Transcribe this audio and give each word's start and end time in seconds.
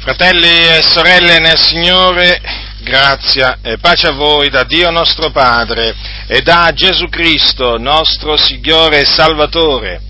Fratelli 0.00 0.46
e 0.46 0.82
sorelle 0.82 1.40
nel 1.40 1.58
Signore, 1.58 2.40
grazia 2.78 3.58
e 3.60 3.76
pace 3.76 4.06
a 4.06 4.12
voi 4.12 4.48
da 4.48 4.64
Dio 4.64 4.90
nostro 4.90 5.30
Padre 5.30 5.94
e 6.26 6.40
da 6.40 6.72
Gesù 6.72 7.10
Cristo, 7.10 7.76
nostro 7.76 8.38
Signore 8.38 9.00
e 9.00 9.04
Salvatore. 9.04 10.00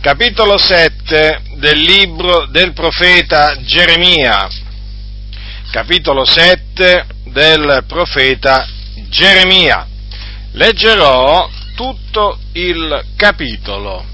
Capitolo 0.00 0.56
7 0.56 1.42
del 1.56 1.80
libro 1.80 2.46
del 2.46 2.72
profeta 2.72 3.60
Geremia. 3.60 4.48
Capitolo 5.70 6.24
7 6.24 7.04
del 7.24 7.84
profeta 7.86 8.66
Geremia. 9.10 9.86
Leggerò 10.52 11.46
tutto 11.74 12.38
il 12.52 13.04
capitolo. 13.16 14.12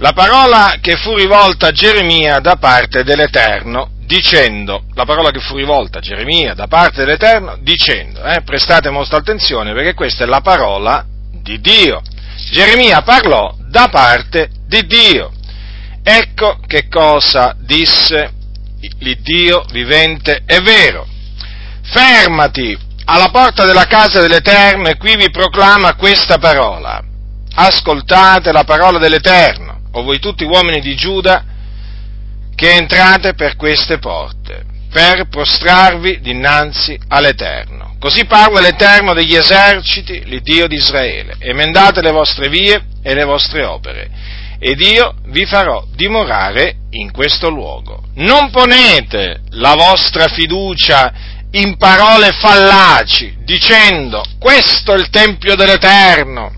La 0.00 0.12
parola 0.12 0.76
che 0.80 0.96
fu 0.96 1.16
rivolta 1.16 1.68
a 1.68 1.72
Geremia 1.72 2.38
da 2.38 2.54
parte 2.54 3.02
dell'Eterno, 3.02 3.90
dicendo, 4.06 4.84
la 4.94 5.04
parola 5.04 5.32
che 5.32 5.40
fu 5.40 5.56
rivolta 5.56 5.98
a 5.98 6.00
Geremia 6.00 6.54
da 6.54 6.68
parte 6.68 7.04
dell'Eterno, 7.04 7.58
dicendo, 7.62 8.22
eh, 8.22 8.42
prestate 8.42 8.90
molta 8.90 9.16
attenzione 9.16 9.72
perché 9.72 9.94
questa 9.94 10.22
è 10.22 10.28
la 10.28 10.40
parola 10.40 11.04
di 11.42 11.60
Dio. 11.60 12.00
Geremia 12.52 13.02
parlò 13.02 13.52
da 13.66 13.88
parte 13.88 14.50
di 14.68 14.86
Dio. 14.86 15.32
Ecco 16.04 16.60
che 16.64 16.86
cosa 16.88 17.56
disse 17.58 18.30
l'Iddio 19.00 19.64
vivente 19.72 20.42
e 20.46 20.60
vero. 20.60 21.08
Fermati 21.82 22.78
alla 23.06 23.30
porta 23.30 23.64
della 23.64 23.86
casa 23.86 24.20
dell'Eterno 24.20 24.86
e 24.86 24.96
qui 24.96 25.16
vi 25.16 25.28
proclama 25.28 25.96
questa 25.96 26.38
parola. 26.38 27.02
Ascoltate 27.52 28.52
la 28.52 28.62
parola 28.62 28.98
dell'Eterno 28.98 29.67
o 29.98 30.02
voi 30.02 30.18
tutti 30.18 30.44
uomini 30.44 30.80
di 30.80 30.94
Giuda, 30.94 31.44
che 32.54 32.72
entrate 32.72 33.34
per 33.34 33.56
queste 33.56 33.98
porte, 33.98 34.64
per 34.90 35.28
prostrarvi 35.28 36.20
dinanzi 36.20 36.98
all'Eterno. 37.08 37.96
Così 37.98 38.24
parla 38.26 38.60
l'Eterno 38.60 39.12
degli 39.12 39.34
eserciti, 39.34 40.24
l'Iddio 40.24 40.66
di 40.68 40.76
Israele. 40.76 41.36
Emendate 41.38 42.00
le 42.00 42.12
vostre 42.12 42.48
vie 42.48 42.80
e 43.02 43.14
le 43.14 43.24
vostre 43.24 43.64
opere, 43.64 44.10
ed 44.60 44.80
io 44.80 45.14
vi 45.26 45.44
farò 45.46 45.84
dimorare 45.94 46.76
in 46.90 47.10
questo 47.10 47.48
luogo. 47.48 48.04
Non 48.14 48.50
ponete 48.50 49.40
la 49.50 49.74
vostra 49.74 50.28
fiducia 50.28 51.12
in 51.52 51.76
parole 51.76 52.32
fallaci, 52.32 53.38
dicendo 53.44 54.22
questo 54.38 54.94
è 54.94 54.96
il 54.96 55.10
Tempio 55.10 55.54
dell'Eterno, 55.56 56.52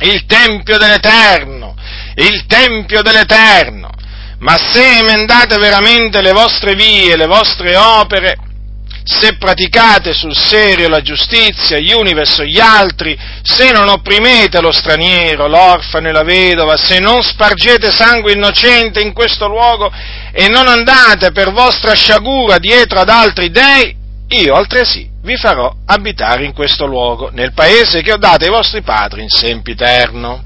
il 0.00 0.24
Tempio 0.26 0.76
dell'Eterno, 0.76 1.76
il 2.16 2.46
Tempio 2.46 3.02
dell'Eterno. 3.02 3.90
Ma 4.38 4.56
se 4.58 4.98
emendate 4.98 5.56
veramente 5.58 6.20
le 6.20 6.32
vostre 6.32 6.74
vie, 6.74 7.16
le 7.16 7.26
vostre 7.26 7.76
opere, 7.76 8.36
se 9.04 9.36
praticate 9.36 10.12
sul 10.12 10.34
serio 10.34 10.88
la 10.88 11.00
giustizia 11.00 11.78
gli 11.78 11.92
uni 11.92 12.12
verso 12.12 12.44
gli 12.44 12.58
altri, 12.58 13.18
se 13.42 13.70
non 13.72 13.88
opprimete 13.88 14.60
lo 14.60 14.72
straniero, 14.72 15.48
l'orfano 15.48 16.08
e 16.08 16.12
la 16.12 16.22
vedova, 16.22 16.76
se 16.76 16.98
non 16.98 17.22
spargete 17.22 17.90
sangue 17.90 18.32
innocente 18.32 19.00
in 19.00 19.12
questo 19.12 19.48
luogo 19.48 19.90
e 20.32 20.48
non 20.48 20.66
andate 20.66 21.32
per 21.32 21.52
vostra 21.52 21.94
sciagura 21.94 22.58
dietro 22.58 23.00
ad 23.00 23.08
altri 23.08 23.50
dei, 23.50 23.96
io 24.28 24.54
altresì 24.54 25.10
vi 25.22 25.36
farò 25.36 25.72
abitare 25.86 26.44
in 26.44 26.52
questo 26.52 26.84
luogo, 26.84 27.30
nel 27.32 27.52
paese 27.52 28.02
che 28.02 28.12
ho 28.12 28.16
dato 28.16 28.44
ai 28.44 28.50
vostri 28.50 28.82
padri 28.82 29.22
in 29.22 29.28
sempiterno. 29.28 30.42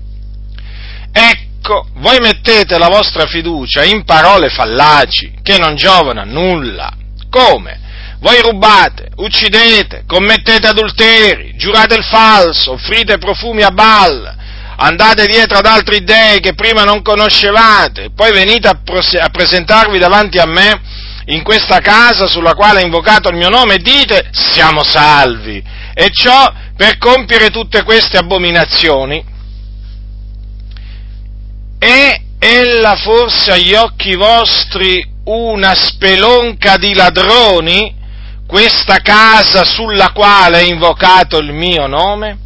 Ecco 1.13 1.46
Ecco, 1.69 1.85
voi 1.95 2.19
mettete 2.21 2.79
la 2.79 2.87
vostra 2.87 3.27
fiducia 3.27 3.83
in 3.83 4.05
parole 4.05 4.51
fallaci 4.51 5.39
che 5.43 5.59
non 5.59 5.75
giovano 5.75 6.21
a 6.21 6.25
nulla. 6.25 6.93
Come? 7.29 7.81
Voi 8.21 8.41
rubate, 8.41 9.09
uccidete, 9.17 10.05
commettete 10.07 10.69
adulteri, 10.69 11.57
giurate 11.57 11.97
il 11.97 12.05
falso, 12.05 12.75
offrite 12.75 13.19
profumi 13.19 13.63
a 13.63 13.73
Baal, 13.73 14.33
andate 14.77 15.27
dietro 15.27 15.59
ad 15.59 15.67
altri 15.67 16.05
dei 16.05 16.39
che 16.39 16.55
prima 16.55 16.85
non 16.85 17.03
conoscevate, 17.03 18.11
poi 18.15 18.31
venite 18.31 18.69
a, 18.69 18.79
pros- 18.85 19.19
a 19.21 19.29
presentarvi 19.29 19.99
davanti 19.99 20.39
a 20.39 20.47
me 20.47 20.81
in 21.25 21.43
questa 21.43 21.81
casa 21.81 22.29
sulla 22.29 22.55
quale 22.55 22.81
è 22.81 22.85
invocato 22.85 23.29
il 23.29 23.37
mio 23.37 23.49
nome 23.49 23.75
e 23.75 23.79
dite 23.79 24.29
siamo 24.31 24.85
salvi. 24.85 25.61
E 25.95 26.11
ciò 26.13 26.49
per 26.77 26.97
compiere 26.99 27.51
tutte 27.51 27.83
queste 27.83 28.19
abominazioni 28.19 29.35
è 31.87 32.21
ella 32.39 32.97
forse 32.97 33.53
agli 33.53 33.75
occhi 33.75 34.17
vostri 34.17 35.15
una 35.25 35.75
spelonca 35.75 36.77
di 36.77 36.95
ladroni, 36.95 37.95
questa 38.47 38.99
casa 38.99 39.65
sulla 39.65 40.11
quale 40.13 40.61
è 40.61 40.63
invocato 40.63 41.39
il 41.39 41.53
mio 41.53 41.87
nome? 41.87 42.39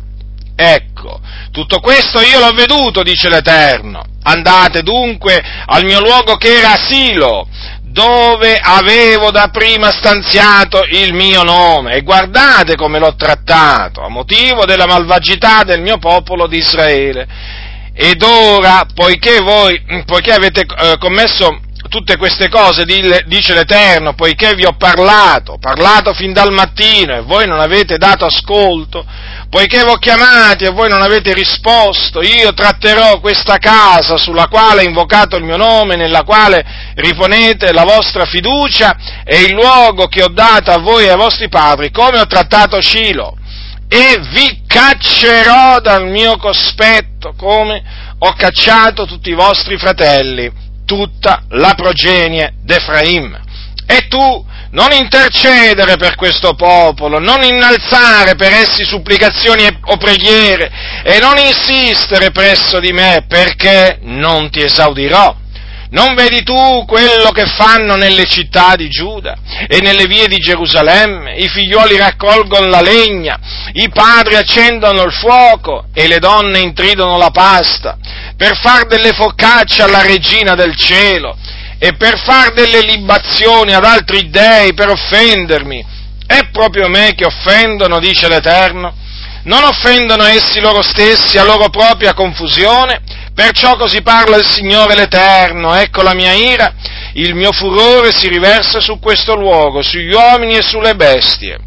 Ecco, 0.55 1.21
tutto 1.51 1.81
questo 1.81 2.21
io 2.21 2.39
l'ho 2.39 2.53
veduto, 2.53 3.03
dice 3.03 3.31
l'Eterno. 3.31 4.05
Andate 4.23 4.83
dunque 4.83 5.43
al 5.65 5.85
mio 5.85 6.01
luogo 6.01 6.37
che 6.37 6.59
era 6.59 6.73
asilo, 6.73 7.49
dove 7.83 8.59
avevo 8.63 9.31
da 9.31 9.49
prima 9.49 9.91
stanziato 9.91 10.85
il 10.91 11.15
mio 11.15 11.43
nome, 11.43 11.95
e 11.95 12.03
guardate 12.03 12.77
come 12.77 12.99
l'ho 12.99 13.15
trattato, 13.17 14.03
a 14.03 14.09
motivo 14.09 14.67
della 14.67 14.87
malvagità 14.87 15.65
del 15.65 15.81
mio 15.81 15.97
popolo 15.97 16.47
di 16.47 16.59
Israele 16.59 17.59
ed 18.03 18.23
ora, 18.23 18.87
poiché 18.95 19.41
voi, 19.43 19.79
poiché 20.07 20.33
avete 20.33 20.63
eh, 20.63 20.97
commesso 20.99 21.61
tutte 21.91 22.17
queste 22.17 22.49
cose, 22.49 22.87
dice 22.87 23.53
l'Eterno, 23.53 24.15
poiché 24.15 24.55
vi 24.55 24.65
ho 24.65 24.75
parlato, 24.75 25.59
parlato 25.61 26.15
fin 26.15 26.33
dal 26.33 26.51
mattino 26.51 27.15
e 27.15 27.21
voi 27.21 27.47
non 27.47 27.61
avete 27.61 27.99
dato 27.99 28.25
ascolto, 28.25 29.05
poiché 29.51 29.85
vi 29.85 29.91
ho 29.91 29.97
chiamati 29.97 30.65
e 30.65 30.71
voi 30.71 30.89
non 30.89 31.03
avete 31.03 31.35
risposto, 31.35 32.23
io 32.23 32.55
tratterò 32.55 33.21
questa 33.21 33.59
casa 33.59 34.17
sulla 34.17 34.47
quale 34.47 34.81
è 34.81 34.87
invocato 34.87 35.37
il 35.37 35.45
mio 35.45 35.59
nome, 35.59 35.97
nella 35.97 36.23
quale 36.23 36.65
riponete 36.95 37.71
la 37.73 37.85
vostra 37.85 38.25
fiducia 38.25 38.97
e 39.25 39.43
il 39.43 39.53
luogo 39.53 40.07
che 40.07 40.23
ho 40.23 40.29
dato 40.29 40.71
a 40.71 40.79
voi 40.79 41.05
e 41.05 41.11
ai 41.11 41.17
vostri 41.17 41.51
padri, 41.51 41.91
come 41.91 42.19
ho 42.19 42.27
trattato 42.27 42.81
Cilo 42.81 43.37
e 43.93 44.21
vi 44.31 44.63
caccerò 44.69 45.81
dal 45.81 46.09
mio 46.09 46.37
cospetto 46.37 47.35
come 47.37 47.83
ho 48.19 48.33
cacciato 48.35 49.05
tutti 49.05 49.31
i 49.31 49.35
vostri 49.35 49.77
fratelli, 49.79 50.49
tutta 50.87 51.43
la 51.49 51.75
progenie 51.75 52.55
d'Efraim. 52.63 53.37
E 53.87 54.07
tu 54.07 54.47
non 54.71 54.93
intercedere 54.93 55.97
per 55.97 56.15
questo 56.15 56.55
popolo, 56.55 57.19
non 57.19 57.43
innalzare 57.43 58.37
per 58.37 58.53
essi 58.53 58.85
supplicazioni 58.85 59.67
o 59.67 59.97
preghiere 59.97 60.71
e 61.03 61.19
non 61.19 61.37
insistere 61.39 62.31
presso 62.31 62.79
di 62.79 62.93
me 62.93 63.25
perché 63.27 63.99
non 64.03 64.51
ti 64.51 64.63
esaudirò 64.63 65.40
non 65.91 66.15
vedi 66.15 66.45
tu 66.45 66.85
quello 66.87 67.31
che 67.33 67.47
fanno 67.47 67.97
nelle 67.97 68.25
città 68.27 68.77
di 68.77 68.89
Giuda 68.89 69.37
e 69.67 69.81
nelle 69.81 70.07
vie 70.07 70.29
di 70.29 70.37
Gerusalemme? 70.37 71.35
I 71.35 71.49
figlioli 71.49 71.97
raccolgono 71.97 72.67
la 72.67 72.81
legna, 72.81 73.39
i 73.73 73.89
padri 73.89 74.37
accendono 74.37 75.03
il 75.03 75.13
fuoco 75.13 75.87
e 75.93 76.07
le 76.07 76.21
donne 76.21 76.61
intridono 76.61 77.19
la 77.19 77.31
pasta 77.31 77.99
per 78.37 78.57
far 78.57 78.87
delle 78.87 79.13
focacce 79.13 79.83
alla 79.83 80.03
regina 80.03 80.55
del 80.55 80.77
cielo 80.77 81.37
e 81.79 81.97
per 81.97 82.21
far 82.21 82.53
delle 82.53 82.83
libazioni 82.83 83.75
ad 83.75 83.85
altri 83.85 84.31
dei 84.31 84.73
per 84.75 84.91
offendermi. 84.91 85.85
È 86.25 86.51
proprio 86.53 86.89
me 86.89 87.15
che 87.17 87.25
offendono, 87.25 87.99
dice 87.99 88.29
l'Eterno. 88.29 88.95
Non 89.43 89.65
offendono 89.65 90.23
essi 90.25 90.61
loro 90.61 90.83
stessi 90.83 91.39
a 91.39 91.45
loro 91.45 91.71
propria 91.71 92.15
confusione? 92.15 93.01
Perciò 93.41 93.75
così 93.77 94.03
parla 94.03 94.37
il 94.37 94.45
Signore 94.45 94.95
l'Eterno, 94.95 95.75
ecco 95.75 96.03
la 96.03 96.13
mia 96.13 96.35
ira, 96.35 96.75
il 97.15 97.35
mio 97.35 97.53
furore 97.53 98.13
si 98.13 98.29
riversa 98.29 98.81
su 98.81 98.99
questo 98.99 99.35
luogo, 99.35 99.81
sugli 99.81 100.13
uomini 100.13 100.59
e 100.59 100.63
sulle 100.63 100.95
bestie, 100.95 101.59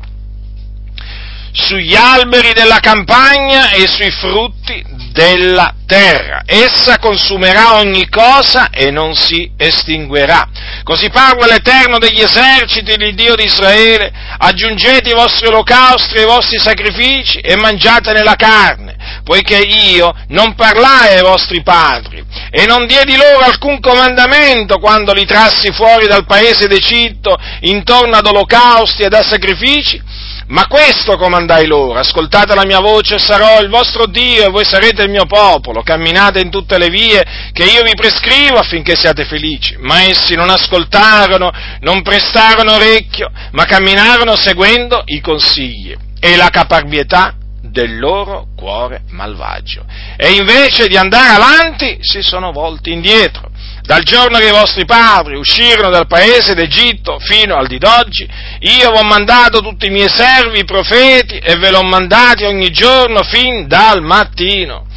sugli 1.51 1.95
alberi 1.95 2.53
della 2.53 2.79
campagna 2.79 3.71
e 3.71 3.87
sui 3.87 4.11
frutti 4.11 4.85
della 5.13 5.73
terra. 5.87 6.43
Essa 6.45 6.99
consumerà 6.99 7.77
ogni 7.77 8.07
cosa 8.07 8.69
e 8.69 8.91
non 8.91 9.15
si 9.15 9.51
estinguerà. 9.57 10.47
Così 10.83 11.09
parla 11.09 11.47
l'Eterno 11.47 11.97
degli 11.97 12.21
eserciti, 12.21 12.91
il 12.91 13.15
Dio 13.15 13.33
di 13.33 13.45
Israele, 13.45 14.11
aggiungete 14.37 15.09
i 15.09 15.15
vostri 15.15 15.47
olocausti 15.47 16.17
e 16.17 16.21
i 16.21 16.25
vostri 16.25 16.59
sacrifici 16.59 17.39
e 17.39 17.55
mangiatene 17.55 18.21
la 18.21 18.35
carne, 18.35 18.92
poiché 19.23 19.57
io 19.57 20.13
non 20.29 20.55
parlai 20.55 21.15
ai 21.15 21.21
vostri 21.21 21.61
padri 21.63 22.23
e 22.49 22.65
non 22.65 22.85
diedi 22.85 23.15
loro 23.15 23.45
alcun 23.45 23.79
comandamento 23.79 24.77
quando 24.79 25.13
li 25.13 25.25
trassi 25.25 25.71
fuori 25.71 26.07
dal 26.07 26.25
paese 26.25 26.67
d'Egitto 26.67 27.35
intorno 27.61 28.15
ad 28.15 28.25
olocausti 28.25 29.03
e 29.03 29.07
a 29.11 29.23
sacrifici, 29.23 30.01
Ma 30.47 30.67
questo 30.67 31.17
comandai 31.17 31.65
loro, 31.65 31.97
ascoltate 31.97 32.53
la 32.53 32.65
mia 32.65 32.79
voce, 32.79 33.17
sarò 33.17 33.61
il 33.61 33.69
vostro 33.69 34.05
Dio 34.05 34.45
e 34.45 34.49
voi 34.49 34.65
sarete 34.65 35.03
il 35.03 35.09
mio 35.09 35.25
popolo, 35.25 35.81
camminate 35.81 36.41
in 36.41 36.49
tutte 36.49 36.77
le 36.77 36.89
vie 36.89 37.23
che 37.53 37.63
io 37.63 37.81
vi 37.81 37.95
prescrivo 37.95 38.57
affinché 38.57 38.95
siate 38.95 39.23
felici. 39.23 39.75
Ma 39.79 40.03
essi 40.03 40.35
non 40.35 40.49
ascoltarono, 40.49 41.49
non 41.79 42.01
prestarono 42.01 42.73
orecchio, 42.73 43.31
ma 43.51 43.63
camminarono 43.65 44.35
seguendo 44.35 45.01
i 45.05 45.21
consigli 45.21 45.95
e 46.19 46.35
la 46.35 46.49
caparbietà 46.49 47.35
del 47.63 47.97
loro 47.97 48.47
cuore 48.55 49.03
malvagio. 49.09 49.85
E 50.17 50.33
invece 50.33 50.87
di 50.87 50.97
andare 50.97 51.35
avanti 51.35 51.97
si 52.01 52.21
sono 52.21 52.51
volti 52.51 52.91
indietro 52.91 53.51
dal 53.83 54.03
giorno 54.03 54.37
che 54.37 54.47
i 54.47 54.51
vostri 54.51 54.85
padri 54.85 55.35
uscirono 55.35 55.89
dal 55.89 56.07
paese 56.07 56.53
d'Egitto 56.53 57.19
fino 57.19 57.55
al 57.55 57.67
di 57.67 57.77
d'oggi, 57.77 58.27
io 58.59 58.91
vi 58.91 58.97
ho 58.97 59.03
mandato 59.03 59.59
tutti 59.59 59.87
i 59.87 59.89
miei 59.89 60.07
servi, 60.07 60.59
i 60.59 60.65
profeti, 60.65 61.37
e 61.37 61.57
ve 61.57 61.69
l'ho 61.69 61.83
mandati 61.83 62.45
ogni 62.45 62.69
giorno 62.71 63.23
fin 63.23 63.67
dal 63.67 64.01
mattino. 64.01 64.87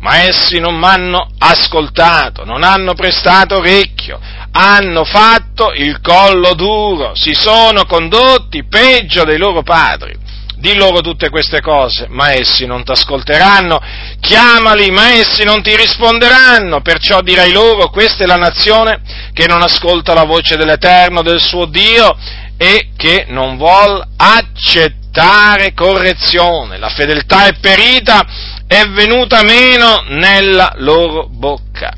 Ma 0.00 0.22
essi 0.22 0.58
non 0.58 0.74
mi 0.74 0.86
hanno 0.86 1.28
ascoltato, 1.38 2.44
non 2.44 2.64
hanno 2.64 2.94
prestato 2.94 3.58
orecchio, 3.58 4.18
hanno 4.50 5.04
fatto 5.04 5.72
il 5.72 6.00
collo 6.00 6.54
duro, 6.54 7.14
si 7.14 7.34
sono 7.34 7.84
condotti 7.84 8.64
peggio 8.64 9.22
dei 9.22 9.38
loro 9.38 9.62
padri 9.62 10.21
di 10.62 10.76
loro 10.76 11.00
tutte 11.00 11.28
queste 11.28 11.60
cose, 11.60 12.06
ma 12.08 12.32
essi 12.34 12.66
non 12.66 12.84
ti 12.84 12.92
ascolteranno, 12.92 13.80
chiamali, 14.20 14.92
ma 14.92 15.10
essi 15.10 15.42
non 15.42 15.60
ti 15.60 15.74
risponderanno, 15.74 16.80
perciò 16.82 17.20
dirai 17.20 17.50
loro, 17.50 17.90
questa 17.90 18.22
è 18.22 18.26
la 18.28 18.36
nazione 18.36 19.00
che 19.32 19.48
non 19.48 19.60
ascolta 19.60 20.14
la 20.14 20.22
voce 20.22 20.56
dell'Eterno, 20.56 21.22
del 21.22 21.40
suo 21.40 21.66
Dio, 21.66 22.16
e 22.56 22.90
che 22.96 23.24
non 23.26 23.56
vuol 23.56 24.06
accettare 24.16 25.74
correzione. 25.74 26.78
La 26.78 26.90
fedeltà 26.90 27.46
è 27.46 27.54
perita, 27.58 28.24
è 28.68 28.84
venuta 28.84 29.42
meno 29.42 30.04
nella 30.10 30.74
loro 30.76 31.26
bocca. 31.28 31.92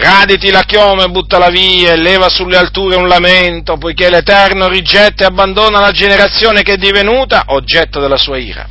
Raditi 0.00 0.50
la 0.50 0.62
chioma 0.62 1.04
e 1.04 1.08
buttala 1.08 1.50
via 1.50 1.92
e 1.92 1.96
leva 1.98 2.30
sulle 2.30 2.56
alture 2.56 2.96
un 2.96 3.06
lamento, 3.06 3.76
poiché 3.76 4.08
l'Eterno 4.08 4.66
rigetta 4.66 5.24
e 5.24 5.26
abbandona 5.26 5.78
la 5.78 5.90
generazione 5.90 6.62
che 6.62 6.72
è 6.72 6.76
divenuta 6.78 7.42
oggetto 7.48 8.00
della 8.00 8.16
sua 8.16 8.38
ira. 8.38 8.66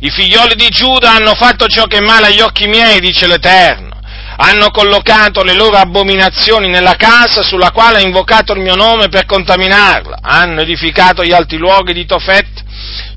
I 0.00 0.10
figlioli 0.10 0.56
di 0.56 0.68
Giuda 0.70 1.12
hanno 1.12 1.34
fatto 1.34 1.68
ciò 1.68 1.84
che 1.84 1.98
è 1.98 2.00
male 2.00 2.26
agli 2.26 2.40
occhi 2.40 2.66
miei, 2.66 2.98
dice 2.98 3.28
l'Eterno. 3.28 4.00
Hanno 4.38 4.70
collocato 4.70 5.44
le 5.44 5.54
loro 5.54 5.76
abominazioni 5.76 6.68
nella 6.68 6.96
casa 6.96 7.44
sulla 7.44 7.70
quale 7.70 7.98
ha 7.98 8.00
invocato 8.00 8.54
il 8.54 8.60
mio 8.60 8.74
nome 8.74 9.08
per 9.08 9.24
contaminarla. 9.24 10.18
Hanno 10.20 10.62
edificato 10.62 11.22
gli 11.22 11.32
alti 11.32 11.58
luoghi 11.58 11.92
di 11.92 12.06
Tofet 12.06 12.48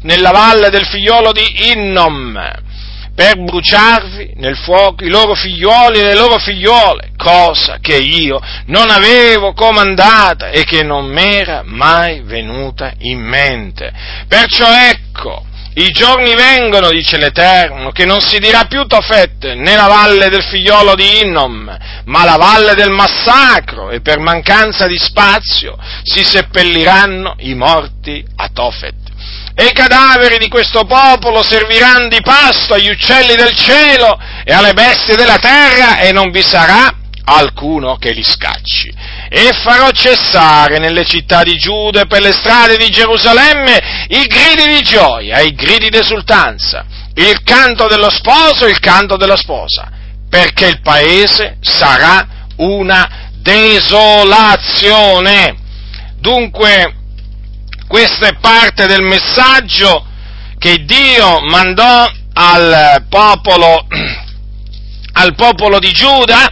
nella 0.02 0.30
valle 0.30 0.70
del 0.70 0.86
figliolo 0.86 1.32
di 1.32 1.72
Innom 1.72 2.74
per 3.15 3.41
bruciarvi 3.41 4.33
nel 4.35 4.57
fuoco 4.57 5.06
i 5.06 5.09
loro 5.09 5.33
figlioli 5.35 6.00
e 6.00 6.03
le 6.03 6.15
loro 6.15 6.38
figliuole, 6.38 7.12
cosa 7.15 7.77
che 7.79 7.95
io 7.95 8.41
non 8.67 8.89
avevo 8.89 9.53
comandata 9.53 10.50
e 10.50 10.65
che 10.65 10.83
non 10.83 11.06
m'era 11.06 11.62
mai 11.63 12.21
venuta 12.23 12.91
in 13.00 13.21
mente. 13.21 13.91
Perciò 14.27 14.67
ecco, 14.69 15.45
i 15.75 15.91
giorni 15.91 16.35
vengono, 16.35 16.89
dice 16.89 17.17
l'Eterno, 17.17 17.91
che 17.91 18.06
non 18.06 18.19
si 18.19 18.38
dirà 18.39 18.65
più 18.65 18.85
Tofet 18.85 19.53
né 19.53 19.75
la 19.75 19.88
valle 19.88 20.29
del 20.29 20.44
figliolo 20.44 20.94
di 20.95 21.21
Innom, 21.21 21.77
ma 22.06 22.23
la 22.25 22.38
valle 22.38 22.75
del 22.75 22.91
massacro, 22.91 23.89
e 23.91 24.01
per 24.01 24.19
mancanza 24.19 24.88
di 24.88 24.97
spazio 24.97 25.77
si 26.03 26.23
seppelliranno 26.23 27.35
i 27.39 27.56
morti 27.56 28.25
a 28.35 28.50
Tofet 28.53 29.05
e 29.56 29.68
i 29.68 29.72
cadaveri 29.72 30.38
di 30.38 30.50
questo 30.50 30.84
popolo 30.84 31.42
serviranno 31.42 32.10
di 32.10 32.19
pasto 32.22 32.74
agli 32.74 32.90
uccelli 32.90 33.36
del 33.36 33.56
cielo 33.56 34.19
e 34.44 34.52
alle 34.54 34.74
bestie 34.74 35.16
della 35.16 35.38
terra 35.38 36.00
e 36.00 36.12
non 36.12 36.30
vi 36.30 36.42
sarà 36.42 36.94
alcuno 37.24 37.96
che 37.96 38.12
li 38.12 38.24
scacci. 38.24 38.94
E 39.30 39.52
farò 39.63 39.90
cessare 39.92 40.78
nelle 40.78 41.06
città 41.06 41.44
di 41.44 41.57
Giuda 41.57 42.02
e 42.02 42.07
per 42.07 42.22
le 42.22 42.34
strade 42.34 42.75
di 42.78 42.90
Gerusalemme 42.90 44.07
i 44.10 44.28
gridi 44.28 44.75
di 44.75 44.81
gioia 44.84 45.40
i 45.40 45.56
gridi 45.56 45.90
di 45.90 45.98
esultanza, 45.98 46.86
il 47.16 47.42
canto 47.44 47.88
dello 47.88 48.10
sposo 48.10 48.66
e 48.66 48.69
il 48.69 48.80
canto 48.80 49.16
della 49.16 49.38
sposa, 49.38 49.90
perché 50.30 50.68
il 50.68 50.81
paese 50.81 51.58
sarà 51.62 52.28
una 52.58 53.31
desolazione. 53.42 55.56
Dunque, 56.19 56.94
questo 57.88 58.26
è 58.26 58.36
parte 58.40 58.88
del 58.88 59.04
messaggio 59.04 60.06
che 60.58 60.84
Dio 60.86 61.42
mandò 61.42 62.06
al 62.34 63.06
popolo, 63.08 63.86
al 65.14 65.36
popolo 65.36 65.80
di 65.80 65.92
Giuda 65.92 66.50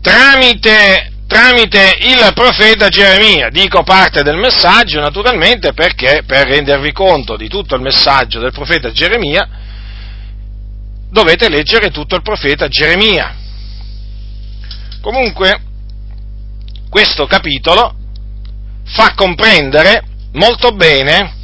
tramite, 0.00 1.12
tramite 1.26 1.98
il 2.00 2.32
profeta 2.34 2.88
Geremia. 2.88 3.48
Dico 3.50 3.82
parte 3.82 4.22
del 4.22 4.36
messaggio 4.36 5.00
naturalmente 5.00 5.72
perché 5.72 6.22
per 6.26 6.48
rendervi 6.48 6.92
conto 6.92 7.36
di 7.36 7.48
tutto 7.48 7.74
il 7.76 7.82
messaggio 7.82 8.40
del 8.40 8.52
profeta 8.52 8.90
Geremia 8.90 9.48
dovete 11.10 11.48
leggere 11.48 11.90
tutto 11.90 12.16
il 12.16 12.22
profeta 12.22 12.68
Geremia. 12.68 13.34
Comunque, 15.00 15.60
questo 16.90 17.26
capitolo 17.26 17.94
fa 18.84 19.14
comprendere 19.14 20.07
molto 20.32 20.72
bene 20.72 21.36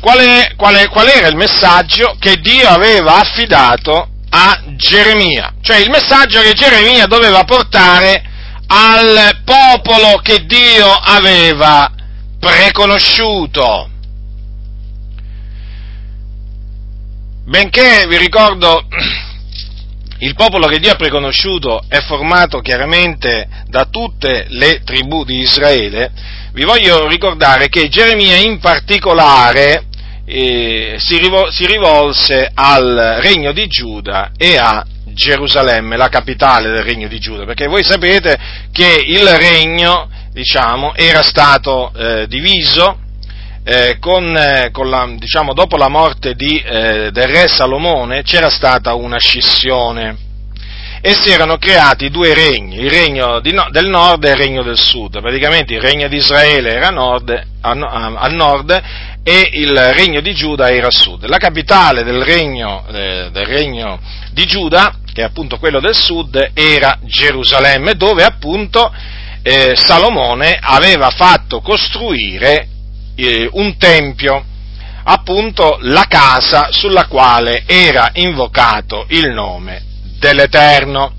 qual, 0.00 0.18
è, 0.18 0.54
qual, 0.56 0.74
è, 0.74 0.88
qual 0.88 1.06
era 1.06 1.28
il 1.28 1.36
messaggio 1.36 2.16
che 2.18 2.36
Dio 2.40 2.68
aveva 2.68 3.20
affidato 3.20 4.08
a 4.30 4.62
Geremia, 4.74 5.54
cioè 5.60 5.76
il 5.76 5.90
messaggio 5.90 6.40
che 6.40 6.54
Geremia 6.54 7.06
doveva 7.06 7.44
portare 7.44 8.22
al 8.66 9.42
popolo 9.44 10.18
che 10.22 10.44
Dio 10.46 10.90
aveva 10.90 11.88
preconosciuto. 12.40 13.90
Benché 17.44 18.06
vi 18.08 18.16
ricordo 18.16 18.86
il 20.22 20.34
popolo 20.34 20.68
che 20.68 20.78
Dio 20.78 20.92
ha 20.92 20.96
preconosciuto 20.96 21.82
è 21.88 22.00
formato 22.00 22.60
chiaramente 22.60 23.48
da 23.66 23.86
tutte 23.86 24.46
le 24.50 24.82
tribù 24.84 25.24
di 25.24 25.40
Israele, 25.40 26.12
vi 26.52 26.62
voglio 26.62 27.08
ricordare 27.08 27.68
che 27.68 27.88
Geremia 27.88 28.36
in 28.36 28.60
particolare 28.60 29.86
eh, 30.24 30.94
si, 30.98 31.18
rivol- 31.18 31.52
si 31.52 31.66
rivolse 31.66 32.48
al 32.54 33.18
regno 33.20 33.50
di 33.50 33.66
Giuda 33.66 34.30
e 34.36 34.56
a 34.56 34.84
Gerusalemme, 35.06 35.96
la 35.96 36.08
capitale 36.08 36.70
del 36.70 36.84
regno 36.84 37.08
di 37.08 37.18
Giuda, 37.18 37.44
perché 37.44 37.66
voi 37.66 37.82
sapete 37.82 38.38
che 38.70 39.02
il 39.04 39.26
regno, 39.26 40.08
diciamo, 40.32 40.94
era 40.94 41.22
stato 41.22 41.92
eh, 41.96 42.26
diviso 42.28 43.01
eh, 43.64 43.98
con, 44.00 44.36
eh, 44.36 44.70
con 44.72 44.90
la, 44.90 45.08
diciamo, 45.16 45.52
dopo 45.54 45.76
la 45.76 45.88
morte 45.88 46.34
di, 46.34 46.58
eh, 46.58 47.10
del 47.12 47.28
re 47.28 47.46
Salomone 47.48 48.22
c'era 48.22 48.50
stata 48.50 48.94
una 48.94 49.18
scissione 49.18 50.30
e 51.04 51.14
si 51.14 51.30
erano 51.30 51.56
creati 51.56 52.10
due 52.10 52.32
regni, 52.32 52.78
il 52.78 52.90
regno 52.90 53.40
no, 53.42 53.66
del 53.70 53.88
nord 53.88 54.24
e 54.24 54.30
il 54.30 54.36
regno 54.36 54.62
del 54.62 54.78
sud. 54.78 55.20
Praticamente 55.20 55.74
il 55.74 55.80
regno 55.80 56.06
di 56.06 56.16
Israele 56.16 56.70
era 56.70 56.88
a 56.88 56.92
nord, 56.92 57.30
a, 57.60 57.70
a, 57.70 58.12
a 58.18 58.28
nord 58.28 58.82
e 59.24 59.48
il 59.52 59.76
regno 59.94 60.20
di 60.20 60.32
Giuda 60.32 60.70
era 60.70 60.86
a 60.86 60.92
sud. 60.92 61.26
La 61.26 61.38
capitale 61.38 62.04
del 62.04 62.22
regno, 62.22 62.84
eh, 62.88 63.30
del 63.32 63.46
regno 63.46 63.98
di 64.30 64.44
Giuda, 64.44 64.94
che 65.12 65.22
è 65.22 65.24
appunto 65.24 65.58
quello 65.58 65.80
del 65.80 65.96
sud, 65.96 66.50
era 66.54 66.96
Gerusalemme, 67.02 67.94
dove 67.94 68.22
appunto 68.22 68.92
eh, 69.42 69.74
Salomone 69.74 70.56
aveva 70.60 71.10
fatto 71.10 71.60
costruire 71.60 72.68
eh, 73.16 73.48
un 73.52 73.76
tempio, 73.76 74.44
appunto 75.04 75.78
la 75.80 76.06
casa 76.08 76.68
sulla 76.70 77.06
quale 77.06 77.64
era 77.66 78.10
invocato 78.14 79.06
il 79.08 79.30
nome 79.30 79.82
dell'Eterno. 80.18 81.14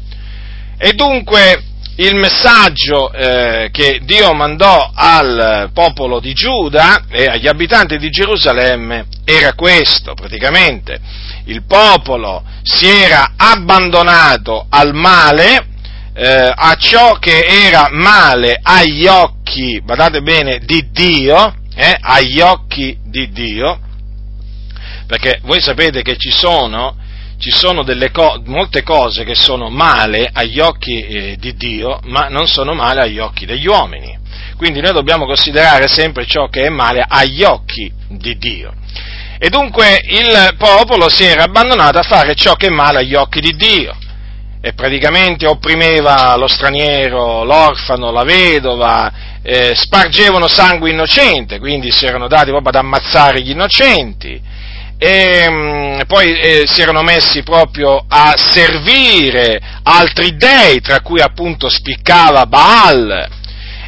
E 0.77 0.93
dunque 0.93 1.63
il 1.95 2.15
messaggio 2.15 3.11
eh, 3.11 3.69
che 3.71 3.99
Dio 4.03 4.33
mandò 4.33 4.91
al 4.93 5.69
popolo 5.73 6.19
di 6.19 6.33
Giuda 6.33 7.03
e 7.07 7.25
agli 7.25 7.47
abitanti 7.47 7.97
di 7.97 8.09
Gerusalemme 8.09 9.05
era 9.23 9.53
questo, 9.53 10.15
praticamente 10.15 10.99
il 11.45 11.63
popolo 11.63 12.43
si 12.63 12.87
era 12.87 13.33
abbandonato 13.35 14.65
al 14.69 14.95
male, 14.95 15.67
eh, 16.15 16.51
a 16.55 16.75
ciò 16.75 17.17
che 17.19 17.45
era 17.45 17.89
male 17.91 18.59
agli 18.61 19.05
occhi, 19.05 19.81
badate 19.83 20.21
bene, 20.21 20.59
di 20.63 20.87
Dio, 20.91 21.53
eh, 21.75 21.97
agli 21.99 22.39
occhi 22.39 22.97
di 23.03 23.29
Dio, 23.31 23.79
perché 25.07 25.39
voi 25.43 25.61
sapete 25.61 26.01
che 26.01 26.17
ci 26.17 26.31
sono, 26.31 26.97
ci 27.39 27.51
sono 27.51 27.83
co- 28.11 28.41
molte 28.45 28.83
cose 28.83 29.23
che 29.23 29.35
sono 29.35 29.69
male 29.69 30.29
agli 30.31 30.59
occhi 30.59 31.01
eh, 31.01 31.35
di 31.39 31.55
Dio, 31.55 31.99
ma 32.05 32.27
non 32.29 32.47
sono 32.47 32.73
male 32.73 33.01
agli 33.01 33.19
occhi 33.19 33.45
degli 33.45 33.67
uomini. 33.67 34.17
quindi 34.57 34.81
noi 34.81 34.93
dobbiamo 34.93 35.25
considerare 35.25 35.87
sempre 35.87 36.25
ciò 36.25 36.47
che 36.47 36.65
è 36.65 36.69
male 36.69 37.03
agli 37.07 37.43
occhi 37.43 37.91
di 38.07 38.37
Dio. 38.37 38.73
E 39.37 39.49
dunque 39.49 39.99
il 40.05 40.55
popolo 40.57 41.09
si 41.09 41.25
era 41.25 41.43
abbandonato 41.43 41.97
a 41.97 42.03
fare 42.03 42.33
ciò 42.33 42.53
che 42.55 42.67
è 42.67 42.69
male 42.69 42.99
agli 42.99 43.15
occhi 43.15 43.41
di 43.41 43.55
Dio 43.55 43.97
e 44.65 44.71
praticamente 44.71 45.45
opprimeva 45.45 46.37
lo 46.37 46.47
straniero, 46.47 47.43
l'orfano, 47.43 48.11
la 48.11 48.23
vedova, 48.23 49.11
eh, 49.41 49.73
spargevano 49.75 50.47
sangue 50.47 50.89
innocente, 50.89 51.59
quindi 51.59 51.91
si 51.91 52.05
erano 52.05 52.29
dati 52.29 52.45
proprio 52.45 52.69
ad 52.69 52.75
ammazzare 52.75 53.41
gli 53.41 53.49
innocenti, 53.49 54.41
e 54.97 55.49
mh, 55.49 55.53
mm, 55.53 55.99
poi 56.07 56.39
eh, 56.39 56.63
si 56.65 56.79
erano 56.79 57.01
messi 57.01 57.43
proprio 57.43 58.05
a 58.07 58.35
servire 58.37 59.59
altri 59.83 60.37
dei, 60.37 60.79
tra 60.79 61.01
cui 61.01 61.19
appunto 61.19 61.67
spiccava 61.67 62.45
Baal, 62.45 63.27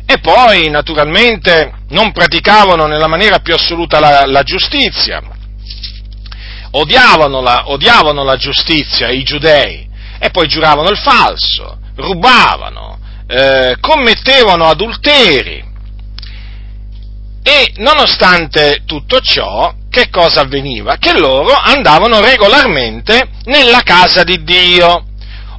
e 0.05 0.19
poi 0.19 0.69
naturalmente 0.69 1.71
non 1.91 2.11
praticavano 2.11 2.85
nella 2.85 3.07
maniera 3.07 3.39
più 3.39 3.53
assoluta 3.53 4.01
la, 4.01 4.25
la 4.25 4.43
giustizia, 4.43 5.21
odiavano 6.71 7.39
la, 7.39 7.69
odiavano 7.69 8.25
la 8.25 8.35
giustizia 8.35 9.07
i 9.07 9.23
giudei, 9.23 9.93
e 10.19 10.29
poi 10.29 10.47
giuravano 10.47 10.89
il 10.89 10.97
falso, 10.97 11.77
rubavano, 11.95 12.99
eh, 13.27 13.77
commettevano 13.79 14.65
adulteri. 14.65 15.63
E 17.43 17.73
nonostante 17.77 18.83
tutto 18.85 19.19
ciò, 19.19 19.73
che 19.89 20.09
cosa 20.09 20.41
avveniva? 20.41 20.97
Che 20.97 21.17
loro 21.17 21.53
andavano 21.53 22.19
regolarmente 22.19 23.29
nella 23.45 23.81
casa 23.81 24.23
di 24.23 24.43
Dio 24.43 25.05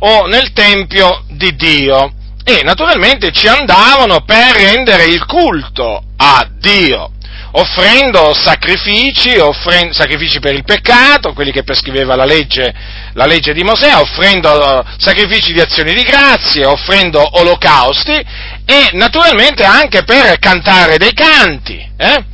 o 0.01 0.27
nel 0.27 0.53
tempio 0.53 1.25
di 1.29 1.55
Dio 1.55 2.13
e 2.45 2.63
naturalmente 2.63 3.33
ci 3.33 3.49
andavano 3.49 4.23
per 4.25 4.55
rendere 4.57 5.07
il 5.07 5.25
culto 5.27 6.03
a 6.17 6.49
Dio 6.59 7.13
offrendo 7.59 8.35
sacrifici, 8.35 9.37
offrendo, 9.39 9.93
sacrifici 9.95 10.41
per 10.41 10.55
il 10.55 10.65
peccato, 10.65 11.33
quelli 11.33 11.53
che 11.53 11.63
prescriveva 11.63 12.15
la 12.15 12.25
legge, 12.25 12.75
la 13.15 13.25
legge 13.25 13.55
di 13.55 13.63
Mosè, 13.63 13.95
offrendo 13.95 14.85
sacrifici 14.99 15.53
di 15.53 15.61
azioni 15.61 15.95
di 15.95 16.03
grazie, 16.03 16.67
offrendo 16.67 17.39
olocausti 17.39 18.13
e 18.13 18.91
naturalmente 18.93 19.65
anche 19.65 20.05
per 20.05 20.39
cantare 20.39 20.99
dei 20.99 21.15
canti. 21.15 21.79
Eh? 21.97 22.25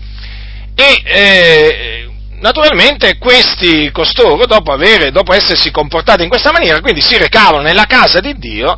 E 0.74 1.02
eh, 1.04 2.10
naturalmente 2.40 3.18
questi 3.18 3.90
costoro, 3.92 4.46
dopo, 4.46 4.72
avere, 4.72 5.12
dopo 5.12 5.32
essersi 5.32 5.70
comportati 5.70 6.24
in 6.24 6.28
questa 6.28 6.50
maniera, 6.50 6.80
quindi 6.80 7.00
si 7.00 7.16
recavano 7.16 7.62
nella 7.62 7.86
casa 7.86 8.18
di 8.18 8.34
Dio 8.38 8.76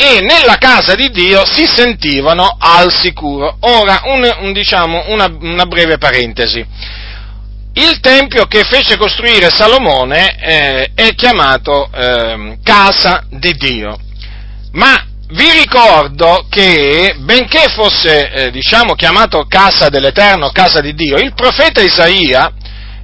e 0.00 0.20
nella 0.22 0.56
casa 0.56 0.94
di 0.94 1.10
Dio 1.10 1.44
si 1.44 1.66
sentivano 1.66 2.56
al 2.58 2.90
sicuro. 2.90 3.58
Ora, 3.60 4.00
un, 4.04 4.36
un, 4.40 4.52
diciamo, 4.54 5.04
una, 5.08 5.28
una, 5.40 5.66
breve 5.66 5.98
parentesi. 5.98 6.64
Il 7.74 8.00
tempio 8.00 8.46
che 8.46 8.64
fece 8.64 8.96
costruire 8.96 9.50
Salomone 9.50 10.36
eh, 10.40 10.90
è 10.94 11.14
chiamato 11.14 11.90
eh, 11.94 12.58
casa 12.64 13.24
di 13.28 13.52
Dio, 13.52 13.98
ma 14.72 15.04
vi 15.32 15.50
ricordo 15.50 16.46
che, 16.48 17.16
benché 17.18 17.68
fosse, 17.68 18.30
eh, 18.30 18.50
diciamo, 18.50 18.94
chiamato 18.94 19.44
casa 19.46 19.90
dell'Eterno, 19.90 20.50
casa 20.50 20.80
di 20.80 20.94
Dio, 20.94 21.18
il 21.18 21.34
profeta 21.34 21.82
Isaia 21.82 22.50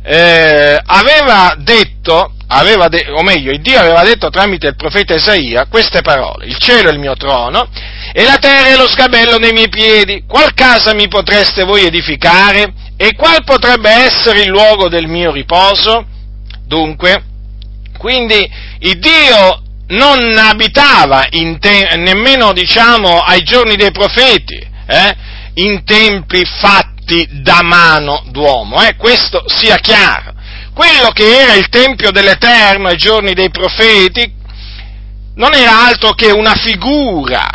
eh, 0.02 0.80
aveva 0.82 1.54
detto 1.58 2.32
aveva 2.48 2.88
de- 2.88 3.10
o 3.10 3.22
meglio, 3.22 3.50
il 3.50 3.60
Dio 3.60 3.78
aveva 3.78 4.02
detto 4.04 4.30
tramite 4.30 4.68
il 4.68 4.76
profeta 4.76 5.14
Isaia 5.14 5.66
queste 5.68 6.00
parole, 6.02 6.46
il 6.46 6.56
cielo 6.58 6.88
è 6.88 6.92
il 6.92 6.98
mio 6.98 7.14
trono 7.14 7.68
e 8.12 8.22
la 8.24 8.36
terra 8.36 8.68
è 8.68 8.76
lo 8.76 8.88
sgabello 8.88 9.38
dei 9.38 9.52
miei 9.52 9.68
piedi, 9.68 10.24
qual 10.26 10.54
casa 10.54 10.94
mi 10.94 11.08
potreste 11.08 11.64
voi 11.64 11.84
edificare? 11.84 12.84
E 12.98 13.14
qual 13.14 13.44
potrebbe 13.44 13.90
essere 13.90 14.40
il 14.40 14.48
luogo 14.48 14.88
del 14.88 15.06
mio 15.06 15.30
riposo? 15.30 16.06
Dunque, 16.66 17.22
quindi 17.98 18.50
il 18.78 18.98
Dio 18.98 19.62
non 19.88 20.36
abitava 20.38 21.26
te- 21.28 21.96
nemmeno, 21.96 22.52
diciamo, 22.54 23.18
ai 23.20 23.42
giorni 23.42 23.76
dei 23.76 23.90
profeti, 23.90 24.56
eh, 24.86 25.16
in 25.54 25.84
templi 25.84 26.42
fatti 26.44 27.28
da 27.42 27.60
mano 27.62 28.24
d'uomo, 28.30 28.82
eh, 28.82 28.96
questo 28.96 29.44
sia 29.46 29.76
chiaro 29.76 30.35
quello 30.76 31.10
che 31.12 31.40
era 31.40 31.54
il 31.54 31.70
Tempio 31.70 32.10
dell'Eterno 32.10 32.88
ai 32.88 32.98
giorni 32.98 33.32
dei 33.32 33.48
profeti 33.48 34.30
non 35.36 35.54
era 35.54 35.86
altro 35.86 36.12
che 36.12 36.30
una 36.30 36.54
figura, 36.54 37.48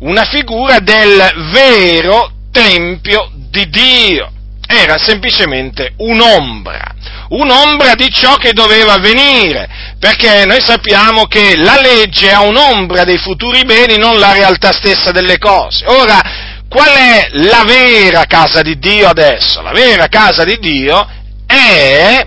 una 0.00 0.24
figura 0.24 0.78
del 0.80 1.48
vero 1.50 2.30
Tempio 2.52 3.30
di 3.48 3.70
Dio. 3.70 4.30
Era 4.66 4.98
semplicemente 4.98 5.94
un'ombra, 5.96 6.94
un'ombra 7.30 7.94
di 7.94 8.10
ciò 8.10 8.34
che 8.36 8.52
doveva 8.52 8.94
avvenire, 8.94 9.96
perché 9.98 10.44
noi 10.44 10.60
sappiamo 10.60 11.24
che 11.24 11.56
la 11.56 11.80
legge 11.80 12.30
ha 12.32 12.42
un'ombra 12.42 13.04
dei 13.04 13.18
futuri 13.18 13.64
beni, 13.64 13.96
non 13.96 14.18
la 14.18 14.32
realtà 14.32 14.72
stessa 14.72 15.10
delle 15.10 15.38
cose. 15.38 15.86
Ora, 15.86 16.20
qual 16.68 16.88
è 16.88 17.28
la 17.32 17.64
vera 17.64 18.24
casa 18.26 18.60
di 18.60 18.78
Dio 18.78 19.08
adesso? 19.08 19.62
La 19.62 19.72
vera 19.72 20.08
casa 20.08 20.44
di 20.44 20.58
Dio 20.58 21.06
è 21.46 22.26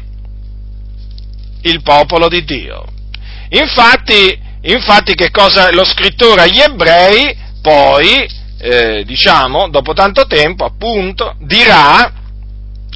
il 1.66 1.82
popolo 1.82 2.28
di 2.28 2.44
Dio. 2.44 2.86
Infatti, 3.50 4.40
infatti 4.62 5.14
che 5.14 5.30
cosa 5.32 5.72
lo 5.72 5.84
scrittore 5.84 6.44
agli 6.44 6.60
ebrei 6.60 7.36
poi, 7.62 8.28
eh, 8.60 9.04
diciamo, 9.06 9.70
dopo 9.70 9.94
tanto 9.94 10.26
tempo, 10.28 10.66
appunto, 10.66 11.36
dirà, 11.40 12.12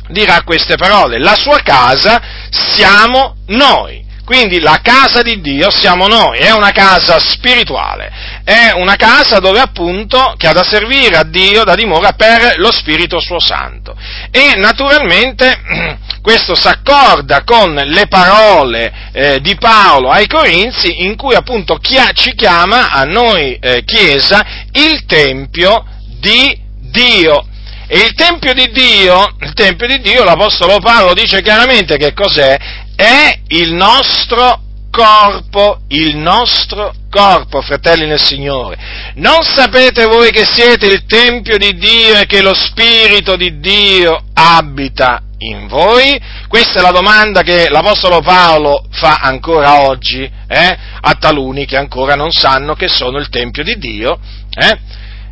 dirà 0.09 0.43
queste 0.43 0.75
parole, 0.75 1.19
la 1.19 1.35
sua 1.35 1.59
casa 1.61 2.21
siamo 2.49 3.35
noi. 3.47 4.05
Quindi 4.29 4.59
la 4.59 4.79
casa 4.83 5.23
di 5.23 5.41
Dio 5.41 5.71
siamo 5.71 6.05
noi, 6.05 6.37
è 6.37 6.51
una 6.51 6.69
casa 6.69 7.17
spirituale, 7.17 8.11
è 8.43 8.73
una 8.75 8.95
casa 8.95 9.39
dove 9.39 9.59
appunto 9.59 10.35
che 10.37 10.45
ha 10.45 10.53
da 10.53 10.61
servire 10.61 11.17
a 11.17 11.23
Dio 11.23 11.63
da 11.63 11.73
dimora 11.73 12.11
per 12.11 12.53
lo 12.57 12.71
Spirito 12.71 13.19
suo 13.19 13.39
Santo. 13.39 13.97
E 14.29 14.53
naturalmente 14.55 15.59
questo 16.21 16.53
si 16.53 16.67
accorda 16.67 17.43
con 17.43 17.73
le 17.73 18.05
parole 18.05 18.93
eh, 19.13 19.41
di 19.41 19.55
Paolo 19.55 20.11
ai 20.11 20.27
Corinzi 20.27 21.05
in 21.05 21.15
cui 21.15 21.33
appunto 21.33 21.77
chia- 21.77 22.11
ci 22.13 22.35
chiama 22.35 22.91
a 22.91 23.05
noi 23.05 23.57
eh, 23.59 23.83
Chiesa 23.83 24.45
il 24.73 25.05
Tempio 25.07 25.83
di 26.19 26.55
Dio. 26.91 27.47
E 27.87 27.97
il 27.97 28.13
Tempio 28.13 28.53
di 28.53 28.69
Dio, 28.69 29.27
il 29.39 29.53
Tempio 29.53 29.87
di 29.87 29.99
Dio, 30.01 30.23
l'Apostolo 30.23 30.77
Paolo 30.77 31.15
dice 31.15 31.41
chiaramente 31.41 31.97
che 31.97 32.13
cos'è? 32.13 32.85
È 32.99 33.39
il 33.47 33.71
nostro 33.71 34.59
corpo, 34.91 35.83
il 35.87 36.17
nostro 36.17 36.93
corpo, 37.09 37.61
fratelli 37.61 38.05
nel 38.05 38.21
Signore. 38.21 39.13
Non 39.15 39.41
sapete 39.41 40.03
voi 40.03 40.31
che 40.31 40.43
siete 40.43 40.87
il 40.87 41.05
Tempio 41.05 41.57
di 41.57 41.77
Dio 41.77 42.17
e 42.17 42.25
che 42.25 42.41
lo 42.41 42.53
Spirito 42.53 43.37
di 43.37 43.57
Dio 43.61 44.21
abita 44.33 45.21
in 45.37 45.67
voi? 45.67 46.19
Questa 46.49 46.79
è 46.79 46.81
la 46.81 46.91
domanda 46.91 47.41
che 47.41 47.69
l'Apostolo 47.69 48.19
Paolo 48.19 48.83
fa 48.91 49.19
ancora 49.21 49.83
oggi 49.83 50.29
eh, 50.49 50.77
a 50.99 51.13
taluni 51.13 51.65
che 51.65 51.77
ancora 51.77 52.15
non 52.15 52.31
sanno 52.31 52.73
che 52.73 52.89
sono 52.89 53.17
il 53.17 53.29
Tempio 53.29 53.63
di 53.63 53.77
Dio, 53.77 54.19
eh, 54.53 54.77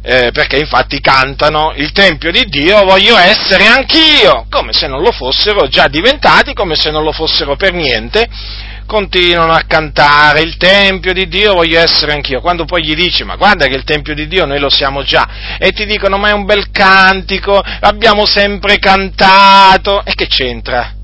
eh, 0.09 0.31
perché 0.31 0.57
infatti 0.57 1.01
cantano 1.01 1.73
il 1.75 1.91
Tempio 1.91 2.31
di 2.31 2.45
Dio 2.45 2.85
voglio 2.85 3.17
essere 3.17 3.65
anch'io, 3.65 4.45
come 4.49 4.71
se 4.71 4.87
non 4.87 5.01
lo 5.01 5.11
fossero 5.11 5.67
già 5.67 5.89
diventati, 5.89 6.53
come 6.53 6.75
se 6.75 6.91
non 6.91 7.03
lo 7.03 7.11
fossero 7.11 7.57
per 7.57 7.73
niente, 7.73 8.25
continuano 8.85 9.51
a 9.51 9.63
cantare 9.67 10.39
il 10.39 10.55
Tempio 10.55 11.11
di 11.11 11.27
Dio 11.27 11.55
voglio 11.55 11.81
essere 11.81 12.13
anch'io. 12.13 12.39
Quando 12.39 12.63
poi 12.63 12.85
gli 12.85 12.95
dici 12.95 13.25
ma 13.25 13.35
guarda 13.35 13.65
che 13.65 13.75
il 13.75 13.83
Tempio 13.83 14.15
di 14.15 14.29
Dio 14.29 14.45
noi 14.45 14.59
lo 14.59 14.69
siamo 14.69 15.03
già 15.03 15.57
e 15.59 15.71
ti 15.71 15.85
dicono 15.85 16.17
ma 16.17 16.29
è 16.29 16.33
un 16.33 16.45
bel 16.45 16.71
cantico, 16.71 17.61
l'abbiamo 17.81 18.25
sempre 18.25 18.77
cantato 18.77 20.05
e 20.05 20.13
che 20.13 20.27
c'entra? 20.27 20.97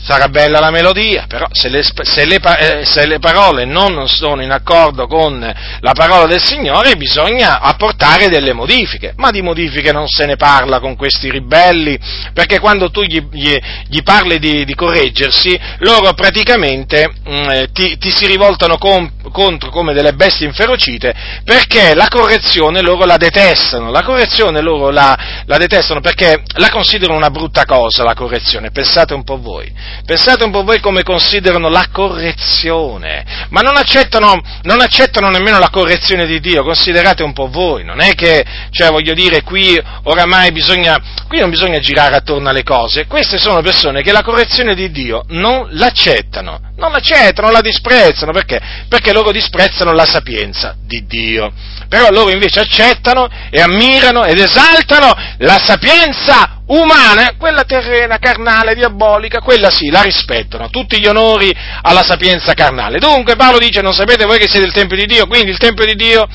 Sarà 0.00 0.28
bella 0.28 0.60
la 0.60 0.70
melodia, 0.70 1.26
però 1.28 1.46
se 1.50 1.68
le, 1.68 1.82
se, 1.82 2.24
le, 2.24 2.36
eh, 2.36 2.84
se 2.84 3.06
le, 3.06 3.18
parole 3.18 3.64
non 3.64 4.08
sono 4.08 4.42
in 4.42 4.52
accordo 4.52 5.06
con 5.06 5.38
la 5.80 5.92
parola 5.92 6.26
del 6.26 6.42
Signore 6.42 6.94
bisogna 6.94 7.60
apportare 7.60 8.28
delle 8.28 8.52
modifiche, 8.52 9.12
ma 9.16 9.30
di 9.30 9.42
modifiche 9.42 9.92
non 9.92 10.06
se 10.06 10.24
ne 10.24 10.36
parla 10.36 10.78
con 10.78 10.96
questi 10.96 11.30
ribelli, 11.30 11.98
perché 12.32 12.60
quando 12.60 12.90
tu 12.90 13.02
gli, 13.02 13.20
gli, 13.32 13.56
gli 13.88 14.02
parli 14.02 14.38
di, 14.38 14.64
di, 14.64 14.74
correggersi, 14.74 15.58
loro 15.78 16.12
praticamente 16.14 17.10
mh, 17.24 17.30
mm, 17.30 17.64
ti, 17.72 17.98
ti, 17.98 18.12
si 18.14 18.26
rivoltano 18.26 18.78
con, 18.78 19.10
contro 19.32 19.70
come 19.70 19.92
delle 19.92 20.12
bestie 20.12 20.46
inferocite, 20.46 21.12
perché 21.44 21.94
la 21.94 22.08
correzione 22.08 22.80
loro 22.82 23.04
la 23.04 23.16
detestano, 23.16 23.90
la 23.90 24.02
correzione 24.02 24.60
loro 24.60 24.90
la, 24.90 25.42
la 25.44 25.56
detestano 25.56 26.00
perché 26.00 26.42
la 26.54 26.70
considerano 26.70 27.18
una 27.18 27.30
brutta 27.30 27.64
cosa, 27.64 28.04
la 28.04 28.14
correzione, 28.14 28.70
pensate 28.70 29.14
un 29.14 29.24
po' 29.24 29.40
voi 29.40 29.87
Pensate 30.04 30.44
un 30.44 30.50
po' 30.50 30.62
voi 30.62 30.80
come 30.80 31.02
considerano 31.02 31.68
la 31.68 31.86
correzione, 31.92 33.46
ma 33.50 33.60
non 33.60 33.76
accettano, 33.76 34.40
non 34.62 34.80
accettano 34.80 35.28
nemmeno 35.28 35.58
la 35.58 35.70
correzione 35.70 36.26
di 36.26 36.40
Dio, 36.40 36.62
considerate 36.62 37.22
un 37.22 37.32
po' 37.32 37.48
voi, 37.48 37.84
non 37.84 38.00
è 38.00 38.14
che, 38.14 38.44
cioè 38.70 38.90
voglio 38.90 39.14
dire, 39.14 39.42
qui 39.42 39.80
oramai 40.04 40.50
bisogna, 40.52 40.98
qui 41.26 41.40
non 41.40 41.50
bisogna 41.50 41.78
girare 41.78 42.16
attorno 42.16 42.48
alle 42.48 42.62
cose, 42.62 43.06
queste 43.06 43.38
sono 43.38 43.60
persone 43.60 44.02
che 44.02 44.12
la 44.12 44.22
correzione 44.22 44.74
di 44.74 44.90
Dio 44.90 45.24
non 45.28 45.68
l'accettano, 45.72 46.67
non 46.78 46.92
l'accettano, 46.92 47.50
la 47.50 47.60
disprezzano, 47.60 48.32
perché? 48.32 48.60
Perché 48.88 49.12
loro 49.12 49.32
disprezzano 49.32 49.92
la 49.92 50.06
sapienza 50.06 50.76
di 50.80 51.04
Dio. 51.06 51.52
Però 51.88 52.10
loro 52.10 52.30
invece 52.30 52.60
accettano 52.60 53.28
e 53.50 53.60
ammirano 53.60 54.24
ed 54.24 54.38
esaltano 54.38 55.12
la 55.38 55.58
sapienza 55.62 56.60
umana, 56.66 57.34
quella 57.36 57.64
terrena, 57.64 58.18
carnale, 58.18 58.74
diabolica, 58.74 59.40
quella 59.40 59.70
sì, 59.70 59.90
la 59.90 60.02
rispettano, 60.02 60.68
tutti 60.70 61.00
gli 61.00 61.06
onori 61.06 61.52
alla 61.82 62.04
sapienza 62.04 62.54
carnale. 62.54 62.98
Dunque 62.98 63.36
Paolo 63.36 63.58
dice, 63.58 63.80
non 63.80 63.94
sapete 63.94 64.26
voi 64.26 64.38
che 64.38 64.48
siete 64.48 64.66
il 64.66 64.72
Tempio 64.72 64.96
di 64.96 65.06
Dio, 65.06 65.26
quindi 65.26 65.50
il 65.50 65.58
Tempio 65.58 65.84
di 65.84 65.94
Dio 65.94 66.26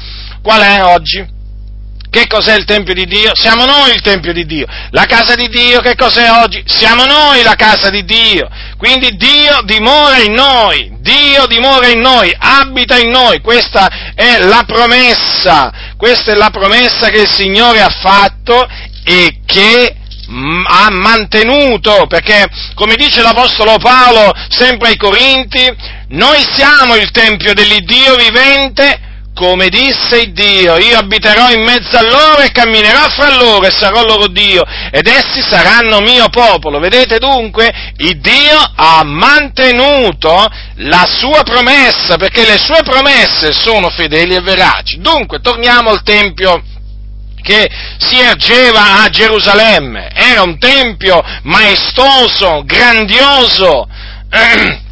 qual 0.42 0.62
è 0.62 0.84
oggi? 0.84 1.42
Che 2.14 2.28
cos'è 2.28 2.56
il 2.56 2.66
Tempio 2.66 2.94
di 2.94 3.08
Dio? 3.08 3.32
Siamo 3.34 3.66
noi 3.66 3.90
il 3.90 4.02
Tempio 4.02 4.34
di 4.34 4.46
Dio. 4.46 4.68
La 4.92 5.06
casa 5.06 5.34
di 5.34 5.48
Dio 5.48 5.80
che 5.80 5.96
cos'è 5.96 6.30
oggi? 6.30 6.64
Siamo 6.64 7.06
noi 7.06 7.42
la 7.42 7.56
casa 7.56 7.90
di 7.90 8.06
Dio. 8.06 8.48
Quindi 8.78 9.16
Dio 9.16 9.62
dimora 9.64 10.20
in 10.20 10.34
noi, 10.34 10.92
Dio 11.00 11.48
dimora 11.48 11.88
in 11.88 12.02
noi, 12.02 12.32
abita 12.38 13.00
in 13.00 13.10
noi. 13.10 13.42
Questa 13.42 14.14
è 14.14 14.38
la 14.42 14.64
promessa, 14.64 15.96
questa 15.98 16.34
è 16.34 16.36
la 16.36 16.52
promessa 16.52 17.10
che 17.10 17.22
il 17.22 17.30
Signore 17.32 17.82
ha 17.82 17.90
fatto 17.90 18.64
e 19.04 19.40
che 19.48 19.96
ha 20.68 20.90
mantenuto, 20.92 22.06
perché 22.06 22.46
come 22.76 22.94
dice 22.94 23.24
l'Apostolo 23.24 23.80
Paolo 23.80 24.32
sempre 24.50 24.90
ai 24.90 24.98
Corinti, 24.98 25.68
noi 26.10 26.46
siamo 26.54 26.94
il 26.94 27.10
Tempio 27.10 27.56
dell'Iddio 27.56 28.16
vivente 28.18 29.13
come 29.34 29.70
disse 29.70 30.32
Dio, 30.32 30.78
io 30.78 30.98
abiterò 30.98 31.52
in 31.52 31.64
mezzo 31.64 31.98
a 31.98 32.04
loro 32.04 32.42
e 32.42 32.52
camminerò 32.52 33.10
fra 33.10 33.36
loro 33.36 33.66
e 33.66 33.72
sarò 33.72 34.04
loro 34.04 34.28
Dio 34.28 34.62
ed 34.92 35.08
essi 35.08 35.42
saranno 35.42 36.00
mio 36.02 36.30
popolo. 36.30 36.80
Vedete 36.80 37.18
dunque, 37.18 37.94
il 37.98 38.20
Dio 38.20 38.60
ha 38.76 39.04
mantenuto 39.04 40.48
la 40.76 41.06
sua 41.08 41.42
promessa 41.44 42.18
perché 42.18 42.46
le 42.46 42.58
sue 42.58 42.84
promesse 42.84 43.52
sono 43.54 43.90
fedeli 43.90 44.36
e 44.36 44.42
veraci. 44.42 45.00
Dunque, 45.00 45.40
torniamo 45.40 45.90
al 45.90 46.04
Tempio 46.04 46.62
che 47.42 47.70
si 47.98 48.20
ergeva 48.20 49.04
a 49.04 49.10
Gerusalemme. 49.10 50.10
Era 50.14 50.44
un 50.44 50.58
tempio 50.58 51.22
maestoso, 51.44 52.64
grandioso. 52.66 53.88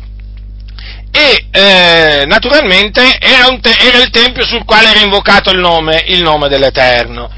e 1.11 1.45
eh, 1.51 2.25
naturalmente 2.25 3.17
era, 3.19 3.47
te- 3.59 3.75
era, 3.77 3.97
il 3.97 4.09
tempio 4.09 4.45
sul 4.45 4.63
quale 4.63 4.89
era 4.89 5.01
invocato 5.01 5.51
il 5.51 5.59
nome, 5.59 6.03
il 6.07 6.21
nome 6.21 6.47
dell'Eterno. 6.47 7.29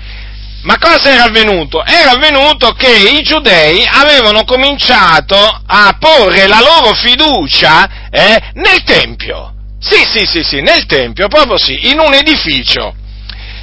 Ma 0.61 0.77
cosa 0.77 1.11
era 1.11 1.23
avvenuto? 1.23 1.83
Era 1.83 2.11
avvenuto 2.11 2.71
che 2.71 2.87
i 2.87 3.21
giudei 3.23 3.85
avevano 3.85 4.45
cominciato 4.45 5.35
a 5.65 5.97
porre 5.99 6.47
la 6.47 6.59
loro 6.61 6.93
fiducia 6.93 8.07
eh, 8.09 8.51
nel 8.53 8.83
Tempio. 8.83 9.53
Sì, 9.79 10.03
sì, 10.09 10.25
sì, 10.25 10.41
sì, 10.43 10.61
nel 10.61 10.85
Tempio, 10.85 11.27
proprio 11.27 11.57
sì, 11.57 11.89
in 11.89 11.99
un 11.99 12.13
edificio. 12.13 12.95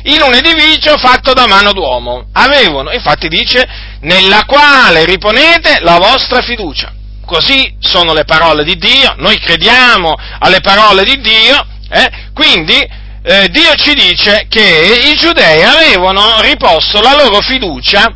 In 0.05 0.21
un 0.21 0.35
edificio 0.35 0.99
fatto 0.99 1.33
da 1.33 1.47
mano 1.47 1.73
d'uomo. 1.73 2.27
Avevano, 2.33 2.91
infatti 2.91 3.29
dice, 3.29 3.67
nella 4.01 4.45
quale 4.45 5.07
riponete 5.07 5.79
la 5.81 5.97
vostra 5.97 6.43
fiducia 6.43 6.93
così 7.31 7.77
sono 7.79 8.13
le 8.13 8.25
parole 8.25 8.65
di 8.65 8.77
Dio, 8.77 9.15
noi 9.19 9.39
crediamo 9.39 10.17
alle 10.41 10.61
parole 10.61 11.05
di 11.05 11.21
Dio, 11.21 11.65
eh? 11.89 12.11
quindi 12.35 12.75
eh, 13.23 13.49
Dio 13.51 13.73
ci 13.77 13.95
dice 13.95 14.47
che 14.49 15.13
i 15.13 15.17
giudei 15.17 15.63
avevano 15.63 16.41
riposto 16.41 17.01
la 17.01 17.15
loro 17.15 17.41
fiducia 17.41 18.13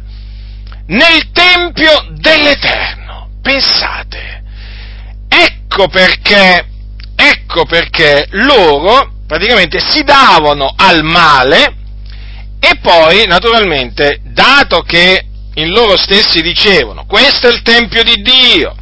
nel 0.86 1.30
Tempio 1.30 2.08
dell'Eterno. 2.10 3.28
Pensate, 3.40 4.42
ecco 5.28 5.86
perché, 5.86 6.66
ecco 7.14 7.66
perché 7.66 8.26
loro 8.30 9.12
praticamente 9.28 9.78
si 9.78 10.02
davano 10.02 10.74
al 10.76 11.04
male 11.04 11.76
e 12.58 12.78
poi 12.82 13.26
naturalmente, 13.28 14.20
dato 14.24 14.80
che 14.80 15.24
in 15.54 15.68
loro 15.70 15.96
stessi 15.96 16.42
dicevano 16.42 17.04
questo 17.06 17.46
è 17.46 17.52
il 17.52 17.62
Tempio 17.62 18.02
di 18.02 18.20
Dio, 18.22 18.74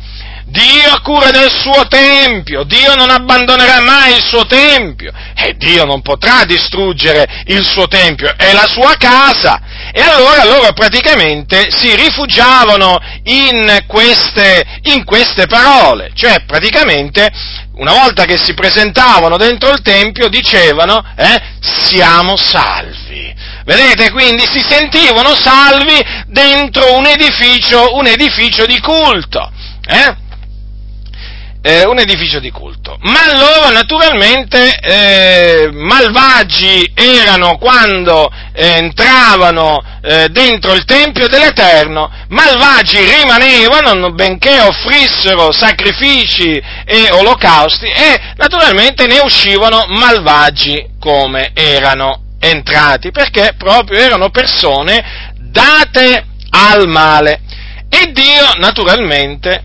Dio 0.53 0.91
ha 0.91 1.01
cura 1.01 1.31
del 1.31 1.51
suo 1.51 1.87
tempio, 1.89 2.65
Dio 2.65 2.95
non 2.95 3.09
abbandonerà 3.09 3.81
mai 3.81 4.13
il 4.13 4.23
suo 4.23 4.45
tempio 4.45 5.11
e 5.35 5.55
Dio 5.57 5.87
non 5.87 6.03
potrà 6.03 6.45
distruggere 6.45 7.45
il 7.47 7.65
suo 7.65 7.89
tempio, 7.89 8.35
è 8.37 8.53
la 8.53 8.69
sua 8.69 8.95
casa. 8.99 9.61
E 9.91 10.03
allora 10.03 10.45
loro 10.45 10.73
praticamente 10.75 11.71
si 11.71 11.95
rifugiavano 11.97 12.99
in 13.25 13.85
queste, 13.87 14.63
in 14.83 15.05
queste 15.05 15.47
parole, 15.47 16.11
cioè 16.15 16.45
praticamente 16.45 17.31
una 17.77 17.93
volta 17.93 18.27
che 18.27 18.37
si 18.37 18.53
presentavano 18.53 19.39
dentro 19.39 19.71
il 19.71 19.81
tempio 19.81 20.29
dicevano 20.29 21.03
eh, 21.17 21.41
siamo 21.61 22.37
salvi. 22.37 23.35
Vedete, 23.65 24.11
quindi 24.11 24.45
si 24.47 24.61
sentivano 24.61 25.35
salvi 25.35 25.99
dentro 26.27 26.95
un 26.95 27.07
edificio, 27.07 27.97
un 27.97 28.07
edificio 28.07 28.67
di 28.67 28.79
culto. 28.81 29.51
Eh? 29.87 30.31
Eh, 31.63 31.87
un 31.87 31.99
edificio 31.99 32.41
di 32.41 32.51
culto. 32.51 32.97
Ma 33.03 33.33
loro 33.33 33.71
naturalmente 33.71 34.79
eh, 34.81 35.71
malvagi 35.73 36.91
erano 36.93 37.57
quando 37.57 38.31
eh, 38.53 38.79
entravano 38.79 39.81
eh, 40.03 40.29
dentro 40.31 40.75
il 40.75 40.85
Tempio 40.85 41.29
dell'Eterno, 41.29 42.11
malvagi 42.29 42.99
rimanevano 42.99 44.11
benché 44.13 44.61
offrissero 44.61 45.53
sacrifici 45.53 46.61
e 46.85 47.09
olocausti 47.13 47.87
e 47.87 48.21
naturalmente 48.37 49.07
ne 49.07 49.21
uscivano 49.21 49.85
malvagi 49.87 50.91
come 50.99 51.53
erano 51.55 52.23
entrati, 52.41 53.13
perché 53.13 53.55
proprio 53.57 54.01
erano 54.01 54.31
persone 54.31 55.31
date 55.39 56.27
al 56.51 56.89
male. 56.89 57.41
E 57.89 58.11
Dio 58.11 58.53
naturalmente 58.57 59.65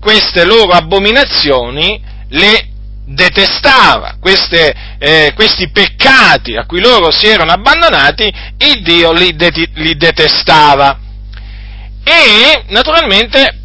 queste 0.00 0.44
loro 0.44 0.72
abominazioni 0.72 2.02
le 2.30 2.68
detestava, 3.04 4.16
queste, 4.20 4.74
eh, 4.98 5.32
questi 5.34 5.70
peccati 5.70 6.56
a 6.56 6.64
cui 6.64 6.80
loro 6.80 7.10
si 7.10 7.26
erano 7.26 7.52
abbandonati, 7.52 8.32
il 8.58 8.82
Dio 8.82 9.12
li, 9.12 9.34
de- 9.34 9.70
li 9.74 9.96
detestava. 9.96 10.98
E 12.02 12.64
naturalmente 12.68 13.58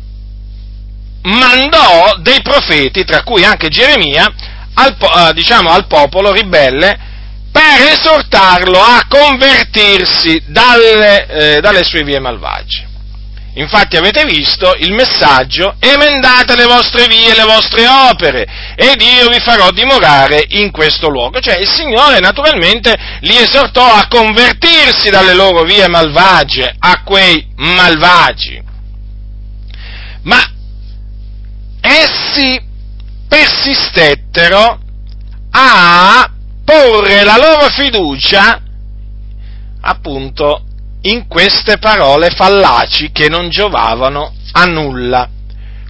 mandò 1.23 2.17
dei 2.19 2.41
profeti, 2.41 3.03
tra 3.03 3.23
cui 3.23 3.43
anche 3.43 3.69
Geremia, 3.69 4.33
al, 4.73 4.97
eh, 4.99 5.33
diciamo, 5.33 5.69
al 5.69 5.87
popolo 5.87 6.31
ribelle 6.31 7.13
per 7.51 7.87
esortarlo 7.93 8.79
a 8.79 9.05
convertirsi 9.07 10.43
dalle, 10.47 11.27
eh, 11.27 11.61
dalle 11.61 11.83
sue 11.83 12.03
vie 12.03 12.19
malvagie. 12.19 12.94
Infatti 13.57 13.95
avete 13.95 14.25
visto 14.25 14.75
il 14.79 14.91
messaggio, 14.91 15.75
emendate 15.79 16.55
le 16.55 16.65
vostre 16.65 17.07
vie, 17.07 17.33
le 17.33 17.43
vostre 17.43 17.87
opere, 17.87 18.45
ed 18.75 19.01
io 19.01 19.29
vi 19.29 19.39
farò 19.39 19.71
dimorare 19.71 20.43
in 20.49 20.71
questo 20.71 21.07
luogo. 21.07 21.39
Cioè 21.39 21.59
il 21.59 21.69
Signore 21.69 22.19
naturalmente 22.19 22.93
li 23.21 23.37
esortò 23.37 23.85
a 23.85 24.07
convertirsi 24.09 25.09
dalle 25.09 25.33
loro 25.33 25.63
vie 25.63 25.87
malvagie, 25.87 26.75
a 26.77 27.01
quei 27.03 27.47
malvagi. 27.55 28.61
Ma 30.23 30.43
essi 31.79 32.61
persistettero 33.27 34.79
a 35.51 36.29
porre 36.65 37.23
la 37.23 37.37
loro 37.37 37.69
fiducia 37.69 38.59
appunto 39.79 40.64
in 41.05 41.27
queste 41.27 41.77
parole 41.77 42.29
fallaci 42.29 43.11
che 43.11 43.29
non 43.29 43.49
giovavano 43.49 44.33
a 44.53 44.65
nulla. 44.65 45.29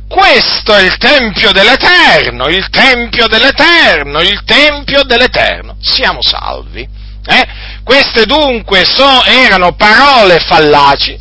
Questo 0.08 0.74
è 0.74 0.84
il 0.84 0.98
Tempio 0.98 1.52
dell'Eterno, 1.52 2.48
il 2.48 2.70
Tempio 2.70 3.28
dell'Eterno, 3.28 4.22
il 4.22 4.44
Tempio 4.44 5.04
dell'Eterno. 5.04 5.78
Siamo 5.80 6.20
salvi. 6.22 6.88
Eh? 7.28 7.48
Queste 7.84 8.26
dunque 8.26 8.86
so, 8.86 9.24
erano 9.24 9.74
parole 9.76 10.40
fallaci, 10.40 11.20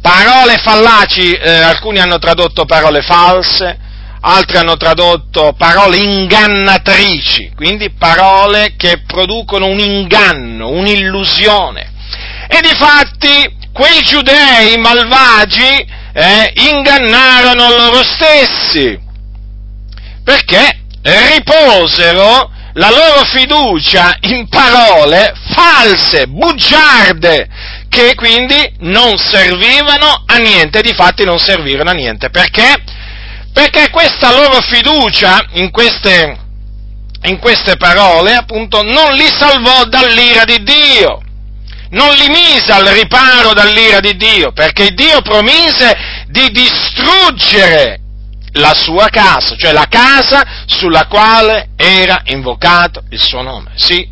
parole 0.00 0.56
fallaci, 0.56 1.32
eh, 1.32 1.50
alcuni 1.50 2.00
hanno 2.00 2.18
tradotto 2.18 2.64
parole 2.64 3.00
false, 3.02 3.78
altri 4.20 4.56
hanno 4.56 4.76
tradotto 4.76 5.54
parole 5.56 5.98
ingannatrici, 5.98 7.52
quindi 7.54 7.90
parole 7.90 8.74
che 8.76 9.02
producono 9.06 9.66
un 9.66 9.78
inganno, 9.78 10.70
un'illusione. 10.70 11.92
E 12.48 12.60
difatti 12.60 13.62
quei 13.72 14.02
giudei 14.02 14.76
malvagi 14.76 15.86
eh, 16.12 16.52
ingannarono 16.70 17.68
loro 17.70 18.02
stessi, 18.04 18.96
perché 20.22 20.80
riposero 21.02 22.50
la 22.74 22.90
loro 22.90 23.24
fiducia 23.24 24.16
in 24.20 24.48
parole 24.48 25.32
false, 25.54 26.26
bugiarde, 26.28 27.48
che 27.88 28.14
quindi 28.14 28.74
non 28.80 29.16
servivano 29.16 30.24
a 30.26 30.36
niente, 30.36 30.80
di 30.80 30.92
fatti 30.94 31.24
non 31.24 31.38
servirono 31.38 31.90
a 31.90 31.94
niente. 31.94 32.30
Perché? 32.30 32.74
Perché 33.52 33.90
questa 33.90 34.32
loro 34.32 34.60
fiducia 34.60 35.46
in 35.52 35.70
queste, 35.70 36.36
in 37.22 37.38
queste 37.38 37.76
parole, 37.76 38.34
appunto, 38.34 38.82
non 38.82 39.14
li 39.14 39.26
salvò 39.26 39.84
dall'ira 39.84 40.44
di 40.44 40.62
Dio 40.62 41.23
non 41.94 42.14
li 42.14 42.28
mise 42.28 42.70
al 42.72 42.86
riparo 42.86 43.52
dall'ira 43.52 44.00
di 44.00 44.16
Dio, 44.16 44.52
perché 44.52 44.90
Dio 44.90 45.22
promise 45.22 45.96
di 46.28 46.50
distruggere 46.50 48.00
la 48.54 48.74
sua 48.74 49.08
casa, 49.08 49.56
cioè 49.56 49.72
la 49.72 49.86
casa 49.88 50.64
sulla 50.66 51.06
quale 51.06 51.70
era 51.76 52.22
invocato 52.26 53.02
il 53.10 53.20
suo 53.20 53.42
nome. 53.42 53.70
Sì, 53.74 54.08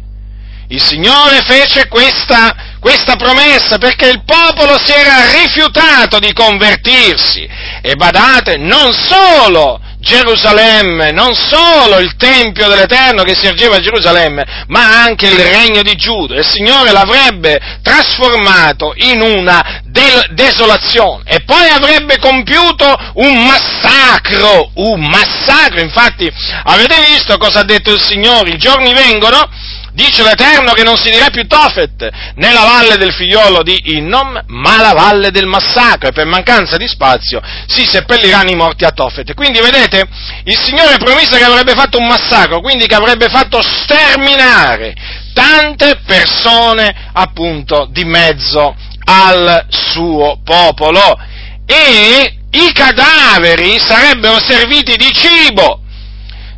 il 0.68 0.81
Signore 0.81 1.42
fece 1.42 1.87
questa, 1.88 2.55
questa 2.81 3.16
promessa 3.16 3.79
perché 3.79 4.09
il 4.09 4.23
popolo 4.25 4.79
si 4.83 4.92
era 4.92 5.31
rifiutato 5.31 6.18
di 6.18 6.33
convertirsi. 6.33 7.47
E 7.83 7.95
badate, 7.95 8.57
non 8.57 8.92
solo 8.92 9.81
Gerusalemme, 10.03 11.12
non 11.12 11.33
solo 11.35 11.99
il 12.01 12.17
Tempio 12.17 12.67
dell'Eterno 12.67 13.23
che 13.23 13.37
si 13.37 13.47
ergeva 13.47 13.77
a 13.77 13.81
Gerusalemme, 13.81 14.65
ma 14.67 15.01
anche 15.03 15.29
il 15.29 15.38
regno 15.38 15.83
di 15.83 15.95
Giuda. 15.95 16.35
Il 16.35 16.47
Signore 16.47 16.91
l'avrebbe 16.91 17.79
trasformato 17.83 18.93
in 18.97 19.21
una 19.21 19.81
del- 19.85 20.27
desolazione 20.31 21.23
e 21.25 21.45
poi 21.45 21.69
avrebbe 21.69 22.19
compiuto 22.19 22.85
un 23.15 23.47
massacro, 23.47 24.71
un 24.75 25.07
massacro. 25.07 25.81
Infatti, 25.81 26.31
avete 26.65 26.97
visto 27.09 27.38
cosa 27.38 27.61
ha 27.61 27.65
detto 27.65 27.93
il 27.93 28.03
Signore? 28.03 28.51
I 28.51 28.59
giorni 28.59 28.93
vengono 28.93 29.49
Dice 29.94 30.22
l'Eterno 30.22 30.72
che 30.72 30.85
non 30.85 30.96
si 30.96 31.11
dirà 31.11 31.28
più 31.28 31.46
Tofet 31.46 32.09
nella 32.37 32.64
valle 32.64 32.96
del 32.96 33.12
figliolo 33.12 33.62
di 33.62 33.96
Innom, 33.96 34.42
ma 34.46 34.81
la 34.81 34.94
valle 34.94 35.31
del 35.31 35.44
massacro, 35.44 36.09
e 36.09 36.12
per 36.12 36.24
mancanza 36.24 36.78
di 36.78 36.88
spazio 36.88 37.42
si 37.66 37.85
seppelliranno 37.87 38.50
i 38.50 38.55
morti 38.55 38.85
a 38.85 38.90
Tofet. 38.90 39.35
Quindi 39.35 39.61
vedete, 39.61 40.09
il 40.44 40.59
Signore 40.59 40.96
promise 40.96 41.37
che 41.37 41.44
avrebbe 41.44 41.74
fatto 41.74 41.98
un 41.98 42.07
massacro, 42.07 42.61
quindi 42.61 42.87
che 42.87 42.94
avrebbe 42.94 43.28
fatto 43.28 43.61
sterminare 43.61 44.94
tante 45.35 46.00
persone 46.07 47.11
appunto 47.12 47.87
di 47.90 48.05
mezzo 48.05 48.74
al 49.05 49.66
suo 49.68 50.40
popolo 50.42 51.18
e 51.66 52.38
i 52.50 52.72
cadaveri 52.72 53.78
sarebbero 53.78 54.38
serviti 54.38 54.96
di 54.96 55.11
cibo, 55.12 55.81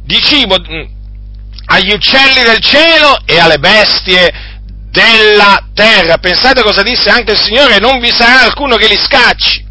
di 0.04 0.20
cibo 0.20 0.56
agli 1.66 1.92
uccelli 1.92 2.42
del 2.42 2.61
cielo 2.61 3.18
e 3.24 3.38
alle 3.38 3.59
bestie 3.59 4.33
della 4.90 5.66
terra. 5.74 6.18
Pensate 6.18 6.62
cosa 6.62 6.83
disse 6.83 7.11
anche 7.11 7.33
il 7.33 7.40
Signore, 7.40 7.79
non 7.79 7.98
vi 7.98 8.11
sarà 8.11 8.42
alcuno 8.42 8.77
che 8.77 8.87
li 8.87 8.98
scacci. 8.98 9.62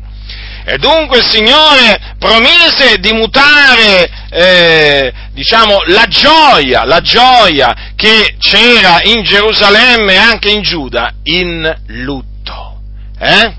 E 0.65 0.77
dunque 0.77 1.17
il 1.17 1.29
Signore 1.29 2.15
promise 2.17 2.97
di 2.99 3.11
mutare, 3.11 4.09
eh, 4.29 5.13
diciamo, 5.31 5.81
la 5.87 6.05
gioia, 6.07 6.85
la 6.85 7.01
gioia 7.01 7.91
che 7.95 8.35
c'era 8.39 8.99
in 9.03 9.23
Gerusalemme 9.23 10.13
e 10.13 10.17
anche 10.17 10.49
in 10.49 10.61
Giuda 10.61 11.13
in 11.23 11.81
lutto. 11.87 12.79
Eh? 13.19 13.53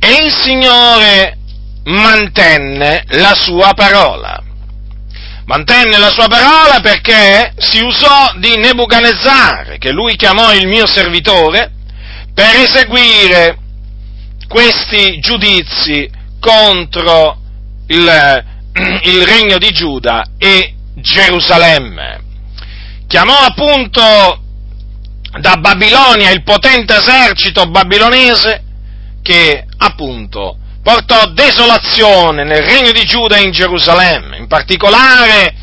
E 0.00 0.24
il 0.24 0.32
Signore 0.32 1.36
mantenne 1.84 3.04
la 3.08 3.34
sua 3.34 3.72
parola 3.74 4.42
mantenne 5.50 5.98
la 5.98 6.10
sua 6.10 6.28
parola 6.28 6.78
perché 6.80 7.54
si 7.56 7.82
usò 7.82 8.34
di 8.36 8.56
Nebuchadnezzar, 8.56 9.78
che 9.78 9.90
lui 9.90 10.14
chiamò 10.14 10.52
il 10.54 10.68
mio 10.68 10.86
servitore, 10.86 11.72
per 12.32 12.54
eseguire 12.54 13.58
questi 14.46 15.18
giudizi 15.18 16.08
contro 16.38 17.36
il, 17.88 18.44
il 19.02 19.26
regno 19.26 19.58
di 19.58 19.72
Giuda 19.72 20.24
e 20.38 20.74
Gerusalemme. 20.94 22.20
Chiamò 23.08 23.36
appunto 23.38 24.42
da 25.40 25.56
Babilonia 25.56 26.30
il 26.30 26.44
potente 26.44 26.94
esercito 26.96 27.66
babilonese 27.66 28.62
che 29.20 29.64
appunto 29.78 30.58
portò 30.82 31.26
desolazione 31.26 32.44
nel 32.44 32.62
regno 32.62 32.92
di 32.92 33.04
Giuda 33.04 33.36
e 33.36 33.42
in 33.42 33.50
Gerusalemme. 33.50 34.36
In 34.36 34.46
particolare, 34.46 35.54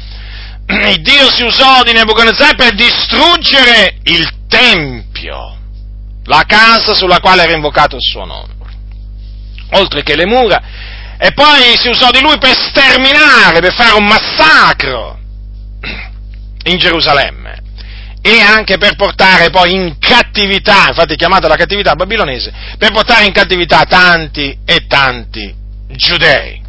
Dio 1.00 1.30
si 1.32 1.44
usò 1.44 1.84
di 1.84 1.94
Nebuchadnezzar 1.94 2.56
per 2.56 2.74
distruggere 2.74 3.98
il 4.04 4.30
Tempio, 4.48 5.58
la 6.26 6.44
casa 6.48 6.94
sulla 6.94 7.20
quale 7.20 7.44
era 7.44 7.54
invocato 7.54 7.96
il 7.96 8.02
suo 8.02 8.24
nome, 8.24 8.54
oltre 9.72 10.04
che 10.04 10.16
le 10.16 10.26
mura, 10.26 10.62
e 11.18 11.34
poi 11.34 11.76
si 11.78 11.90
usò 11.90 12.12
di 12.12 12.22
lui 12.22 12.38
per 12.38 12.56
sterminare, 12.56 13.60
per 13.60 13.74
fare 13.74 13.94
un 13.94 14.06
massacro 14.06 15.20
in 16.64 16.78
Gerusalemme 16.78 17.57
e 18.28 18.42
anche 18.42 18.78
per 18.78 18.98
portare 18.98 19.50
poi 19.50 19.74
in 19.74 19.98
cattività, 20.00 20.90
infatti 20.90 21.16
chiamata 21.16 21.48
la 21.48 21.56
cattività 21.56 21.96
babilonese, 21.96 22.52
per 22.78 22.92
portare 22.92 23.24
in 23.24 23.32
cattività 23.32 23.86
tanti 23.86 24.58
e 24.66 24.86
tanti 24.86 25.56
giudei. 25.92 26.62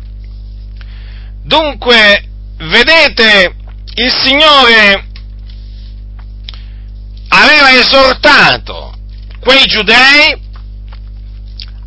Dunque, 1.43 2.29
vedete, 2.59 3.57
il 3.97 4.13
Signore 4.23 5.07
aveva 7.31 7.73
esortato 7.73 8.95
quei 9.41 9.65
giudei 9.65 10.41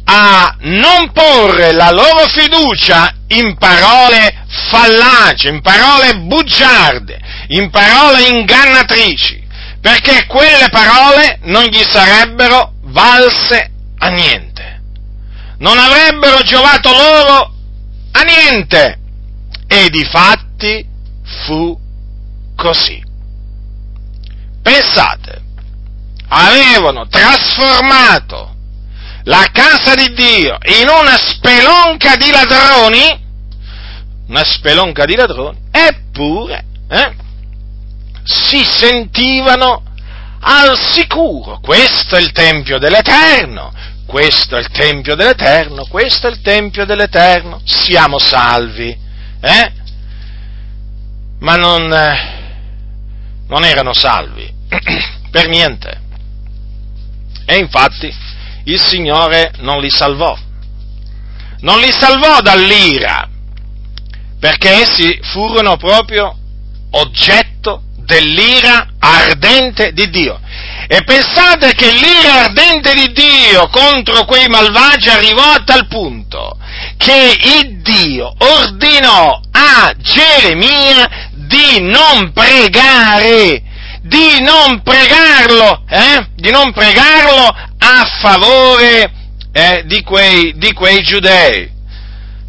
a 0.04 0.54
non 0.60 1.14
porre 1.14 1.72
la 1.72 1.92
loro 1.92 2.28
fiducia 2.28 3.16
in 3.28 3.56
parole 3.56 4.44
fallaci, 4.70 5.48
in 5.48 5.62
parole 5.62 6.18
bugiarde, 6.18 7.20
in 7.48 7.70
parole 7.70 8.28
ingannatrici, 8.28 9.41
perché 9.82 10.26
quelle 10.28 10.70
parole 10.70 11.40
non 11.44 11.64
gli 11.66 11.82
sarebbero 11.82 12.74
valse 12.84 13.72
a 13.98 14.10
niente, 14.10 14.82
non 15.58 15.78
avrebbero 15.78 16.42
giovato 16.42 16.92
loro 16.92 17.54
a 18.12 18.22
niente. 18.22 19.00
E 19.68 19.90
di 19.90 20.04
fatti 20.04 20.86
fu 21.46 21.80
così. 22.58 23.02
Pensate, 24.62 25.42
avevano 26.28 27.08
trasformato 27.08 28.54
la 29.24 29.48
casa 29.52 29.96
di 29.96 30.14
Dio 30.14 30.58
in 30.80 30.88
una 30.90 31.18
spelonca 31.18 32.16
di 32.18 32.32
ladroni, 32.32 33.24
una 34.28 34.44
spelonca 34.44 35.06
di 35.06 35.16
ladroni, 35.16 35.58
eppure, 35.72 36.66
eh, 36.90 37.16
si 38.24 38.64
sentivano 38.64 39.84
al 40.42 40.78
sicuro. 40.78 41.60
Questo 41.60 42.16
è 42.16 42.20
il 42.20 42.32
Tempio 42.32 42.78
dell'Eterno, 42.78 43.72
questo 44.06 44.56
è 44.56 44.60
il 44.60 44.70
Tempio 44.70 45.16
dell'Eterno, 45.16 45.86
questo 45.86 46.28
è 46.28 46.32
il 46.32 46.42
Tempio 46.42 46.86
dell'Eterno, 46.86 47.62
siamo 47.64 48.20
salvi. 48.20 48.98
Eh? 49.40 49.72
Ma 51.40 51.56
non, 51.56 51.92
eh, 51.92 53.44
non 53.48 53.64
erano 53.64 53.94
salvi, 53.94 54.52
per 55.32 55.48
niente. 55.48 56.00
E 57.46 57.58
infatti 57.58 58.14
il 58.66 58.80
Signore 58.80 59.52
non 59.60 59.80
li 59.80 59.90
salvò. 59.90 60.38
Non 61.60 61.80
li 61.80 61.92
salvò 61.92 62.42
dall'ira, 62.42 63.28
perché 64.40 64.70
essi 64.82 65.20
furono 65.22 65.78
proprio 65.78 66.36
oggetto 66.92 67.84
dell'ira 68.12 68.88
ardente 69.00 69.94
di 69.94 70.10
Dio. 70.10 70.38
E 70.88 71.02
pensate 71.06 71.74
che 71.74 71.90
l'ira 71.90 72.44
ardente 72.44 72.94
di 72.94 73.14
Dio 73.14 73.70
contro 73.70 74.26
quei 74.26 74.48
malvagi 74.50 75.08
arrivò 75.08 75.54
a 75.54 75.64
tal 75.64 75.88
punto 75.88 76.58
che 76.98 77.38
il 77.60 77.82
Dio 77.82 78.34
ordinò 78.38 79.40
a 79.52 79.94
Geremia 79.98 81.30
di 81.32 81.82
non 81.82 82.34
pregare, 82.34 83.64
di 84.02 84.42
non 84.42 84.82
pregarlo, 84.82 85.84
eh? 85.88 86.28
di 86.36 86.52
non 86.52 86.74
pregarlo 86.74 87.48
a 87.48 88.06
favore 88.20 89.12
eh, 89.54 89.84
di, 89.86 90.02
quei, 90.04 90.54
di 90.58 90.74
quei 90.74 91.02
giudei. 91.04 91.70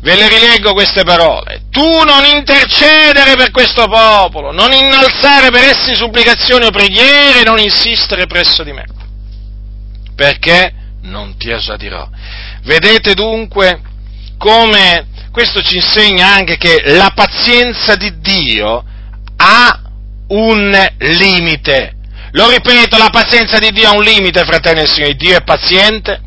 Ve 0.01 0.17
le 0.17 0.29
rileggo 0.29 0.73
queste 0.73 1.05
parole. 1.05 1.62
Tu 1.73 2.03
non 2.05 2.23
intercedere 2.27 3.35
per 3.35 3.51
questo 3.51 3.87
popolo, 3.87 4.53
non 4.53 4.73
innalzare 4.73 5.51
per 5.51 5.65
essi 5.65 5.95
supplicazioni 5.95 6.67
o 6.67 6.71
preghiere, 6.71 7.45
non 7.45 7.59
insistere 7.59 8.27
presso 8.27 8.63
di 8.63 8.73
me, 8.73 8.85
perché 10.15 10.71
non 11.05 11.35
ti 11.39 11.51
esadirò. 11.51 12.07
Vedete 12.65 13.15
dunque 13.15 13.81
come 14.37 15.07
questo 15.33 15.63
ci 15.63 15.77
insegna 15.77 16.27
anche 16.35 16.59
che 16.59 16.83
la 16.93 17.11
pazienza 17.15 17.97
di 17.97 18.19
Dio 18.19 18.85
ha 19.37 19.81
un 20.29 20.89
limite. 20.99 21.95
Lo 22.33 22.51
ripeto, 22.51 22.99
la 22.99 23.09
pazienza 23.11 23.59
di 23.59 23.71
Dio 23.71 23.89
ha 23.89 23.97
un 23.97 24.03
limite, 24.03 24.45
fratelli 24.45 24.83
e 24.83 24.87
signori. 24.87 25.17
Dio 25.17 25.39
è 25.39 25.43
paziente, 25.43 26.21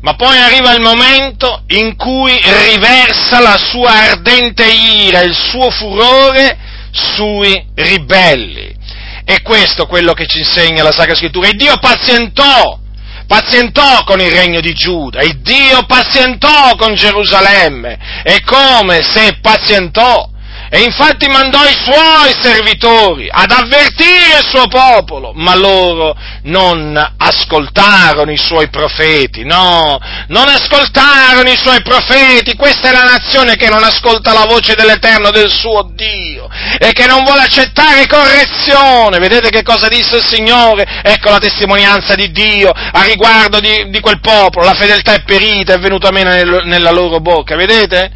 ma 0.00 0.14
poi 0.14 0.38
arriva 0.38 0.72
il 0.74 0.80
momento 0.80 1.62
in 1.68 1.96
cui 1.96 2.38
riversa 2.70 3.40
la 3.40 3.58
sua 3.58 3.90
ardente 4.10 4.64
ira, 4.64 5.20
il 5.20 5.34
suo 5.34 5.70
furore 5.70 6.56
sui 6.92 7.66
ribelli. 7.74 8.76
E 9.24 9.42
questo 9.42 9.82
è 9.82 9.86
quello 9.86 10.12
che 10.12 10.26
ci 10.26 10.38
insegna 10.38 10.82
la 10.82 10.92
Sacra 10.92 11.14
Scrittura. 11.14 11.48
E 11.48 11.52
Dio 11.52 11.76
pazientò, 11.78 12.78
pazientò 13.26 14.04
con 14.04 14.20
il 14.20 14.30
regno 14.30 14.60
di 14.60 14.72
Giuda, 14.72 15.20
e 15.20 15.40
Dio 15.42 15.84
pazientò 15.84 16.76
con 16.76 16.94
Gerusalemme. 16.94 18.22
E 18.22 18.40
come 18.44 19.02
se 19.02 19.38
pazientò? 19.42 20.30
E 20.70 20.82
infatti 20.82 21.28
mandò 21.28 21.64
i 21.64 21.76
suoi 21.82 22.34
servitori 22.42 23.26
ad 23.30 23.50
avvertire 23.50 24.38
il 24.38 24.46
suo 24.50 24.68
popolo, 24.68 25.32
ma 25.34 25.56
loro 25.56 26.14
non 26.42 26.94
ascoltarono 27.16 28.30
i 28.30 28.36
suoi 28.36 28.68
profeti, 28.68 29.44
no, 29.44 29.98
non 30.26 30.46
ascoltarono 30.46 31.48
i 31.48 31.56
suoi 31.56 31.80
profeti, 31.80 32.54
questa 32.54 32.90
è 32.90 32.92
la 32.92 33.04
nazione 33.04 33.56
che 33.56 33.70
non 33.70 33.82
ascolta 33.82 34.34
la 34.34 34.44
voce 34.46 34.74
dell'Eterno, 34.74 35.30
del 35.30 35.50
suo 35.50 35.90
Dio, 35.94 36.48
e 36.78 36.92
che 36.92 37.06
non 37.06 37.24
vuole 37.24 37.42
accettare 37.42 38.06
correzione. 38.06 39.18
Vedete 39.18 39.48
che 39.48 39.62
cosa 39.62 39.88
disse 39.88 40.16
il 40.16 40.26
Signore? 40.26 41.00
Ecco 41.02 41.30
la 41.30 41.38
testimonianza 41.38 42.14
di 42.14 42.30
Dio 42.30 42.70
a 42.70 43.02
riguardo 43.04 43.58
di, 43.58 43.88
di 43.88 44.00
quel 44.00 44.20
popolo, 44.20 44.66
la 44.66 44.74
fedeltà 44.74 45.14
è 45.14 45.22
perita, 45.22 45.72
è 45.72 45.78
venuta 45.78 46.10
meno 46.10 46.28
nel, 46.28 46.60
nella 46.64 46.90
loro 46.90 47.20
bocca, 47.20 47.56
vedete? 47.56 48.10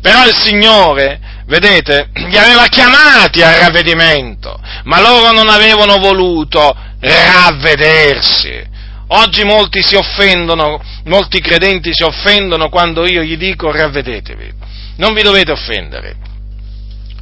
Però 0.00 0.26
il 0.26 0.34
Signore 0.34 1.29
vedete, 1.50 2.10
li 2.14 2.38
aveva 2.38 2.66
chiamati 2.68 3.42
al 3.42 3.54
ravvedimento, 3.54 4.58
ma 4.84 5.00
loro 5.00 5.32
non 5.32 5.48
avevano 5.48 5.98
voluto 5.98 6.74
ravvedersi. 7.00 8.68
Oggi 9.08 9.42
molti 9.42 9.82
si 9.82 9.96
offendono, 9.96 10.80
molti 11.06 11.40
credenti 11.40 11.90
si 11.92 12.04
offendono 12.04 12.68
quando 12.68 13.04
io 13.04 13.22
gli 13.22 13.36
dico 13.36 13.72
ravvedetevi. 13.72 14.52
Non 14.98 15.12
vi 15.12 15.22
dovete 15.22 15.50
offendere, 15.50 16.14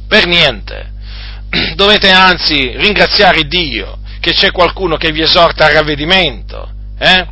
per 0.07 0.27
niente. 0.27 0.97
Dovete 1.73 2.11
anzi 2.11 2.73
ringraziare 2.75 3.45
Dio 3.45 3.97
che 4.19 4.33
c'è 4.33 4.51
qualcuno 4.51 4.97
che 4.97 5.11
vi 5.11 5.21
esorta 5.21 5.65
al 5.65 5.73
ravvedimento. 5.73 6.69
Eh? 6.99 7.25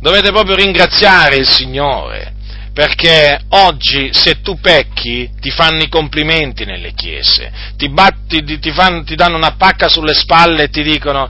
Dovete 0.00 0.30
proprio 0.30 0.56
ringraziare 0.56 1.36
il 1.36 1.48
Signore 1.48 2.35
perché 2.76 3.40
oggi 3.48 4.10
se 4.12 4.42
tu 4.42 4.60
pecchi 4.60 5.30
ti 5.40 5.50
fanno 5.50 5.82
i 5.82 5.88
complimenti 5.88 6.66
nelle 6.66 6.92
chiese, 6.92 7.50
ti, 7.74 7.88
batti, 7.88 8.44
ti, 8.58 8.70
fanno, 8.70 9.02
ti 9.02 9.14
danno 9.14 9.36
una 9.36 9.52
pacca 9.52 9.88
sulle 9.88 10.12
spalle 10.12 10.64
e 10.64 10.68
ti 10.68 10.82
dicono 10.82 11.26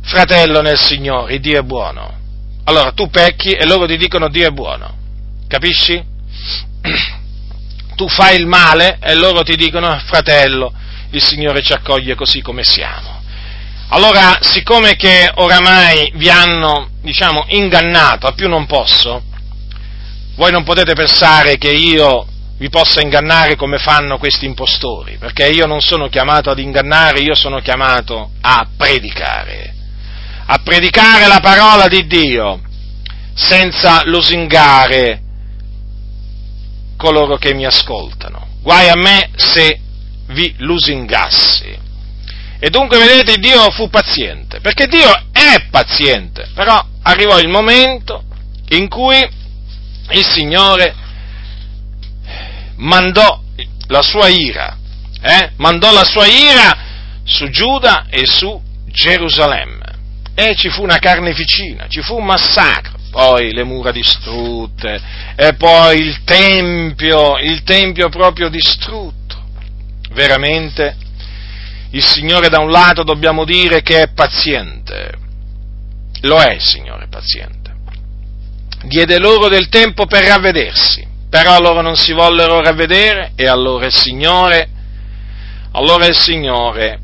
fratello 0.00 0.62
nel 0.62 0.78
Signore, 0.78 1.40
Dio 1.40 1.58
è 1.58 1.62
buono. 1.62 2.18
Allora 2.64 2.92
tu 2.92 3.10
pecchi 3.10 3.50
e 3.50 3.66
loro 3.66 3.84
ti 3.84 3.98
dicono 3.98 4.30
Dio 4.30 4.48
è 4.48 4.50
buono, 4.50 4.96
capisci? 5.46 6.02
Tu 7.94 8.08
fai 8.08 8.38
il 8.38 8.46
male 8.46 8.96
e 9.02 9.14
loro 9.14 9.42
ti 9.42 9.54
dicono 9.54 10.00
fratello, 10.06 10.72
il 11.10 11.22
Signore 11.22 11.60
ci 11.60 11.74
accoglie 11.74 12.14
così 12.14 12.40
come 12.40 12.64
siamo. 12.64 13.22
Allora, 13.88 14.38
siccome 14.40 14.96
che 14.96 15.30
oramai 15.34 16.12
vi 16.14 16.30
hanno, 16.30 16.88
diciamo, 17.02 17.44
ingannato, 17.48 18.26
a 18.26 18.32
più 18.32 18.48
non 18.48 18.64
posso, 18.64 19.24
voi 20.34 20.50
non 20.50 20.64
potete 20.64 20.94
pensare 20.94 21.56
che 21.58 21.70
io 21.70 22.26
vi 22.56 22.68
possa 22.68 23.00
ingannare 23.00 23.56
come 23.56 23.78
fanno 23.78 24.18
questi 24.18 24.46
impostori, 24.46 25.16
perché 25.18 25.48
io 25.48 25.66
non 25.66 25.80
sono 25.80 26.08
chiamato 26.08 26.50
ad 26.50 26.58
ingannare, 26.58 27.20
io 27.20 27.34
sono 27.34 27.60
chiamato 27.60 28.30
a 28.40 28.66
predicare, 28.76 29.74
a 30.46 30.58
predicare 30.62 31.26
la 31.26 31.40
parola 31.40 31.88
di 31.88 32.06
Dio, 32.06 32.60
senza 33.34 34.02
lusingare 34.04 35.20
coloro 36.96 37.36
che 37.36 37.52
mi 37.52 37.66
ascoltano. 37.66 38.46
Guai 38.62 38.88
a 38.88 38.96
me 38.96 39.30
se 39.34 39.80
vi 40.28 40.54
lusingassi. 40.58 41.80
E 42.60 42.70
dunque 42.70 42.96
vedete 42.96 43.38
Dio 43.38 43.70
fu 43.72 43.90
paziente, 43.90 44.60
perché 44.60 44.86
Dio 44.86 45.10
è 45.32 45.66
paziente, 45.68 46.48
però 46.54 46.80
arrivò 47.02 47.40
il 47.40 47.48
momento 47.48 48.22
in 48.68 48.88
cui 48.88 49.40
il 50.12 50.24
Signore 50.24 50.94
mandò 52.76 53.40
la 53.88 54.02
sua 54.02 54.28
ira, 54.28 54.76
eh? 55.20 55.52
mandò 55.56 55.92
la 55.92 56.04
sua 56.04 56.26
ira 56.26 56.76
su 57.24 57.48
Giuda 57.48 58.06
e 58.08 58.26
su 58.26 58.60
Gerusalemme. 58.86 59.80
E 60.34 60.54
ci 60.56 60.70
fu 60.70 60.82
una 60.82 60.98
carneficina, 60.98 61.86
ci 61.88 62.00
fu 62.00 62.16
un 62.16 62.24
massacro, 62.24 62.98
poi 63.10 63.52
le 63.52 63.64
mura 63.64 63.90
distrutte, 63.90 65.00
e 65.36 65.54
poi 65.54 65.98
il 65.98 66.24
Tempio, 66.24 67.38
il 67.38 67.62
Tempio 67.64 68.08
proprio 68.08 68.48
distrutto. 68.48 69.20
Veramente, 70.12 70.96
il 71.90 72.04
Signore 72.04 72.48
da 72.48 72.60
un 72.60 72.70
lato 72.70 73.02
dobbiamo 73.02 73.44
dire 73.44 73.82
che 73.82 74.02
è 74.02 74.08
paziente, 74.08 75.12
lo 76.22 76.38
è 76.38 76.54
il 76.54 76.62
Signore 76.62 77.08
paziente 77.08 77.61
diede 78.84 79.18
loro 79.18 79.48
del 79.48 79.68
tempo 79.68 80.06
per 80.06 80.24
ravvedersi, 80.24 81.06
però 81.28 81.60
loro 81.60 81.80
non 81.80 81.96
si 81.96 82.12
vollero 82.12 82.60
ravvedere 82.60 83.32
e 83.36 83.46
allora 83.46 83.86
il 83.86 83.94
Signore, 83.94 84.68
allora 85.72 86.06
il 86.06 86.16
Signore 86.16 87.00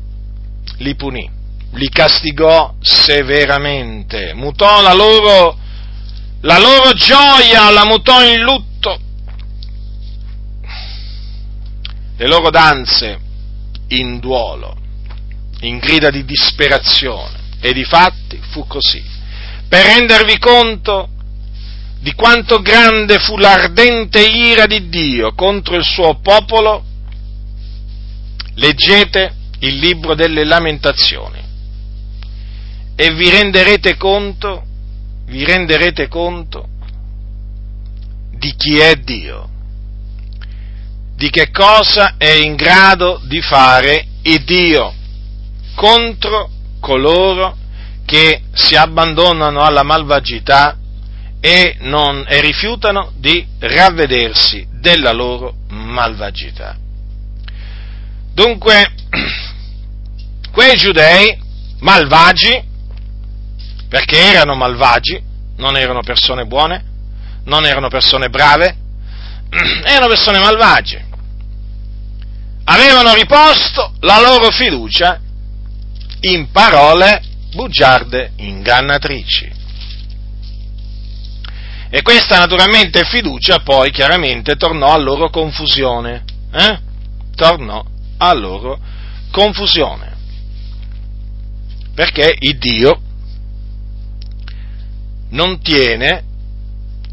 li 0.77 0.95
punì, 0.95 1.29
li 1.73 1.89
castigò 1.89 2.75
severamente, 2.81 4.33
mutò 4.33 4.81
la 4.81 4.93
loro, 4.93 5.57
la 6.41 6.59
loro 6.59 6.93
gioia, 6.93 7.69
la 7.69 7.85
mutò 7.85 8.23
in 8.23 8.41
lutto, 8.41 8.99
le 12.17 12.27
loro 12.27 12.49
danze 12.49 13.19
in 13.89 14.19
duolo, 14.19 14.75
in 15.61 15.79
grida 15.79 16.09
di 16.09 16.25
disperazione, 16.25 17.37
e 17.61 17.73
di 17.73 17.83
fatti 17.83 18.39
fu 18.51 18.65
così. 18.67 19.03
Per 19.67 19.85
rendervi 19.85 20.37
conto 20.37 21.09
di 22.01 22.13
quanto 22.13 22.61
grande 22.61 23.19
fu 23.19 23.37
l'ardente 23.37 24.25
ira 24.25 24.65
di 24.65 24.87
Dio 24.87 25.33
contro 25.33 25.75
il 25.75 25.83
suo 25.83 26.19
popolo, 26.21 26.83
leggete 28.55 29.33
il 29.59 29.77
libro 29.77 30.15
delle 30.15 30.45
lamentazioni 30.45 31.39
e 32.95 33.13
vi 33.13 33.29
renderete 33.29 33.97
conto, 33.97 34.63
vi 35.25 35.43
renderete 35.43 36.07
conto 36.07 36.67
di 38.31 38.53
chi 38.55 38.79
è 38.79 38.95
Dio, 38.95 39.49
di 41.15 41.29
che 41.29 41.51
cosa 41.51 42.15
è 42.17 42.31
in 42.31 42.55
grado 42.55 43.21
di 43.25 43.41
fare 43.41 44.05
il 44.21 44.43
Dio 44.45 44.93
contro 45.75 46.49
coloro 46.79 47.57
che 48.05 48.43
si 48.53 48.75
abbandonano 48.75 49.61
alla 49.61 49.83
malvagità 49.83 50.78
e, 51.39 51.77
non, 51.79 52.25
e 52.27 52.41
rifiutano 52.41 53.11
di 53.15 53.45
ravvedersi 53.59 54.67
della 54.79 55.11
loro 55.11 55.55
malvagità. 55.69 56.77
Dunque, 58.33 58.93
quei 60.51 60.75
giudei 60.75 61.37
malvagi, 61.79 62.67
perché 63.87 64.17
erano 64.17 64.55
malvagi, 64.55 65.21
non 65.57 65.77
erano 65.77 66.01
persone 66.01 66.45
buone, 66.45 66.83
non 67.45 67.65
erano 67.65 67.89
persone 67.89 68.29
brave, 68.29 68.75
erano 69.85 70.07
persone 70.07 70.39
malvagie, 70.39 71.05
avevano 72.65 73.13
riposto 73.13 73.93
la 74.01 74.19
loro 74.19 74.51
fiducia 74.51 75.19
in 76.21 76.51
parole 76.51 77.21
bugiarde 77.53 78.33
ingannatrici. 78.37 79.58
E 81.89 82.01
questa 82.03 82.37
naturalmente 82.37 83.03
fiducia 83.05 83.59
poi 83.59 83.91
chiaramente 83.91 84.55
tornò 84.55 84.93
a 84.93 84.97
loro 84.97 85.29
confusione. 85.29 86.23
Eh? 86.51 86.79
Tornò 87.35 87.83
a 88.17 88.33
loro 88.33 88.79
confusione. 89.31 90.17
Perché 91.95 92.35
il 92.37 92.57
Dio 92.57 93.01
non 95.29 95.61
tiene 95.61 96.23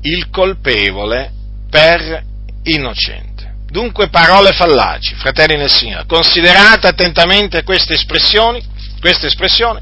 il 0.03 0.29
colpevole 0.31 1.33
per 1.71 2.23
innocente. 2.65 3.55
Dunque 3.69 4.09
parole 4.09 4.53
fallaci, 4.53 5.15
fratelli 5.15 5.57
nel 5.57 5.71
Signore. 5.71 6.07
Considerate 6.07 6.87
attentamente 6.87 7.63
queste 7.63 7.95
espressioni, 7.95 8.63
queste 9.01 9.27
espressioni, 9.27 9.81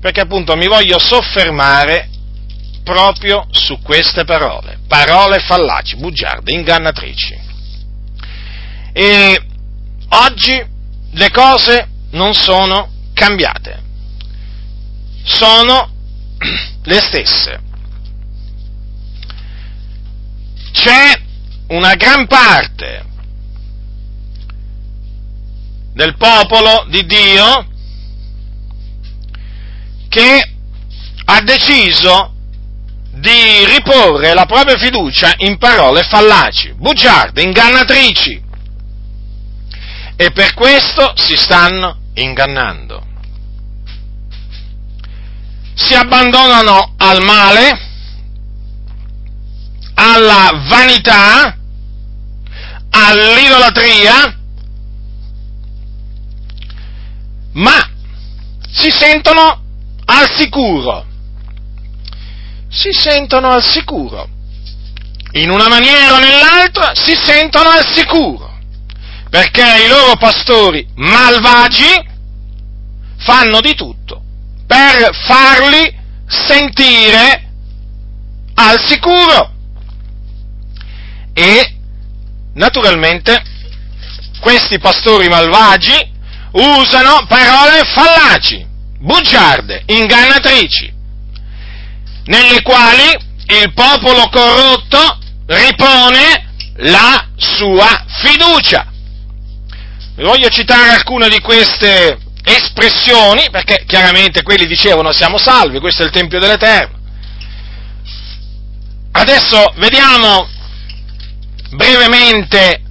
perché 0.00 0.20
appunto 0.20 0.56
mi 0.56 0.66
voglio 0.66 0.98
soffermare 0.98 2.09
proprio 2.82 3.46
su 3.50 3.80
queste 3.80 4.24
parole, 4.24 4.78
parole 4.86 5.38
fallaci, 5.40 5.96
bugiarde, 5.96 6.52
ingannatrici. 6.52 7.38
E 8.92 9.46
oggi 10.08 10.64
le 11.12 11.30
cose 11.30 11.88
non 12.10 12.34
sono 12.34 12.90
cambiate, 13.14 13.82
sono 15.22 15.90
le 16.82 17.00
stesse. 17.00 17.60
C'è 20.72 21.20
una 21.68 21.94
gran 21.94 22.26
parte 22.26 23.04
del 25.92 26.16
popolo 26.16 26.86
di 26.88 27.04
Dio 27.04 27.66
che 30.08 30.52
ha 31.24 31.40
deciso 31.42 32.29
di 33.20 33.66
riporre 33.66 34.32
la 34.32 34.46
propria 34.46 34.78
fiducia 34.78 35.34
in 35.38 35.58
parole 35.58 36.02
fallaci, 36.02 36.72
bugiarde, 36.74 37.42
ingannatrici. 37.42 38.42
E 40.16 40.30
per 40.32 40.54
questo 40.54 41.12
si 41.16 41.36
stanno 41.36 41.98
ingannando. 42.14 43.06
Si 45.74 45.94
abbandonano 45.94 46.94
al 46.96 47.22
male, 47.22 47.88
alla 49.94 50.50
vanità, 50.68 51.56
all'idolatria, 52.90 54.36
ma 57.52 57.90
si 58.70 58.90
sentono 58.90 59.62
al 60.04 60.28
sicuro. 60.30 61.08
Si 62.70 62.90
sentono 62.92 63.50
al 63.50 63.64
sicuro. 63.64 64.28
In 65.32 65.50
una 65.50 65.68
maniera 65.68 66.14
o 66.14 66.18
nell'altra 66.18 66.92
si 66.94 67.14
sentono 67.14 67.68
al 67.68 67.84
sicuro. 67.86 68.58
Perché 69.28 69.84
i 69.84 69.88
loro 69.88 70.16
pastori 70.16 70.86
malvagi 70.94 72.08
fanno 73.18 73.60
di 73.60 73.74
tutto 73.74 74.22
per 74.66 75.14
farli 75.14 75.92
sentire 76.26 77.50
al 78.54 78.80
sicuro. 78.86 79.52
E 81.32 81.76
naturalmente 82.54 83.42
questi 84.40 84.78
pastori 84.78 85.28
malvagi 85.28 86.12
usano 86.52 87.24
parole 87.26 87.82
fallaci, 87.84 88.66
bugiarde, 88.98 89.82
ingannatrici, 89.86 90.92
nelle 92.30 92.62
quali 92.62 93.10
il 93.46 93.72
popolo 93.74 94.28
corrotto 94.28 95.18
ripone 95.46 96.52
la 96.76 97.28
sua 97.36 98.04
fiducia. 98.22 98.86
Voglio 100.16 100.48
citare 100.48 100.90
alcune 100.90 101.28
di 101.28 101.40
queste 101.40 102.18
espressioni, 102.44 103.48
perché 103.50 103.84
chiaramente 103.84 104.42
quelli 104.42 104.66
dicevano 104.66 105.12
siamo 105.12 105.38
salvi, 105.38 105.80
questo 105.80 106.02
è 106.02 106.06
il 106.06 106.12
Tempio 106.12 106.38
dell'Eterno. 106.38 106.98
Adesso 109.12 109.72
vediamo 109.76 110.48
brevemente 111.70 112.82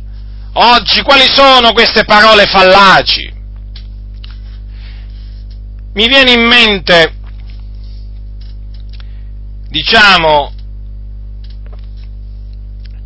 oggi 0.53 1.01
quali 1.01 1.25
sono 1.31 1.71
queste 1.71 2.03
parole 2.03 2.45
fallaci 2.45 3.37
mi 5.99 6.07
viene 6.07 6.31
in 6.31 6.45
mente, 6.47 7.13
diciamo, 9.69 10.53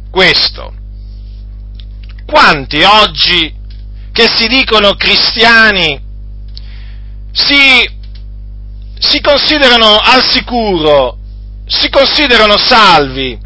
questo. 0.10 0.73
Quanti 2.26 2.82
oggi 2.82 3.54
che 4.12 4.28
si 4.28 4.47
dicono 4.47 4.95
cristiani 4.95 6.02
si, 7.32 7.89
si 8.97 9.21
considerano 9.21 9.97
al 9.97 10.23
sicuro, 10.23 11.17
si 11.65 11.89
considerano 11.89 12.58
salvi, 12.58 13.39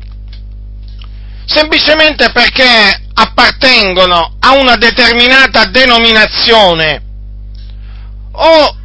semplicemente 1.46 2.32
perché 2.32 3.02
appartengono 3.14 4.36
a 4.40 4.52
una 4.52 4.76
determinata 4.76 5.66
denominazione 5.66 7.02
o 8.32 8.78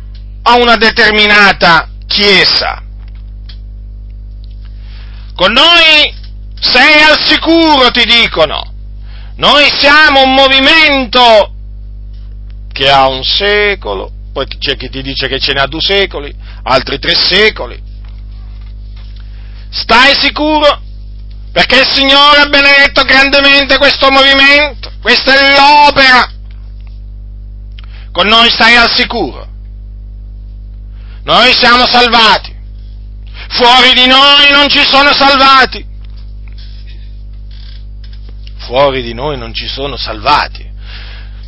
a 0.43 0.57
una 0.57 0.77
determinata 0.77 1.89
chiesa. 2.07 2.83
Con 5.43 5.51
noi 5.55 6.15
sei 6.61 7.03
al 7.03 7.19
sicuro, 7.19 7.91
ti 7.91 8.05
dicono. 8.05 8.63
Noi 9.39 9.69
siamo 9.77 10.23
un 10.23 10.35
movimento 10.35 11.53
che 12.73 12.89
ha 12.89 13.09
un 13.09 13.25
secolo, 13.25 14.13
poi 14.33 14.47
c'è 14.47 14.77
chi 14.77 14.89
ti 14.89 15.03
dice 15.03 15.27
che 15.27 15.41
ce 15.41 15.53
ne 15.53 15.63
ha 15.63 15.67
due 15.67 15.81
secoli, 15.81 16.33
altri 16.63 17.01
tre 17.01 17.17
secoli. 17.17 17.83
Stai 19.69 20.15
sicuro? 20.17 20.81
Perché 21.51 21.81
il 21.81 21.89
Signore 21.89 22.39
ha 22.39 22.47
benedetto 22.47 23.03
grandemente 23.03 23.79
questo 23.79 24.13
movimento, 24.13 24.93
questa 25.01 25.35
è 25.35 25.57
l'opera. 25.57 26.31
Con 28.13 28.29
noi 28.29 28.49
stai 28.49 28.77
al 28.77 28.95
sicuro. 28.95 29.49
Noi 31.25 31.53
siamo 31.53 31.85
salvati. 31.89 32.52
Fuori 33.53 33.93
di 33.93 34.07
noi 34.07 34.51
non 34.51 34.69
ci 34.69 34.83
sono 34.83 35.13
salvati. 35.13 35.85
Fuori 38.59 39.03
di 39.03 39.13
noi 39.13 39.37
non 39.37 39.53
ci 39.53 39.67
sono 39.67 39.97
salvati. 39.97 40.71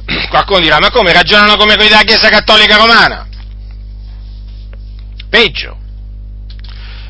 Qualcuno 0.28 0.60
dirà, 0.60 0.78
ma 0.78 0.90
come 0.90 1.12
ragionano 1.12 1.56
come 1.56 1.74
quelli 1.76 1.90
della 1.90 2.02
Chiesa 2.02 2.28
Cattolica 2.28 2.76
Romana? 2.76 3.26
Peggio. 5.30 5.78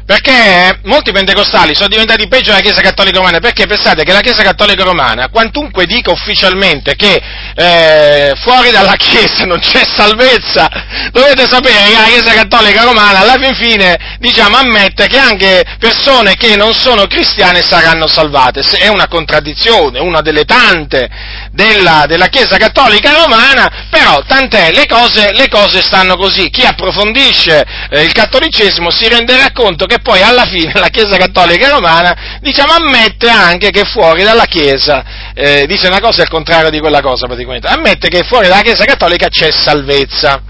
Perché 0.06 0.80
molti 0.84 1.12
pentecostali 1.12 1.74
sono 1.74 1.88
diventati 1.88 2.28
peggio 2.28 2.50
della 2.50 2.60
Chiesa 2.60 2.82
Cattolica 2.82 3.16
Romana, 3.16 3.38
perché 3.38 3.66
pensate 3.66 4.04
che 4.04 4.12
la 4.12 4.20
Chiesa 4.20 4.42
Cattolica 4.42 4.84
Romana, 4.84 5.30
quantunque 5.30 5.86
dica 5.86 6.10
ufficialmente 6.10 6.94
che 6.94 7.22
eh, 7.54 8.34
fuori 8.36 8.70
dalla 8.70 8.96
Chiesa 8.96 9.46
non 9.46 9.60
c'è 9.60 9.82
salvezza, 9.96 10.68
dovete 11.10 11.46
sapere 11.48 11.90
che 11.90 11.96
la 11.96 12.08
Chiesa 12.08 12.32
Cattolica 12.34 12.82
Romana 12.82 13.20
alla 13.20 13.38
fin 13.40 13.54
fine, 13.54 13.96
diciamo, 14.18 14.58
ammette 14.58 15.06
che 15.06 15.16
anche 15.18 15.64
persone 15.78 16.34
che 16.36 16.54
non 16.56 16.74
sono 16.74 17.06
cristiane 17.06 17.62
saranno 17.62 18.06
salvate. 18.06 18.60
È 18.60 18.88
una 18.88 19.08
contraddizione, 19.08 20.00
una 20.00 20.20
delle 20.20 20.44
tante 20.44 21.08
della, 21.50 22.04
della 22.06 22.26
Chiesa 22.26 22.58
Cattolica 22.58 23.12
Romana, 23.12 23.86
però 23.88 24.22
tant'è, 24.26 24.70
le 24.72 24.84
cose, 24.86 25.32
le 25.32 25.48
cose 25.48 25.82
stanno 25.82 26.16
così. 26.16 26.50
Chi 26.50 26.66
approfondisce 26.66 27.64
eh, 27.88 28.02
il 28.02 28.12
cattolicesimo 28.12 28.90
si 28.90 29.08
renderà 29.08 29.50
conto 29.52 29.86
che 29.86 29.93
che 29.94 30.00
poi 30.00 30.22
alla 30.22 30.46
fine 30.46 30.72
la 30.74 30.88
Chiesa 30.88 31.16
Cattolica 31.16 31.68
Romana, 31.68 32.38
diciamo, 32.40 32.72
ammette 32.72 33.28
anche 33.28 33.70
che 33.70 33.84
fuori 33.84 34.24
dalla 34.24 34.46
Chiesa, 34.46 35.32
eh, 35.34 35.66
dice 35.66 35.86
una 35.86 36.00
cosa 36.00 36.22
il 36.22 36.28
contrario 36.28 36.70
di 36.70 36.80
quella 36.80 37.00
cosa 37.00 37.26
praticamente, 37.26 37.68
ammette 37.68 38.08
che 38.08 38.24
fuori 38.24 38.48
dalla 38.48 38.62
Chiesa 38.62 38.84
Cattolica 38.84 39.28
c'è 39.28 39.50
salvezza. 39.50 40.42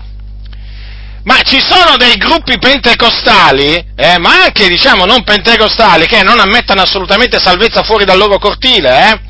Ma 1.24 1.40
ci 1.42 1.58
sono 1.58 1.96
dei 1.96 2.16
gruppi 2.16 2.58
pentecostali, 2.58 3.74
eh, 3.96 4.18
ma 4.18 4.42
anche 4.44 4.68
diciamo 4.68 5.06
non 5.06 5.24
pentecostali, 5.24 6.06
che 6.06 6.22
non 6.22 6.38
ammettono 6.38 6.82
assolutamente 6.82 7.38
salvezza 7.38 7.82
fuori 7.82 8.04
dal 8.04 8.18
loro 8.18 8.38
cortile, 8.38 9.10
eh? 9.10 9.20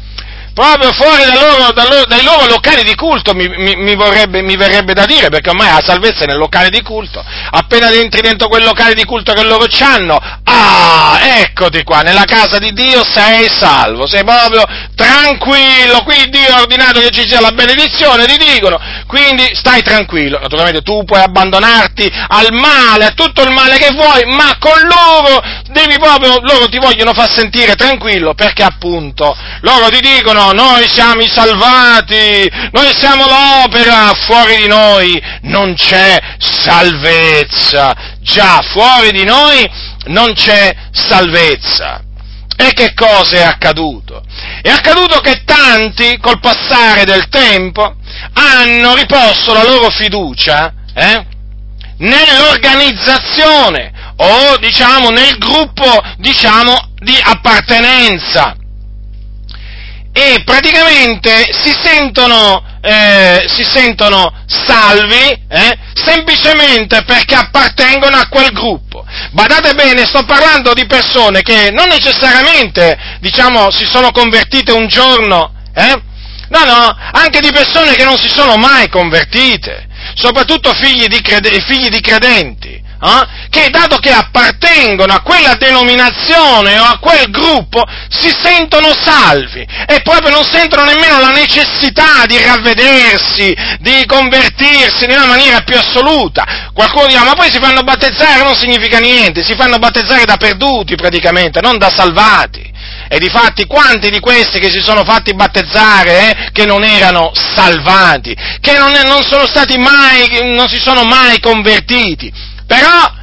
Proprio 0.55 0.93
fuori 0.93 1.25
dai 1.25 1.35
loro, 1.35 2.07
dai 2.07 2.23
loro, 2.23 2.47
locali 2.47 2.85
di 2.85 2.95
culto, 2.95 3.35
mi, 3.35 3.49
mi, 3.49 3.75
mi, 3.75 3.95
vorrebbe, 3.97 4.41
mi, 4.41 4.57
verrebbe 4.57 4.95
da 4.95 5.05
dire, 5.05 5.29
perché 5.29 5.51
ormai 5.51 5.67
la 5.67 5.83
salvezza 5.85 6.23
è 6.25 6.27
nel 6.27 6.39
locale 6.39 6.71
di 6.71 6.81
culto. 6.81 7.23
Appena 7.51 7.91
entri 7.91 8.21
dentro 8.21 8.49
quel 8.49 8.63
locale 8.63 8.95
di 8.95 9.05
culto 9.05 9.33
che 9.33 9.43
loro 9.43 9.67
hanno, 9.81 10.21
ah, 10.45 11.19
eccoti 11.41 11.83
qua, 11.83 12.01
nella 12.01 12.25
casa 12.25 12.59
di 12.59 12.73
Dio 12.73 13.05
sei 13.05 13.49
salvo, 13.49 14.07
sei 14.07 14.23
proprio 14.25 14.65
tranquillo, 14.95 16.03
qui 16.05 16.29
Dio 16.31 16.55
ha 16.55 16.61
ordinato 16.61 17.01
che 17.01 17.11
ci 17.11 17.27
sia 17.27 17.41
la 17.41 17.51
benedizione, 17.51 18.25
ti 18.25 18.37
dicono, 18.37 18.79
quindi 19.09 19.51
stai 19.55 19.83
tranquillo. 19.83 20.39
Naturalmente 20.39 20.83
tu 20.83 21.03
puoi 21.05 21.21
abbandonarti 21.21 22.09
al 22.29 22.53
male, 22.53 23.07
a 23.07 23.11
tutto 23.11 23.43
il 23.43 23.51
male 23.51 23.77
che 23.77 23.91
vuoi, 23.93 24.25
ma 24.27 24.57
con 24.61 24.79
loro 24.83 25.43
devi 25.71 25.99
proprio, 25.99 26.39
loro 26.43 26.69
ti 26.69 26.79
vogliono 26.79 27.13
far 27.13 27.29
sentire 27.29 27.75
tranquillo, 27.75 28.35
perché 28.35 28.63
appunto 28.63 29.37
loro 29.63 29.89
ti 29.89 30.01
dicono 30.01 30.44
noi 30.53 30.89
siamo 30.89 31.23
i 31.23 31.29
salvati, 31.29 32.51
noi 32.73 32.93
siamo 32.97 33.25
l'opera, 33.27 34.13
fuori 34.27 34.57
di 34.57 34.67
noi 34.67 35.23
non 35.43 35.75
c'è 35.75 36.19
salvezza, 36.39 37.95
già 38.21 38.61
fuori 38.73 39.13
di 39.13 39.25
noi 39.25 39.69
non 40.07 40.35
c'è 40.35 40.75
salvezza. 40.93 42.03
E 42.57 42.73
che 42.73 42.95
cosa 42.95 43.37
è 43.37 43.43
accaduto? 43.43 44.23
È 44.63 44.69
accaduto 44.69 45.19
che 45.21 45.43
tanti, 45.45 46.19
col 46.19 46.39
passare 46.41 47.05
del 47.05 47.29
tempo, 47.29 47.97
hanno 48.33 48.95
riposto 48.95 49.53
la 49.53 49.65
loro 49.65 49.91
fiducia 49.91 50.73
eh, 50.95 51.27
nell'organizzazione 51.99 53.93
o 54.17 54.57
diciamo 54.59 55.11
nel 55.11 55.37
gruppo 55.39 56.01
diciamo 56.19 56.91
di 56.99 57.19
appartenenza 57.23 58.57
e 60.17 60.45
praticamente 60.45 61.49
si 61.61 61.75
sentono, 61.83 62.63
eh, 62.81 63.47
si 63.49 63.65
sentono 63.65 64.33
salvi 64.47 65.45
eh, 65.49 65.77
semplicemente 65.93 67.03
perché 67.03 67.35
appartengono 67.35 68.17
a 68.19 68.29
quel 68.29 68.53
gruppo. 68.53 69.05
Badate 69.33 69.75
bene, 69.75 70.07
sto 70.07 70.23
parlando 70.23 70.73
di 70.73 70.87
persone 70.87 71.43
che 71.43 71.71
non 71.73 71.89
necessariamente, 71.89 72.97
diciamo, 73.19 73.73
si 73.73 73.85
sono 73.87 74.13
convertite 74.13 74.71
un 74.71 74.87
giorno, 74.87 75.53
eh? 75.75 76.01
no, 76.49 76.65
no, 76.65 76.97
anche 77.11 77.41
di 77.41 77.51
persone 77.51 77.97
che 77.97 78.05
non 78.05 78.17
si 78.17 78.29
sono 78.29 78.57
mai 78.57 78.89
convertite, 78.89 79.89
soprattutto 80.15 80.73
figli 80.75 81.09
di, 81.09 81.21
crede- 81.21 81.61
figli 81.63 81.89
di 81.89 82.01
credenti 82.01 82.84
eh, 83.05 83.49
che 83.51 83.69
dato 83.71 83.99
che 83.99 84.11
appartengono 84.11 85.13
a 85.13 85.21
quella 85.21 85.55
denominazione 85.55 86.79
o 86.79 86.85
a 86.85 86.99
quel 86.99 87.31
gruppo, 87.31 87.85
si 88.09 88.33
sentono 88.43 88.93
salvi 88.95 89.67
e 89.87 90.01
proprio 90.03 90.31
non 90.31 90.45
sentono 90.45 90.85
nemmeno 90.85 91.21
la 91.21 91.31
necessità 91.31 92.25
di 92.27 92.43
ravvedersi, 92.43 93.55
di 93.81 94.05
convertirsi 94.07 95.07
nella 95.07 95.27
maniera 95.27 95.61
più 95.61 95.77
assoluta. 95.77 96.71
Qualcuno 96.73 97.07
dirà, 97.07 97.25
ma 97.25 97.35
poi 97.35 97.51
si 97.53 97.59
fanno 97.61 97.83
battezzare, 97.83 98.43
non 98.43 98.57
significa 98.57 98.99
niente, 98.99 99.45
si 99.45 99.55
fanno 99.55 99.79
battezzare 99.79 100.25
da 100.25 100.37
perduti 100.37 100.95
praticamente, 100.97 101.61
non 101.61 101.79
da 101.79 101.91
salvati. 101.91 102.73
E 103.09 103.19
difatti 103.19 103.67
quanti 103.67 104.11
di 104.11 104.19
questi 104.19 104.59
che 104.59 104.71
si 104.71 104.81
sono 104.81 105.05
fatti 105.05 105.35
battezzare, 105.35 106.31
eh, 106.31 106.49
che 106.53 106.65
non 106.65 106.83
erano 106.83 107.33
salvati, 107.35 108.35
che 108.61 108.77
non, 108.79 108.93
non, 109.07 109.23
mai, 109.79 110.55
non 110.55 110.69
si 110.69 110.79
sono 110.79 111.05
mai 111.05 111.39
convertiti, 111.41 112.33
però 112.85 113.23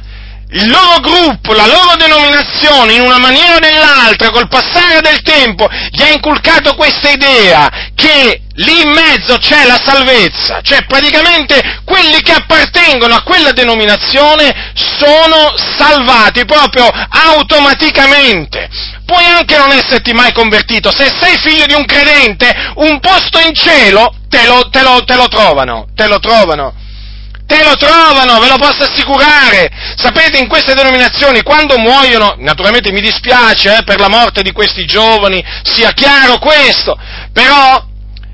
il 0.54 0.68
loro 0.68 1.00
gruppo, 1.00 1.54
la 1.54 1.66
loro 1.66 1.96
denominazione, 1.96 2.92
in 2.94 3.00
una 3.00 3.18
maniera 3.18 3.54
o 3.54 3.58
nell'altra, 3.58 4.30
col 4.30 4.48
passare 4.48 5.00
del 5.00 5.22
tempo, 5.22 5.66
gli 5.90 6.02
ha 6.02 6.08
inculcato 6.08 6.74
questa 6.74 7.08
idea 7.08 7.70
che 7.94 8.42
lì 8.56 8.82
in 8.82 8.90
mezzo 8.90 9.38
c'è 9.38 9.64
la 9.64 9.80
salvezza, 9.82 10.60
cioè 10.60 10.84
praticamente 10.84 11.80
quelli 11.86 12.20
che 12.20 12.32
appartengono 12.32 13.14
a 13.14 13.22
quella 13.22 13.52
denominazione 13.52 14.72
sono 14.74 15.54
salvati 15.56 16.44
proprio 16.44 16.86
automaticamente. 16.86 18.68
Puoi 19.06 19.24
anche 19.24 19.56
non 19.56 19.72
esserti 19.72 20.12
mai 20.12 20.32
convertito, 20.32 20.90
se 20.90 21.10
sei 21.18 21.38
figlio 21.38 21.64
di 21.64 21.74
un 21.74 21.86
credente, 21.86 22.52
un 22.76 23.00
posto 23.00 23.38
in 23.38 23.54
cielo 23.54 24.14
te 24.28 24.44
lo, 24.44 24.68
te 24.68 24.82
lo, 24.82 25.02
te 25.04 25.14
lo 25.14 25.28
trovano, 25.28 25.86
te 25.94 26.06
lo 26.08 26.18
trovano 26.18 26.74
te 27.52 27.62
lo 27.62 27.76
trovano, 27.76 28.40
ve 28.40 28.48
lo 28.48 28.56
posso 28.56 28.84
assicurare. 28.84 29.70
Sapete, 29.96 30.38
in 30.38 30.48
queste 30.48 30.72
denominazioni, 30.72 31.42
quando 31.42 31.76
muoiono, 31.76 32.34
naturalmente 32.38 32.90
mi 32.92 33.02
dispiace 33.02 33.76
eh, 33.76 33.84
per 33.84 34.00
la 34.00 34.08
morte 34.08 34.40
di 34.40 34.52
questi 34.52 34.86
giovani, 34.86 35.44
sia 35.62 35.92
chiaro 35.92 36.38
questo, 36.38 36.96
però, 37.32 37.84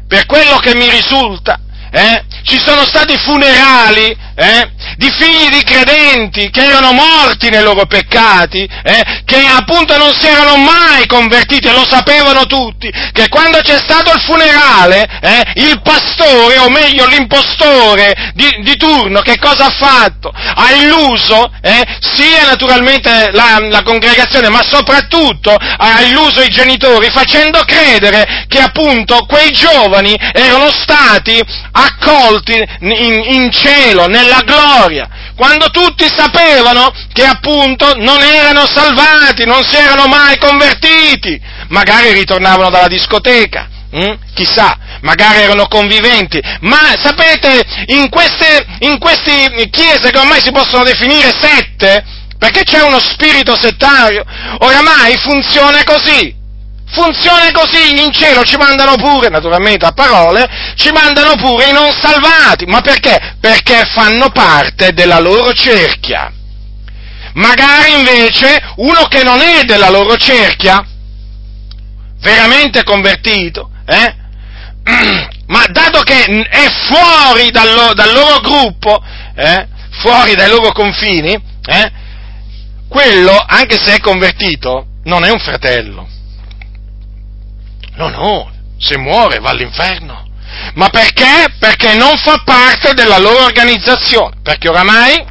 per 0.07 0.25
quello 0.27 0.59
che 0.59 0.77
mi 0.77 0.89
risulta, 0.89 1.59
eh, 1.91 2.25
ci 2.45 2.61
sono 2.65 2.85
stati 2.85 3.17
funerali 3.19 4.17
eh, 4.39 4.71
di 4.97 5.11
figli 5.11 5.49
di 5.49 5.63
credenti 5.65 6.49
che 6.51 6.63
erano 6.63 6.93
morti 6.93 7.51
nei 7.51 7.63
loro 7.63 7.87
peccati, 7.87 8.69
eh, 8.83 9.23
che 9.25 9.45
appunto 9.47 9.97
non 9.97 10.13
si 10.15 10.27
erano 10.27 10.57
mai 10.57 11.07
convertiti 11.07 11.69
lo 11.71 11.85
sapevano 11.89 12.47
tutti, 12.47 12.91
che 13.13 13.29
quando 13.29 13.59
c'è 13.59 13.79
stato 13.79 14.13
il 14.13 14.21
funerale, 14.21 15.09
eh, 15.21 15.43
il 15.57 15.81
pastore, 15.83 16.59
o 16.59 16.71
meglio 16.71 17.07
l'impostore 17.07 18.33
di, 18.35 18.49
di, 18.63 18.77
turno, 18.77 19.21
che 19.21 19.39
cosa 19.39 19.67
ha 19.67 19.75
fatto? 19.77 20.31
Ha 20.33 20.73
illuso 20.73 21.51
eh, 21.61 21.85
sia 22.01 22.47
naturalmente 22.47 23.31
la, 23.33 23.59
la 23.61 23.83
congregazione, 23.83 24.49
ma 24.49 24.63
soprattutto 24.63 25.55
ha 25.55 26.01
illuso 26.03 26.43
i 26.43 26.49
genitori 26.49 27.11
facendo 27.11 27.65
credere 27.65 28.47
che 28.47 28.61
appunto 28.61 29.27
quei 29.27 29.51
giovani 29.51 30.17
erano 30.33 30.71
stati 30.71 31.43
accolti 31.73 32.55
in, 32.81 33.23
in 33.27 33.51
cielo, 33.51 34.07
nella 34.07 34.28
gloria, 34.45 35.09
quando 35.35 35.67
tutti 35.71 36.07
sapevano 36.09 36.93
che 37.13 37.25
appunto 37.25 37.95
non 37.97 38.21
erano 38.23 38.67
salvati, 38.67 39.45
non 39.45 39.65
si 39.65 39.77
erano 39.77 40.07
mai 40.07 40.39
convertiti, 40.39 41.41
magari 41.69 42.13
ritornavano 42.13 42.71
dalla 42.71 42.89
discoteca, 42.89 43.69
hm? 43.91 44.15
chissà, 44.35 44.77
magari 45.01 45.43
erano 45.43 45.67
conviventi, 45.67 46.41
ma 46.61 46.95
sapete, 47.01 47.65
in 47.87 48.09
queste, 48.09 48.67
in 48.81 48.99
queste 48.99 49.69
chiese 49.71 50.11
che 50.11 50.19
ormai 50.19 50.41
si 50.41 50.51
possono 50.51 50.85
definire 50.85 51.33
sette, 51.41 52.05
perché 52.39 52.63
c'è 52.63 52.83
uno 52.83 53.01
spirito 53.01 53.57
settario, 53.57 54.25
oramai 54.59 55.17
funziona 55.17 55.83
così, 55.85 56.35
Funziona 56.91 57.51
così, 57.53 58.03
in 58.03 58.13
cielo 58.13 58.43
ci 58.45 58.57
mandano 58.57 58.97
pure, 58.97 59.29
naturalmente 59.29 59.85
a 59.85 59.93
parole, 59.93 60.49
ci 60.75 60.91
mandano 60.91 61.35
pure 61.35 61.69
i 61.69 61.73
non 61.73 61.93
salvati. 61.93 62.65
Ma 62.65 62.81
perché? 62.81 63.37
Perché 63.41 63.85
fanno 63.93 64.31
parte 64.31 64.93
della 64.93 65.19
loro 65.19 65.53
cerchia. 65.53 66.33
Magari 67.35 67.93
invece 67.99 68.73
uno 68.77 69.03
che 69.05 69.23
non 69.23 69.41
è 69.41 69.65
della 69.65 69.91
loro 69.91 70.17
cerchia, 70.17 70.85
veramente 72.21 72.83
convertito, 72.85 73.71
eh? 73.85 74.15
ma 75.47 75.65
dato 75.71 76.01
che 76.01 76.25
è 76.25 76.67
fuori 76.89 77.51
dal, 77.51 77.73
loro, 77.75 77.93
dal 77.93 78.13
loro 78.13 78.41
gruppo, 78.41 79.01
eh? 79.37 79.69
fuori 80.01 80.35
dai 80.35 80.49
loro 80.49 80.73
confini, 80.73 81.33
eh? 81.67 81.93
quello, 82.89 83.45
anche 83.47 83.77
se 83.77 83.97
è 83.97 84.01
convertito, 84.01 84.87
non 85.05 85.25
è 85.25 85.31
un 85.31 85.39
fratello 85.39 86.17
No, 87.99 88.09
no, 88.09 88.51
se 88.79 88.97
muore 88.97 89.41
va 89.41 89.51
all'inferno. 89.51 90.25
Ma 90.75 90.89
perché? 90.89 91.53
Perché 91.59 91.95
non 91.95 92.17
fa 92.17 92.41
parte 92.45 92.95
della 92.95 93.19
loro 93.19 93.45
organizzazione, 93.45 94.37
perché 94.43 94.69
oramai 94.69 95.27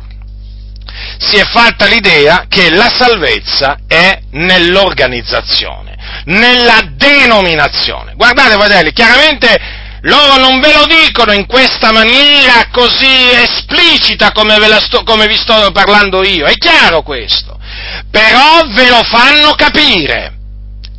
si 1.18 1.38
è 1.38 1.46
fatta 1.46 1.86
l'idea 1.86 2.46
che 2.50 2.70
la 2.70 2.90
salvezza 2.90 3.78
è 3.88 4.20
nell'organizzazione, 4.32 5.96
nella 6.26 6.82
denominazione. 6.92 8.14
Guardate, 8.16 8.56
fratelli, 8.56 8.92
chiaramente 8.92 9.86
loro 10.02 10.38
non 10.38 10.60
ve 10.60 10.74
lo 10.74 10.86
dicono 10.86 11.32
in 11.32 11.46
questa 11.46 11.94
maniera 11.94 12.68
così 12.72 13.32
esplicita 13.32 14.32
come, 14.34 14.58
sto, 14.82 15.04
come 15.04 15.26
vi 15.28 15.36
sto 15.36 15.72
parlando 15.72 16.24
io, 16.24 16.46
è 16.46 16.54
chiaro 16.56 17.02
questo, 17.02 17.58
però 18.12 18.68
ve 18.74 18.90
lo 18.90 19.04
fanno 19.04 19.54
capire. 19.56 20.37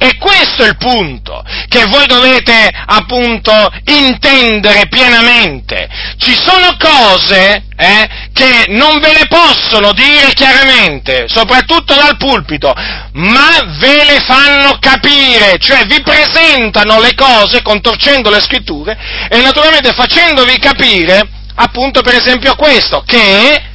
E 0.00 0.16
questo 0.16 0.62
è 0.62 0.68
il 0.68 0.76
punto 0.76 1.42
che 1.66 1.84
voi 1.86 2.06
dovete 2.06 2.70
appunto 2.86 3.52
intendere 3.86 4.86
pienamente. 4.86 5.88
Ci 6.18 6.34
sono 6.40 6.76
cose 6.78 7.64
eh, 7.76 8.08
che 8.32 8.66
non 8.68 9.00
ve 9.00 9.12
le 9.12 9.26
possono 9.28 9.92
dire 9.92 10.32
chiaramente, 10.34 11.24
soprattutto 11.26 11.94
dal 11.94 12.16
pulpito, 12.16 12.72
ma 13.14 13.76
ve 13.78 14.04
le 14.04 14.20
fanno 14.20 14.78
capire, 14.78 15.58
cioè 15.58 15.84
vi 15.86 16.00
presentano 16.00 17.00
le 17.00 17.14
cose 17.14 17.62
contorcendo 17.62 18.30
le 18.30 18.40
scritture 18.40 18.96
e 19.28 19.40
naturalmente 19.40 19.92
facendovi 19.92 20.58
capire 20.58 21.28
appunto 21.56 22.02
per 22.02 22.14
esempio 22.14 22.54
questo, 22.54 23.02
che 23.04 23.67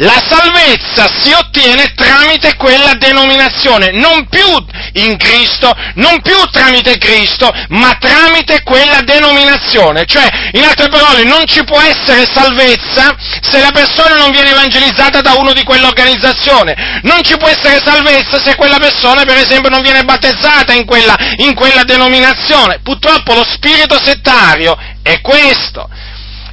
la 0.00 0.18
salvezza 0.26 1.08
si 1.20 1.32
ottiene 1.32 1.92
tramite 1.94 2.56
quella 2.56 2.94
denominazione, 2.94 3.90
non 3.90 4.26
più 4.28 4.48
in 4.94 5.16
Cristo, 5.16 5.74
non 5.96 6.20
più 6.22 6.36
tramite 6.50 6.96
Cristo, 6.96 7.52
ma 7.68 7.96
tramite 8.00 8.62
quella 8.62 9.00
denominazione. 9.02 10.06
Cioè, 10.06 10.26
in 10.52 10.64
altre 10.64 10.88
parole, 10.88 11.24
non 11.24 11.46
ci 11.46 11.64
può 11.64 11.80
essere 11.80 12.26
salvezza 12.32 13.14
se 13.42 13.60
la 13.60 13.70
persona 13.72 14.16
non 14.16 14.30
viene 14.30 14.50
evangelizzata 14.50 15.20
da 15.20 15.34
uno 15.34 15.52
di 15.52 15.64
quell'organizzazione. 15.64 17.00
Non 17.02 17.22
ci 17.22 17.36
può 17.36 17.48
essere 17.48 17.82
salvezza 17.84 18.40
se 18.40 18.56
quella 18.56 18.78
persona, 18.78 19.24
per 19.24 19.36
esempio, 19.36 19.68
non 19.68 19.82
viene 19.82 20.04
battezzata 20.04 20.72
in 20.72 20.86
quella, 20.86 21.16
in 21.36 21.54
quella 21.54 21.84
denominazione. 21.84 22.80
Purtroppo 22.82 23.34
lo 23.34 23.44
spirito 23.44 23.98
settario 24.02 24.78
è 25.02 25.20
questo. 25.20 25.88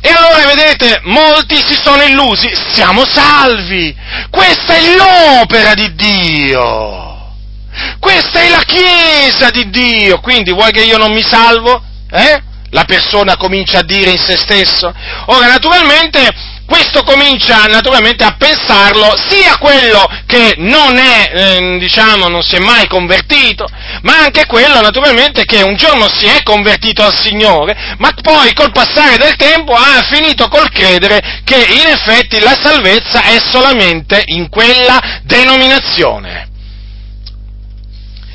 E 0.01 0.09
allora 0.09 0.45
vedete, 0.45 1.01
molti 1.03 1.55
si 1.55 1.75
sono 1.75 2.03
illusi, 2.03 2.49
siamo 2.71 3.03
salvi, 3.05 3.95
questa 4.29 4.75
è 4.75 4.95
l'opera 4.95 5.73
di 5.73 5.93
Dio, 5.95 7.33
questa 7.99 8.41
è 8.41 8.49
la 8.49 8.63
Chiesa 8.63 9.49
di 9.49 9.69
Dio, 9.69 10.19
quindi 10.19 10.51
vuoi 10.51 10.71
che 10.71 10.83
io 10.83 10.97
non 10.97 11.11
mi 11.11 11.23
salvo? 11.23 11.81
Eh? 12.11 12.41
La 12.71 12.83
persona 12.83 13.37
comincia 13.37 13.79
a 13.79 13.83
dire 13.83 14.11
in 14.11 14.19
se 14.19 14.37
stesso. 14.37 14.93
Ora, 15.27 15.47
naturalmente, 15.47 16.29
questo 16.67 17.03
comincia 17.03 17.63
naturalmente 17.65 18.25
a 18.25 18.35
pensarlo 18.37 19.15
sia 19.29 19.57
quello 19.57 20.05
che 20.25 20.55
non 20.57 20.97
è, 20.97 21.31
eh, 21.33 21.77
diciamo, 21.79 22.27
non 22.27 22.43
si 22.43 22.55
è 22.55 22.59
mai 22.59 22.87
convertito, 22.87 23.65
ma 24.01 24.19
anche 24.19 24.45
quello 24.45 24.81
naturalmente 24.81 25.45
che 25.45 25.61
un 25.61 25.77
giorno 25.77 26.09
si 26.09 26.25
è 26.25 26.43
convertito 26.43 27.03
al 27.03 27.17
Signore, 27.17 27.95
ma 27.99 28.11
poi 28.21 28.53
col 28.53 28.73
passare 28.73 29.17
del 29.17 29.37
tempo 29.37 29.73
ha 29.73 30.05
finito 30.11 30.49
col 30.49 30.69
credere 30.69 31.41
che 31.45 31.55
in 31.55 31.87
effetti 31.87 32.39
la 32.41 32.57
salvezza 32.61 33.23
è 33.23 33.37
solamente 33.39 34.21
in 34.25 34.49
quella 34.49 35.21
denominazione. 35.23 36.49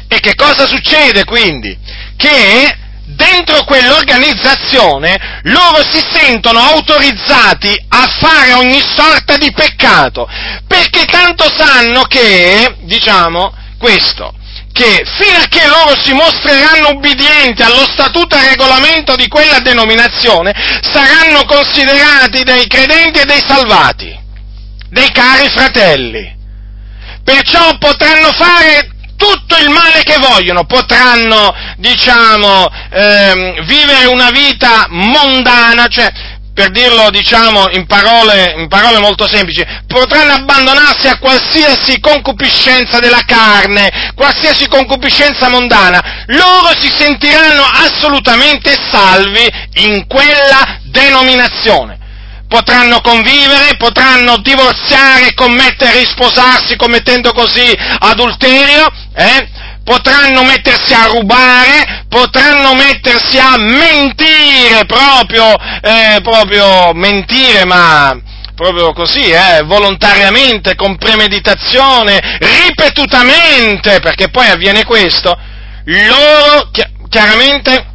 E 0.08 0.20
che 0.20 0.34
cosa 0.34 0.66
succede 0.66 1.24
quindi? 1.24 1.76
Che 2.16 2.80
dentro 3.14 3.64
quell'organizzazione 3.64 5.40
loro 5.44 5.82
si 5.88 6.02
sentono 6.12 6.58
autorizzati 6.58 7.84
a 7.88 8.06
fare 8.06 8.52
ogni 8.54 8.80
sorta 8.80 9.36
di 9.36 9.52
peccato, 9.52 10.28
perché 10.66 11.04
tanto 11.04 11.44
sanno 11.54 12.02
che, 12.04 12.76
diciamo, 12.80 13.54
questo, 13.78 14.34
che 14.72 15.04
che 15.48 15.66
loro 15.66 15.94
si 16.02 16.12
mostreranno 16.12 16.90
ubbidienti 16.90 17.62
allo 17.62 17.84
statuto 17.84 18.36
e 18.36 18.48
regolamento 18.48 19.14
di 19.16 19.28
quella 19.28 19.58
denominazione, 19.58 20.52
saranno 20.80 21.44
considerati 21.44 22.42
dei 22.42 22.66
credenti 22.66 23.20
e 23.20 23.24
dei 23.24 23.42
salvati, 23.46 24.18
dei 24.88 25.10
cari 25.10 25.48
fratelli. 25.48 26.40
Perciò 27.22 27.76
potranno 27.78 28.32
fare 28.32 28.91
tutto 29.22 29.56
il 29.56 29.68
male 29.68 30.02
che 30.02 30.18
vogliono, 30.18 30.64
potranno, 30.64 31.54
diciamo, 31.76 32.68
ehm, 32.90 33.64
vivere 33.64 34.06
una 34.06 34.30
vita 34.30 34.86
mondana, 34.88 35.86
cioè, 35.86 36.10
per 36.52 36.70
dirlo, 36.70 37.08
diciamo, 37.10 37.68
in 37.70 37.86
parole, 37.86 38.54
in 38.58 38.66
parole 38.66 38.98
molto 38.98 39.28
semplici, 39.28 39.64
potranno 39.86 40.32
abbandonarsi 40.32 41.06
a 41.06 41.18
qualsiasi 41.18 42.00
concupiscenza 42.00 42.98
della 42.98 43.22
carne, 43.24 44.12
qualsiasi 44.16 44.66
concupiscenza 44.66 45.48
mondana, 45.48 46.24
loro 46.26 46.74
si 46.78 46.88
sentiranno 46.88 47.62
assolutamente 47.62 48.76
salvi 48.90 49.48
in 49.74 50.04
quella 50.08 50.80
denominazione 50.82 52.00
potranno 52.52 53.00
convivere, 53.00 53.76
potranno 53.78 54.36
divorziare, 54.36 55.32
commettere, 55.32 56.00
risposarsi 56.00 56.76
commettendo 56.76 57.32
così 57.32 57.74
adulterio, 58.00 58.86
eh? 59.14 59.48
potranno 59.82 60.44
mettersi 60.44 60.92
a 60.92 61.06
rubare, 61.06 62.04
potranno 62.10 62.74
mettersi 62.74 63.38
a 63.38 63.56
mentire, 63.56 64.84
proprio, 64.84 65.54
eh, 65.80 66.20
proprio 66.22 66.92
mentire, 66.92 67.64
ma 67.64 68.20
proprio 68.54 68.92
così, 68.92 69.30
eh, 69.30 69.62
volontariamente, 69.64 70.74
con 70.74 70.98
premeditazione, 70.98 72.20
ripetutamente, 72.38 73.98
perché 74.00 74.28
poi 74.28 74.48
avviene 74.48 74.84
questo, 74.84 75.34
loro 75.84 76.70
chiaramente 77.08 77.86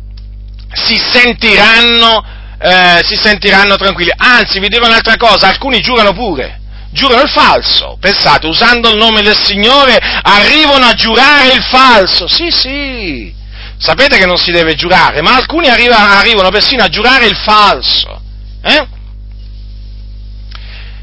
si 0.73 0.99
sentiranno 1.13 2.36
eh, 2.59 3.01
si 3.03 3.15
sentiranno 3.15 3.75
tranquilli. 3.75 4.11
Anzi, 4.15 4.59
vi 4.59 4.67
dirò 4.67 4.85
un'altra 4.85 5.15
cosa, 5.15 5.47
alcuni 5.47 5.79
giurano 5.79 6.13
pure, 6.13 6.59
giurano 6.91 7.21
il 7.21 7.29
falso. 7.29 7.97
Pensate, 7.99 8.47
usando 8.47 8.89
il 8.89 8.97
nome 8.97 9.21
del 9.21 9.37
Signore, 9.39 9.97
arrivano 9.97 10.85
a 10.85 10.93
giurare 10.93 11.53
il 11.53 11.63
falso. 11.63 12.27
Sì, 12.27 12.49
sì. 12.49 13.35
Sapete 13.79 14.17
che 14.17 14.25
non 14.25 14.37
si 14.37 14.51
deve 14.51 14.73
giurare, 14.73 15.21
ma 15.21 15.35
alcuni 15.35 15.67
arrivano, 15.67 16.11
arrivano 16.13 16.49
persino 16.49 16.83
a 16.83 16.89
giurare 16.89 17.27
il 17.27 17.35
falso. 17.35 18.21
Eh? 18.63 18.87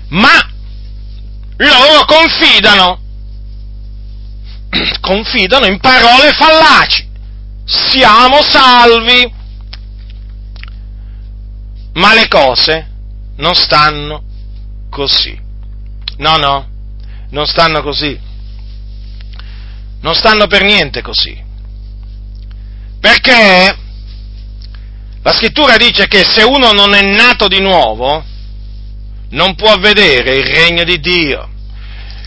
Ma 0.09 0.49
loro 1.57 2.05
confidano, 2.05 3.01
confidano 5.01 5.67
in 5.67 5.79
parole 5.79 6.33
fallaci. 6.33 7.13
Siamo 7.65 8.43
salvi 8.43 9.43
ma 11.95 12.15
le 12.15 12.29
cose 12.29 12.91
non 13.37 13.55
stanno 13.55 14.23
così. 14.91 15.39
No, 16.19 16.37
no, 16.37 16.69
non 17.31 17.47
stanno 17.47 17.83
così. 17.83 18.19
Non 20.01 20.15
stanno 20.15 20.47
per 20.47 20.63
niente 20.63 21.03
così. 21.03 21.43
Perché 23.01 23.77
la 25.23 25.33
scrittura 25.33 25.77
dice 25.77 26.07
che 26.07 26.25
se 26.25 26.43
uno 26.43 26.73
non 26.73 26.95
è 26.95 27.03
nato 27.03 27.49
di 27.49 27.61
nuovo, 27.61 28.25
non 29.31 29.55
può 29.55 29.77
vedere 29.79 30.37
il 30.37 30.47
regno 30.47 30.85
di 30.85 31.01
Dio. 31.01 31.49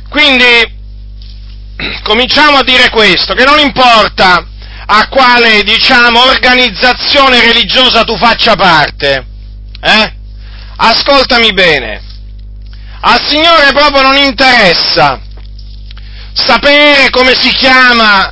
Quindi 0.10 0.76
cominciamo 2.04 2.58
a 2.58 2.64
dire 2.64 2.90
questo, 2.90 3.34
che 3.34 3.46
non 3.46 3.60
importa 3.60 4.46
a 4.90 5.08
quale, 5.10 5.64
diciamo, 5.64 6.24
organizzazione 6.24 7.42
religiosa 7.42 8.04
tu 8.04 8.18
faccia 8.18 8.56
parte, 8.56 9.26
eh? 9.82 10.14
Ascoltami 10.78 11.54
bene. 11.54 12.02
Al 13.02 13.22
Signore 13.28 13.72
proprio 13.74 14.02
non 14.02 14.16
interessa 14.16 15.20
sapere 16.34 17.10
come 17.10 17.36
si 17.36 17.50
chiama 17.50 18.32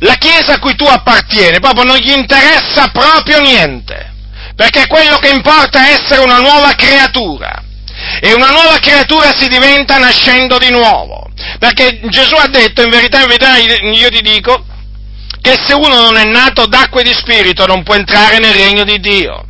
la 0.00 0.14
chiesa 0.14 0.54
a 0.54 0.58
cui 0.58 0.74
tu 0.76 0.84
appartieni, 0.84 1.60
proprio 1.60 1.84
non 1.84 1.96
gli 1.96 2.10
interessa 2.10 2.88
proprio 2.88 3.40
niente, 3.40 4.12
perché 4.54 4.86
quello 4.86 5.18
che 5.18 5.28
importa 5.28 5.86
è 5.86 5.92
essere 5.92 6.20
una 6.20 6.38
nuova 6.38 6.74
creatura. 6.74 7.64
E 8.20 8.32
una 8.32 8.50
nuova 8.50 8.78
creatura 8.78 9.32
si 9.36 9.48
diventa 9.48 9.98
nascendo 9.98 10.56
di 10.58 10.70
nuovo. 10.70 11.28
Perché 11.58 12.00
Gesù 12.04 12.34
ha 12.34 12.46
detto, 12.46 12.82
in 12.82 12.90
verità, 12.90 13.22
in 13.22 13.26
verità 13.26 13.56
io 13.56 14.08
ti 14.08 14.22
dico, 14.22 14.64
che 15.40 15.58
se 15.66 15.74
uno 15.74 16.00
non 16.00 16.16
è 16.16 16.24
nato 16.24 16.66
d'acqua 16.66 17.00
e 17.00 17.04
di 17.04 17.12
spirito 17.12 17.66
non 17.66 17.82
può 17.82 17.94
entrare 17.94 18.38
nel 18.38 18.54
regno 18.54 18.84
di 18.84 19.00
Dio 19.00 19.47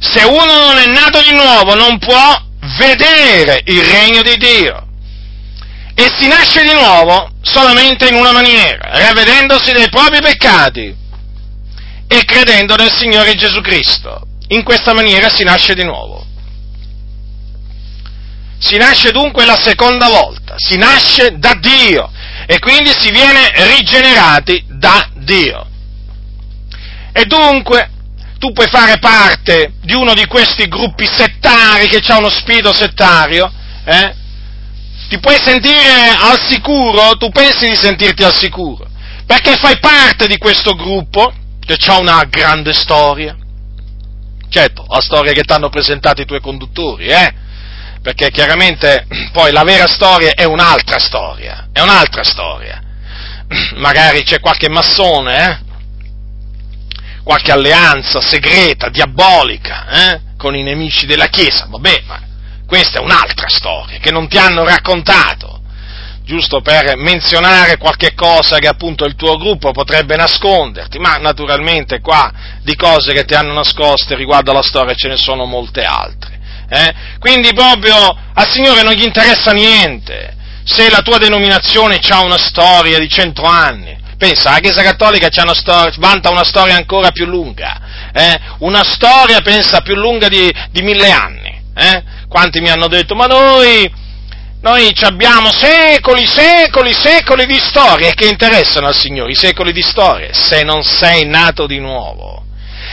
se 0.00 0.24
uno 0.24 0.44
non 0.44 0.78
è 0.78 0.86
nato 0.86 1.20
di 1.22 1.32
nuovo 1.32 1.74
non 1.74 1.98
può 1.98 2.40
vedere 2.78 3.62
il 3.64 3.82
regno 3.82 4.22
di 4.22 4.36
Dio. 4.36 4.86
E 5.94 6.12
si 6.16 6.28
nasce 6.28 6.62
di 6.62 6.72
nuovo 6.72 7.30
solamente 7.42 8.06
in 8.06 8.14
una 8.14 8.30
maniera, 8.30 8.90
ravvedendosi 8.92 9.72
dei 9.72 9.88
propri 9.88 10.20
peccati 10.20 10.94
e 12.06 12.24
credendo 12.24 12.76
nel 12.76 12.92
Signore 12.92 13.34
Gesù 13.34 13.60
Cristo. 13.60 14.22
In 14.48 14.62
questa 14.62 14.94
maniera 14.94 15.28
si 15.28 15.42
nasce 15.42 15.74
di 15.74 15.82
nuovo. 15.82 16.24
Si 18.60 18.76
nasce 18.76 19.10
dunque 19.10 19.44
la 19.44 19.58
seconda 19.60 20.08
volta, 20.08 20.54
si 20.56 20.76
nasce 20.76 21.38
da 21.38 21.54
Dio 21.54 22.10
e 22.46 22.58
quindi 22.60 22.92
si 22.92 23.10
viene 23.10 23.50
rigenerati 23.54 24.64
da 24.68 25.08
Dio. 25.14 25.66
E 27.12 27.24
dunque 27.24 27.90
tu 28.38 28.52
puoi 28.52 28.68
fare 28.68 28.98
parte 28.98 29.72
di 29.82 29.94
uno 29.94 30.14
di 30.14 30.26
questi 30.26 30.68
gruppi 30.68 31.06
settari 31.06 31.88
che 31.88 32.00
ha 32.06 32.18
uno 32.18 32.30
spirito 32.30 32.72
settario, 32.72 33.52
eh? 33.84 34.14
ti 35.08 35.18
puoi 35.18 35.38
sentire 35.42 36.14
al 36.20 36.38
sicuro, 36.40 37.16
tu 37.16 37.30
pensi 37.30 37.68
di 37.68 37.74
sentirti 37.74 38.22
al 38.22 38.34
sicuro, 38.34 38.86
perché 39.26 39.56
fai 39.56 39.78
parte 39.80 40.26
di 40.26 40.38
questo 40.38 40.74
gruppo 40.74 41.32
che 41.64 41.76
ha 41.86 41.98
una 41.98 42.22
grande 42.24 42.72
storia. 42.72 43.36
Certo, 44.50 44.86
la 44.88 45.00
storia 45.00 45.32
che 45.32 45.42
ti 45.42 45.52
hanno 45.52 45.68
presentato 45.68 46.22
i 46.22 46.24
tuoi 46.24 46.40
conduttori, 46.40 47.06
eh? 47.06 47.34
Perché 48.00 48.30
chiaramente 48.30 49.06
poi 49.32 49.52
la 49.52 49.64
vera 49.64 49.86
storia 49.86 50.32
è 50.32 50.44
un'altra 50.44 50.98
storia, 50.98 51.68
è 51.72 51.80
un'altra 51.80 52.22
storia. 52.22 52.80
Magari 53.76 54.22
c'è 54.22 54.40
qualche 54.40 54.68
massone, 54.68 55.44
eh? 55.44 55.66
Qualche 57.28 57.52
alleanza 57.52 58.22
segreta, 58.22 58.88
diabolica, 58.88 59.86
eh, 59.86 60.20
con 60.38 60.56
i 60.56 60.62
nemici 60.62 61.04
della 61.04 61.26
Chiesa, 61.26 61.66
vabbè, 61.68 62.04
ma 62.06 62.22
questa 62.66 63.00
è 63.00 63.02
un'altra 63.02 63.50
storia 63.50 63.98
che 63.98 64.10
non 64.10 64.28
ti 64.28 64.38
hanno 64.38 64.64
raccontato, 64.64 65.60
giusto 66.24 66.62
per 66.62 66.96
menzionare 66.96 67.76
qualche 67.76 68.14
cosa 68.14 68.56
che 68.56 68.66
appunto 68.66 69.04
il 69.04 69.14
tuo 69.14 69.36
gruppo 69.36 69.72
potrebbe 69.72 70.16
nasconderti, 70.16 70.98
ma 70.98 71.16
naturalmente 71.16 72.00
qua 72.00 72.32
di 72.62 72.74
cose 72.76 73.12
che 73.12 73.26
ti 73.26 73.34
hanno 73.34 73.52
nascoste 73.52 74.14
riguardo 74.14 74.52
alla 74.52 74.62
storia 74.62 74.94
ce 74.94 75.08
ne 75.08 75.18
sono 75.18 75.44
molte 75.44 75.82
altre. 75.82 76.40
Eh? 76.70 76.94
Quindi 77.18 77.52
proprio 77.52 77.94
al 78.32 78.48
Signore 78.48 78.82
non 78.82 78.94
gli 78.94 79.04
interessa 79.04 79.52
niente 79.52 80.34
se 80.64 80.88
la 80.88 81.02
tua 81.02 81.18
denominazione 81.18 82.00
ha 82.08 82.20
una 82.22 82.38
storia 82.38 82.98
di 82.98 83.08
cento 83.10 83.42
anni, 83.42 83.97
Pensa, 84.18 84.50
la 84.50 84.58
Chiesa 84.58 84.82
Cattolica 84.82 85.28
una 85.42 85.54
storia, 85.54 85.94
vanta 85.98 86.28
una 86.28 86.42
storia 86.42 86.74
ancora 86.74 87.12
più 87.12 87.24
lunga, 87.24 88.10
eh? 88.12 88.36
una 88.58 88.82
storia, 88.82 89.40
pensa, 89.42 89.80
più 89.80 89.94
lunga 89.94 90.26
di, 90.26 90.52
di 90.72 90.82
mille 90.82 91.08
anni. 91.08 91.62
Eh? 91.72 92.02
Quanti 92.28 92.60
mi 92.60 92.68
hanno 92.68 92.88
detto, 92.88 93.14
ma 93.14 93.26
noi, 93.26 93.88
noi 94.60 94.92
abbiamo 95.02 95.52
secoli, 95.52 96.26
secoli, 96.26 96.92
secoli 96.92 97.46
di 97.46 97.58
storie 97.58 98.12
che 98.14 98.26
interessano 98.26 98.88
al 98.88 98.96
Signore, 98.96 99.30
i 99.30 99.36
secoli 99.36 99.72
di 99.72 99.82
storie, 99.82 100.30
se 100.32 100.64
non 100.64 100.82
sei 100.82 101.24
nato 101.24 101.68
di 101.68 101.78
nuovo. 101.78 102.47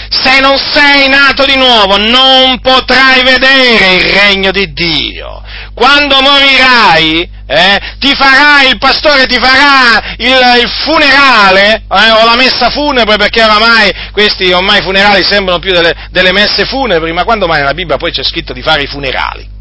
Se 0.10 0.40
non 0.40 0.58
sei 0.58 1.08
nato 1.08 1.46
di 1.46 1.56
nuovo 1.56 1.98
non 1.98 2.60
potrai 2.60 3.24
vedere 3.24 3.96
il 3.96 4.02
regno 4.02 4.52
di 4.52 4.72
Dio. 4.74 5.44
Quando 5.74 6.22
morirai, 6.22 7.30
eh, 7.48 7.80
ti 8.00 8.16
farà, 8.16 8.64
il 8.64 8.78
pastore 8.78 9.26
ti 9.26 9.38
farà 9.38 10.16
il, 10.18 10.62
il 10.62 10.70
funerale, 10.84 11.84
eh, 11.92 12.12
o 12.12 12.26
la 12.26 12.36
messa 12.36 12.70
funebre, 12.70 13.18
perché 13.18 13.44
oramai 13.44 13.92
questi 14.12 14.52
ormai 14.52 14.82
funerali 14.82 15.24
sembrano 15.24 15.60
più 15.60 15.72
delle, 15.72 16.08
delle 16.12 16.32
messe 16.32 16.66
funebri, 16.66 17.12
ma 17.12 17.24
quando 17.24 17.46
mai 17.46 17.60
nella 17.60 17.74
Bibbia 17.74 17.98
poi 17.98 18.12
c'è 18.12 18.24
scritto 18.24 18.54
di 18.54 18.62
fare 18.62 18.84
i 18.84 18.88
funerali? 18.88 19.54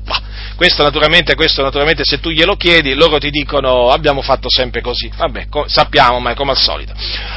Questo 0.57 0.85
naturalmente, 0.85 1.35
questo 1.35 1.63
naturalmente, 1.63 2.05
se 2.05 2.21
tu 2.21 2.31
glielo 2.31 2.55
chiedi, 2.55 2.95
loro 2.95 3.19
ti 3.19 3.31
dicono 3.31 3.89
abbiamo 3.89 4.23
fatto 4.23 4.49
sempre 4.49 4.81
così. 4.83 5.11
Vabbè, 5.17 5.47
sappiamo, 5.67 6.21
ma 6.21 6.31
è 6.31 6.35
come 6.35 6.53
al 6.53 6.59
solito. 6.59 6.93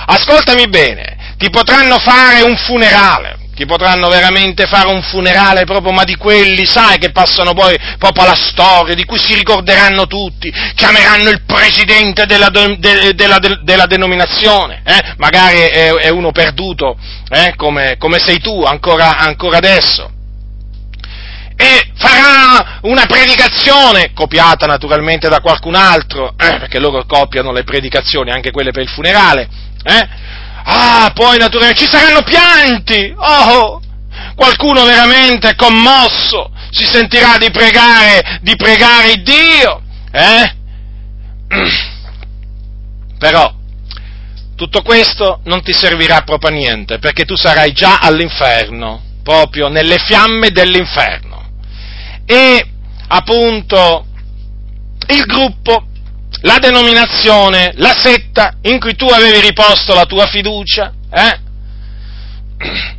Ascoltami 0.05 0.67
bene, 0.67 1.16
ti 1.37 1.49
potranno 1.49 1.99
fare 1.99 2.41
un 2.41 2.55
funerale, 2.57 3.37
ti 3.55 3.65
potranno 3.65 4.07
veramente 4.09 4.65
fare 4.65 4.87
un 4.89 5.01
funerale 5.01 5.65
proprio, 5.65 5.91
ma 5.91 6.03
di 6.03 6.15
quelli, 6.15 6.65
sai, 6.65 6.97
che 6.97 7.11
passano 7.11 7.53
poi 7.53 7.77
proprio 7.97 8.23
alla 8.23 8.35
storia, 8.35 8.95
di 8.95 9.05
cui 9.05 9.19
si 9.19 9.35
ricorderanno 9.35 10.07
tutti, 10.07 10.51
chiameranno 10.75 11.29
il 11.29 11.43
presidente 11.45 12.25
della, 12.25 12.49
de, 12.49 13.13
della, 13.15 13.39
de, 13.39 13.59
della 13.63 13.85
denominazione, 13.85 14.81
eh? 14.83 15.13
magari 15.17 15.59
è, 15.59 15.93
è, 15.93 16.09
uno 16.09 16.31
perduto, 16.31 16.97
eh? 17.29 17.53
come, 17.55 17.97
come, 17.97 18.19
sei 18.19 18.39
tu 18.39 18.63
ancora, 18.63 19.17
ancora 19.17 19.57
adesso 19.57 20.11
e 21.59 21.91
farà 21.95 22.77
una 22.83 23.07
predicazione, 23.07 24.11
copiata 24.13 24.67
naturalmente 24.67 25.27
da 25.27 25.39
qualcun 25.39 25.73
altro, 25.73 26.35
eh, 26.37 26.59
perché 26.59 26.77
loro 26.77 27.03
copiano 27.05 27.51
le 27.51 27.63
predicazioni, 27.63 28.29
anche 28.29 28.51
quelle 28.51 28.69
per 28.69 28.83
il 28.83 28.89
funerale, 28.89 29.49
eh? 29.83 30.07
Ah, 30.69 31.11
poi 31.13 31.37
naturalmente 31.37 31.85
ci 31.85 31.89
saranno 31.89 32.23
pianti, 32.23 33.13
oh, 33.15 33.81
qualcuno 34.35 34.83
veramente 34.83 35.55
commosso 35.55 36.51
si 36.71 36.85
sentirà 36.85 37.37
di 37.37 37.49
pregare, 37.51 38.39
di 38.41 38.55
pregare 38.57 39.21
Dio, 39.21 39.81
eh? 40.11 40.55
Però, 43.17 43.53
tutto 44.55 44.81
questo 44.81 45.39
non 45.45 45.61
ti 45.63 45.71
servirà 45.73 46.21
proprio 46.21 46.49
a 46.49 46.53
niente, 46.53 46.99
perché 46.99 47.23
tu 47.23 47.37
sarai 47.37 47.71
già 47.71 47.99
all'inferno, 47.99 49.01
proprio 49.23 49.69
nelle 49.69 49.97
fiamme 49.97 50.49
dell'inferno 50.51 51.45
e 52.25 52.65
appunto 53.07 54.05
il 55.07 55.25
gruppo, 55.25 55.86
la 56.47 56.59
denominazione, 56.59 57.73
la 57.75 57.93
setta 57.93 58.53
in 58.61 58.79
cui 58.79 58.95
tu 58.95 59.05
avevi 59.05 59.41
riposto 59.41 59.93
la 59.93 60.05
tua 60.05 60.25
fiducia, 60.27 60.93
eh? 61.11 61.39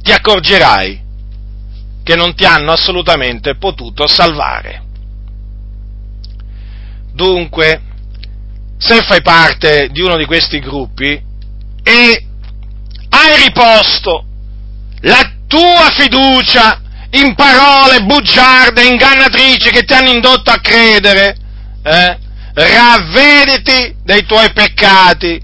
ti 0.00 0.12
accorgerai 0.12 1.06
che 2.04 2.14
non 2.14 2.36
ti 2.36 2.44
hanno 2.44 2.70
assolutamente 2.70 3.56
potuto 3.56 4.06
salvare. 4.06 4.84
Dunque, 7.12 7.82
se 8.78 9.02
fai 9.02 9.20
parte 9.20 9.88
di 9.90 10.00
uno 10.00 10.16
di 10.16 10.24
questi 10.24 10.60
gruppi 10.60 11.20
e 11.82 12.26
hai 13.08 13.42
riposto 13.44 14.24
la 15.00 15.32
tua 15.48 15.90
fiducia 15.90 16.80
in 17.10 17.34
parole 17.34 18.04
bugiarde, 18.04 18.86
ingannatrici 18.86 19.70
che 19.70 19.82
ti 19.82 19.94
hanno 19.94 20.10
indotto 20.10 20.50
a 20.50 20.60
credere, 20.60 21.36
eh? 21.82 22.18
ravvediti 22.54 23.96
dei 24.02 24.24
tuoi 24.24 24.52
peccati, 24.52 25.40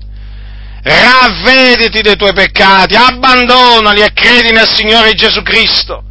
ravvediti 0.83 2.03
dei 2.03 2.17
tuoi 2.17 2.33
peccati, 2.33 2.95
abbandonali 2.95 4.01
e 4.01 4.13
credi 4.13 4.53
nel 4.53 4.69
Signore 4.69 5.15
Gesù 5.15 5.43
Cristo. 5.43 6.03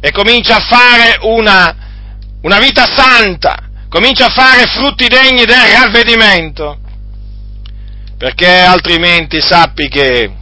E 0.00 0.10
comincia 0.10 0.56
a 0.56 0.60
fare 0.60 1.18
una, 1.22 1.76
una 2.42 2.58
vita 2.58 2.86
santa, 2.86 3.56
comincia 3.88 4.26
a 4.26 4.30
fare 4.30 4.64
frutti 4.66 5.06
degni 5.06 5.44
del 5.44 5.72
ravvedimento, 5.78 6.78
perché 8.18 8.48
altrimenti 8.48 9.40
sappi 9.40 9.88
che 9.88 10.32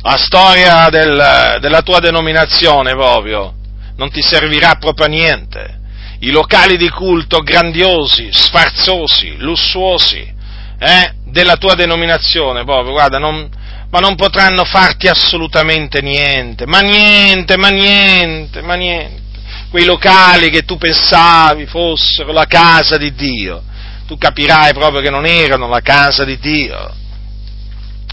la 0.00 0.16
storia 0.16 0.88
del, 0.90 1.58
della 1.60 1.82
tua 1.82 1.98
denominazione 1.98 2.92
proprio 2.92 3.54
non 3.96 4.10
ti 4.10 4.22
servirà 4.22 4.76
proprio 4.76 5.06
a 5.06 5.08
niente. 5.08 5.77
I 6.20 6.30
locali 6.30 6.76
di 6.76 6.88
culto 6.88 7.38
grandiosi, 7.40 8.28
sfarzosi, 8.32 9.36
lussuosi 9.38 10.34
eh, 10.78 11.12
della 11.24 11.56
tua 11.56 11.74
denominazione, 11.74 12.64
proprio, 12.64 12.92
guarda, 12.92 13.18
non, 13.18 13.48
ma 13.90 13.98
non 13.98 14.16
potranno 14.16 14.64
farti 14.64 15.06
assolutamente 15.06 16.00
niente, 16.00 16.66
ma 16.66 16.80
niente, 16.80 17.56
ma 17.56 17.68
niente, 17.68 18.62
ma 18.62 18.74
niente. 18.74 19.26
Quei 19.70 19.84
locali 19.84 20.50
che 20.50 20.62
tu 20.62 20.76
pensavi 20.76 21.66
fossero 21.66 22.32
la 22.32 22.46
casa 22.46 22.96
di 22.96 23.14
Dio, 23.14 23.62
tu 24.06 24.16
capirai 24.16 24.72
proprio 24.72 25.00
che 25.00 25.10
non 25.10 25.26
erano 25.26 25.68
la 25.68 25.80
casa 25.80 26.24
di 26.24 26.38
Dio 26.38 26.98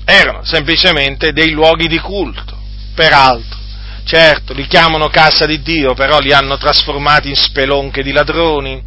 erano 0.06 0.44
semplicemente 0.44 1.34
dei 1.34 1.52
luoghi 1.52 1.88
di 1.88 2.00
culto, 2.00 2.56
peraltro. 2.94 3.64
Certo, 4.06 4.54
li 4.54 4.68
chiamano 4.68 5.08
casa 5.08 5.48
di 5.48 5.64
Dio, 5.64 5.96
però 5.96 6.20
li 6.20 6.32
hanno 6.32 6.58
trasformati 6.58 7.30
in 7.30 7.36
spelonche 7.36 8.04
di 8.04 8.12
ladroni 8.12 8.80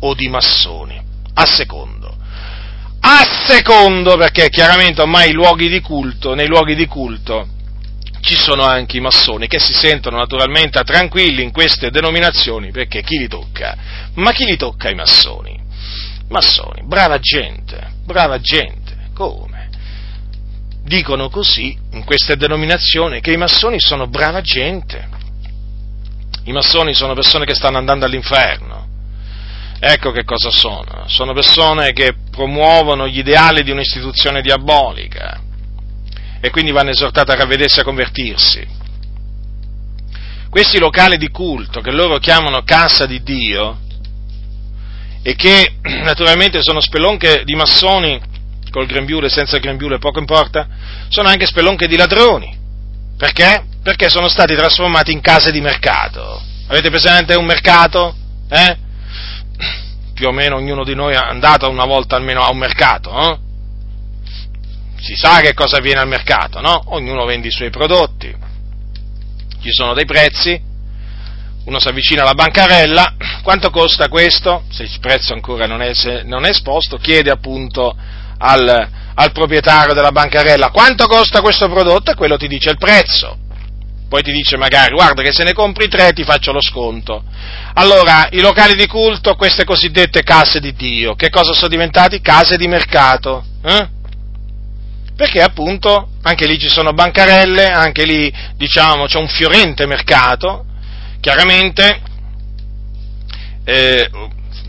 o 0.00 0.14
di 0.14 0.28
massoni, 0.28 1.00
a 1.34 1.44
secondo. 1.44 2.16
A 3.00 3.24
secondo, 3.48 4.16
perché 4.16 4.48
chiaramente 4.48 5.00
ormai 5.00 5.32
luoghi 5.32 5.80
culto, 5.80 6.34
nei 6.34 6.46
luoghi 6.46 6.76
di 6.76 6.86
culto 6.86 7.48
ci 8.20 8.36
sono 8.36 8.62
anche 8.62 8.96
i 8.96 9.00
massoni 9.00 9.46
che 9.46 9.58
si 9.58 9.72
sentono 9.72 10.18
naturalmente 10.18 10.82
tranquilli 10.82 11.42
in 11.42 11.52
queste 11.52 11.90
denominazioni 11.90 12.70
perché 12.70 13.02
chi 13.02 13.16
li 13.16 13.28
tocca? 13.28 13.76
Ma 14.14 14.32
chi 14.32 14.44
li 14.44 14.56
tocca 14.56 14.88
i 14.88 14.94
massoni? 14.94 15.58
Massoni, 16.28 16.82
brava 16.84 17.18
gente, 17.18 17.92
brava 18.04 18.38
gente, 18.38 19.10
come? 19.14 19.57
Dicono 20.88 21.28
così, 21.28 21.78
in 21.92 22.04
queste 22.04 22.36
denominazioni, 22.36 23.20
che 23.20 23.32
i 23.32 23.36
massoni 23.36 23.78
sono 23.78 24.08
brava 24.08 24.40
gente. 24.40 25.08
I 26.44 26.52
massoni 26.52 26.94
sono 26.94 27.14
persone 27.14 27.44
che 27.44 27.54
stanno 27.54 27.78
andando 27.78 28.04
all'inferno. 28.04 28.86
Ecco 29.78 30.10
che 30.10 30.24
cosa 30.24 30.50
sono. 30.50 31.04
Sono 31.06 31.32
persone 31.32 31.92
che 31.92 32.14
promuovono 32.30 33.06
gli 33.06 33.18
ideali 33.18 33.62
di 33.62 33.70
un'istituzione 33.70 34.42
diabolica 34.42 35.40
e 36.40 36.50
quindi 36.50 36.72
vanno 36.72 36.90
esortate 36.90 37.32
a 37.32 37.36
ravvedersi 37.36 37.78
e 37.78 37.82
a 37.82 37.84
convertirsi. 37.84 38.66
Questi 40.50 40.78
locali 40.78 41.16
di 41.16 41.28
culto 41.28 41.80
che 41.80 41.92
loro 41.92 42.18
chiamano 42.18 42.62
casa 42.64 43.06
di 43.06 43.22
Dio 43.22 43.78
e 45.22 45.34
che 45.34 45.74
naturalmente 46.02 46.62
sono 46.62 46.80
spelonche 46.80 47.42
di 47.44 47.54
massoni 47.54 48.18
col 48.70 48.86
grembiule, 48.86 49.28
senza 49.28 49.58
grembiule, 49.58 49.98
poco 49.98 50.18
importa, 50.18 50.66
sono 51.08 51.28
anche 51.28 51.46
spelonche 51.46 51.86
di 51.86 51.96
ladroni. 51.96 52.56
Perché? 53.16 53.64
Perché 53.82 54.08
sono 54.08 54.28
stati 54.28 54.54
trasformati 54.54 55.12
in 55.12 55.20
case 55.20 55.50
di 55.50 55.60
mercato. 55.60 56.40
Avete 56.68 56.90
presente 56.90 57.34
un 57.34 57.44
mercato? 57.44 58.14
Eh? 58.48 58.76
Più 60.14 60.28
o 60.28 60.32
meno 60.32 60.56
ognuno 60.56 60.84
di 60.84 60.94
noi 60.94 61.14
è 61.14 61.16
andato 61.16 61.68
una 61.68 61.84
volta 61.84 62.16
almeno 62.16 62.42
a 62.42 62.50
un 62.50 62.58
mercato, 62.58 63.10
eh? 63.18 63.38
Si 65.00 65.14
sa 65.14 65.40
che 65.40 65.54
cosa 65.54 65.76
avviene 65.76 66.00
al 66.00 66.08
mercato, 66.08 66.60
no? 66.60 66.82
Ognuno 66.86 67.24
vende 67.24 67.48
i 67.48 67.52
suoi 67.52 67.70
prodotti, 67.70 68.34
ci 69.60 69.70
sono 69.70 69.94
dei 69.94 70.04
prezzi, 70.04 70.60
uno 71.64 71.78
si 71.78 71.88
avvicina 71.88 72.22
alla 72.22 72.34
bancarella, 72.34 73.14
quanto 73.42 73.70
costa 73.70 74.08
questo? 74.08 74.64
Se 74.70 74.84
il 74.84 74.98
prezzo 75.00 75.34
ancora 75.34 75.66
non 75.66 75.82
è, 75.82 75.92
non 76.24 76.44
è 76.44 76.50
esposto, 76.50 76.96
chiede 76.96 77.30
appunto 77.30 77.96
al, 78.38 78.88
al 79.14 79.32
proprietario 79.32 79.94
della 79.94 80.12
bancarella 80.12 80.70
quanto 80.70 81.06
costa 81.06 81.40
questo 81.40 81.68
prodotto 81.68 82.12
e 82.12 82.14
quello 82.14 82.36
ti 82.36 82.48
dice 82.48 82.70
il 82.70 82.78
prezzo. 82.78 83.36
Poi 84.08 84.22
ti 84.22 84.32
dice 84.32 84.56
magari, 84.56 84.94
guarda 84.94 85.22
che 85.22 85.32
se 85.32 85.44
ne 85.44 85.52
compri 85.52 85.86
tre 85.86 86.12
ti 86.12 86.24
faccio 86.24 86.50
lo 86.50 86.62
sconto. 86.62 87.22
Allora, 87.74 88.28
i 88.30 88.40
locali 88.40 88.74
di 88.74 88.86
culto, 88.86 89.34
queste 89.34 89.64
cosiddette 89.64 90.22
case 90.22 90.60
di 90.60 90.72
Dio, 90.72 91.14
che 91.14 91.28
cosa 91.28 91.52
sono 91.52 91.68
diventati? 91.68 92.22
Case 92.22 92.56
di 92.56 92.66
mercato. 92.68 93.44
Eh? 93.62 93.88
Perché 95.14 95.42
appunto 95.42 96.08
anche 96.22 96.46
lì 96.46 96.58
ci 96.58 96.70
sono 96.70 96.94
bancarelle, 96.94 97.66
anche 97.66 98.04
lì 98.04 98.32
diciamo 98.54 99.04
c'è 99.04 99.18
un 99.18 99.28
fiorente 99.28 99.84
mercato, 99.86 100.64
chiaramente, 101.20 102.00
eh, 103.64 104.10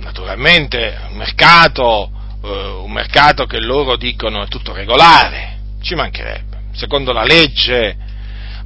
naturalmente 0.01 0.99
un 1.11 1.15
mercato 1.15 2.11
un 2.41 2.91
mercato 2.91 3.45
che 3.45 3.59
loro 3.59 3.97
dicono 3.97 4.43
è 4.43 4.47
tutto 4.47 4.73
regolare, 4.73 5.57
ci 5.81 5.95
mancherebbe, 5.95 6.63
secondo 6.73 7.11
la 7.11 7.23
legge 7.23 7.97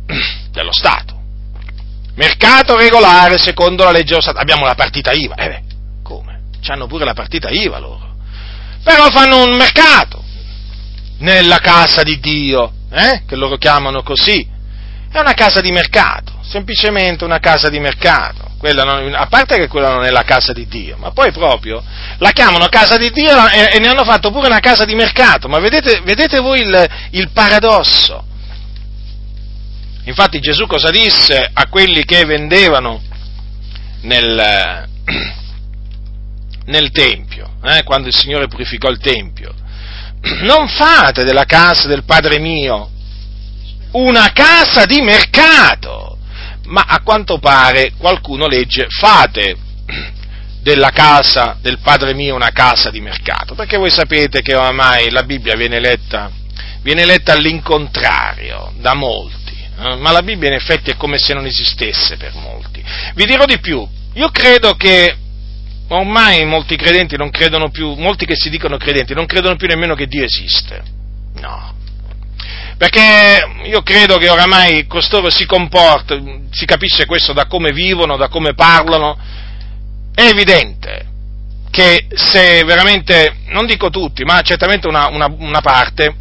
dello 0.52 0.72
Stato. 0.72 1.22
Mercato 2.16 2.78
regolare 2.78 3.38
secondo 3.38 3.84
la 3.84 3.92
legge 3.92 4.10
dello 4.10 4.22
Stato. 4.22 4.38
Abbiamo 4.38 4.66
la 4.66 4.76
partita 4.76 5.12
IVA, 5.12 5.36
eh 5.36 5.48
beh, 5.48 5.62
come? 6.04 6.42
C'hanno 6.62 6.88
pure 6.88 7.06
la 7.06 7.14
partita 7.14 7.50
IVA 7.50 7.80
loro. 7.80 8.16
Però 8.84 9.10
fanno 9.10 9.44
un 9.44 9.56
mercato 9.56 10.24
nella 11.20 11.60
casa 11.60 12.04
di 12.04 12.20
Dio, 12.20 12.72
eh? 12.92 13.24
che 13.26 13.36
loro 13.36 13.58
chiamano 13.58 14.04
così, 14.04 14.46
è 15.12 15.20
una 15.20 15.34
casa 15.34 15.62
di 15.62 15.72
mercato, 15.72 16.34
semplicemente 16.42 17.24
una 17.24 17.40
casa 17.40 17.70
di 17.70 17.80
mercato. 17.80 18.52
Non, 18.72 19.14
a 19.14 19.28
parte 19.28 19.58
che 19.58 19.68
quella 19.68 19.92
non 19.92 20.06
è 20.06 20.10
la 20.10 20.24
casa 20.24 20.54
di 20.54 20.66
Dio, 20.68 20.96
ma 20.98 21.12
poi 21.12 21.34
proprio 21.34 21.84
la 22.20 22.32
chiamano 22.32 22.68
casa 22.70 22.96
di 22.96 23.12
Dio 23.12 23.48
e, 23.50 23.72
e 23.74 23.80
ne 23.80 23.90
hanno 23.90 24.06
fatto 24.06 24.32
pure 24.32 24.48
una 24.48 24.62
casa 24.62 24.86
di 24.86 24.96
mercato. 24.96 25.50
Ma 25.50 25.60
vedete, 25.60 26.00
vedete 26.06 26.40
voi 26.40 26.62
il, 26.62 26.90
il 27.12 27.30
paradosso? 27.32 28.26
Infatti 30.06 30.40
Gesù 30.40 30.66
cosa 30.66 30.90
disse 30.92 31.50
a 31.52 31.68
quelli 31.68 32.06
che 32.06 32.24
vendevano 32.24 33.02
nel, 34.02 34.88
nel 36.66 36.92
Tempio, 36.92 37.56
eh, 37.66 37.84
quando 37.84 38.08
il 38.08 38.16
Signore 38.16 38.48
purificò 38.48 38.90
il 38.90 39.00
Tempio? 39.00 39.54
Non 40.44 40.70
fate 40.70 41.26
della 41.26 41.46
casa 41.46 41.88
del 41.88 42.06
Padre 42.06 42.40
mio 42.40 42.92
una 43.94 44.32
casa 44.34 44.86
di 44.86 45.02
mercato, 45.02 46.13
ma 46.66 46.86
a 46.88 47.02
quanto 47.02 47.40
pare 47.40 47.94
qualcuno 47.98 48.48
legge 48.48 48.88
fate 48.90 49.58
della 50.62 50.92
casa 50.92 51.58
del 51.62 51.80
Padre 51.80 52.14
mio 52.14 52.36
una 52.36 52.52
casa 52.52 52.90
di 52.90 53.02
mercato, 53.02 53.54
perché 53.54 53.78
voi 53.78 53.92
sapete 53.92 54.42
che 54.42 54.56
oramai 54.56 55.12
la 55.12 55.24
Bibbia 55.24 55.56
viene 55.56 55.80
letta, 55.80 56.32
viene 56.82 57.06
letta 57.06 57.34
all'incontrario 57.34 58.72
da 58.78 58.94
molti, 58.94 59.54
eh? 59.54 59.96
ma 59.98 60.12
la 60.12 60.24
Bibbia 60.24 60.48
in 60.48 60.56
effetti 60.56 60.90
è 60.90 60.96
come 60.96 61.18
se 61.18 61.34
non 61.34 61.46
esistesse 61.46 62.16
per 62.16 62.34
molti. 62.36 62.84
Vi 63.14 63.26
dirò 63.26 63.44
di 63.46 63.60
più, 63.60 63.86
io 64.14 64.30
credo 64.30 64.76
che 64.76 65.18
ormai 65.90 66.46
molti 66.46 66.78
credenti 66.78 67.18
non 67.18 67.30
credono 67.30 67.70
più, 67.70 67.94
molti 67.96 68.26
che 68.26 68.36
si 68.36 68.50
dicono 68.50 68.78
credenti 68.78 69.14
non 69.14 69.26
credono 69.26 69.58
più 69.58 69.68
nemmeno 69.68 69.96
che 69.96 70.08
Dio 70.08 70.24
esiste. 70.24 70.82
No, 71.42 71.74
perché 72.78 73.48
io 73.66 73.82
credo 73.82 74.18
che 74.18 74.30
oramai 74.30 74.88
costoro 74.88 75.30
si 75.30 75.46
comportano, 75.46 76.44
si 76.52 76.66
capisce 76.66 77.06
questo 77.06 77.34
da 77.34 77.46
come 77.46 77.72
vivono, 77.72 78.18
da 78.18 78.28
come 78.28 78.54
parlano, 78.54 79.18
è 80.14 80.24
evidente 80.24 81.12
che 81.74 82.06
se 82.14 82.64
veramente, 82.66 83.38
non 83.48 83.66
dico 83.66 83.90
tutti, 83.90 84.24
ma 84.24 84.42
certamente 84.42 84.88
una, 84.88 85.08
una, 85.08 85.26
una 85.40 85.62
parte, 85.62 86.14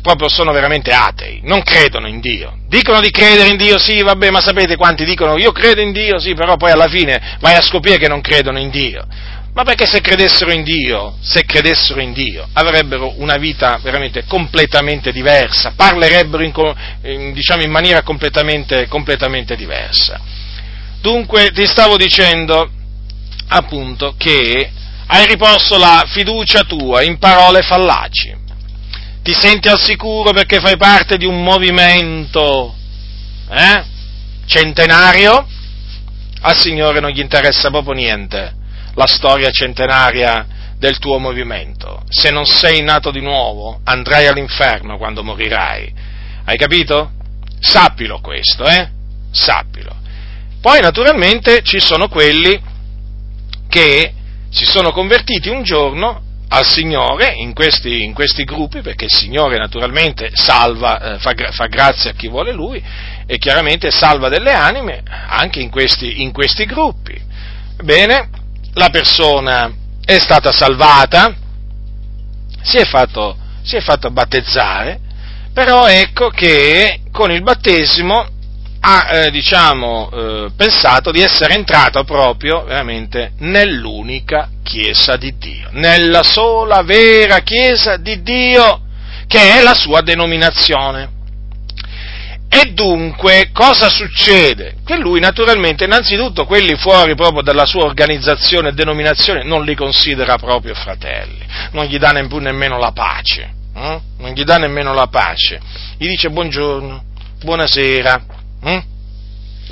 proprio 0.00 0.28
sono 0.28 0.52
veramente 0.52 0.92
atei, 0.92 1.40
non 1.42 1.62
credono 1.62 2.06
in 2.06 2.20
Dio. 2.20 2.58
Dicono 2.68 3.00
di 3.00 3.10
credere 3.10 3.48
in 3.48 3.56
Dio, 3.56 3.76
sì, 3.78 4.02
vabbè, 4.02 4.30
ma 4.30 4.40
sapete 4.40 4.76
quanti 4.76 5.04
dicono 5.04 5.36
io 5.36 5.50
credo 5.50 5.80
in 5.80 5.92
Dio, 5.92 6.20
sì, 6.20 6.34
però 6.34 6.56
poi 6.56 6.70
alla 6.70 6.88
fine 6.88 7.38
vai 7.40 7.56
a 7.56 7.62
scoprire 7.62 7.98
che 7.98 8.06
non 8.06 8.20
credono 8.20 8.60
in 8.60 8.70
Dio. 8.70 9.04
Ma 9.54 9.62
perché 9.62 9.86
se 9.86 10.00
credessero 10.00 10.52
in 10.52 10.64
Dio, 10.64 11.16
se 11.20 11.44
credessero 11.44 12.00
in 12.00 12.12
Dio, 12.12 12.48
avrebbero 12.54 13.14
una 13.18 13.36
vita 13.36 13.78
veramente 13.80 14.24
completamente 14.24 15.12
diversa, 15.12 15.74
parlerebbero 15.76 16.42
in, 16.42 17.32
diciamo, 17.32 17.62
in 17.62 17.70
maniera 17.70 18.02
completamente, 18.02 18.88
completamente 18.88 19.54
diversa. 19.54 20.20
Dunque 21.00 21.52
ti 21.52 21.68
stavo 21.68 21.96
dicendo 21.96 22.68
appunto 23.46 24.14
che 24.18 24.72
hai 25.06 25.26
riposto 25.26 25.78
la 25.78 26.02
fiducia 26.08 26.64
tua 26.64 27.02
in 27.02 27.18
parole 27.18 27.62
fallaci. 27.62 28.36
Ti 29.22 29.32
senti 29.32 29.68
al 29.68 29.80
sicuro 29.80 30.32
perché 30.32 30.58
fai 30.58 30.76
parte 30.76 31.16
di 31.16 31.26
un 31.26 31.44
movimento 31.44 32.74
eh? 33.48 33.84
centenario? 34.46 35.46
Al 36.40 36.58
Signore 36.58 36.98
non 36.98 37.10
gli 37.10 37.20
interessa 37.20 37.70
proprio 37.70 37.94
niente 37.94 38.62
la 38.94 39.06
storia 39.06 39.50
centenaria 39.50 40.46
del 40.78 40.98
tuo 40.98 41.18
movimento. 41.18 42.02
Se 42.08 42.30
non 42.30 42.44
sei 42.44 42.82
nato 42.82 43.10
di 43.10 43.20
nuovo, 43.20 43.80
andrai 43.84 44.26
all'inferno 44.26 44.98
quando 44.98 45.22
morirai. 45.22 45.92
Hai 46.44 46.56
capito? 46.56 47.12
Sappilo 47.60 48.20
questo, 48.20 48.64
eh? 48.66 48.88
Sappilo. 49.30 49.94
Poi 50.60 50.80
naturalmente 50.80 51.62
ci 51.62 51.80
sono 51.80 52.08
quelli 52.08 52.60
che 53.68 54.12
si 54.50 54.64
sono 54.64 54.92
convertiti 54.92 55.48
un 55.48 55.62
giorno 55.62 56.22
al 56.48 56.64
Signore 56.64 57.32
in 57.34 57.52
questi, 57.52 58.04
in 58.04 58.14
questi 58.14 58.44
gruppi, 58.44 58.80
perché 58.80 59.06
il 59.06 59.12
Signore 59.12 59.58
naturalmente 59.58 60.30
salva, 60.32 61.14
eh, 61.14 61.18
fa, 61.18 61.34
fa, 61.50 61.66
grazia 61.66 62.10
a 62.10 62.14
chi 62.14 62.28
vuole 62.28 62.52
Lui 62.52 62.82
e 63.26 63.38
chiaramente 63.38 63.90
salva 63.90 64.28
delle 64.28 64.52
anime 64.52 65.02
anche 65.04 65.60
in 65.60 65.70
questi, 65.70 66.22
in 66.22 66.32
questi 66.32 66.64
gruppi. 66.64 67.20
Bene, 67.82 68.28
la 68.74 68.90
persona 68.90 69.72
è 70.04 70.18
stata 70.18 70.52
salvata, 70.52 71.34
si 72.62 72.76
è 72.76 72.84
fatto, 72.84 73.36
si 73.62 73.76
è 73.76 73.80
fatto 73.80 74.10
battezzare, 74.10 75.00
però 75.52 75.86
ecco 75.86 76.28
che 76.28 77.02
con 77.10 77.30
il 77.30 77.42
battesimo 77.42 78.28
ha 78.86 79.08
eh, 79.10 79.30
diciamo, 79.30 80.10
eh, 80.12 80.50
pensato 80.56 81.10
di 81.10 81.22
essere 81.22 81.54
entrato 81.54 82.04
proprio 82.04 82.64
veramente 82.64 83.32
nell'unica 83.38 84.50
Chiesa 84.62 85.16
di 85.16 85.36
Dio, 85.38 85.68
nella 85.72 86.22
sola 86.22 86.82
vera 86.82 87.38
Chiesa 87.40 87.96
di 87.96 88.22
Dio, 88.22 88.82
che 89.26 89.58
è 89.58 89.62
la 89.62 89.74
sua 89.74 90.02
denominazione. 90.02 91.13
E 92.56 92.70
dunque 92.72 93.50
cosa 93.52 93.88
succede? 93.88 94.76
Che 94.84 94.96
lui 94.96 95.18
naturalmente 95.18 95.86
innanzitutto 95.86 96.44
quelli 96.44 96.76
fuori 96.76 97.16
proprio 97.16 97.42
dalla 97.42 97.66
sua 97.66 97.82
organizzazione 97.84 98.68
e 98.68 98.72
denominazione 98.72 99.42
non 99.42 99.64
li 99.64 99.74
considera 99.74 100.36
proprio 100.36 100.72
fratelli, 100.72 101.44
non 101.72 101.86
gli 101.86 101.98
dà 101.98 102.10
nemmeno 102.10 102.78
la 102.78 102.92
pace, 102.92 103.52
eh? 103.74 104.00
non 104.18 104.30
gli 104.32 104.44
dà 104.44 104.58
nemmeno 104.58 104.94
la 104.94 105.08
pace, 105.08 105.60
gli 105.98 106.06
dice 106.06 106.30
buongiorno, 106.30 107.02
buonasera, 107.42 108.24
eh? 108.62 108.84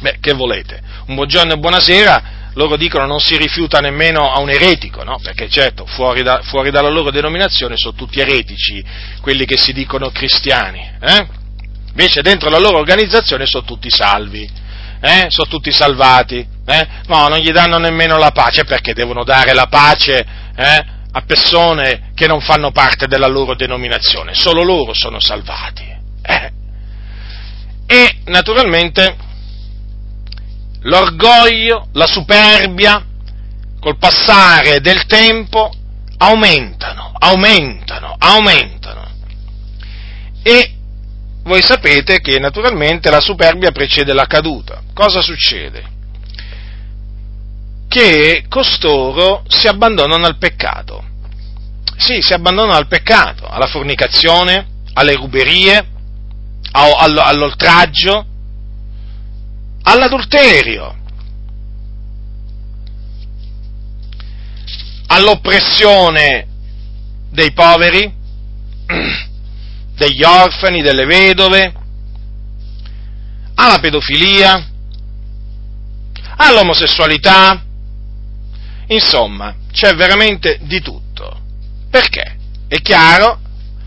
beh 0.01 0.17
che 0.21 0.33
volete, 0.33 0.83
un 1.07 1.15
buongiorno 1.15 1.53
e 1.53 1.59
buonasera 1.59 2.23
loro 2.55 2.77
dicono 2.77 3.07
non 3.07 3.21
si 3.21 3.37
rifiuta 3.37 3.79
nemmeno 3.79 4.31
a 4.31 4.41
un 4.41 4.51
eretico, 4.51 5.05
no? 5.05 5.19
perché 5.23 5.49
certo 5.49 5.87
fuori, 5.87 6.23
da, 6.23 6.41
fuori, 6.43 6.71
dalla 6.71 6.91
loro 6.91 7.11
denominazione 7.11 7.77
sono 7.77 7.95
tutti 7.95 8.21
eretici 8.21 8.85
quelli 9.23 9.47
che 9.47 9.57
si 9.57 9.73
dicono 9.73 10.11
cristiani. 10.11 10.81
Eh? 11.01 11.41
Invece 11.93 12.23
dentro 12.23 12.49
la 12.49 12.59
loro 12.59 12.79
organizzazione 12.79 13.45
sono 13.45 13.65
tutti 13.65 13.91
salvi, 13.91 14.51
eh? 15.01 15.27
sono 15.29 15.49
tutti 15.49 15.71
salvati, 15.71 16.47
eh? 16.65 16.89
no, 17.07 17.29
non 17.29 17.39
gli 17.39 17.51
danno 17.51 17.77
nemmeno 17.77 18.17
la 18.17 18.31
pace 18.31 18.65
perché 18.65 18.95
devono 18.95 19.25
dare 19.25 19.53
la 19.53 19.67
pace 19.67 20.25
eh? 20.57 20.85
a 21.13 21.21
persone 21.27 22.13
che 22.15 22.27
non 22.27 22.41
fanno 22.41 22.71
parte 22.71 23.07
della 23.07 23.27
loro 23.27 23.55
denominazione, 23.55 24.33
solo 24.33 24.63
loro 24.63 24.95
sono 24.95 25.21
salvati. 25.21 25.85
Eh. 26.23 26.53
E 27.87 28.19
naturalmente 28.25 29.17
l'orgoglio, 30.81 31.89
la 31.93 32.07
superbia, 32.07 33.05
col 33.79 33.99
passare 33.99 34.81
del 34.81 35.05
tempo 35.05 35.71
aumentano, 36.17 37.13
aumentano, 37.19 38.17
aumentano. 38.19 39.11
E 40.43 40.77
voi 41.45 41.61
sapete 41.63 42.21
che 42.21 42.39
naturalmente 42.39 43.11
la 43.11 43.21
superbia 43.21 43.73
precede 43.73 44.13
la 44.13 44.27
caduta. 44.27 44.83
Cosa 44.95 45.21
succede? 45.21 45.91
Che 47.89 48.45
costoro 48.49 49.45
si 49.49 49.67
abbandonano 49.67 50.25
al 50.25 50.39
peccato. 50.39 51.05
Sì, 51.97 52.21
si 52.21 52.33
abbandonano 52.33 52.75
al 52.75 52.87
peccato, 52.87 53.47
alla 53.47 53.67
fornicazione, 53.67 54.67
alle 54.95 55.15
ruberie, 55.15 55.87
all'oltraggio, 56.73 58.27
all'adulterio, 59.83 60.97
all'oppressione 65.09 66.47
dei 67.31 67.53
poveri, 67.53 68.13
degli 69.95 70.23
orfani, 70.23 70.83
delle 70.83 71.05
vedove, 71.05 71.73
alla 73.55 73.79
pedofilia, 73.79 74.69
all'omosessualità, 76.37 77.63
insomma, 78.89 79.55
c'è 79.71 79.95
veramente 79.95 80.59
di 80.63 80.81
tutto. 80.81 81.41
Perché? 81.91 82.37
È 82.69 82.77
chiaro, 82.77 83.39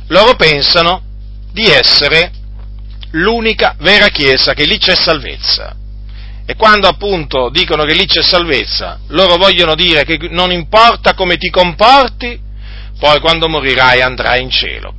loro 0.07 0.35
pensano 0.35 1.01
di 1.51 1.65
essere 1.65 2.31
l'unica 3.11 3.75
vera 3.79 4.09
Chiesa, 4.09 4.53
che 4.53 4.65
lì 4.65 4.77
c'è 4.77 4.95
salvezza. 4.95 5.75
E 6.45 6.55
quando 6.55 6.87
appunto 6.87 7.49
dicono 7.49 7.83
che 7.85 7.93
lì 7.93 8.05
c'è 8.05 8.21
salvezza, 8.21 8.99
loro 9.07 9.37
vogliono 9.37 9.73
dire 9.73 10.05
che 10.05 10.17
non 10.29 10.51
importa 10.51 11.15
come 11.15 11.37
ti 11.37 11.49
comporti, 11.49 12.39
poi 12.99 13.19
quando 13.19 13.49
morirai 13.49 14.01
andrai 14.01 14.43
in 14.43 14.51
cielo. 14.51 14.93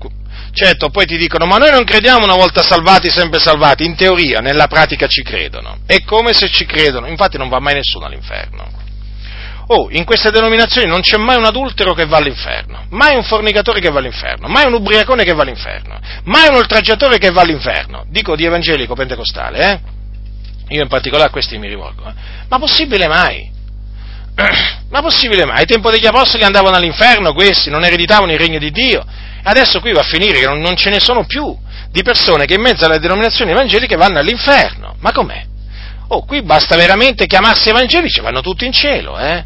Certo, 0.57 0.89
poi 0.89 1.05
ti 1.05 1.19
dicono, 1.19 1.45
ma 1.45 1.59
noi 1.59 1.71
non 1.71 1.85
crediamo 1.85 2.25
una 2.25 2.35
volta 2.35 2.63
salvati, 2.63 3.11
sempre 3.11 3.39
salvati, 3.39 3.85
in 3.85 3.95
teoria, 3.95 4.41
nella 4.41 4.69
pratica 4.69 5.07
ci 5.07 5.23
credono. 5.23 5.81
È 5.85 6.03
come 6.03 6.33
se 6.33 6.49
ci 6.49 6.65
credono, 6.65 7.09
infatti 7.09 7.37
non 7.37 7.51
va 7.51 7.61
mai 7.61 7.75
nessuno 7.75 8.07
all'inferno. 8.07 8.67
Oh, 9.67 9.89
in 9.91 10.05
queste 10.07 10.31
denominazioni 10.31 10.89
non 10.89 11.03
c'è 11.03 11.19
mai 11.19 11.37
un 11.37 11.45
adultero 11.45 11.93
che 11.93 12.07
va 12.07 12.17
all'inferno, 12.17 12.87
mai 12.89 13.17
un 13.17 13.23
fornicatore 13.25 13.81
che 13.81 13.91
va 13.91 13.99
all'inferno, 13.99 14.49
mai 14.49 14.65
un 14.65 14.73
ubriacone 14.73 15.25
che 15.25 15.35
va 15.35 15.43
all'inferno, 15.43 16.01
mai 16.25 16.49
un 16.49 16.55
oltraggiatore 16.55 17.19
che 17.19 17.31
va 17.31 17.43
all'inferno. 17.43 18.07
Dico 18.09 18.35
di 18.35 18.47
evangelico 18.47 18.95
pentecostale, 18.95 19.71
eh? 19.71 19.81
Io 20.69 20.81
in 20.81 20.89
particolare 20.89 21.29
a 21.29 21.33
questi 21.33 21.59
mi 21.59 21.69
rivolgo. 21.69 22.09
Eh? 22.09 22.15
Ma 22.49 22.59
possibile 22.59 23.07
mai? 23.09 23.51
Ma 24.89 25.03
possibile 25.03 25.45
mai? 25.45 25.59
Ai 25.59 25.67
tempo 25.67 25.91
degli 25.91 26.07
apostoli 26.07 26.45
andavano 26.45 26.77
all'inferno 26.77 27.35
questi, 27.35 27.69
non 27.69 27.85
ereditavano 27.85 28.33
il 28.33 28.39
regno 28.39 28.59
di 28.59 28.71
Dio. 28.71 29.05
Adesso 29.49 29.79
qui 29.79 29.93
va 29.93 30.01
a 30.01 30.05
finire 30.05 30.41
che 30.41 30.47
non, 30.47 30.59
non 30.59 30.75
ce 30.75 30.91
ne 30.91 30.99
sono 30.99 31.25
più 31.25 31.57
di 31.91 32.03
persone 32.03 32.47
che 32.47 32.55
in 32.55 32.61
mezzo 32.61 32.85
alle 32.85 32.99
denominazioni 32.99 33.53
evangeliche 33.53 33.95
vanno 33.95 34.19
all'inferno. 34.19 34.97
Ma 34.99 35.13
com'è? 35.13 35.45
Oh, 36.09 36.25
qui 36.25 36.43
basta 36.43 36.75
veramente 36.75 37.27
chiamarsi 37.27 37.69
evangelici, 37.69 38.21
vanno 38.21 38.41
tutti 38.41 38.67
in 38.67 38.73
cielo, 38.73 39.17
eh? 39.17 39.45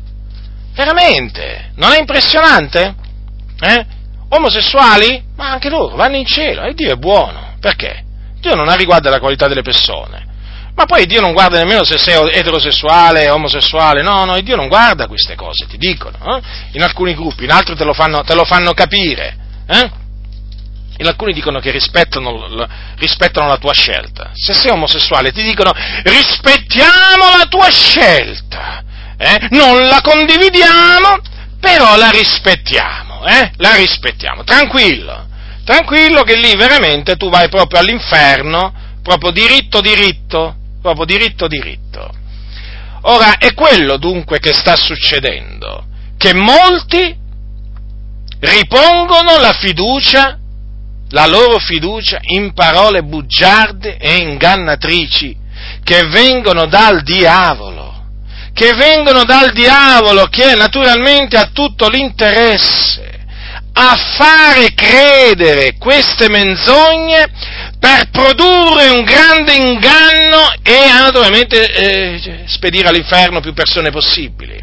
Veramente? 0.73 1.73
Non 1.77 1.93
è 1.93 1.99
impressionante? 1.99 2.95
Eh? 3.61 3.87
Omosessuali? 4.31 5.23
Ma 5.37 5.51
anche 5.51 5.69
loro 5.69 5.97
vanno 5.97 6.17
in 6.17 6.25
cielo 6.25 6.63
e 6.63 6.73
Dio 6.73 6.93
è 6.93 6.97
buono. 6.97 7.57
Perché? 7.61 8.03
Dio 8.41 8.55
non 8.55 8.71
ha 8.71 8.75
riguardo 8.75 9.09
alla 9.09 9.21
qualità 9.21 9.49
delle 9.49 9.63
persone. 9.63 10.29
Ma 10.75 10.87
poi 10.87 11.05
Dio 11.05 11.21
non 11.21 11.35
guarda 11.35 11.59
nemmeno 11.59 11.85
se 11.85 11.99
sei 11.99 12.15
eterosessuale, 12.33 13.29
omosessuale, 13.29 14.01
no, 14.01 14.25
no, 14.25 14.41
Dio 14.41 14.57
non 14.57 14.69
guarda 14.69 15.07
queste 15.09 15.35
cose, 15.35 15.67
ti 15.67 15.77
dicono, 15.77 16.17
eh? 16.37 16.41
in 16.73 16.83
alcuni 16.83 17.13
gruppi, 17.15 17.45
in 17.45 17.51
altri 17.51 17.77
te 17.77 17.85
lo 17.85 17.93
fanno, 17.93 18.23
te 18.23 18.35
lo 18.35 18.45
fanno 18.45 18.73
capire, 18.73 19.40
eh? 19.71 19.91
in 20.99 21.07
alcuni 21.07 21.33
dicono 21.33 21.61
che 21.61 21.71
rispettano, 21.71 22.67
rispettano, 22.97 23.49
la 23.49 23.57
tua 23.57 23.73
scelta, 23.73 24.33
se 24.35 24.53
sei 24.53 24.71
omosessuale 24.71 25.33
ti 25.33 25.43
dicono 25.43 25.73
rispettiamo 26.03 27.39
la 27.39 27.47
tua 27.49 27.71
scelta, 27.71 28.83
eh? 29.17 29.49
non 29.51 29.87
la 29.87 30.01
condividiamo, 30.03 31.21
però 31.59 31.97
la 31.97 32.11
rispettiamo, 32.11 33.25
eh? 33.25 33.51
la 33.57 33.77
rispettiamo, 33.77 34.45
tranquillo, 34.45 35.27
tranquillo 35.65 36.23
che 36.23 36.37
lì 36.37 36.55
veramente 36.55 37.17
tu 37.17 37.31
vai 37.31 37.49
proprio 37.49 37.81
all'inferno, 37.81 38.75
proprio 39.03 39.31
diritto 39.31 39.81
diritto, 39.81 40.57
proprio 40.83 41.07
diritto 41.07 41.47
diritto. 41.47 42.19
Ora 43.03 43.39
è 43.39 43.55
quello 43.55 43.97
dunque 43.97 44.39
che 44.39 44.53
sta 44.53 44.77
succedendo, 44.77 45.87
che 46.19 46.35
molti 46.35 47.17
ripongono 48.41 49.39
la 49.39 49.53
fiducia, 49.53 50.39
la 51.11 51.27
loro 51.27 51.59
fiducia 51.59 52.19
in 52.23 52.53
parole 52.53 53.03
bugiarde 53.03 53.97
e 53.97 54.17
ingannatrici 54.17 55.37
che 55.83 56.07
vengono 56.09 56.67
dal 56.67 57.03
diavolo 57.03 57.91
che 58.53 58.75
vengono 58.75 59.25
dal 59.25 59.53
diavolo, 59.53 60.27
che 60.27 60.55
naturalmente 60.55 61.39
ha 61.39 61.51
tutto 61.53 61.89
l'interesse 61.89 63.09
a 63.73 63.97
fare 64.19 64.75
credere 64.75 65.77
queste 65.79 66.29
menzogne 66.29 67.25
per 67.79 68.11
produrre 68.11 68.91
un 68.91 69.05
grande 69.05 69.55
inganno 69.55 70.53
e 70.63 70.93
naturalmente 70.93 71.73
eh, 71.73 72.43
spedire 72.47 72.89
all'inferno 72.89 73.41
più 73.41 73.55
persone 73.55 73.91
possibili. 73.91 74.63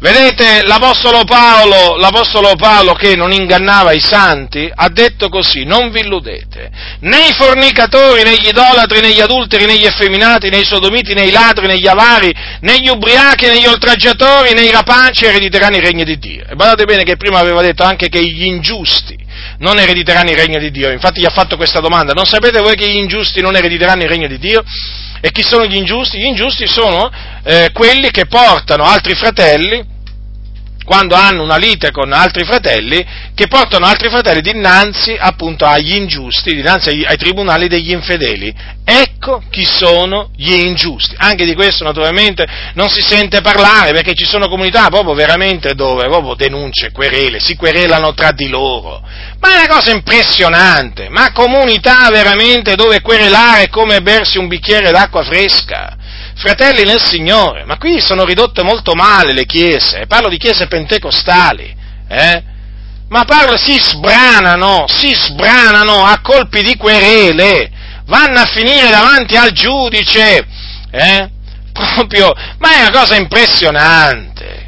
Vedete, 0.00 0.62
l'Apostolo 0.64 1.24
Paolo, 1.24 1.96
l'Apostolo 1.96 2.54
Paolo 2.54 2.92
che 2.92 3.16
non 3.16 3.32
ingannava 3.32 3.90
i 3.90 3.98
santi, 3.98 4.70
ha 4.72 4.88
detto 4.90 5.28
così, 5.28 5.64
non 5.64 5.90
vi 5.90 6.00
illudete, 6.00 6.70
né 7.00 7.26
i 7.26 7.32
fornicatori, 7.32 8.22
né 8.22 8.36
gli 8.36 8.46
idolatri, 8.46 9.00
né 9.00 9.10
gli 9.10 9.20
adulteri, 9.20 9.64
né 9.64 9.76
gli 9.76 9.84
effeminati, 9.84 10.50
né 10.50 10.58
i 10.58 10.64
sodomiti, 10.64 11.14
né 11.14 11.22
i 11.22 11.32
ladri, 11.32 11.66
né 11.66 11.78
gli 11.78 11.88
avari, 11.88 12.32
né 12.60 12.78
gli 12.78 12.88
ubriachi, 12.88 13.46
né 13.46 13.58
gli 13.58 13.66
oltraggiatori, 13.66 14.54
né 14.54 14.62
i 14.62 14.70
rapaci 14.70 15.24
erediteranno 15.24 15.76
il 15.76 15.82
regno 15.82 16.04
di 16.04 16.16
Dio. 16.16 16.44
E 16.48 16.54
guardate 16.54 16.84
bene 16.84 17.02
che 17.02 17.16
prima 17.16 17.40
aveva 17.40 17.60
detto 17.60 17.82
anche 17.82 18.08
che 18.08 18.24
gli 18.24 18.44
ingiusti 18.44 19.16
non 19.58 19.80
erediteranno 19.80 20.30
il 20.30 20.36
regno 20.36 20.60
di 20.60 20.70
Dio. 20.70 20.92
Infatti 20.92 21.20
gli 21.20 21.26
ha 21.26 21.30
fatto 21.30 21.56
questa 21.56 21.80
domanda, 21.80 22.12
non 22.12 22.24
sapete 22.24 22.60
voi 22.60 22.76
che 22.76 22.88
gli 22.88 22.98
ingiusti 22.98 23.40
non 23.40 23.56
erediteranno 23.56 24.04
il 24.04 24.08
regno 24.08 24.28
di 24.28 24.38
Dio? 24.38 24.62
E 25.20 25.30
chi 25.30 25.42
sono 25.42 25.66
gli 25.66 25.76
ingiusti? 25.76 26.18
Gli 26.18 26.26
ingiusti 26.26 26.66
sono 26.66 27.10
eh, 27.42 27.70
quelli 27.72 28.10
che 28.10 28.26
portano 28.26 28.84
altri 28.84 29.14
fratelli 29.14 29.96
quando 30.88 31.14
hanno 31.16 31.42
una 31.42 31.58
lite 31.58 31.90
con 31.90 32.14
altri 32.14 32.46
fratelli, 32.46 33.04
che 33.34 33.46
portano 33.46 33.84
altri 33.84 34.08
fratelli 34.08 34.40
dinanzi 34.40 35.14
appunto 35.18 35.66
agli 35.66 35.94
ingiusti, 35.94 36.54
dinanzi 36.54 36.88
ai, 36.88 37.04
ai, 37.04 37.18
tribunali 37.18 37.68
degli 37.68 37.90
infedeli. 37.90 38.54
Ecco 38.86 39.42
chi 39.50 39.66
sono 39.66 40.30
gli 40.34 40.50
ingiusti. 40.50 41.14
Anche 41.18 41.44
di 41.44 41.54
questo 41.54 41.84
naturalmente 41.84 42.46
non 42.72 42.88
si 42.88 43.02
sente 43.02 43.42
parlare 43.42 43.92
perché 43.92 44.14
ci 44.14 44.24
sono 44.24 44.48
comunità 44.48 44.88
proprio 44.88 45.12
veramente 45.12 45.74
dove 45.74 46.04
proprio 46.04 46.34
denunce, 46.34 46.90
querele, 46.90 47.38
si 47.38 47.54
querelano 47.54 48.14
tra 48.14 48.32
di 48.32 48.48
loro. 48.48 49.02
Ma 49.40 49.52
è 49.52 49.64
una 49.64 49.74
cosa 49.74 49.90
impressionante, 49.90 51.10
ma 51.10 51.32
comunità 51.32 52.08
veramente 52.10 52.76
dove 52.76 53.02
querelare 53.02 53.64
è 53.64 53.68
come 53.68 54.00
bersi 54.00 54.38
un 54.38 54.48
bicchiere 54.48 54.90
d'acqua 54.90 55.22
fresca 55.22 55.97
fratelli 56.38 56.84
nel 56.84 57.02
Signore, 57.02 57.64
ma 57.64 57.76
qui 57.76 58.00
sono 58.00 58.24
ridotte 58.24 58.62
molto 58.62 58.94
male 58.94 59.32
le 59.32 59.44
chiese, 59.44 60.06
parlo 60.06 60.28
di 60.28 60.38
chiese 60.38 60.68
pentecostali, 60.68 61.76
eh? 62.08 62.42
ma 63.08 63.24
parlo, 63.24 63.56
si 63.56 63.76
sbranano, 63.80 64.84
si 64.86 65.12
sbranano 65.14 66.04
a 66.04 66.20
colpi 66.20 66.62
di 66.62 66.76
querele, 66.76 67.70
vanno 68.06 68.38
a 68.38 68.46
finire 68.46 68.88
davanti 68.88 69.36
al 69.36 69.50
giudice, 69.50 70.46
eh? 70.90 71.30
proprio, 71.72 72.32
ma 72.58 72.76
è 72.76 72.80
una 72.82 72.90
cosa 72.90 73.16
impressionante. 73.16 74.67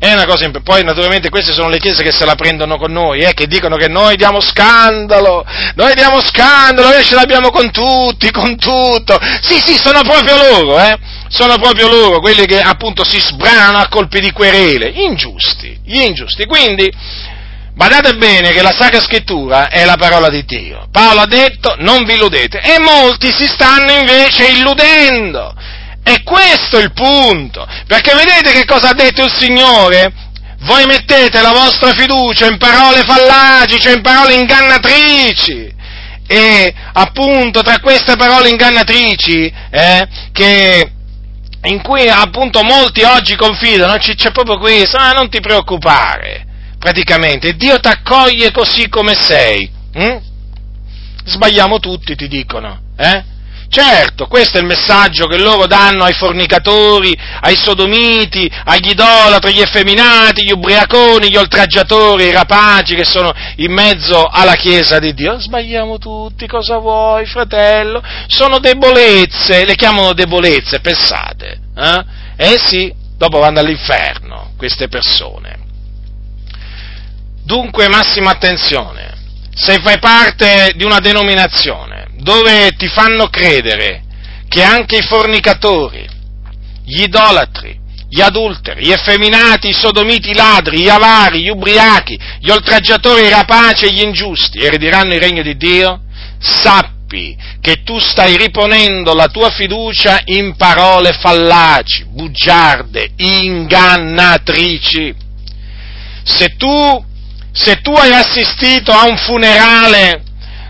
È 0.00 0.12
una 0.12 0.26
cosa, 0.26 0.48
poi 0.62 0.84
naturalmente 0.84 1.28
queste 1.28 1.52
sono 1.52 1.68
le 1.68 1.78
chiese 1.78 2.04
che 2.04 2.12
se 2.12 2.24
la 2.24 2.36
prendono 2.36 2.76
con 2.76 2.92
noi, 2.92 3.22
eh, 3.22 3.34
che 3.34 3.48
dicono 3.48 3.74
che 3.74 3.88
noi 3.88 4.14
diamo 4.14 4.40
scandalo, 4.40 5.44
noi 5.74 5.92
diamo 5.94 6.20
scandalo, 6.20 6.90
noi 6.90 7.02
ce 7.02 7.16
l'abbiamo 7.16 7.50
con 7.50 7.72
tutti, 7.72 8.30
con 8.30 8.56
tutto. 8.56 9.18
Sì, 9.40 9.58
sì, 9.58 9.76
sono 9.76 10.02
proprio 10.02 10.36
loro, 10.36 10.78
eh, 10.78 10.96
sono 11.26 11.56
proprio 11.56 11.88
loro, 11.88 12.20
quelli 12.20 12.46
che 12.46 12.60
appunto 12.60 13.02
si 13.02 13.18
sbranano 13.18 13.78
a 13.78 13.88
colpi 13.88 14.20
di 14.20 14.30
querele, 14.30 14.88
ingiusti, 14.88 15.80
gli 15.84 15.98
ingiusti. 15.98 16.46
Quindi, 16.46 16.88
badate 17.74 18.14
bene 18.14 18.52
che 18.52 18.62
la 18.62 18.74
Sacra 18.78 19.00
Scrittura 19.00 19.68
è 19.68 19.84
la 19.84 19.96
parola 19.96 20.28
di 20.28 20.44
Dio. 20.44 20.86
Paolo 20.92 21.22
ha 21.22 21.26
detto, 21.26 21.74
non 21.78 22.04
vi 22.04 22.14
illudete, 22.14 22.60
e 22.60 22.78
molti 22.78 23.32
si 23.32 23.48
stanno 23.48 23.90
invece 23.90 24.46
illudendo 24.46 25.56
è 26.08 26.22
questo 26.22 26.78
il 26.78 26.92
punto, 26.92 27.66
perché 27.86 28.14
vedete 28.14 28.52
che 28.52 28.64
cosa 28.64 28.90
ha 28.90 28.94
detto 28.94 29.24
il 29.24 29.32
Signore? 29.32 30.12
Voi 30.60 30.86
mettete 30.86 31.40
la 31.40 31.52
vostra 31.52 31.92
fiducia 31.92 32.46
in 32.46 32.58
parole 32.58 33.04
fallaci, 33.04 33.78
cioè 33.78 33.94
in 33.94 34.02
parole 34.02 34.34
ingannatrici. 34.34 35.76
E 36.26 36.74
appunto 36.92 37.62
tra 37.62 37.78
queste 37.80 38.16
parole 38.16 38.48
ingannatrici, 38.48 39.52
eh, 39.70 40.08
che, 40.32 40.92
in 41.62 41.82
cui 41.82 42.08
appunto 42.08 42.62
molti 42.62 43.02
oggi 43.02 43.36
confidano, 43.36 43.96
c'è 43.96 44.30
proprio 44.32 44.58
questo, 44.58 44.98
ma 44.98 45.12
non 45.12 45.28
ti 45.30 45.40
preoccupare, 45.40 46.46
praticamente, 46.78 47.54
Dio 47.54 47.78
ti 47.78 47.88
accoglie 47.88 48.50
così 48.50 48.88
come 48.88 49.14
sei. 49.14 49.70
Hm? 49.94 50.18
Sbagliamo 51.24 51.78
tutti, 51.78 52.14
ti 52.14 52.28
dicono, 52.28 52.80
eh? 52.96 53.36
Certo, 53.70 54.26
questo 54.28 54.56
è 54.56 54.60
il 54.60 54.66
messaggio 54.66 55.26
che 55.26 55.36
loro 55.36 55.66
danno 55.66 56.04
ai 56.04 56.14
fornicatori, 56.14 57.14
ai 57.40 57.54
sodomiti, 57.54 58.50
agli 58.64 58.90
idolatri, 58.90 59.50
agli 59.50 59.60
effeminati, 59.60 60.42
gli 60.42 60.52
ubriaconi, 60.52 61.28
gli 61.28 61.36
oltraggiatori, 61.36 62.24
i 62.24 62.32
rapaci 62.32 62.94
che 62.94 63.04
sono 63.04 63.30
in 63.56 63.70
mezzo 63.72 64.24
alla 64.24 64.54
Chiesa 64.54 64.98
di 64.98 65.12
Dio. 65.12 65.38
Sbagliamo 65.38 65.98
tutti, 65.98 66.46
cosa 66.46 66.78
vuoi, 66.78 67.26
fratello? 67.26 68.02
Sono 68.26 68.58
debolezze, 68.58 69.66
le 69.66 69.74
chiamano 69.74 70.14
debolezze, 70.14 70.80
pensate. 70.80 71.60
Eh, 71.76 72.04
eh 72.36 72.58
sì, 72.58 72.90
dopo 73.18 73.38
vanno 73.38 73.60
all'inferno 73.60 74.52
queste 74.56 74.88
persone. 74.88 75.58
Dunque, 77.44 77.86
massima 77.88 78.30
attenzione, 78.30 79.14
se 79.54 79.78
fai 79.80 79.98
parte 79.98 80.72
di 80.74 80.84
una 80.84 81.00
denominazione, 81.00 81.97
dove 82.20 82.72
ti 82.76 82.88
fanno 82.88 83.28
credere 83.28 84.02
che 84.48 84.62
anche 84.62 84.96
i 84.98 85.02
fornicatori, 85.02 86.06
gli 86.84 87.02
idolatri, 87.02 87.78
gli 88.08 88.20
adulteri, 88.20 88.86
gli 88.86 88.90
effeminati, 88.90 89.68
i 89.68 89.74
sodomiti, 89.74 90.30
i 90.30 90.34
ladri, 90.34 90.80
gli 90.80 90.88
avari, 90.88 91.42
gli 91.42 91.50
ubriachi, 91.50 92.18
gli 92.40 92.48
oltraggiatori, 92.48 93.26
i 93.26 93.30
rapaci 93.30 93.84
e 93.84 93.92
gli 93.92 94.00
ingiusti 94.00 94.58
erediranno 94.58 95.12
il 95.12 95.20
regno 95.20 95.42
di 95.42 95.56
Dio, 95.56 96.00
sappi 96.38 97.36
che 97.60 97.82
tu 97.82 97.98
stai 97.98 98.36
riponendo 98.36 99.12
la 99.14 99.28
tua 99.28 99.50
fiducia 99.50 100.20
in 100.24 100.56
parole 100.56 101.12
fallaci, 101.12 102.06
bugiarde, 102.06 103.10
ingannatrici. 103.16 105.14
Se 106.22 106.56
tu, 106.56 107.04
se 107.52 107.80
tu 107.82 107.92
hai 107.92 108.12
assistito 108.12 108.92
a 108.92 109.04
un 109.04 109.16
funerale 109.18 110.22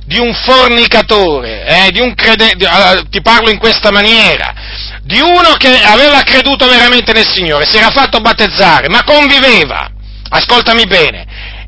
di 0.09 0.19
un 0.19 0.33
fornicatore, 0.33 1.67
eh, 1.67 1.91
di 1.91 2.01
un 2.01 2.15
credente, 2.15 2.67
ti 3.11 3.21
parlo 3.21 3.51
in 3.51 3.59
questa 3.59 3.91
maniera, 3.91 4.55
di 5.03 5.21
uno 5.21 5.53
che 5.59 5.83
aveva 5.83 6.23
creduto 6.23 6.67
veramente 6.67 7.13
nel 7.13 7.27
Signore, 7.27 7.69
si 7.69 7.77
era 7.77 7.91
fatto 7.91 8.19
battezzare, 8.21 8.89
ma 8.89 9.05
conviveva, 9.05 9.91
ascoltami 10.31 10.87
bene, 10.87 11.27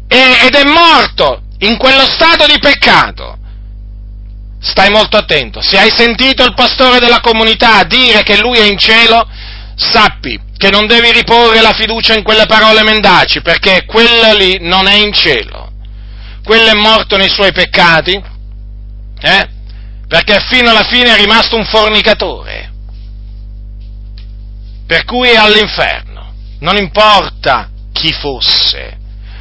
ed 0.08 0.54
è 0.54 0.64
morto 0.64 1.42
in 1.58 1.76
quello 1.76 2.06
stato 2.08 2.46
di 2.46 2.58
peccato. 2.58 3.36
Stai 4.58 4.90
molto 4.90 5.18
attento, 5.18 5.60
se 5.60 5.78
hai 5.78 5.90
sentito 5.94 6.42
il 6.42 6.54
pastore 6.54 6.98
della 6.98 7.20
comunità 7.20 7.82
dire 7.84 8.22
che 8.22 8.38
lui 8.38 8.58
è 8.58 8.64
in 8.64 8.78
cielo, 8.78 9.28
sappi 9.76 10.40
che 10.56 10.70
non 10.70 10.86
devi 10.86 11.12
riporre 11.12 11.60
la 11.60 11.74
fiducia 11.74 12.14
in 12.14 12.22
quelle 12.22 12.46
parole 12.46 12.82
mendaci, 12.82 13.42
perché 13.42 13.84
quello 13.84 14.32
lì 14.34 14.58
non 14.60 14.86
è 14.88 14.94
in 14.94 15.12
cielo. 15.12 15.68
Quello 16.42 16.70
è 16.70 16.74
morto 16.74 17.16
nei 17.16 17.28
suoi 17.28 17.52
peccati, 17.52 18.29
eh? 19.20 19.48
perché 20.08 20.40
fino 20.48 20.70
alla 20.70 20.84
fine 20.84 21.14
è 21.14 21.16
rimasto 21.16 21.56
un 21.56 21.64
fornicatore, 21.64 22.72
per 24.86 25.04
cui 25.04 25.28
è 25.28 25.36
all'inferno. 25.36 26.08
Non 26.60 26.76
importa 26.76 27.70
chi 27.92 28.12
fosse, 28.12 28.98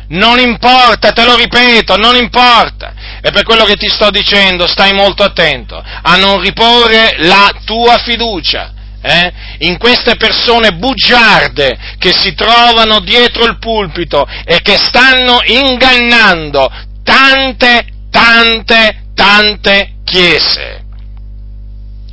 non 0.09 0.39
importa, 0.39 1.11
te 1.11 1.25
lo 1.25 1.35
ripeto, 1.35 1.95
non 1.97 2.15
importa. 2.15 2.93
E 3.21 3.31
per 3.31 3.43
quello 3.43 3.65
che 3.65 3.75
ti 3.75 3.89
sto 3.89 4.09
dicendo, 4.11 4.67
stai 4.67 4.93
molto 4.93 5.23
attento 5.23 5.75
a 5.75 6.15
non 6.15 6.39
riporre 6.39 7.15
la 7.17 7.51
tua 7.65 7.97
fiducia 7.97 8.73
eh, 9.01 9.31
in 9.59 9.77
queste 9.77 10.15
persone 10.15 10.73
bugiarde 10.73 11.95
che 11.97 12.11
si 12.11 12.33
trovano 12.33 12.99
dietro 12.99 13.45
il 13.45 13.57
pulpito 13.57 14.25
e 14.45 14.61
che 14.61 14.77
stanno 14.77 15.39
ingannando 15.43 16.69
tante, 17.03 17.87
tante, 18.11 19.08
tante 19.19 19.95
chiese. 20.05 20.85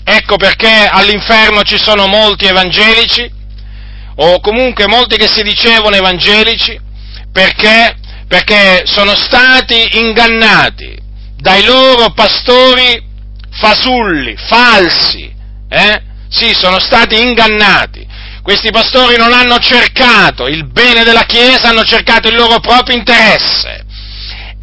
Ecco 0.03 0.37
perché 0.37 0.89
all'inferno 0.91 1.63
ci 1.63 1.79
sono 1.79 2.09
molti 2.09 2.47
evangelici, 2.47 3.31
o 4.17 4.41
comunque 4.41 4.89
molti 4.89 5.17
che 5.17 5.29
si 5.29 5.43
dicevano 5.43 5.95
evangelici, 5.95 6.77
perché, 7.31 7.95
perché 8.27 8.83
sono 8.87 9.15
stati 9.15 9.99
ingannati 9.99 10.99
dai 11.37 11.65
loro 11.65 12.11
pastori 12.11 13.01
fasulli, 13.53 14.37
falsi, 14.37 15.33
eh? 15.69 16.03
Sì, 16.29 16.53
sono 16.55 16.81
stati 16.81 17.21
ingannati. 17.21 18.05
Questi 18.43 18.73
pastori 18.73 19.17
non 19.17 19.33
hanno 19.33 19.59
cercato 19.59 20.49
il 20.49 20.67
bene 20.67 21.05
della 21.05 21.25
Chiesa, 21.25 21.69
hanno 21.69 21.85
cercato 21.85 22.29
il 22.29 22.35
loro 22.35 22.59
proprio 22.59 22.97
interesse. 22.97 23.86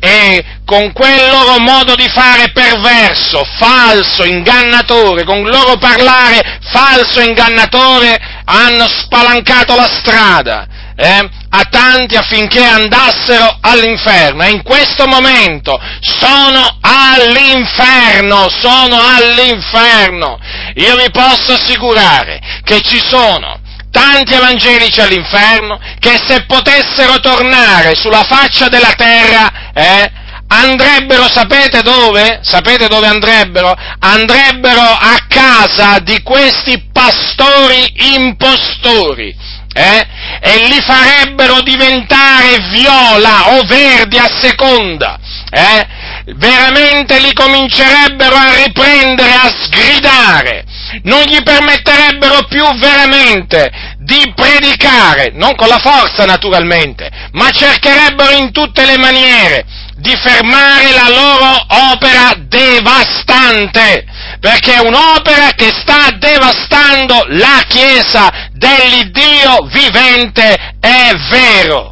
E 0.05 0.43
con 0.65 0.91
quel 0.91 1.29
loro 1.29 1.59
modo 1.59 1.95
di 1.95 2.09
fare 2.09 2.51
perverso, 2.51 3.41
falso, 3.57 4.25
ingannatore, 4.25 5.23
con 5.23 5.37
il 5.37 5.47
loro 5.47 5.77
parlare 5.77 6.59
falso 6.61 7.21
e 7.21 7.27
ingannatore, 7.27 8.19
hanno 8.43 8.85
spalancato 8.89 9.77
la 9.77 9.87
strada 9.87 10.67
eh, 10.97 11.29
a 11.49 11.63
tanti 11.69 12.17
affinché 12.17 12.61
andassero 12.61 13.59
all'inferno 13.61 14.43
e 14.43 14.49
in 14.49 14.61
questo 14.61 15.07
momento 15.07 15.79
sono 16.01 16.77
all'inferno, 16.81 18.49
sono 18.49 18.99
all'inferno. 18.99 20.37
Io 20.75 20.97
vi 20.97 21.09
posso 21.11 21.53
assicurare 21.53 22.41
che 22.65 22.81
ci 22.81 23.01
sono 23.07 23.61
tanti 23.93 24.33
evangelici 24.33 24.99
all'inferno 24.99 25.79
che 25.99 26.19
se 26.27 26.45
potessero 26.45 27.19
tornare 27.19 27.93
sulla 27.93 28.23
faccia 28.23 28.67
della 28.67 28.93
terra, 28.97 29.71
eh, 29.71 30.11
andrebbero, 30.47 31.29
sapete 31.29 31.83
dove? 31.83 32.39
Sapete 32.41 32.87
dove 32.87 33.05
andrebbero? 33.05 33.73
Andrebbero 33.99 34.81
a 34.81 35.25
casa 35.27 35.99
di 35.99 36.21
questi 36.23 36.89
pastori 36.91 38.15
impostori 38.15 39.35
eh? 39.73 40.07
e 40.41 40.67
li 40.67 40.81
farebbero 40.81 41.61
diventare 41.61 42.57
viola 42.71 43.53
o 43.53 43.63
verdi 43.65 44.17
a 44.17 44.29
seconda, 44.39 45.19
eh? 45.51 45.87
veramente 46.35 47.19
li 47.19 47.33
comincerebbero 47.33 48.35
a 48.35 48.63
riprendere, 48.63 49.33
a 49.33 49.53
sgridare, 49.63 50.65
non 51.03 51.23
gli 51.23 51.41
permetterebbero 51.41 52.45
più 52.47 52.63
veramente 52.77 53.71
di 53.97 54.31
predicare, 54.35 55.31
non 55.33 55.55
con 55.55 55.67
la 55.67 55.79
forza 55.79 56.25
naturalmente, 56.25 57.09
ma 57.31 57.49
cercherebbero 57.49 58.35
in 58.35 58.51
tutte 58.51 58.85
le 58.85 58.97
maniere 58.97 59.65
di 59.95 60.15
fermare 60.15 60.91
la 60.91 61.09
loro 61.09 61.65
opera 61.91 62.33
devastante, 62.37 64.05
perché 64.39 64.75
è 64.75 64.79
un'opera 64.79 65.51
che 65.55 65.71
sta 65.71 66.11
devastando 66.17 67.25
la 67.29 67.63
Chiesa 67.67 68.49
dell'Iddio 68.51 69.67
vivente 69.71 70.75
e 70.79 71.15
vero. 71.29 71.91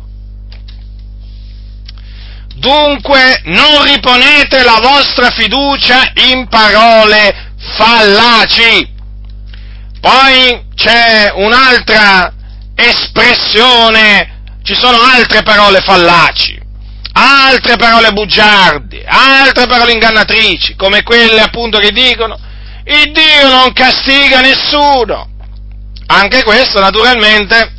Dunque 2.56 3.42
non 3.46 3.84
riponete 3.86 4.64
la 4.64 4.80
vostra 4.82 5.32
fiducia 5.32 6.12
in 6.30 6.48
parole 6.48 7.54
fallaci. 7.58 8.91
Poi 10.02 10.66
c'è 10.76 11.32
un'altra 11.36 12.34
espressione, 12.76 14.42
ci 14.64 14.74
sono 14.74 14.98
altre 15.00 15.44
parole 15.44 15.80
fallaci 15.80 16.60
altre 17.14 17.76
parole 17.76 18.12
bugiardi, 18.12 19.04
altre 19.06 19.68
parole 19.68 19.92
ingannatrici, 19.92 20.76
come 20.76 21.04
quelle 21.04 21.42
appunto 21.42 21.78
che 21.80 21.92
dicono 21.92 22.38
il 22.86 23.12
Dio 23.12 23.50
non 23.50 23.74
castiga 23.74 24.40
nessuno. 24.40 25.30
Anche 26.08 26.44
questo 26.44 26.80
naturalmente, 26.80 27.72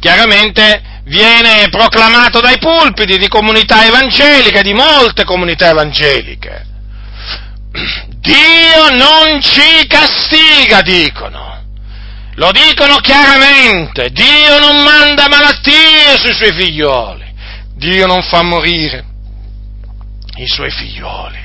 chiaramente 0.00 0.82
viene 1.04 1.68
proclamato 1.70 2.40
dai 2.40 2.58
pulpiti 2.58 3.16
di 3.16 3.28
comunità 3.28 3.84
evangeliche, 3.86 4.62
di 4.62 4.72
molte 4.72 5.24
comunità 5.24 5.70
evangeliche. 5.70 6.64
Dio 8.26 8.90
non 8.96 9.40
ci 9.40 9.86
castiga, 9.86 10.82
dicono. 10.82 11.62
Lo 12.34 12.50
dicono 12.50 12.96
chiaramente, 12.96 14.10
Dio 14.10 14.58
non 14.58 14.82
manda 14.82 15.28
malattie 15.28 16.18
sui 16.18 16.34
suoi 16.34 16.52
figlioli. 16.52 17.24
Dio 17.76 18.06
non 18.06 18.22
fa 18.22 18.42
morire 18.42 19.04
i 20.36 20.46
suoi 20.46 20.70
figlioli. 20.70 21.38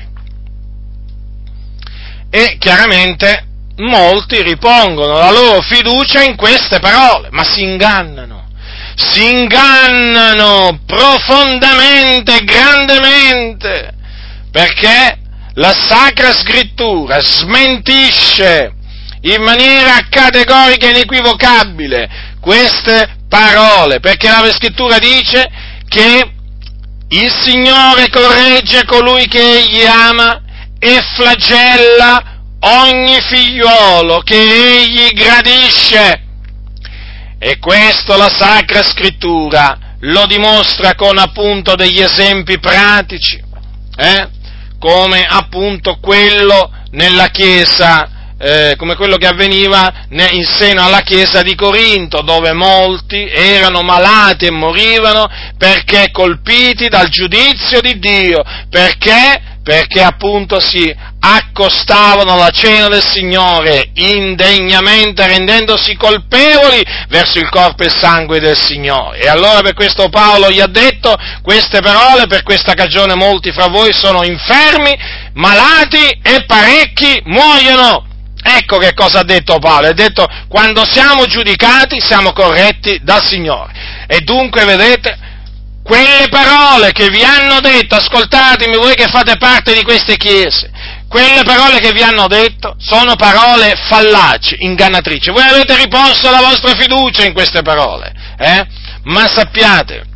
E 2.30 2.56
chiaramente 2.58 3.46
molti 3.76 4.42
ripongono 4.42 5.18
la 5.18 5.30
loro 5.30 5.62
fiducia 5.62 6.22
in 6.22 6.34
queste 6.34 6.80
parole, 6.80 7.28
ma 7.30 7.44
si 7.44 7.62
ingannano, 7.62 8.48
si 8.96 9.30
ingannano 9.30 10.80
profondamente, 10.84 12.42
grandemente, 12.42 13.92
perché 14.50 15.21
la 15.54 15.72
Sacra 15.72 16.32
Scrittura 16.32 17.20
smentisce 17.20 18.72
in 19.22 19.42
maniera 19.42 20.06
categorica 20.08 20.86
e 20.86 20.90
inequivocabile 20.90 22.08
queste 22.40 23.18
parole, 23.28 24.00
perché 24.00 24.28
la 24.28 24.52
Scrittura 24.52 24.98
dice 24.98 25.48
che 25.88 26.32
il 27.08 27.30
Signore 27.40 28.08
corregge 28.08 28.84
colui 28.84 29.26
che 29.28 29.58
egli 29.58 29.84
ama 29.84 30.40
e 30.78 31.00
flagella 31.14 32.40
ogni 32.60 33.20
figliuolo 33.20 34.20
che 34.20 34.40
egli 34.80 35.12
gradisce. 35.12 36.20
E 37.38 37.58
questo 37.58 38.16
la 38.16 38.30
Sacra 38.30 38.82
Scrittura 38.82 39.96
lo 40.00 40.26
dimostra 40.26 40.94
con 40.94 41.18
appunto 41.18 41.74
degli 41.74 42.00
esempi 42.00 42.58
pratici, 42.58 43.40
eh? 43.96 44.28
Come 44.82 45.24
appunto 45.24 45.98
quello 46.00 46.72
nella 46.90 47.28
Chiesa 47.28 48.08
eh, 48.44 48.74
come 48.76 48.96
quello 48.96 49.18
che 49.18 49.28
avveniva 49.28 50.06
in 50.08 50.44
seno 50.44 50.84
alla 50.84 51.02
chiesa 51.02 51.42
di 51.42 51.54
Corinto, 51.54 52.22
dove 52.22 52.52
molti 52.52 53.28
erano 53.28 53.82
malati 53.82 54.46
e 54.46 54.50
morivano 54.50 55.28
perché 55.56 56.10
colpiti 56.10 56.88
dal 56.88 57.08
giudizio 57.08 57.80
di 57.80 58.00
Dio, 58.00 58.42
perché 58.68 59.51
perché 59.62 60.02
appunto 60.02 60.58
si 60.60 60.92
accostavano 61.20 62.32
alla 62.32 62.50
cena 62.50 62.88
del 62.88 63.04
Signore 63.04 63.90
indegnamente 63.94 65.24
rendendosi 65.26 65.94
colpevoli 65.94 66.84
verso 67.08 67.38
il 67.38 67.48
corpo 67.48 67.84
e 67.84 67.86
il 67.86 67.94
sangue 67.96 68.40
del 68.40 68.58
Signore. 68.58 69.20
E 69.20 69.28
allora 69.28 69.60
per 69.60 69.74
questo 69.74 70.08
Paolo 70.08 70.50
gli 70.50 70.60
ha 70.60 70.66
detto 70.66 71.16
queste 71.42 71.80
parole, 71.80 72.26
per 72.26 72.42
questa 72.42 72.74
cagione 72.74 73.14
molti 73.14 73.52
fra 73.52 73.68
voi 73.68 73.92
sono 73.92 74.24
infermi, 74.24 74.98
malati 75.34 76.08
e 76.22 76.44
parecchi 76.44 77.22
muoiono. 77.24 78.06
Ecco 78.44 78.78
che 78.78 78.92
cosa 78.92 79.20
ha 79.20 79.24
detto 79.24 79.60
Paolo, 79.60 79.86
ha 79.86 79.92
detto 79.92 80.26
quando 80.48 80.84
siamo 80.84 81.26
giudicati 81.26 82.00
siamo 82.00 82.32
corretti 82.32 82.98
dal 83.02 83.24
Signore. 83.24 83.72
E 84.08 84.20
dunque 84.22 84.64
vedete, 84.64 85.16
quelle 85.82 86.28
parole 86.30 86.92
che 86.92 87.08
vi 87.08 87.22
hanno 87.22 87.60
detto, 87.60 87.96
ascoltatemi 87.96 88.76
voi 88.76 88.94
che 88.94 89.08
fate 89.08 89.36
parte 89.36 89.74
di 89.74 89.82
queste 89.82 90.16
chiese, 90.16 90.70
quelle 91.08 91.42
parole 91.42 91.80
che 91.80 91.92
vi 91.92 92.02
hanno 92.02 92.28
detto 92.28 92.76
sono 92.78 93.16
parole 93.16 93.74
fallaci, 93.88 94.56
ingannatrici. 94.60 95.30
Voi 95.30 95.42
avete 95.42 95.76
riposto 95.76 96.30
la 96.30 96.40
vostra 96.40 96.74
fiducia 96.74 97.24
in 97.24 97.32
queste 97.32 97.62
parole, 97.62 98.12
eh? 98.38 98.66
ma 99.04 99.26
sappiate 99.26 100.10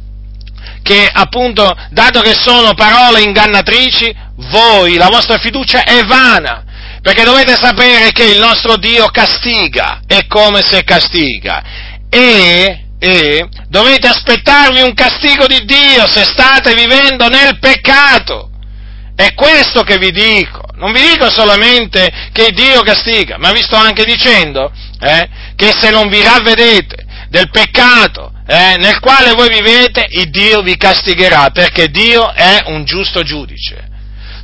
che 0.82 1.10
appunto, 1.12 1.76
dato 1.90 2.20
che 2.20 2.32
sono 2.32 2.72
parole 2.74 3.22
ingannatrici, 3.22 4.14
voi, 4.36 4.94
la 4.94 5.08
vostra 5.08 5.36
fiducia 5.36 5.82
è 5.82 6.04
vana, 6.04 6.62
perché 7.02 7.24
dovete 7.24 7.56
sapere 7.56 8.12
che 8.12 8.22
il 8.22 8.38
nostro 8.38 8.76
Dio 8.76 9.06
castiga, 9.06 10.02
è 10.06 10.28
come 10.28 10.62
se 10.62 10.84
castiga, 10.84 11.62
e, 12.08 12.86
e 13.00 13.48
dovete 13.68 14.08
aspettarvi 14.08 14.80
un 14.80 14.94
castigo 14.94 15.46
di 15.46 15.64
Dio 15.64 16.06
se 16.06 16.24
state 16.24 16.74
vivendo 16.74 17.28
nel 17.28 17.58
peccato. 17.58 18.50
È 19.14 19.32
questo 19.34 19.82
che 19.82 19.98
vi 19.98 20.10
dico. 20.10 20.62
Non 20.74 20.92
vi 20.92 21.00
dico 21.00 21.30
solamente 21.30 22.10
che 22.32 22.50
Dio 22.52 22.82
castiga, 22.82 23.38
ma 23.38 23.50
vi 23.52 23.62
sto 23.62 23.76
anche 23.76 24.04
dicendo 24.04 24.70
eh, 25.00 25.28
che 25.56 25.72
se 25.78 25.90
non 25.90 26.08
vi 26.08 26.22
ravvedete 26.22 27.06
del 27.30 27.48
peccato 27.50 28.32
eh, 28.48 28.76
nel 28.78 29.00
quale 29.00 29.32
voi 29.32 29.48
vivete, 29.48 30.06
il 30.08 30.30
Dio 30.30 30.62
vi 30.62 30.76
castigherà, 30.76 31.50
perché 31.50 31.88
Dio 31.88 32.32
è 32.32 32.62
un 32.66 32.84
giusto 32.84 33.22
giudice. 33.22 33.88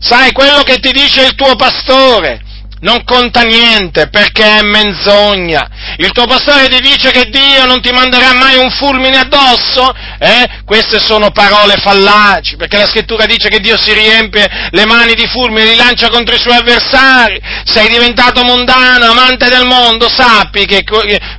Sai 0.00 0.32
quello 0.32 0.62
che 0.62 0.78
ti 0.78 0.90
dice 0.90 1.22
il 1.22 1.34
tuo 1.36 1.54
pastore? 1.54 2.42
Non 2.82 3.04
conta 3.04 3.42
niente 3.42 4.08
perché 4.08 4.58
è 4.58 4.62
menzogna. 4.62 5.68
Il 5.96 6.10
tuo 6.12 6.26
pastore 6.26 6.68
ti 6.68 6.80
dice 6.80 7.10
che 7.10 7.28
Dio 7.30 7.64
non 7.66 7.80
ti 7.80 7.90
manderà 7.90 8.34
mai 8.34 8.58
un 8.58 8.70
fulmine 8.70 9.18
addosso? 9.18 9.92
Eh? 10.18 10.62
Queste 10.64 11.00
sono 11.00 11.30
parole 11.30 11.76
fallaci, 11.76 12.56
perché 12.56 12.78
la 12.78 12.86
scrittura 12.86 13.26
dice 13.26 13.48
che 13.48 13.60
Dio 13.60 13.78
si 13.78 13.92
riempie 13.92 14.68
le 14.70 14.84
mani 14.86 15.14
di 15.14 15.26
fulmine 15.26 15.64
li 15.64 15.76
lancia 15.76 16.08
contro 16.08 16.34
i 16.34 16.40
suoi 16.40 16.56
avversari. 16.56 17.40
Sei 17.64 17.88
diventato 17.88 18.42
mondano, 18.42 19.06
amante 19.06 19.48
del 19.48 19.64
mondo, 19.64 20.08
sappi 20.08 20.66
che 20.66 20.84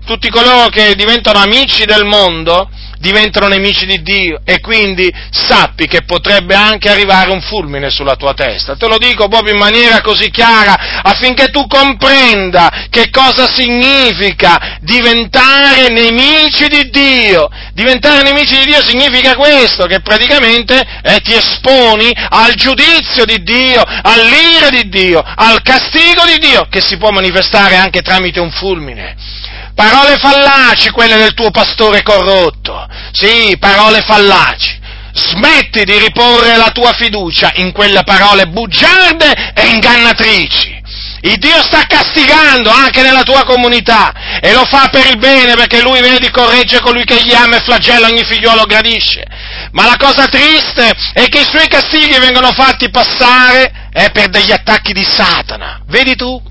tutti 0.06 0.30
coloro 0.30 0.70
che 0.70 0.96
diventano 0.96 1.40
amici 1.40 1.86
del 1.86 2.06
mondo, 2.06 2.70
diventano 3.04 3.50
nemici 3.50 3.86
di 3.86 4.02
Dio 4.02 4.40
e 4.46 4.62
quindi 4.62 5.14
sappi 5.30 5.88
che 5.88 6.04
potrebbe 6.04 6.56
anche 6.56 6.90
arrivare 6.90 7.32
un 7.32 7.42
fulmine 7.42 7.90
sulla 7.90 8.16
tua 8.16 8.34
testa. 8.34 8.78
Te 8.78 8.88
lo 8.88 8.98
dico 8.98 9.28
proprio 9.28 9.52
in 9.52 9.60
maniera 9.60 10.00
così 10.00 10.30
chiara 10.30 11.02
affinché 11.04 11.50
tu 11.50 11.68
comprenda 11.68 12.88
che 12.90 13.10
cosa 13.10 13.46
significa 13.46 14.78
diventare 14.80 15.90
nemici 15.90 16.68
di 16.70 16.90
Dio. 16.90 17.50
Diventare 17.74 18.22
nemici 18.22 18.56
di 18.60 18.72
Dio 18.72 18.82
significa 18.82 19.36
questo, 19.36 19.86
che 19.86 20.00
praticamente 20.00 20.80
eh, 21.04 21.20
ti 21.20 21.36
esponi 21.36 22.10
al 22.16 22.54
giudizio 22.54 23.26
di 23.26 23.44
Dio, 23.44 23.84
all'ira 23.84 24.70
di 24.70 24.88
Dio, 24.88 25.22
al 25.22 25.62
castigo 25.62 26.24
di 26.26 26.38
Dio, 26.40 26.68
che 26.70 26.80
si 26.80 26.96
può 26.96 27.10
manifestare 27.10 27.76
anche 27.76 28.02
tramite 28.02 28.40
un 28.40 28.52
fulmine. 28.52 29.42
Parole 29.76 30.18
fallaci 30.18 30.90
quelle 30.92 31.18
del 31.18 31.34
tuo 31.34 31.50
pastore 31.50 32.04
corrotto. 32.04 32.88
Sì, 33.12 33.56
parole 33.60 34.02
fallaci. 34.02 34.82
Smetti 35.14 35.84
di 35.84 35.98
riporre 36.00 36.58
la 36.58 36.72
tua 36.72 36.92
fiducia 36.94 37.52
in 37.56 37.72
quelle 37.72 38.04
parole 38.04 38.48
bugiarde 38.48 39.54
e 39.54 39.68
ingannatrici. 39.68 40.82
Il 41.22 41.38
Dio 41.38 41.62
sta 41.62 41.86
castigando 41.88 42.70
anche 42.70 43.02
nella 43.02 43.24
tua 43.24 43.46
comunità 43.46 44.40
e 44.42 44.52
lo 44.52 44.66
fa 44.66 44.90
per 44.90 45.08
il 45.08 45.18
bene 45.18 45.56
perché 45.56 45.82
lui 45.82 46.02
vedi 46.02 46.30
corregge 46.30 46.82
colui 46.82 47.06
che 47.06 47.22
gli 47.24 47.34
ama 47.34 47.58
e 47.58 47.62
flagella 47.62 48.08
ogni 48.08 48.24
figliuolo 48.24 48.66
gradisce. 48.66 49.24
Ma 49.72 49.86
la 49.86 49.96
cosa 49.98 50.28
triste 50.28 50.92
è 51.14 51.28
che 51.30 51.40
i 51.40 51.48
suoi 51.50 51.68
castighi 51.68 52.20
vengono 52.20 52.52
fatti 52.52 52.90
passare 52.90 53.72
eh, 53.94 54.10
per 54.12 54.30
degli 54.30 54.52
attacchi 54.52 54.92
di 54.92 55.04
Satana. 55.04 55.82
Vedi 55.88 56.16
tu? 56.16 56.42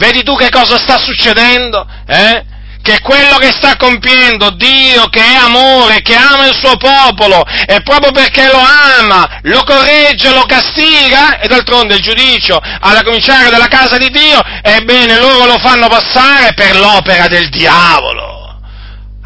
Vedi 0.00 0.22
tu 0.22 0.34
che 0.34 0.48
cosa 0.48 0.78
sta 0.78 0.96
succedendo? 0.96 1.86
Eh? 2.06 2.42
Che 2.80 3.00
quello 3.00 3.36
che 3.36 3.52
sta 3.52 3.76
compiendo 3.76 4.48
Dio, 4.52 5.10
che 5.10 5.20
è 5.20 5.34
amore, 5.34 6.00
che 6.00 6.14
ama 6.14 6.46
il 6.46 6.54
suo 6.54 6.78
popolo, 6.78 7.44
e 7.66 7.82
proprio 7.82 8.10
perché 8.10 8.46
lo 8.46 8.58
ama, 8.98 9.40
lo 9.42 9.62
corregge, 9.62 10.32
lo 10.32 10.44
castiga, 10.46 11.38
e 11.38 11.48
d'altronde 11.48 11.96
il 11.96 12.00
giudizio, 12.00 12.58
alla 12.80 13.02
cominciare 13.02 13.50
dalla 13.50 13.68
casa 13.68 13.98
di 13.98 14.08
Dio, 14.08 14.40
ebbene 14.62 15.18
loro 15.18 15.44
lo 15.44 15.58
fanno 15.58 15.88
passare 15.88 16.54
per 16.54 16.76
l'opera 16.76 17.26
del 17.26 17.50
diavolo. 17.50 18.58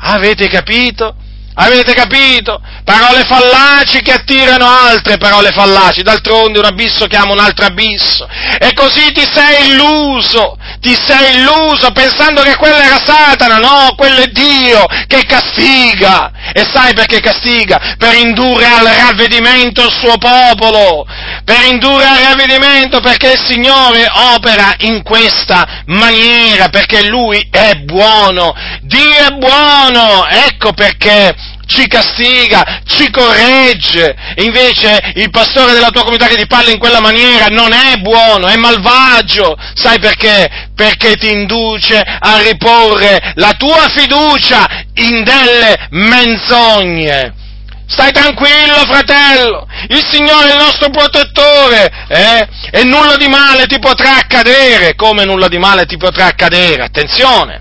Avete 0.01 0.49
capito? 0.49 1.14
Avete 1.57 1.95
capito? 1.95 2.61
Parole 2.83 3.22
fallaci 3.25 4.03
che 4.03 4.12
attirano 4.12 4.66
altre 4.66 5.18
parole 5.18 5.53
fallaci, 5.53 6.03
d'altronde 6.03 6.59
un 6.59 6.64
abisso 6.64 7.07
chiama 7.07 7.33
un 7.33 7.39
altro 7.39 7.64
abisso. 7.64 8.29
E 8.59 8.72
così 8.75 9.12
ti 9.12 9.25
sei 9.33 9.70
illuso, 9.70 10.59
ti 10.85 10.95
sei 11.03 11.37
illuso 11.37 11.93
pensando 11.93 12.43
che 12.43 12.57
quello 12.57 12.76
era 12.76 13.01
Satana, 13.03 13.57
no, 13.57 13.95
quello 13.97 14.20
è 14.20 14.26
Dio 14.26 14.85
che 15.07 15.24
castiga. 15.24 16.30
E 16.53 16.62
sai 16.70 16.93
perché 16.93 17.20
castiga? 17.20 17.97
Per 17.97 18.14
indurre 18.14 18.66
al 18.66 18.85
ravvedimento 18.85 19.82
il 19.82 19.93
suo 19.99 20.18
popolo, 20.18 21.07
per 21.43 21.64
indurre 21.64 22.05
al 22.05 22.18
ravvedimento 22.18 23.01
perché 23.01 23.32
il 23.32 23.43
Signore 23.43 24.07
opera 24.35 24.74
in 24.80 25.03
questa 25.03 25.85
maniera, 25.87 26.68
perché 26.68 27.09
Lui 27.09 27.49
è 27.51 27.76
buono, 27.76 28.53
Dio 28.82 29.26
è 29.26 29.30
buono, 29.30 30.26
ecco 30.28 30.74
perché 30.74 31.35
ci 31.67 31.87
castiga, 31.87 32.83
ci 32.87 33.11
corregge. 33.11 34.15
Invece 34.37 35.12
il 35.15 35.31
pastore 35.31 35.73
della 35.73 35.91
tua 35.91 36.03
comunità 36.03 36.27
che 36.27 36.37
ti 36.37 36.47
parla 36.47 36.71
in 36.71 36.79
quella 36.79 37.01
maniera 37.01 37.47
non 37.47 37.73
è 37.73 37.97
buono, 37.97 38.47
è 38.47 38.57
malvagio. 38.57 39.57
Sai 39.75 39.99
perché? 39.99 40.69
Perché 40.75 41.17
ti 41.17 41.31
induce 41.31 41.99
a 41.99 42.39
riporre 42.41 43.33
la 43.37 43.53
tua 43.53 43.89
fiducia 43.89 44.67
in 44.95 45.25
delle 45.25 45.89
menzogne. 45.91 47.43
Stai 47.87 48.12
tranquillo, 48.12 48.77
fratello, 48.87 49.67
il 49.89 50.03
Signore 50.11 50.49
è 50.49 50.53
il 50.53 50.59
nostro 50.59 50.89
protettore, 50.89 51.91
eh? 52.09 52.49
E 52.71 52.83
nulla 52.85 53.17
di 53.17 53.29
male 53.29 53.67
ti 53.67 53.79
potrà 53.79 54.17
accadere, 54.17 54.95
come 54.95 55.27
nulla 55.27 55.49
di 55.49 55.59
male 55.59 55.85
ti 55.85 55.99
potrà 55.99 56.27
accadere, 56.27 56.83
attenzione, 56.83 57.61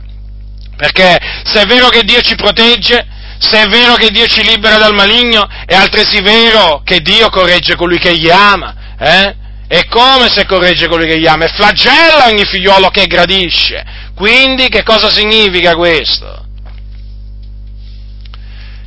perché 0.78 1.20
se 1.44 1.62
è 1.62 1.66
vero 1.66 1.90
che 1.90 2.04
Dio 2.04 2.22
ci 2.22 2.36
protegge, 2.36 3.06
se 3.44 3.64
è 3.64 3.68
vero 3.68 3.96
che 3.96 4.10
Dio 4.10 4.26
ci 4.26 4.42
libera 4.42 4.78
dal 4.78 4.94
maligno, 4.94 5.48
è 5.66 5.76
altresì 5.76 6.22
vero 6.22 6.82
che 6.86 7.02
Dio 7.02 7.30
corregge 7.30 7.76
colui 7.76 8.00
che 8.00 8.18
gli 8.18 8.30
ama, 8.30 8.74
eh? 8.98 9.36
E 9.68 9.86
come 9.90 10.30
se 10.30 10.46
corregge 10.46 10.88
colui 10.88 11.08
che 11.08 11.20
gli 11.20 11.28
ama? 11.28 11.46
E 11.46 11.50
flagella 11.50 12.28
ogni 12.28 12.46
figliolo 12.46 12.90
che 12.90 13.08
gradisce. 13.08 13.84
Quindi 14.16 14.70
che 14.70 14.84
cosa 14.84 15.10
significa 15.10 15.76
questo? 15.76 16.46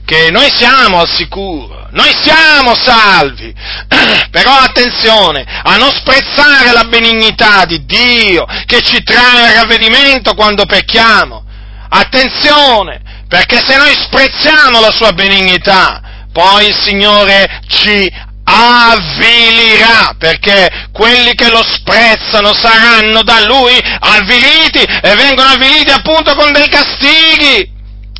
Che 0.04 0.30
noi 0.30 0.48
siamo 0.54 1.00
al 1.00 1.08
sicuro, 1.08 1.88
noi 1.90 2.14
siamo 2.22 2.74
salvi, 2.76 3.52
però 4.30 4.52
attenzione 4.52 5.44
a 5.44 5.76
non 5.76 5.90
sprezzare 5.90 6.72
la 6.72 6.84
benignità 6.84 7.64
di 7.64 7.84
Dio 7.84 8.46
che 8.64 8.80
ci 8.82 9.02
trae 9.02 9.48
al 9.48 9.54
ravvedimento 9.62 10.34
quando 10.34 10.64
pecchiamo. 10.64 11.44
Attenzione, 11.88 13.00
perché 13.28 13.62
se 13.64 13.76
noi 13.76 13.92
sprezziamo 13.94 14.80
la 14.80 14.92
sua 14.92 15.12
benignità, 15.12 16.00
poi 16.32 16.68
il 16.68 16.74
Signore 16.74 17.60
ci 17.68 18.10
avvilirà, 18.44 20.14
perché 20.18 20.88
quelli 20.92 21.34
che 21.34 21.50
lo 21.50 21.64
sprezzano 21.64 22.54
saranno 22.54 23.22
da 23.22 23.44
Lui 23.44 23.76
avviliti 23.98 24.78
e 24.78 25.14
vengono 25.16 25.48
avviliti 25.48 25.90
appunto 25.90 26.34
con 26.34 26.52
dei 26.52 26.68
castighi 26.68 27.74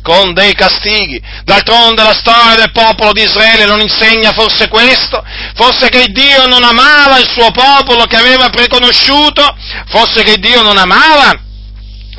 con 0.07 0.33
dei 0.33 0.53
castighi. 0.53 1.21
D'altronde 1.43 2.01
la 2.01 2.13
storia 2.13 2.55
del 2.55 2.71
popolo 2.71 3.11
di 3.11 3.23
Israele 3.23 3.65
non 3.65 3.81
insegna 3.81 4.31
forse 4.31 4.69
questo? 4.69 5.21
Forse 5.53 5.89
che 5.89 6.05
Dio 6.11 6.47
non 6.47 6.63
amava 6.63 7.19
il 7.19 7.27
suo 7.27 7.51
popolo 7.51 8.05
che 8.05 8.15
aveva 8.15 8.47
preconosciuto? 8.47 9.43
Forse 9.89 10.23
che 10.23 10.37
Dio 10.37 10.61
non 10.61 10.77
amava 10.77 11.46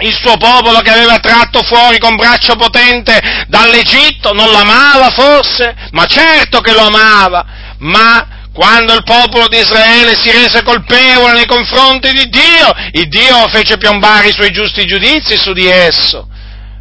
il 0.00 0.14
suo 0.14 0.36
popolo 0.36 0.80
che 0.80 0.90
aveva 0.90 1.18
tratto 1.18 1.62
fuori 1.62 1.98
con 1.98 2.16
braccio 2.16 2.54
potente 2.54 3.44
dall'Egitto, 3.48 4.32
non 4.32 4.50
l'amava 4.50 5.10
forse? 5.10 5.74
Ma 5.90 6.04
certo 6.06 6.60
che 6.60 6.72
lo 6.72 6.86
amava, 6.86 7.44
ma 7.78 8.26
quando 8.52 8.94
il 8.94 9.04
popolo 9.04 9.48
di 9.48 9.58
Israele 9.58 10.16
si 10.20 10.30
rese 10.30 10.62
colpevole 10.62 11.32
nei 11.32 11.46
confronti 11.46 12.12
di 12.12 12.28
Dio, 12.28 12.72
il 12.92 13.08
Dio 13.08 13.48
fece 13.48 13.76
piombare 13.76 14.28
i 14.28 14.32
suoi 14.32 14.50
giusti 14.50 14.84
giudizi 14.84 15.36
su 15.36 15.52
di 15.52 15.66
esso, 15.66 16.28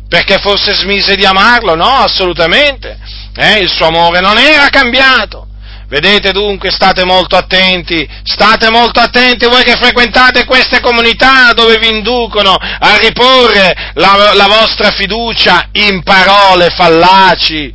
perché 0.08 0.38
forse 0.40 0.74
smise 0.74 1.16
di 1.16 1.26
amarlo? 1.26 1.76
No, 1.76 1.98
assolutamente. 1.98 2.98
Eh, 3.36 3.60
il 3.60 3.70
suo 3.70 3.88
amore 3.88 4.20
non 4.20 4.38
era 4.38 4.70
cambiato. 4.70 5.47
Vedete 5.90 6.34
dunque, 6.34 6.70
state 6.70 7.06
molto 7.06 7.38
attenti, 7.38 8.06
state 8.24 8.70
molto 8.70 9.00
attenti 9.00 9.46
voi 9.48 9.64
che 9.64 9.78
frequentate 9.78 10.44
queste 10.44 10.82
comunità 10.82 11.54
dove 11.54 11.78
vi 11.78 11.88
inducono 11.88 12.56
a 12.56 12.98
riporre 12.98 13.94
la, 13.94 14.34
la 14.34 14.48
vostra 14.48 14.92
fiducia 14.92 15.70
in 15.72 16.04
parole 16.04 16.72
fallaci, 16.72 17.74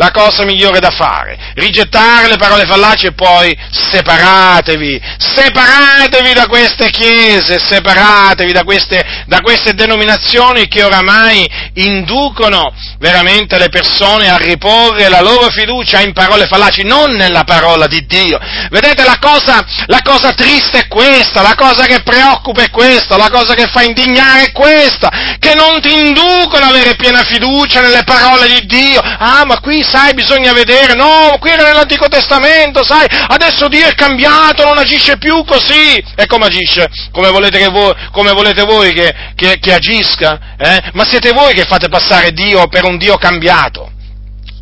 la 0.00 0.10
cosa 0.12 0.46
migliore 0.46 0.80
da 0.80 0.90
fare, 0.90 1.52
rigettare 1.56 2.26
le 2.26 2.38
parole 2.38 2.64
fallaci 2.64 3.04
e 3.04 3.12
poi 3.12 3.54
separatevi, 3.70 4.98
separatevi 5.18 6.32
da 6.32 6.46
queste 6.46 6.88
chiese, 6.88 7.58
separatevi 7.58 8.50
da 8.50 8.64
queste, 8.64 9.24
da 9.26 9.40
queste 9.42 9.74
denominazioni 9.74 10.68
che 10.68 10.82
oramai 10.82 11.46
inducono 11.74 12.72
veramente 12.98 13.58
le 13.58 13.68
persone 13.68 14.30
a 14.30 14.38
riporre 14.38 15.10
la 15.10 15.20
loro 15.20 15.50
fiducia 15.50 16.00
in 16.00 16.14
parole 16.14 16.46
fallaci, 16.46 16.82
non 16.82 17.12
nella 17.12 17.44
parola 17.44 17.86
di 17.86 18.06
Dio. 18.06 18.38
Vedete 18.70 19.04
la 19.04 19.18
cosa, 19.20 19.62
la 19.84 20.00
cosa 20.02 20.32
triste 20.32 20.78
è 20.78 20.88
questa, 20.88 21.42
la 21.42 21.54
cosa 21.54 21.84
che 21.84 22.00
preoccupa 22.00 22.62
è 22.62 22.70
questa, 22.70 23.18
la 23.18 23.28
cosa 23.28 23.52
che 23.52 23.68
fa 23.70 23.82
indignare 23.82 24.44
è 24.44 24.52
questa, 24.52 25.10
che 25.38 25.54
non 25.54 25.78
ti 25.82 25.92
inducono 25.92 26.64
ad 26.64 26.70
avere 26.70 26.96
piena 26.96 27.22
fiducia 27.22 27.82
nelle 27.82 28.04
parole 28.04 28.48
di 28.48 28.64
Dio. 28.64 29.02
Ah, 29.02 29.44
ma 29.44 29.60
qui 29.60 29.88
sai, 29.90 30.14
bisogna 30.14 30.52
vedere, 30.52 30.94
no, 30.94 31.36
qui 31.40 31.50
era 31.50 31.64
nell'Antico 31.64 32.08
Testamento, 32.08 32.84
sai, 32.84 33.06
adesso 33.28 33.66
Dio 33.66 33.86
è 33.86 33.94
cambiato, 33.94 34.64
non 34.64 34.78
agisce 34.78 35.18
più 35.18 35.44
così. 35.44 36.02
E 36.14 36.26
come 36.26 36.46
agisce? 36.46 36.88
Come 37.10 37.30
volete, 37.30 37.66
voi, 37.68 37.92
come 38.12 38.32
volete 38.32 38.62
voi 38.62 38.92
che, 38.92 39.14
che, 39.34 39.58
che 39.58 39.74
agisca? 39.74 40.54
Eh? 40.56 40.90
Ma 40.92 41.04
siete 41.04 41.32
voi 41.32 41.52
che 41.54 41.64
fate 41.64 41.88
passare 41.88 42.30
Dio 42.30 42.68
per 42.68 42.84
un 42.84 42.96
Dio 42.96 43.16
cambiato. 43.16 43.90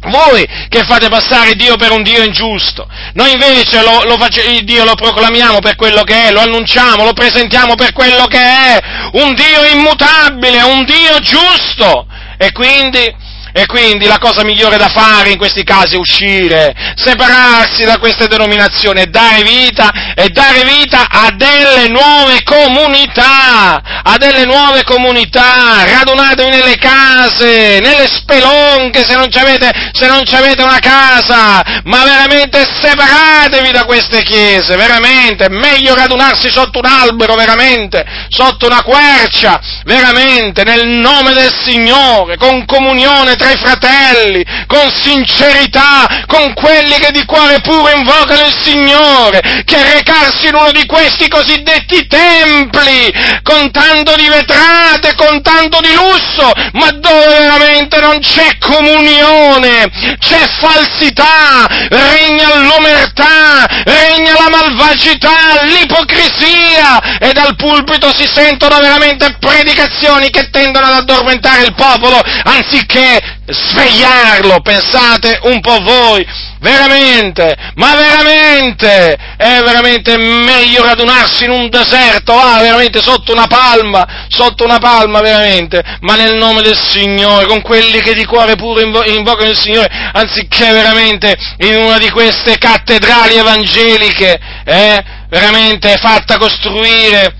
Voi 0.01 0.47
che 0.69 0.85
fate 0.85 1.09
passare 1.09 1.55
Dio 1.55 1.77
per 1.77 1.91
un 1.91 2.05
Dio 2.05 2.23
ingiusto, 2.23 2.89
noi 3.15 3.33
invece 3.33 3.83
lo, 3.83 4.05
lo 4.05 4.17
face, 4.17 4.63
Dio 4.63 4.85
lo 4.85 4.95
proclamiamo 4.95 5.59
per 5.59 5.75
quello 5.75 6.03
che 6.05 6.29
è, 6.29 6.31
lo 6.31 6.41
annunciamo, 6.41 7.03
lo 7.03 7.13
presentiamo 7.13 7.75
per 7.75 7.93
quello 7.93 8.27
che 8.27 8.39
è, 8.39 8.81
un 9.15 9.35
Dio 9.35 9.65
immutabile, 9.73 10.63
un 10.63 10.85
Dio 10.85 11.19
giusto. 11.19 12.07
E 12.41 12.53
quindi 12.53 13.13
e 13.53 13.67
quindi 13.67 14.07
la 14.07 14.19
cosa 14.19 14.45
migliore 14.45 14.77
da 14.77 14.89
fare 14.89 15.31
in 15.31 15.39
questi 15.39 15.65
casi 15.65 15.95
è 15.95 15.99
uscire, 15.99 16.75
separarsi 16.95 17.85
da 17.85 17.99
queste 17.99 18.27
denominazioni 18.27 19.01
e 19.01 19.07
dare 19.07 19.43
vita, 19.43 20.15
e 20.15 20.29
dare 20.29 20.65
vita 20.65 21.07
a 21.09 21.31
delle 21.35 21.89
nuove 21.89 22.43
comunità, 22.43 23.81
a 24.03 24.17
delle 24.19 24.45
nuove 24.45 24.85
comunità, 24.85 25.85
radunatevi 25.85 26.51
nelle 26.51 26.77
case, 26.77 27.79
nelle 27.81 28.09
spelonche 28.09 29.05
se 29.05 29.15
non 29.15 29.29
avete, 29.33 29.91
se 29.93 30.07
non 30.07 30.23
avete 30.31 30.63
una 30.63 30.79
casa, 30.79 31.63
ma 31.85 32.05
veramente 32.05 32.67
separatevi 32.81 33.71
da 33.71 33.85
queste 33.85 34.23
chiese, 34.23 34.77
veramente, 34.77 35.49
meglio 35.49 35.95
radunarsi 35.95 36.51
sotto 36.51 36.81
un 36.81 36.87
albero, 36.87 37.35
veramente, 37.35 38.05
sotto 38.29 38.67
una 38.67 38.83
quercia, 38.83 39.61
veramente, 39.85 40.65
nel 40.65 40.87
nome 40.87 41.33
del 41.33 41.53
Signore, 41.65 42.37
con 42.37 42.65
comunione 42.65 43.37
tra 43.39 43.51
i 43.51 43.57
fratelli, 43.57 44.45
con 44.67 44.93
sincerità, 44.93 46.25
con 46.27 46.53
quelli 46.53 46.99
che 46.99 47.13
di 47.13 47.25
cuore 47.25 47.61
puro 47.61 47.91
invocano 47.91 48.47
il 48.47 48.55
Signore, 48.61 49.41
che 49.65 49.93
recarsi 49.95 50.49
in 50.49 50.55
uno 50.55 50.73
di 50.73 50.85
questi 50.85 51.29
cosiddetti 51.29 52.07
templi, 52.07 53.13
con 53.43 53.71
tanto 53.71 54.15
di 54.17 54.29
vetrate, 54.29 55.15
con 55.15 55.41
tanto 55.41 55.81
di 55.81 55.95
lusso, 55.95 56.53
ma 56.73 56.91
dove 56.91 57.39
veramente 57.39 58.01
non 58.01 58.19
c'è 58.19 58.59
comunione, 58.59 59.89
c'è 60.19 60.47
falsità, 60.61 61.67
regna 61.89 62.57
l'omertà, 62.57 63.67
regna 63.85 64.33
la 64.33 64.48
malvagità, 64.69 65.63
l'ipocrisia 65.63 67.19
e 67.19 67.33
dal 67.33 67.57
pulpito 67.57 68.13
si 68.15 68.27
sentono 68.33 68.79
veramente 68.79 69.37
predicazioni 69.39 70.31
che 70.31 70.51
tendono 70.51 70.87
ad 70.87 70.95
addormentare 70.95 71.65
il 71.65 71.75
popolo 71.75 72.21
anziché 72.45 73.21
svegliarlo, 73.47 74.61
pensate 74.61 75.39
un 75.45 75.61
po' 75.61 75.81
voi, 75.81 76.27
veramente, 76.61 77.57
ma 77.75 77.95
veramente, 77.95 79.17
è 79.37 79.61
veramente 79.63 80.17
meglio 80.17 80.85
radunarsi 80.85 81.45
in 81.45 81.51
un 81.51 81.69
deserto, 81.69 82.33
ah, 82.33 82.61
veramente 82.61 83.01
sotto 83.01 83.33
una 83.33 83.47
palma, 83.47 84.27
sotto 84.29 84.65
una 84.65 84.79
palma 84.79 85.21
veramente, 85.21 85.83
ma 86.01 86.17
nel 86.17 86.37
nome 86.37 86.63
del 86.63 86.79
Signore, 86.79 87.47
con 87.47 87.63
quelli 87.63 88.01
che 88.01 88.15
di 88.15 88.25
cuore 88.25 88.57
puro 88.57 88.81
invo- 88.81 89.05
invocano 89.05 89.51
il 89.51 89.59
Signore, 89.59 89.89
anziché 90.13 90.73
veramente 90.73 91.37
in 91.59 91.77
una 91.77 91.99
di 91.99 92.11
queste 92.11 92.59
cattedrali 92.59 93.37
evangeliche, 93.37 94.39
eh, 94.65 95.05
veramente 95.29 95.97
fatta 95.99 96.39
costruire 96.39 97.35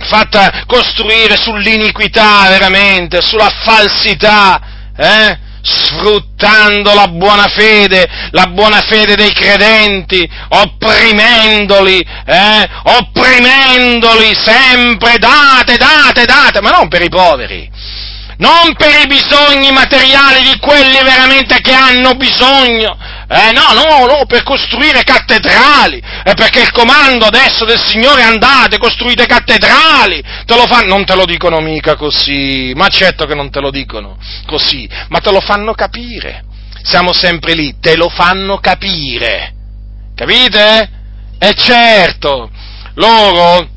fatta 0.00 0.62
costruire 0.66 1.36
sull'iniquità 1.36 2.46
veramente, 2.48 3.20
sulla 3.20 3.50
falsità, 3.64 4.60
eh? 4.96 5.38
Sfruttando 5.62 6.94
la 6.94 7.08
buona 7.08 7.46
fede, 7.48 8.08
la 8.30 8.46
buona 8.46 8.80
fede 8.80 9.16
dei 9.16 9.32
credenti, 9.32 10.28
opprimendoli, 10.48 12.00
eh? 12.00 12.68
opprimendoli 12.84 14.34
sempre, 14.34 15.18
date, 15.18 15.76
date, 15.76 16.24
date, 16.24 16.60
ma 16.60 16.70
non 16.70 16.88
per 16.88 17.02
i 17.02 17.08
poveri, 17.08 17.70
non 18.38 18.74
per 18.76 19.00
i 19.02 19.06
bisogni 19.06 19.70
materiali 19.72 20.42
di 20.42 20.58
quelli 20.58 20.98
veramente 21.02 21.60
che 21.60 21.72
hanno 21.72 22.14
bisogno, 22.14 22.96
eh, 23.30 23.52
no, 23.52 23.74
no, 23.74 24.06
no, 24.06 24.24
per 24.26 24.42
costruire 24.42 25.02
cattedrali, 25.04 26.00
è 26.24 26.32
perché 26.32 26.60
il 26.60 26.70
comando 26.70 27.26
adesso 27.26 27.66
del 27.66 27.78
Signore 27.78 28.22
andate, 28.22 28.78
costruite 28.78 29.26
cattedrali, 29.26 30.22
te 30.46 30.54
lo 30.54 30.66
fanno, 30.66 30.88
non 30.88 31.04
te 31.04 31.14
lo 31.14 31.26
dicono 31.26 31.60
mica 31.60 31.94
così, 31.94 32.72
ma 32.74 32.88
certo 32.88 33.26
che 33.26 33.34
non 33.34 33.50
te 33.50 33.60
lo 33.60 33.70
dicono 33.70 34.16
così, 34.46 34.88
ma 35.08 35.18
te 35.18 35.30
lo 35.30 35.40
fanno 35.40 35.74
capire, 35.74 36.44
siamo 36.82 37.12
sempre 37.12 37.52
lì, 37.52 37.76
te 37.78 37.96
lo 37.96 38.08
fanno 38.08 38.60
capire, 38.60 39.52
capite? 40.14 40.90
E 41.38 41.54
certo, 41.54 42.50
loro 42.94 43.76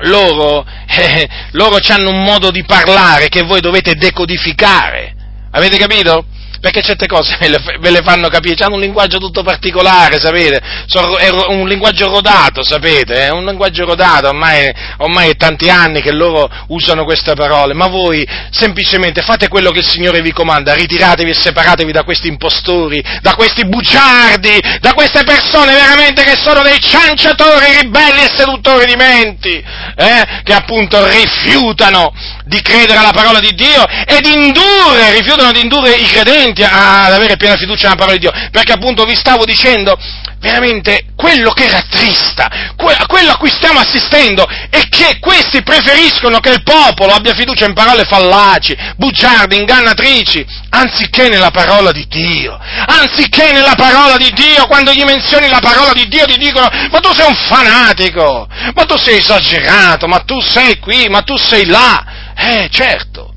loro, 0.00 0.66
eh, 0.86 1.28
loro 1.52 1.78
hanno 1.88 2.10
un 2.10 2.22
modo 2.22 2.50
di 2.50 2.64
parlare 2.64 3.28
che 3.28 3.42
voi 3.42 3.60
dovete 3.60 3.94
decodificare. 3.94 5.14
Avete 5.52 5.76
capito? 5.76 6.26
Perché 6.64 6.80
certe 6.80 7.06
cose 7.06 7.36
ve 7.38 7.48
le, 7.48 7.58
ve 7.78 7.90
le 7.90 8.00
fanno 8.02 8.28
capire, 8.28 8.64
hanno 8.64 8.76
un 8.76 8.80
linguaggio 8.80 9.18
tutto 9.18 9.42
particolare, 9.42 10.18
sapete, 10.18 10.62
Sono, 10.86 11.18
è 11.18 11.28
un 11.28 11.68
linguaggio 11.68 12.08
rodato, 12.08 12.64
sapete, 12.64 13.26
è 13.26 13.30
un 13.30 13.44
linguaggio 13.44 13.84
rodato, 13.84 14.28
ormai, 14.28 14.72
ormai 14.96 15.28
è 15.28 15.36
tanti 15.36 15.68
anni 15.68 16.00
che 16.00 16.10
loro 16.10 16.48
usano 16.68 17.04
queste 17.04 17.34
parole, 17.34 17.74
ma 17.74 17.88
voi 17.88 18.26
semplicemente 18.50 19.20
fate 19.20 19.48
quello 19.48 19.72
che 19.72 19.80
il 19.80 19.86
Signore 19.86 20.22
vi 20.22 20.32
comanda, 20.32 20.72
ritiratevi 20.72 21.32
e 21.32 21.34
separatevi 21.34 21.92
da 21.92 22.02
questi 22.02 22.28
impostori, 22.28 23.04
da 23.20 23.34
questi 23.34 23.66
bugiardi, 23.66 24.58
da 24.80 24.94
queste 24.94 25.22
persone 25.22 25.74
veramente 25.74 26.22
che 26.22 26.38
sono 26.42 26.62
dei 26.62 26.80
cianciatori, 26.80 27.82
ribelli 27.82 28.22
e 28.22 28.32
seduttori 28.34 28.86
di 28.86 28.96
menti, 28.96 29.62
eh, 29.96 30.40
che 30.42 30.54
appunto 30.54 31.06
rifiutano 31.06 32.10
di 32.46 32.62
credere 32.62 33.00
alla 33.00 33.12
parola 33.12 33.38
di 33.38 33.52
Dio 33.54 33.84
e 34.06 34.20
di 34.22 34.32
indurre, 34.32 35.12
rifiutano 35.12 35.52
di 35.52 35.60
indurre 35.60 35.90
i 35.96 36.06
credenti 36.06 36.52
ad 36.62 37.12
avere 37.12 37.36
piena 37.36 37.56
fiducia 37.56 37.88
nella 37.88 37.96
parola 37.96 38.16
di 38.16 38.20
Dio, 38.20 38.32
perché 38.50 38.72
appunto 38.72 39.04
vi 39.04 39.16
stavo 39.16 39.44
dicendo 39.44 39.98
veramente 40.44 41.06
quello 41.16 41.52
che 41.52 41.70
rattrista, 41.70 42.74
quello 42.76 43.32
a 43.32 43.36
cui 43.38 43.48
stiamo 43.48 43.80
assistendo 43.80 44.46
è 44.68 44.86
che 44.90 45.18
questi 45.18 45.62
preferiscono 45.62 46.38
che 46.40 46.50
il 46.50 46.62
popolo 46.62 47.14
abbia 47.14 47.34
fiducia 47.34 47.64
in 47.64 47.72
parole 47.72 48.04
fallaci, 48.04 48.76
bugiarde, 48.96 49.56
ingannatrici, 49.56 50.44
anziché 50.68 51.30
nella 51.30 51.50
parola 51.50 51.92
di 51.92 52.06
Dio, 52.08 52.58
anziché 52.86 53.52
nella 53.52 53.74
parola 53.74 54.18
di 54.18 54.30
Dio, 54.34 54.66
quando 54.66 54.92
gli 54.92 55.02
menzioni 55.02 55.48
la 55.48 55.60
parola 55.60 55.94
di 55.94 56.06
Dio 56.08 56.26
ti 56.26 56.36
dicono 56.36 56.68
ma 56.90 57.00
tu 57.00 57.12
sei 57.14 57.26
un 57.26 57.34
fanatico, 57.34 58.46
ma 58.74 58.84
tu 58.84 58.98
sei 58.98 59.18
esagerato, 59.18 60.06
ma 60.06 60.20
tu 60.20 60.38
sei 60.40 60.78
qui, 60.78 61.08
ma 61.08 61.22
tu 61.22 61.36
sei 61.36 61.64
là, 61.64 62.04
eh, 62.36 62.68
certo. 62.70 63.32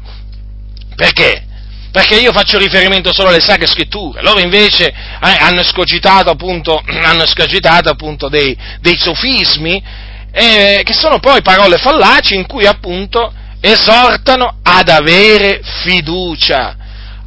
Perché? 0.96 1.47
Perché 1.92 2.16
io 2.16 2.32
faccio 2.32 2.58
riferimento 2.58 3.14
solo 3.14 3.30
alle 3.30 3.40
sacre 3.40 3.66
scritture, 3.66 4.22
loro 4.22 4.40
invece 4.40 4.88
eh, 4.88 4.94
hanno 5.20 5.62
escogitato 5.62 6.30
appunto, 6.30 6.82
hanno 7.04 7.24
escogitato 7.24 7.90
appunto 7.90 8.30
dei, 8.30 8.56
dei 8.80 8.98
sofismi, 8.98 9.84
eh, 10.32 10.82
che 10.84 10.94
sono 10.94 11.20
poi 11.20 11.42
parole 11.42 11.78
fallaci 11.78 12.36
in 12.36 12.46
cui 12.46 12.66
appunto 12.66 13.34
esortano 13.60 14.60
ad 14.62 14.90
avere 14.90 15.62
fiducia. 15.84 16.76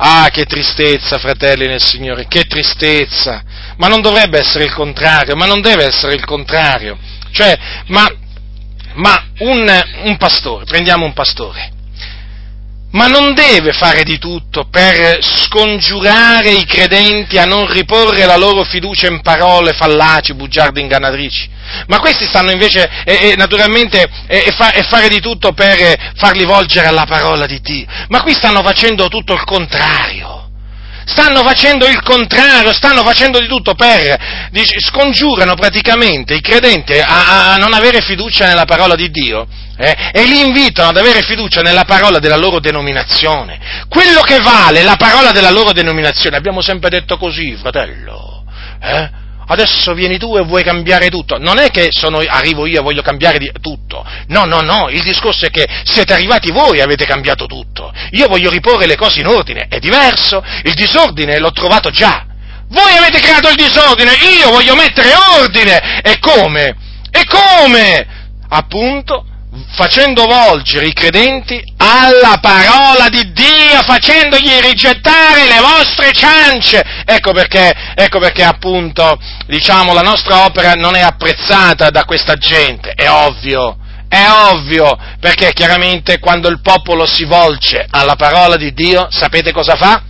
Ah, 0.02 0.28
che 0.32 0.44
tristezza, 0.44 1.18
fratelli 1.18 1.66
nel 1.66 1.82
Signore, 1.82 2.26
che 2.26 2.44
tristezza! 2.44 3.42
Ma 3.76 3.88
non 3.88 4.00
dovrebbe 4.00 4.38
essere 4.38 4.64
il 4.64 4.72
contrario, 4.72 5.36
ma 5.36 5.44
non 5.44 5.60
deve 5.60 5.84
essere 5.84 6.14
il 6.14 6.24
contrario. 6.24 6.96
Cioè, 7.32 7.58
ma 7.88 8.10
ma 8.94 9.24
un, 9.38 9.84
un 10.04 10.16
pastore, 10.16 10.64
prendiamo 10.64 11.04
un 11.04 11.12
pastore, 11.12 11.70
ma 12.92 13.06
non 13.06 13.34
deve 13.34 13.72
fare 13.72 14.02
di 14.02 14.18
tutto 14.18 14.66
per 14.68 15.18
scongiurare 15.22 16.50
i 16.50 16.64
credenti 16.64 17.38
a 17.38 17.44
non 17.44 17.70
riporre 17.70 18.24
la 18.24 18.36
loro 18.36 18.64
fiducia 18.64 19.08
in 19.08 19.20
parole 19.20 19.72
fallaci, 19.72 20.34
bugiarde, 20.34 20.80
ingannatrici. 20.80 21.48
Ma 21.86 22.00
questi 22.00 22.24
stanno 22.24 22.50
invece, 22.50 22.88
e, 23.04 23.30
e, 23.30 23.36
naturalmente, 23.36 24.08
e, 24.26 24.44
e, 24.46 24.52
fa, 24.52 24.72
fare 24.88 25.08
di 25.08 25.20
tutto 25.20 25.52
per 25.52 26.12
farli 26.16 26.44
volgere 26.44 26.88
alla 26.88 27.06
parola 27.06 27.46
di 27.46 27.60
Dio. 27.60 27.86
Ma 28.08 28.22
qui 28.22 28.34
stanno 28.34 28.62
facendo 28.62 29.08
tutto 29.08 29.34
il 29.34 29.44
contrario. 29.44 30.49
Stanno 31.04 31.42
facendo 31.42 31.86
il 31.86 32.02
contrario, 32.02 32.72
stanno 32.72 33.02
facendo 33.02 33.40
di 33.40 33.46
tutto 33.46 33.74
per, 33.74 34.48
dice, 34.50 34.78
scongiurano 34.78 35.54
praticamente 35.54 36.34
i 36.34 36.40
credenti 36.40 36.98
a, 36.98 37.52
a, 37.52 37.56
non 37.56 37.72
avere 37.72 38.00
fiducia 38.00 38.46
nella 38.46 38.64
parola 38.64 38.94
di 38.94 39.10
Dio 39.10 39.46
eh, 39.76 40.10
e 40.12 40.24
li 40.24 40.40
invitano 40.40 40.90
ad 40.90 40.96
avere 40.96 41.22
fiducia 41.22 41.62
nella 41.62 41.84
parola 41.84 42.18
della 42.18 42.36
loro 42.36 42.60
denominazione. 42.60 43.58
Quello 43.88 44.20
che 44.20 44.38
vale 44.40 44.82
la 44.82 44.96
parola 44.96 45.30
della 45.30 45.50
loro 45.50 45.72
denominazione, 45.72 46.36
abbiamo 46.36 46.60
sempre 46.60 46.90
detto 46.90 47.16
così, 47.16 47.56
fratello, 47.56 48.44
eh? 48.80 49.28
Adesso 49.50 49.94
vieni 49.94 50.16
tu 50.16 50.36
e 50.36 50.42
vuoi 50.42 50.62
cambiare 50.62 51.08
tutto. 51.08 51.36
Non 51.38 51.58
è 51.58 51.70
che 51.70 51.88
sono, 51.90 52.18
arrivo 52.18 52.66
io 52.66 52.78
e 52.78 52.82
voglio 52.82 53.02
cambiare 53.02 53.38
tutto. 53.60 54.04
No, 54.28 54.44
no, 54.44 54.60
no, 54.60 54.88
il 54.88 55.02
discorso 55.02 55.46
è 55.46 55.50
che 55.50 55.66
siete 55.84 56.12
arrivati 56.12 56.50
voi 56.52 56.78
e 56.78 56.82
avete 56.82 57.04
cambiato 57.04 57.46
tutto. 57.46 57.92
Io 58.12 58.28
voglio 58.28 58.50
riporre 58.50 58.86
le 58.86 58.96
cose 58.96 59.20
in 59.20 59.26
ordine, 59.26 59.66
è 59.68 59.78
diverso. 59.78 60.42
Il 60.62 60.74
disordine 60.74 61.38
l'ho 61.38 61.52
trovato 61.52 61.90
già. 61.90 62.26
Voi 62.68 62.96
avete 62.96 63.18
creato 63.18 63.48
il 63.48 63.56
disordine, 63.56 64.12
io 64.40 64.50
voglio 64.50 64.76
mettere 64.76 65.10
ordine. 65.40 66.00
E 66.02 66.18
come? 66.20 66.76
E 67.10 67.24
come? 67.24 68.06
Appunto, 68.48 69.26
facendo 69.72 70.26
volgere 70.26 70.86
i 70.86 70.92
credenti 70.92 71.62
alla 71.76 72.38
parola 72.40 73.08
di 73.08 73.32
Dio, 73.32 73.82
facendogli 73.84 74.60
rigettare 74.60 75.46
le 75.46 75.60
vostre 75.60 76.12
ciance. 76.12 76.82
Ecco 77.04 77.32
perché, 77.32 77.72
ecco 77.94 78.20
perché 78.20 78.44
appunto, 78.44 79.18
diciamo, 79.46 79.92
la 79.92 80.02
nostra 80.02 80.44
opera 80.44 80.72
non 80.72 80.94
è 80.94 81.00
apprezzata 81.00 81.90
da 81.90 82.04
questa 82.04 82.34
gente, 82.34 82.92
è 82.92 83.10
ovvio. 83.10 83.76
È 84.08 84.26
ovvio, 84.52 84.98
perché 85.20 85.52
chiaramente 85.52 86.18
quando 86.18 86.48
il 86.48 86.60
popolo 86.60 87.06
si 87.06 87.24
volge 87.24 87.86
alla 87.90 88.16
parola 88.16 88.56
di 88.56 88.72
Dio, 88.72 89.06
sapete 89.08 89.52
cosa 89.52 89.76
fa? 89.76 90.02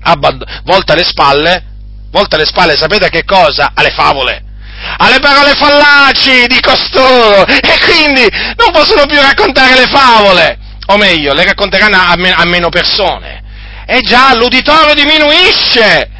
Abband- 0.00 0.62
volta 0.64 0.94
le 0.94 1.04
spalle, 1.04 1.62
volta 2.10 2.38
le 2.38 2.46
spalle, 2.46 2.76
sapete 2.76 3.10
che 3.10 3.24
cosa? 3.24 3.72
Alle 3.74 3.90
favole 3.90 4.47
alle 4.96 5.18
parole 5.20 5.54
fallaci 5.54 6.46
di 6.46 6.60
costoro 6.60 7.46
e 7.46 7.78
quindi 7.84 8.26
non 8.56 8.72
possono 8.72 9.06
più 9.06 9.20
raccontare 9.20 9.74
le 9.74 9.86
favole, 9.86 10.58
o 10.86 10.96
meglio, 10.96 11.34
le 11.34 11.44
racconteranno 11.44 11.96
a, 11.96 12.14
me- 12.16 12.34
a 12.34 12.44
meno 12.44 12.68
persone. 12.68 13.42
E 13.86 14.00
già 14.00 14.34
l'uditorio 14.34 14.94
diminuisce. 14.94 16.10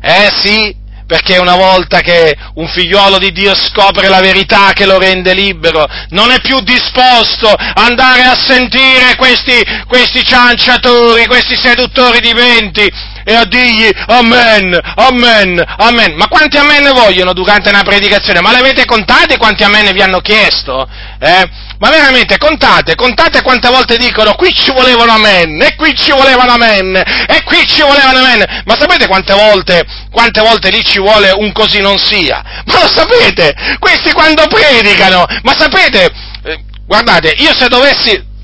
Eh 0.00 0.30
sì, 0.40 0.74
perché 1.06 1.38
una 1.38 1.54
volta 1.54 2.00
che 2.00 2.36
un 2.54 2.68
figliuolo 2.68 3.18
di 3.18 3.30
Dio 3.32 3.54
scopre 3.54 4.08
la 4.08 4.20
verità 4.20 4.72
che 4.72 4.86
lo 4.86 4.98
rende 4.98 5.34
libero, 5.34 5.86
non 6.10 6.30
è 6.30 6.40
più 6.40 6.60
disposto 6.60 7.48
ad 7.48 7.76
andare 7.76 8.22
a 8.22 8.36
sentire 8.36 9.14
questi, 9.16 9.62
questi 9.86 10.24
cianciatori, 10.24 11.26
questi 11.26 11.56
seduttori 11.56 12.20
di 12.20 12.32
menti, 12.34 12.90
e 13.28 13.34
a 13.34 13.44
dirgli 13.44 13.90
amen, 14.06 14.78
amen, 14.94 15.60
amen. 15.78 16.14
Ma 16.14 16.28
quanti 16.28 16.58
amen 16.58 16.92
vogliono 16.92 17.32
durante 17.32 17.68
una 17.70 17.82
predicazione? 17.82 18.40
Ma 18.40 18.52
le 18.52 18.58
avete 18.58 18.84
contate 18.84 19.36
quanti 19.36 19.64
amen 19.64 19.92
vi 19.92 20.00
hanno 20.00 20.20
chiesto? 20.20 20.88
Eh? 21.18 21.50
Ma 21.78 21.90
veramente 21.90 22.38
contate, 22.38 22.94
contate 22.94 23.42
quante 23.42 23.68
volte 23.68 23.96
dicono 23.96 24.34
qui 24.34 24.54
ci 24.54 24.70
volevano 24.70 25.10
amen, 25.10 25.60
e 25.60 25.74
qui 25.74 25.92
ci 25.96 26.12
volevano 26.12 26.52
amen, 26.52 26.94
e 26.94 27.42
qui 27.42 27.66
ci 27.66 27.82
volevano 27.82 28.18
amen. 28.18 28.62
Ma 28.64 28.76
sapete 28.78 29.08
quante 29.08 29.34
volte, 29.34 29.84
quante 30.12 30.40
volte 30.40 30.70
lì 30.70 30.84
ci 30.84 31.00
vuole 31.00 31.32
un 31.32 31.50
così 31.50 31.80
non 31.80 31.98
sia? 31.98 32.40
Ma 32.64 32.80
lo 32.80 32.88
sapete? 32.92 33.52
Questi 33.80 34.12
quando 34.12 34.46
predicano, 34.46 35.26
ma 35.42 35.52
sapete, 35.58 36.08
eh, 36.44 36.64
guardate, 36.86 37.34
io 37.38 37.52
se 37.52 37.66
dovessi, 37.66 38.34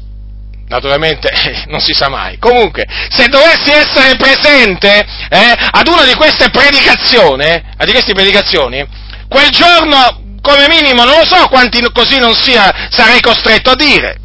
naturalmente 0.73 1.31
non 1.69 1.81
si 1.81 1.93
sa 1.93 2.09
mai. 2.09 2.39
Comunque, 2.39 2.87
se 3.11 3.29
dovessi 3.29 3.71
essere 3.71 4.17
presente 4.17 5.05
eh, 5.29 5.55
ad 5.71 5.87
una 5.87 6.05
di 6.05 6.15
queste 6.15 6.51
predicazioni, 6.51 7.45
eh, 7.45 7.85
di 7.85 7.93
queste 7.93 8.15
predicazioni, 8.15 8.85
quel 9.29 9.51
giorno, 9.51 10.39
come 10.41 10.67
minimo, 10.69 11.05
non 11.05 11.19
lo 11.19 11.27
so 11.27 11.47
quanti 11.49 11.81
così 11.93 12.19
non 12.19 12.35
sia, 12.35 12.89
sarei 12.91 13.21
costretto 13.21 13.71
a 13.71 13.77
dire. 13.77 14.17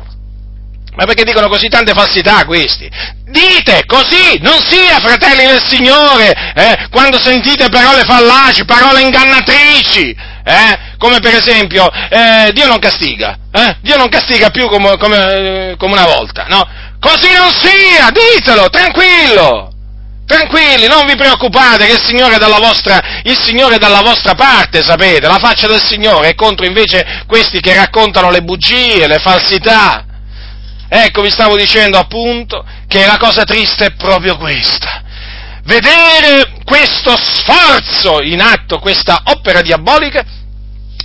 Ma 0.98 1.06
perché 1.06 1.24
dicono 1.24 1.48
così 1.48 1.68
tante 1.68 1.94
falsità 1.94 2.44
questi? 2.46 2.90
Dite 3.26 3.86
così, 3.86 4.40
non 4.42 4.58
sia 4.68 4.98
fratelli 5.00 5.46
del 5.46 5.62
Signore, 5.64 6.34
eh, 6.56 6.88
quando 6.90 7.22
sentite 7.22 7.70
parole 7.70 8.02
fallaci, 8.02 8.66
parole 8.66 9.02
ingannatrici, 9.02 10.10
eh, 10.44 10.80
come 10.98 11.20
per 11.20 11.36
esempio, 11.36 11.88
eh, 12.10 12.50
Dio 12.52 12.66
non 12.66 12.80
castiga, 12.80 13.38
eh, 13.52 13.78
Dio 13.82 13.96
non 13.96 14.10
castiga 14.10 14.50
più 14.50 14.68
come, 14.70 14.98
come, 14.98 15.76
come 15.78 15.94
una 15.94 16.06
volta, 16.06 16.46
no? 16.50 16.68
Così 17.00 17.32
non 17.32 17.52
sia, 17.54 18.10
ditelo, 18.10 18.68
tranquillo, 18.70 19.70
Tranquilli, 20.26 20.88
non 20.88 21.06
vi 21.06 21.16
preoccupate 21.16 21.86
che 21.86 21.94
il 21.94 22.04
Signore, 22.04 22.36
è 22.36 22.38
dalla 22.38 22.60
vostra, 22.60 23.00
il 23.24 23.40
Signore 23.40 23.76
è 23.76 23.78
dalla 23.78 24.02
vostra 24.02 24.34
parte, 24.34 24.84
sapete, 24.84 25.26
la 25.26 25.38
faccia 25.38 25.68
del 25.68 25.82
Signore 25.82 26.30
è 26.30 26.36
contro 26.36 26.66
invece 26.66 27.24
questi 27.28 27.62
che 27.62 27.74
raccontano 27.74 28.30
le 28.30 28.42
bugie, 28.42 29.08
le 29.08 29.20
falsità. 29.20 30.07
Ecco, 30.90 31.22
vi 31.22 31.32
stavo 31.32 31.58
dicendo 31.58 31.98
appunto 31.98 32.66
che 32.88 33.06
la 33.06 33.18
cosa 33.18 33.44
triste 33.44 33.86
è 33.86 33.96
proprio 33.96 34.38
questa. 34.38 35.04
Vedere 35.64 36.60
questo 36.64 37.18
sforzo 37.18 38.22
in 38.22 38.40
atto, 38.40 38.80
questa 38.80 39.22
opera 39.26 39.62
diabolica, 39.62 40.24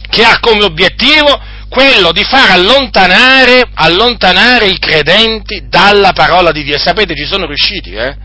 che 0.08 0.24
ha 0.24 0.38
come 0.38 0.64
obiettivo 0.64 1.40
quello 1.68 2.12
di 2.12 2.22
far 2.22 2.50
allontanare, 2.50 3.70
allontanare 3.74 4.66
i 4.66 4.78
credenti 4.78 5.66
dalla 5.68 6.12
parola 6.12 6.52
di 6.52 6.62
Dio. 6.62 6.78
sapete, 6.78 7.14
ci 7.16 7.24
sono 7.24 7.46
riusciti, 7.46 7.92
eh? 7.92 8.16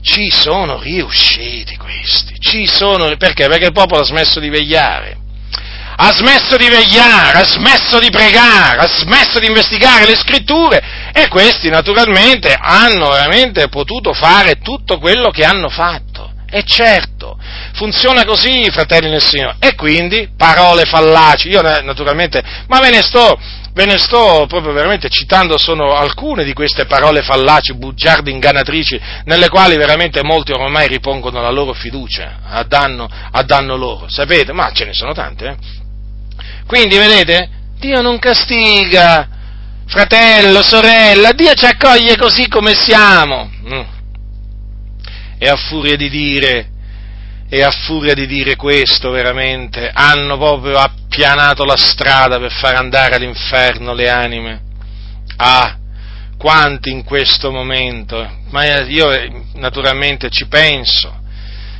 Ci 0.00 0.30
sono 0.30 0.78
riusciti 0.80 1.76
questi, 1.76 2.36
ci 2.38 2.66
sono, 2.66 3.14
perché? 3.16 3.48
Perché 3.48 3.66
il 3.66 3.72
popolo 3.72 4.02
ha 4.02 4.04
smesso 4.04 4.38
di 4.38 4.48
vegliare 4.48 5.23
ha 5.96 6.12
smesso 6.12 6.56
di 6.56 6.68
vegliare, 6.68 7.38
ha 7.38 7.44
smesso 7.44 7.98
di 7.98 8.10
pregare, 8.10 8.80
ha 8.80 8.86
smesso 8.86 9.38
di 9.38 9.46
investigare 9.46 10.06
le 10.06 10.16
scritture 10.16 10.82
e 11.12 11.28
questi 11.28 11.68
naturalmente 11.68 12.56
hanno 12.58 13.10
veramente 13.10 13.68
potuto 13.68 14.12
fare 14.12 14.58
tutto 14.60 14.98
quello 14.98 15.30
che 15.30 15.44
hanno 15.44 15.68
fatto. 15.68 16.32
E 16.50 16.62
certo, 16.64 17.36
funziona 17.72 18.24
così, 18.24 18.70
fratelli 18.70 19.10
nel 19.10 19.20
Signore. 19.20 19.56
E 19.58 19.74
quindi 19.74 20.28
parole 20.36 20.84
fallaci. 20.84 21.48
Io 21.48 21.60
naturalmente, 21.60 22.40
ma 22.68 22.78
ve 22.78 22.90
ne 22.90 23.02
sto, 23.02 23.36
ve 23.72 23.84
ne 23.86 23.98
sto 23.98 24.46
proprio 24.46 24.72
veramente 24.72 25.08
citando 25.08 25.58
sono 25.58 25.96
alcune 25.96 26.44
di 26.44 26.52
queste 26.52 26.86
parole 26.86 27.22
fallaci, 27.22 27.74
bugiarde, 27.74 28.30
ingannatrici, 28.30 29.00
nelle 29.24 29.48
quali 29.48 29.76
veramente 29.76 30.22
molti 30.22 30.52
ormai 30.52 30.86
ripongono 30.86 31.40
la 31.40 31.50
loro 31.50 31.72
fiducia 31.72 32.38
a 32.48 32.62
danno, 32.62 33.08
a 33.32 33.42
danno 33.42 33.74
loro. 33.76 34.06
Sapete? 34.08 34.52
Ma 34.52 34.70
ce 34.72 34.84
ne 34.84 34.92
sono 34.92 35.12
tante, 35.12 35.46
eh? 35.46 35.82
Quindi, 36.66 36.96
vedete, 36.96 37.48
Dio 37.78 38.00
non 38.00 38.18
castiga, 38.18 39.28
fratello, 39.86 40.62
sorella, 40.62 41.32
Dio 41.32 41.52
ci 41.54 41.66
accoglie 41.66 42.16
così 42.16 42.48
come 42.48 42.74
siamo. 42.74 43.50
Mm. 43.68 43.82
E 45.38 45.48
a 45.48 45.56
furia 45.56 45.96
di 45.96 46.08
dire, 46.08 46.68
e 47.48 47.62
a 47.62 47.70
furia 47.70 48.14
di 48.14 48.26
dire 48.26 48.56
questo, 48.56 49.10
veramente, 49.10 49.90
hanno 49.92 50.36
proprio 50.38 50.78
appianato 50.78 51.64
la 51.64 51.76
strada 51.76 52.38
per 52.38 52.52
far 52.52 52.76
andare 52.76 53.16
all'inferno 53.16 53.92
le 53.92 54.08
anime. 54.08 54.62
Ah, 55.36 55.78
quanti 56.38 56.90
in 56.90 57.04
questo 57.04 57.50
momento, 57.50 58.42
ma 58.50 58.82
io 58.82 59.08
naturalmente 59.54 60.30
ci 60.30 60.46
penso, 60.46 61.22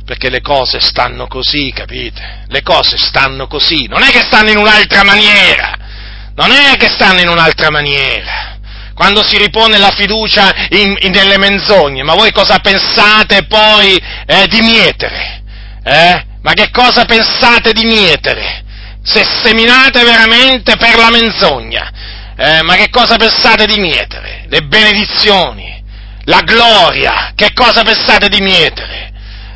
perché 0.05 0.29
le 0.29 0.41
cose 0.41 0.79
stanno 0.79 1.27
così, 1.27 1.71
capite? 1.73 2.43
Le 2.47 2.61
cose 2.61 2.95
stanno 2.97 3.47
così, 3.47 3.87
non 3.87 4.03
è 4.03 4.11
che 4.11 4.21
stanno 4.21 4.51
in 4.51 4.57
un'altra 4.57 5.03
maniera, 5.03 5.75
non 6.35 6.51
è 6.51 6.77
che 6.77 6.89
stanno 6.89 7.21
in 7.21 7.27
un'altra 7.27 7.71
maniera. 7.71 8.53
Quando 8.93 9.23
si 9.23 9.37
ripone 9.37 9.77
la 9.77 9.91
fiducia 9.91 10.53
in, 10.69 10.95
in, 10.99 11.11
nelle 11.11 11.37
menzogne, 11.37 12.03
ma 12.03 12.13
voi 12.13 12.31
cosa 12.31 12.59
pensate 12.59 13.45
poi 13.45 13.99
eh, 14.25 14.47
di 14.47 14.61
mietere? 14.61 15.43
Eh? 15.83 16.25
Ma 16.41 16.53
che 16.53 16.69
cosa 16.71 17.03
pensate 17.03 17.73
di 17.73 17.83
mietere? 17.83 18.63
Se 19.03 19.25
seminate 19.43 20.03
veramente 20.03 20.77
per 20.77 20.97
la 20.97 21.09
menzogna, 21.09 21.91
eh, 22.37 22.61
ma 22.61 22.75
che 22.75 22.89
cosa 22.89 23.17
pensate 23.17 23.65
di 23.65 23.79
mietere? 23.79 24.45
Le 24.47 24.61
benedizioni, 24.61 25.83
la 26.25 26.41
gloria, 26.41 27.33
che 27.35 27.53
cosa 27.53 27.83
pensate 27.83 28.29
di 28.29 28.39
mietere? 28.39 29.04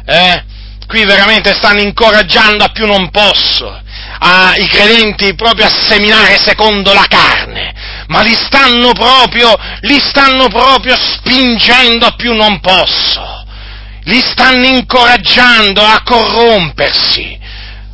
Eh? 0.09 0.43
Qui 0.87 1.05
veramente 1.05 1.53
stanno 1.53 1.81
incoraggiando 1.81 2.63
a 2.63 2.69
più 2.69 2.87
non 2.87 3.11
posso 3.11 3.87
i 4.57 4.67
credenti 4.67 5.33
proprio 5.35 5.65
a 5.65 5.69
seminare 5.69 6.37
secondo 6.37 6.93
la 6.93 7.05
carne, 7.07 7.73
ma 8.07 8.21
li 8.21 8.33
stanno 8.33 8.91
proprio, 8.91 9.55
li 9.81 9.99
stanno 9.99 10.47
proprio 10.47 10.97
spingendo 10.97 12.05
a 12.05 12.15
più 12.15 12.33
non 12.33 12.59
posso, 12.59 13.45
li 14.03 14.19
stanno 14.19 14.65
incoraggiando 14.65 15.81
a 15.81 16.01
corrompersi, 16.03 17.37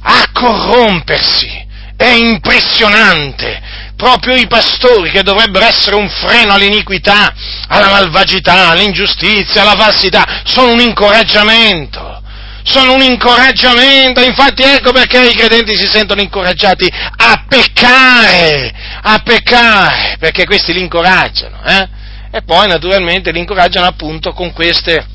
a 0.02 0.30
corrompersi. 0.32 1.64
È 1.98 2.10
impressionante 2.10 3.62
proprio 3.96 4.36
i 4.36 4.48
pastori 4.48 5.10
che 5.10 5.24
dovrebbero 5.24 5.66
essere 5.66 5.96
un 5.96 6.10
freno 6.10 6.54
all'iniquità, 6.54 7.34
alla 7.68 7.90
malvagità, 7.90 8.70
all'ingiustizia, 8.70 9.62
alla 9.62 9.76
falsità, 9.76 10.42
sono 10.44 10.72
un 10.72 10.80
incoraggiamento. 10.80 12.22
Sono 12.68 12.94
un 12.94 13.04
incoraggiamento, 13.04 14.22
infatti 14.24 14.64
ecco 14.64 14.92
perché 14.92 15.24
i 15.28 15.36
credenti 15.36 15.76
si 15.76 15.86
sentono 15.86 16.20
incoraggiati 16.20 16.92
a 16.92 17.46
peccare, 17.48 18.74
a 19.04 19.20
peccare, 19.24 20.16
perché 20.18 20.46
questi 20.46 20.74
li 20.74 20.80
incoraggiano, 20.80 21.62
eh? 21.64 21.88
E 22.32 22.42
poi 22.42 22.68
naturalmente 22.68 23.32
li 23.32 23.38
incoraggiano 23.38 23.86
appunto 23.86 24.34
con 24.34 24.52
queste, 24.52 25.06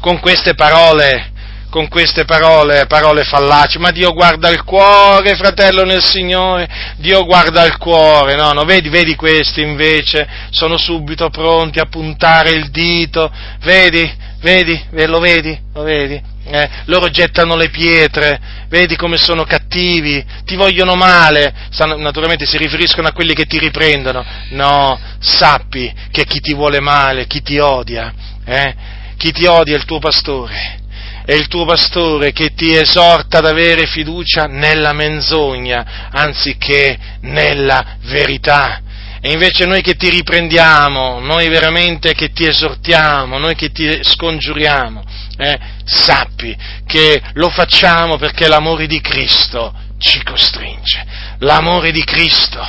con 0.00 0.18
queste 0.18 0.54
parole, 0.54 1.32
con 1.70 1.88
queste 1.88 2.24
parole, 2.24 2.86
parole 2.86 3.24
fallaci, 3.24 3.78
ma 3.78 3.90
Dio 3.90 4.12
guarda 4.12 4.48
il 4.48 4.64
cuore, 4.64 5.34
fratello 5.36 5.84
nel 5.84 6.04
Signore, 6.04 6.68
Dio 6.96 7.24
guarda 7.24 7.64
il 7.64 7.76
cuore, 7.76 8.34
no, 8.34 8.52
no, 8.52 8.64
vedi, 8.64 8.88
vedi 8.88 9.14
questi 9.14 9.60
invece, 9.62 10.26
sono 10.50 10.78
subito 10.78 11.28
pronti 11.30 11.78
a 11.78 11.86
puntare 11.86 12.50
il 12.50 12.70
dito, 12.70 13.30
vedi, 13.62 14.10
vedi, 14.40 14.80
lo 15.06 15.18
vedi, 15.18 15.58
lo 15.74 15.82
vedi, 15.82 16.20
eh, 16.44 16.68
loro 16.84 17.08
gettano 17.08 17.56
le 17.56 17.68
pietre, 17.68 18.38
vedi 18.68 18.96
come 18.96 19.16
sono 19.16 19.44
cattivi, 19.44 20.24
ti 20.44 20.54
vogliono 20.54 20.94
male, 20.94 21.52
Sanno, 21.70 21.96
naturalmente 21.96 22.46
si 22.46 22.56
riferiscono 22.56 23.08
a 23.08 23.12
quelli 23.12 23.34
che 23.34 23.46
ti 23.46 23.58
riprendono, 23.58 24.24
no, 24.50 24.98
sappi 25.18 25.92
che 26.10 26.24
chi 26.24 26.40
ti 26.40 26.54
vuole 26.54 26.80
male, 26.80 27.26
chi 27.26 27.42
ti 27.42 27.58
odia, 27.58 28.12
eh, 28.44 28.74
chi 29.16 29.32
ti 29.32 29.46
odia 29.46 29.74
è 29.74 29.78
il 29.78 29.84
tuo 29.84 29.98
pastore, 29.98 30.84
è 31.26 31.34
il 31.34 31.48
tuo 31.48 31.64
pastore 31.64 32.30
che 32.30 32.54
ti 32.54 32.72
esorta 32.76 33.38
ad 33.38 33.46
avere 33.46 33.86
fiducia 33.86 34.46
nella 34.46 34.92
menzogna 34.92 36.08
anziché 36.12 36.96
nella 37.22 37.96
verità. 38.02 38.80
E 39.20 39.32
invece 39.32 39.66
noi 39.66 39.82
che 39.82 39.94
ti 39.94 40.08
riprendiamo, 40.08 41.18
noi 41.18 41.48
veramente 41.48 42.14
che 42.14 42.30
ti 42.30 42.46
esortiamo, 42.46 43.38
noi 43.38 43.56
che 43.56 43.72
ti 43.72 43.98
scongiuriamo, 44.04 45.02
eh, 45.38 45.58
sappi 45.84 46.56
che 46.86 47.20
lo 47.32 47.48
facciamo 47.48 48.18
perché 48.18 48.46
l'amore 48.46 48.86
di 48.86 49.00
Cristo 49.00 49.74
ci 49.98 50.22
costringe. 50.22 51.04
L'amore 51.40 51.90
di 51.90 52.04
Cristo. 52.04 52.64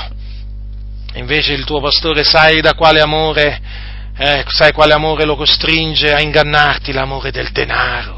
Invece 1.13 1.53
il 1.53 1.63
tuo 1.63 1.79
pastore 1.79 2.23
sai 2.23 2.59
da 2.59 2.73
quale 2.73 3.01
amore, 3.01 3.61
eh, 4.17 4.43
sai 4.47 4.71
quale 4.71 4.93
amore 4.93 5.25
lo 5.25 5.35
costringe 5.35 6.11
a 6.11 6.21
ingannarti? 6.21 6.91
L'amore 6.91 7.29
del 7.29 7.51
denaro. 7.51 8.16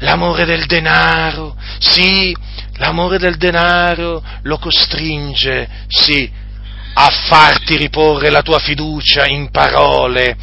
L'amore 0.00 0.44
del 0.44 0.66
denaro, 0.66 1.56
sì, 1.78 2.34
l'amore 2.76 3.18
del 3.18 3.36
denaro 3.36 4.22
lo 4.42 4.58
costringe, 4.58 5.68
sì, 5.88 6.30
a 6.94 7.08
farti 7.28 7.76
riporre 7.76 8.30
la 8.30 8.42
tua 8.42 8.58
fiducia 8.58 9.26
in 9.26 9.50
parole 9.50 10.36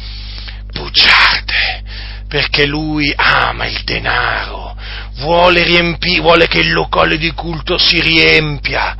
bugiarde, 0.72 1.82
perché 2.28 2.66
lui 2.66 3.12
ama 3.16 3.66
il 3.66 3.82
denaro, 3.84 4.76
vuole, 5.16 5.64
riempi, 5.64 6.20
vuole 6.20 6.46
che 6.46 6.60
il 6.60 6.72
locale 6.72 7.18
di 7.18 7.32
culto 7.32 7.78
si 7.78 8.00
riempia, 8.00 8.96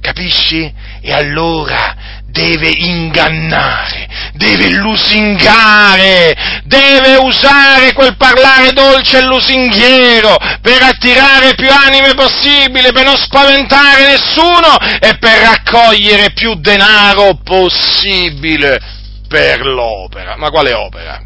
capisci? 0.00 0.72
E 1.00 1.12
allora 1.12 2.22
deve 2.34 2.68
ingannare, 2.68 4.08
deve 4.32 4.68
lusingare, 4.70 6.34
deve 6.64 7.14
usare 7.22 7.92
quel 7.92 8.16
parlare 8.16 8.72
dolce 8.72 9.18
e 9.18 9.24
lusinghiero 9.24 10.36
per 10.60 10.82
attirare 10.82 11.54
più 11.54 11.68
anime 11.70 12.14
possibile, 12.14 12.90
per 12.90 13.04
non 13.04 13.16
spaventare 13.16 14.06
nessuno 14.06 14.76
e 15.00 15.16
per 15.16 15.38
raccogliere 15.42 16.32
più 16.32 16.54
denaro 16.56 17.38
possibile 17.44 18.80
per 19.28 19.64
l'opera. 19.64 20.34
Ma 20.36 20.50
quale 20.50 20.72
opera? 20.72 21.22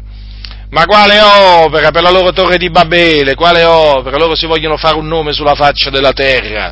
Ma 0.69 0.85
quale 0.85 1.19
opera 1.19 1.89
per 1.89 2.03
la 2.03 2.11
loro 2.11 2.31
torre 2.31 2.57
di 2.57 2.69
Babele? 2.69 3.33
Quale 3.33 3.63
opera? 3.63 4.17
Loro 4.17 4.35
si 4.35 4.45
vogliono 4.45 4.77
fare 4.77 4.95
un 4.95 5.07
nome 5.07 5.33
sulla 5.33 5.55
faccia 5.55 5.89
della 5.89 6.13
terra. 6.13 6.71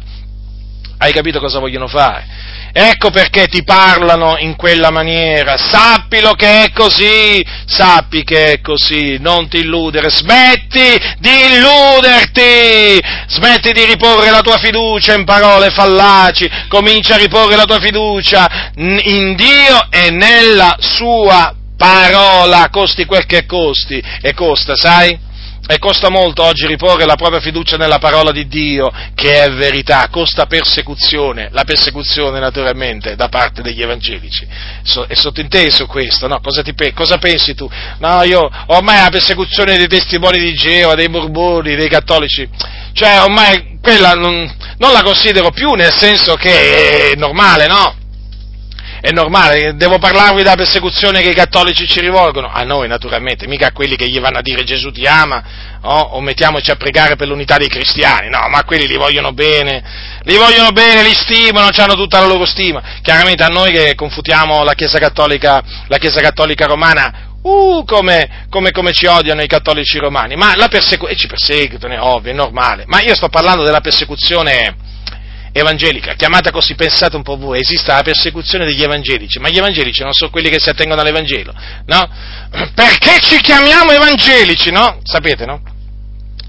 Hai 0.99 1.11
capito 1.11 1.39
cosa 1.39 1.57
vogliono 1.57 1.87
fare? 1.87 2.46
Ecco 2.71 3.09
perché 3.09 3.47
ti 3.47 3.63
parlano 3.63 4.35
in 4.37 4.55
quella 4.55 4.91
maniera. 4.91 5.57
Sappilo 5.57 6.33
che 6.33 6.65
è 6.65 6.71
così, 6.71 7.43
sappi 7.65 8.23
che 8.23 8.53
è 8.53 8.61
così, 8.61 9.17
non 9.19 9.47
ti 9.47 9.57
illudere, 9.57 10.09
smetti 10.09 10.97
di 11.17 11.29
illuderti, 11.53 13.01
smetti 13.27 13.71
di 13.71 13.85
riporre 13.85 14.29
la 14.29 14.41
tua 14.41 14.57
fiducia 14.57 15.15
in 15.15 15.25
parole 15.25 15.69
fallaci, 15.71 16.49
comincia 16.67 17.15
a 17.15 17.17
riporre 17.17 17.55
la 17.55 17.65
tua 17.65 17.79
fiducia 17.79 18.71
in 18.75 19.35
Dio 19.35 19.87
e 19.89 20.11
nella 20.11 20.75
sua 20.79 21.53
parola, 21.77 22.69
costi 22.71 23.05
quel 23.05 23.25
che 23.25 23.45
costi, 23.45 24.01
e 24.21 24.33
costa, 24.33 24.75
sai? 24.75 25.25
E 25.69 25.79
costa 25.79 26.09
molto 26.09 26.43
oggi 26.43 26.65
riporre 26.65 27.03
la 27.03 27.17
propria 27.17 27.41
fiducia 27.41 27.75
nella 27.75 27.99
parola 27.99 28.31
di 28.31 28.47
Dio, 28.47 28.89
che 29.13 29.43
è 29.43 29.51
verità, 29.51 30.07
costa 30.09 30.45
persecuzione, 30.45 31.49
la 31.51 31.65
persecuzione 31.65 32.39
naturalmente 32.39 33.15
da 33.17 33.27
parte 33.27 33.61
degli 33.61 33.81
evangelici. 33.81 34.47
So, 34.83 35.05
è 35.07 35.13
sottinteso 35.13 35.85
questo, 35.85 36.27
no? 36.27 36.39
Cosa, 36.39 36.61
ti, 36.61 36.73
cosa, 36.93 37.17
pensi 37.17 37.53
tu? 37.53 37.69
No, 37.99 38.23
io 38.23 38.49
ormai 38.67 39.01
la 39.01 39.09
persecuzione 39.09 39.75
dei 39.75 39.87
testimoni 39.87 40.39
di 40.39 40.53
Geova, 40.53 40.95
dei 40.95 41.09
borboni, 41.09 41.75
dei 41.75 41.89
cattolici, 41.89 42.47
cioè 42.93 43.21
ormai 43.21 43.77
quella 43.81 44.13
non, 44.13 44.49
non 44.77 44.93
la 44.93 45.03
considero 45.03 45.51
più 45.51 45.73
nel 45.73 45.93
senso 45.93 46.35
che 46.35 47.11
è 47.11 47.15
normale, 47.15 47.67
no? 47.67 47.95
È 49.07 49.11
normale, 49.11 49.73
devo 49.77 49.99
parlarvi 49.99 50.43
della 50.43 50.57
persecuzione 50.57 51.21
che 51.21 51.29
i 51.29 51.33
cattolici 51.33 51.87
ci 51.87 52.01
rivolgono, 52.01 52.51
a 52.51 52.63
noi 52.63 52.89
naturalmente, 52.89 53.47
mica 53.47 53.67
a 53.67 53.71
quelli 53.71 53.95
che 53.95 54.09
gli 54.09 54.19
vanno 54.19 54.39
a 54.39 54.41
dire 54.41 54.65
Gesù 54.65 54.91
ti 54.91 55.05
ama, 55.05 55.79
oh, 55.81 55.99
o 55.99 56.19
mettiamoci 56.19 56.71
a 56.71 56.75
pregare 56.75 57.15
per 57.15 57.25
l'unità 57.25 57.55
dei 57.55 57.69
cristiani, 57.69 58.27
no, 58.27 58.49
ma 58.49 58.65
quelli 58.65 58.85
li 58.85 58.97
vogliono 58.97 59.31
bene, 59.31 59.81
li 60.23 60.35
vogliono 60.35 60.73
bene, 60.73 61.03
li 61.03 61.13
stimano, 61.13 61.69
hanno 61.73 61.93
tutta 61.93 62.19
la 62.19 62.27
loro 62.27 62.45
stima, 62.45 62.83
chiaramente 63.01 63.43
a 63.43 63.47
noi 63.47 63.71
che 63.71 63.95
confutiamo 63.95 64.65
la 64.65 64.73
Chiesa 64.73 64.99
Cattolica, 64.99 65.63
la 65.87 65.97
Chiesa 65.97 66.19
Cattolica 66.19 66.65
Romana, 66.65 67.21
Uh, 67.39 67.85
come, 67.85 68.47
come, 68.49 68.71
come, 68.71 68.91
ci 68.91 69.05
odiano 69.05 69.41
i 69.41 69.47
cattolici 69.47 69.99
romani, 69.99 70.35
ma 70.35 70.53
la 70.57 70.67
persecuzione, 70.67 71.13
e 71.13 71.15
ci 71.15 71.27
perseguitano, 71.27 71.93
è 71.93 72.01
ovvio, 72.01 72.31
è 72.31 72.35
normale, 72.35 72.83
ma 72.87 72.99
io 72.99 73.15
sto 73.15 73.29
parlando 73.29 73.63
della 73.63 73.79
persecuzione 73.79 74.75
evangelica, 75.51 76.13
chiamata 76.13 76.51
così, 76.51 76.75
pensate 76.75 77.15
un 77.15 77.23
po' 77.23 77.37
voi, 77.37 77.59
esiste 77.59 77.91
la 77.91 78.01
persecuzione 78.01 78.65
degli 78.65 78.83
evangelici, 78.83 79.39
ma 79.39 79.49
gli 79.49 79.57
evangelici 79.57 80.01
non 80.03 80.13
sono 80.13 80.29
quelli 80.29 80.49
che 80.49 80.59
si 80.59 80.69
attengono 80.69 81.01
all'Evangelo, 81.01 81.53
no? 81.85 82.09
Perché 82.73 83.19
ci 83.19 83.39
chiamiamo 83.41 83.91
evangelici, 83.91 84.71
no? 84.71 84.99
Sapete, 85.03 85.45
no? 85.45 85.61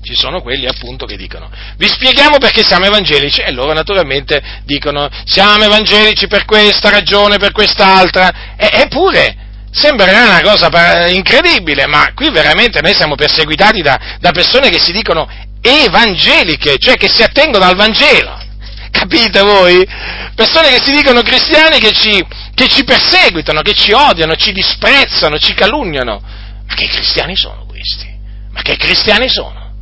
Ci 0.03 0.15
sono 0.15 0.41
quelli 0.41 0.67
appunto 0.67 1.07
che 1.07 1.17
dicono, 1.17 1.51
vi 1.77 1.89
spieghiamo 1.89 2.39
perché 2.39 2.63
siamo 2.63 2.87
evangelici 2.87 3.41
e 3.41 3.53
loro 3.53 3.73
naturalmente 3.73 4.41
dicono, 4.65 5.09
siamo 5.25 5.65
evangelici 5.65 6.29
per 6.29 6.45
questa 6.45 6.89
ragione, 6.89 7.39
per 7.39 7.53
quest'altra, 7.53 8.55
e, 8.57 8.71
eppure 8.73 9.47
sembrerà 9.71 10.23
una 10.23 10.41
cosa 10.41 11.09
incredibile, 11.09 11.87
ma 11.87 12.13
qui 12.15 12.31
veramente 12.31 12.81
noi 12.81 12.95
siamo 12.95 13.17
perseguitati 13.17 13.83
da, 13.83 14.17
da 14.19 14.31
persone 14.31 14.71
che 14.71 14.81
si 14.81 14.93
dicono 14.93 15.29
evangeliche, 15.61 16.79
cioè 16.79 16.97
che 16.97 17.09
si 17.09 17.23
attengono 17.23 17.65
al 17.65 17.77
Vangelo. 17.77 18.47
Capite 18.91 19.41
voi? 19.41 19.87
Persone 20.35 20.71
che 20.71 20.83
si 20.83 20.93
dicono 20.93 21.23
cristiani 21.23 21.79
che 21.79 21.93
ci, 21.93 22.25
che 22.55 22.69
ci 22.69 22.85
perseguitano, 22.85 23.63
che 23.63 23.75
ci 23.75 23.93
odiano, 23.93 24.35
ci 24.37 24.53
disprezzano, 24.53 25.39
ci 25.39 25.55
calunniano. 25.55 26.21
Ma 26.67 26.75
che 26.75 26.87
cristiani 26.87 27.37
sono 27.37 27.67
questi? 27.67 28.07
Ma 28.51 28.63
che 28.63 28.77
cristiani 28.77 29.29
sono? 29.29 29.75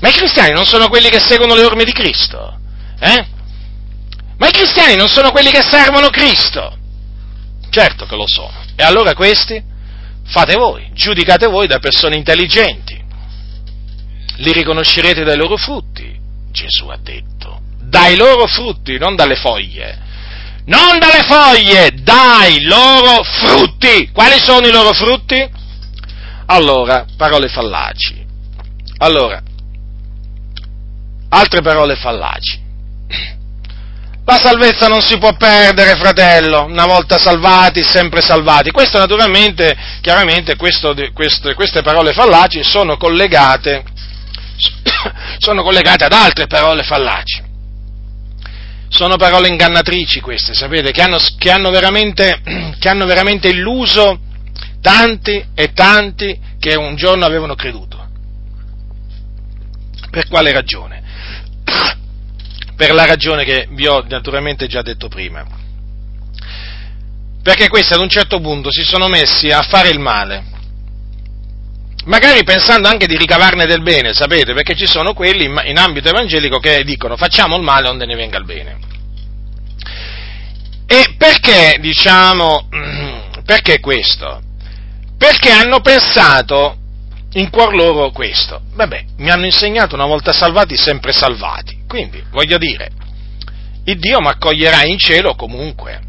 Ma 0.00 0.08
i 0.08 0.12
cristiani 0.12 0.52
non 0.52 0.66
sono 0.66 0.88
quelli 0.88 1.08
che 1.08 1.20
seguono 1.20 1.54
le 1.54 1.64
orme 1.64 1.84
di 1.84 1.92
Cristo? 1.92 2.58
Eh? 2.98 3.26
Ma 4.36 4.48
i 4.48 4.52
cristiani 4.52 4.96
non 4.96 5.08
sono 5.08 5.30
quelli 5.30 5.50
che 5.50 5.62
servono 5.62 6.08
Cristo? 6.08 6.76
Certo 7.70 8.06
che 8.06 8.16
lo 8.16 8.26
sono. 8.26 8.64
E 8.74 8.82
allora 8.82 9.14
questi? 9.14 9.62
Fate 10.24 10.54
voi, 10.54 10.90
giudicate 10.92 11.46
voi 11.46 11.66
da 11.66 11.78
persone 11.78 12.16
intelligenti. 12.16 13.00
Li 14.36 14.52
riconoscerete 14.52 15.24
dai 15.24 15.36
loro 15.36 15.56
frutti. 15.56 16.18
Gesù 16.50 16.88
ha 16.88 16.98
detto 17.00 17.60
dai 17.92 18.16
loro 18.16 18.46
frutti, 18.46 18.96
non 18.96 19.14
dalle 19.16 19.36
foglie. 19.36 19.98
Non 20.64 20.98
dalle 20.98 21.24
foglie, 21.24 21.90
dai 22.00 22.62
loro 22.62 23.22
frutti. 23.22 24.10
Quali 24.10 24.38
sono 24.42 24.66
i 24.66 24.72
loro 24.72 24.94
frutti? 24.94 25.46
Allora, 26.46 27.04
parole 27.18 27.48
fallaci. 27.48 28.24
Allora, 28.96 29.42
altre 31.28 31.60
parole 31.60 31.96
fallaci. 31.96 32.60
La 34.24 34.38
salvezza 34.38 34.86
non 34.86 35.02
si 35.02 35.18
può 35.18 35.34
perdere, 35.36 35.96
fratello, 35.96 36.64
una 36.64 36.86
volta 36.86 37.18
salvati, 37.18 37.82
sempre 37.82 38.22
salvati. 38.22 38.70
Questo 38.70 38.96
naturalmente, 38.96 39.76
chiaramente, 40.00 40.56
questo, 40.56 40.94
queste, 41.12 41.52
queste 41.52 41.82
parole 41.82 42.12
fallaci 42.14 42.62
sono 42.62 42.96
collegate, 42.96 43.84
sono 45.36 45.62
collegate 45.62 46.04
ad 46.04 46.12
altre 46.12 46.46
parole 46.46 46.84
fallaci 46.84 47.41
sono 48.92 49.16
parole 49.16 49.48
ingannatrici 49.48 50.20
queste, 50.20 50.52
sapete, 50.52 50.90
che 50.90 51.00
hanno, 51.00 51.18
che 51.38 51.50
hanno, 51.50 51.70
veramente, 51.70 52.40
che 52.78 52.88
hanno 52.88 53.06
veramente 53.06 53.48
illuso 53.48 54.20
tanti 54.82 55.42
e 55.54 55.72
tanti 55.72 56.38
che 56.58 56.74
un 56.74 56.94
giorno 56.94 57.24
avevano 57.24 57.54
creduto. 57.54 58.06
Per 60.10 60.28
quale 60.28 60.52
ragione? 60.52 61.02
Per 62.76 62.92
la 62.92 63.06
ragione 63.06 63.44
che 63.44 63.66
vi 63.70 63.86
ho 63.86 64.04
naturalmente 64.06 64.66
già 64.66 64.82
detto 64.82 65.08
prima. 65.08 65.42
Perché 67.42 67.68
questi 67.68 67.94
ad 67.94 68.00
un 68.00 68.10
certo 68.10 68.40
punto 68.40 68.70
si 68.70 68.82
sono 68.82 69.08
messi 69.08 69.50
a 69.50 69.62
fare 69.62 69.88
il 69.88 69.98
male, 69.98 70.44
magari 72.04 72.42
pensando 72.44 72.88
anche 72.88 73.06
di 73.06 73.16
ricavarne 73.16 73.66
del 73.66 73.82
bene, 73.82 74.12
sapete, 74.12 74.54
perché 74.54 74.74
ci 74.74 74.86
sono 74.86 75.14
quelli 75.14 75.44
in 75.44 75.78
ambito 75.78 76.08
evangelico 76.08 76.58
che 76.58 76.82
dicono 76.84 77.16
facciamo 77.16 77.56
il 77.56 77.62
male 77.62 77.88
onde 77.88 78.06
ne 78.06 78.16
venga 78.16 78.38
il 78.38 78.44
bene. 78.44 78.78
E 80.86 81.14
perché, 81.16 81.78
diciamo, 81.80 82.68
perché 83.44 83.80
questo? 83.80 84.42
Perché 85.16 85.50
hanno 85.50 85.80
pensato 85.80 86.76
in 87.34 87.48
cuor 87.50 87.74
loro 87.74 88.10
questo. 88.10 88.60
Vabbè, 88.74 89.04
mi 89.16 89.30
hanno 89.30 89.46
insegnato 89.46 89.94
una 89.94 90.06
volta 90.06 90.32
salvati, 90.32 90.76
sempre 90.76 91.12
salvati. 91.12 91.84
Quindi, 91.86 92.22
voglio 92.30 92.58
dire, 92.58 92.90
il 93.84 93.98
Dio 93.98 94.20
mi 94.20 94.28
accoglierà 94.28 94.84
in 94.84 94.98
cielo 94.98 95.34
comunque. 95.34 96.00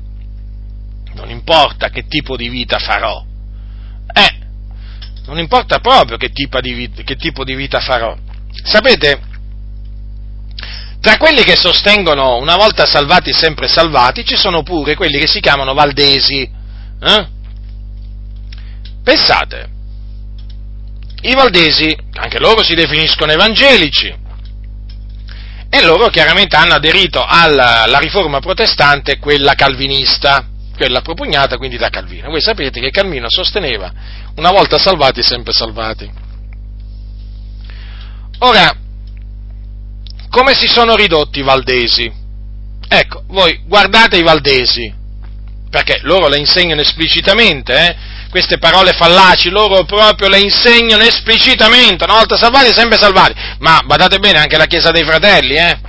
Non 1.13 1.29
importa 1.29 1.89
che 1.89 2.07
tipo 2.07 2.35
di 2.35 2.49
vita 2.49 2.79
farò. 2.79 3.23
Non 5.25 5.39
importa 5.39 5.79
proprio 5.79 6.17
che 6.17 6.29
tipo 6.29 6.59
di 6.59 6.73
vita, 6.73 7.01
tipo 7.15 7.43
di 7.43 7.55
vita 7.55 7.79
farò. 7.79 8.15
Sapete, 8.63 9.21
tra 10.99 11.17
quelli 11.17 11.43
che 11.43 11.55
sostengono 11.55 12.37
una 12.37 12.55
volta 12.55 12.85
salvati, 12.85 13.33
sempre 13.33 13.67
salvati, 13.67 14.25
ci 14.25 14.35
sono 14.35 14.63
pure 14.63 14.95
quelli 14.95 15.19
che 15.19 15.27
si 15.27 15.39
chiamano 15.39 15.73
valdesi. 15.73 16.41
Eh? 17.01 17.27
Pensate, 19.03 19.69
i 21.21 21.33
valdesi, 21.33 21.95
anche 22.13 22.39
loro 22.39 22.63
si 22.63 22.73
definiscono 22.73 23.31
evangelici, 23.31 24.13
e 25.69 25.83
loro 25.83 26.09
chiaramente 26.09 26.55
hanno 26.55 26.75
aderito 26.75 27.25
alla, 27.25 27.81
alla 27.81 27.97
riforma 27.97 28.39
protestante, 28.39 29.17
quella 29.17 29.55
calvinista, 29.55 30.47
quella 30.75 31.01
propugnata 31.01 31.57
quindi 31.57 31.77
da 31.77 31.89
Calvino. 31.89 32.29
Voi 32.29 32.41
sapete 32.41 32.79
che 32.79 32.89
Calvino 32.89 33.27
sosteneva 33.29 33.91
una 34.35 34.51
volta 34.51 34.77
salvati, 34.77 35.21
sempre 35.21 35.53
salvati. 35.53 36.11
Ora, 38.39 38.75
come 40.29 40.53
si 40.53 40.67
sono 40.67 40.95
ridotti 40.95 41.39
i 41.39 41.43
valdesi? 41.43 42.11
Ecco, 42.87 43.23
voi 43.27 43.61
guardate 43.65 44.17
i 44.17 44.23
valdesi, 44.23 44.93
perché 45.69 45.99
loro 46.01 46.27
le 46.27 46.37
insegnano 46.37 46.81
esplicitamente, 46.81 47.73
eh? 47.73 47.95
queste 48.29 48.57
parole 48.57 48.93
fallaci, 48.93 49.49
loro 49.49 49.83
proprio 49.85 50.27
le 50.27 50.39
insegnano 50.39 51.03
esplicitamente, 51.03 52.03
una 52.03 52.15
volta 52.15 52.35
salvati, 52.35 52.73
sempre 52.73 52.97
salvati. 52.97 53.33
Ma 53.59 53.81
badate 53.85 54.17
bene, 54.19 54.39
anche 54.39 54.57
la 54.57 54.65
Chiesa 54.65 54.91
dei 54.91 55.03
Fratelli, 55.03 55.55
eh? 55.55 55.79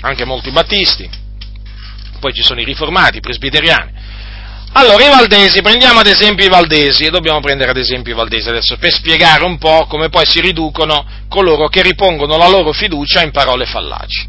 anche 0.00 0.24
molti 0.24 0.50
battisti, 0.50 1.08
poi 2.18 2.32
ci 2.32 2.42
sono 2.42 2.60
i 2.60 2.64
riformati, 2.64 3.18
i 3.18 3.20
presbiteriani. 3.20 3.99
Allora, 4.72 5.04
i 5.04 5.08
valdesi, 5.08 5.62
prendiamo 5.62 5.98
ad 5.98 6.06
esempio 6.06 6.44
i 6.44 6.48
valdesi, 6.48 7.04
e 7.04 7.10
dobbiamo 7.10 7.40
prendere 7.40 7.72
ad 7.72 7.76
esempio 7.76 8.12
i 8.12 8.16
valdesi 8.16 8.48
adesso 8.48 8.76
per 8.76 8.92
spiegare 8.92 9.44
un 9.44 9.58
po' 9.58 9.86
come 9.88 10.10
poi 10.10 10.24
si 10.26 10.40
riducono 10.40 11.04
coloro 11.28 11.66
che 11.66 11.82
ripongono 11.82 12.36
la 12.36 12.48
loro 12.48 12.72
fiducia 12.72 13.22
in 13.22 13.32
parole 13.32 13.66
fallaci. 13.66 14.28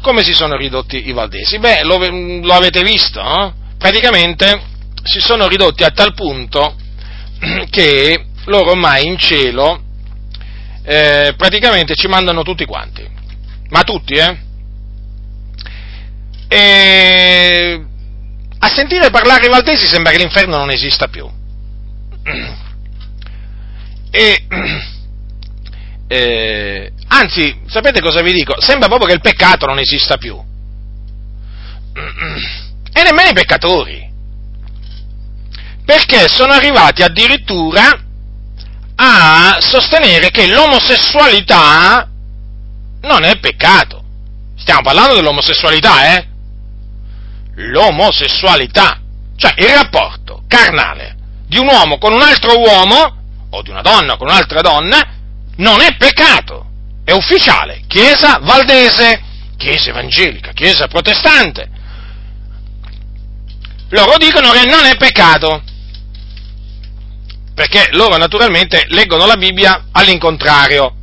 Come 0.00 0.22
si 0.22 0.32
sono 0.32 0.56
ridotti 0.56 1.08
i 1.08 1.12
valdesi? 1.12 1.58
Beh, 1.58 1.82
lo, 1.82 1.98
lo 1.98 2.52
avete 2.52 2.82
visto, 2.82 3.20
no? 3.20 3.52
Praticamente 3.78 4.62
si 5.02 5.18
sono 5.18 5.48
ridotti 5.48 5.82
a 5.82 5.90
tal 5.90 6.14
punto 6.14 6.76
che 7.68 8.26
loro 8.44 8.70
ormai 8.70 9.06
in 9.06 9.18
cielo 9.18 9.82
eh, 10.84 11.34
praticamente 11.36 11.96
ci 11.96 12.06
mandano 12.06 12.42
tutti 12.42 12.64
quanti, 12.64 13.04
ma 13.70 13.82
tutti, 13.82 14.14
eh? 14.14 14.38
E 16.46 17.84
a 18.62 18.68
sentire 18.68 19.10
parlare 19.10 19.46
i 19.46 19.50
valdesi 19.50 19.86
sembra 19.86 20.12
che 20.12 20.18
l'inferno 20.18 20.56
non 20.56 20.70
esista 20.70 21.08
più. 21.08 21.28
E, 24.12 24.46
eh, 26.08 26.92
anzi, 27.08 27.60
sapete 27.66 28.00
cosa 28.00 28.22
vi 28.22 28.32
dico? 28.32 28.60
Sembra 28.60 28.88
proprio 28.88 29.08
che 29.08 29.14
il 29.14 29.20
peccato 29.20 29.66
non 29.66 29.78
esista 29.78 30.16
più. 30.16 30.36
E 32.92 33.02
nemmeno 33.02 33.30
i 33.30 33.34
peccatori 33.34 34.08
perché 35.90 36.28
sono 36.28 36.52
arrivati 36.52 37.02
addirittura 37.02 37.82
a 38.94 39.56
sostenere 39.58 40.30
che 40.30 40.46
l'omosessualità 40.46 42.08
non 43.00 43.24
è 43.24 43.40
peccato. 43.40 44.04
Stiamo 44.56 44.82
parlando 44.82 45.16
dell'omosessualità, 45.16 46.14
eh? 46.14 46.28
L'omosessualità, 47.68 49.00
cioè 49.36 49.52
il 49.56 49.68
rapporto 49.68 50.42
carnale 50.48 51.16
di 51.46 51.58
un 51.58 51.66
uomo 51.66 51.98
con 51.98 52.12
un 52.12 52.22
altro 52.22 52.58
uomo, 52.58 53.16
o 53.50 53.62
di 53.62 53.70
una 53.70 53.82
donna 53.82 54.16
con 54.16 54.28
un'altra 54.28 54.60
donna, 54.60 54.98
non 55.56 55.80
è 55.80 55.96
peccato, 55.96 56.66
è 57.04 57.12
ufficiale. 57.12 57.82
Chiesa 57.86 58.38
valdese, 58.40 59.22
chiesa 59.56 59.90
evangelica, 59.90 60.52
chiesa 60.52 60.86
protestante. 60.86 61.68
Loro 63.90 64.16
dicono 64.16 64.50
che 64.50 64.64
non 64.66 64.84
è 64.84 64.96
peccato 64.96 65.62
perché 67.60 67.88
loro 67.92 68.16
naturalmente 68.16 68.86
leggono 68.88 69.26
la 69.26 69.36
Bibbia 69.36 69.88
all'incontrario. 69.92 70.94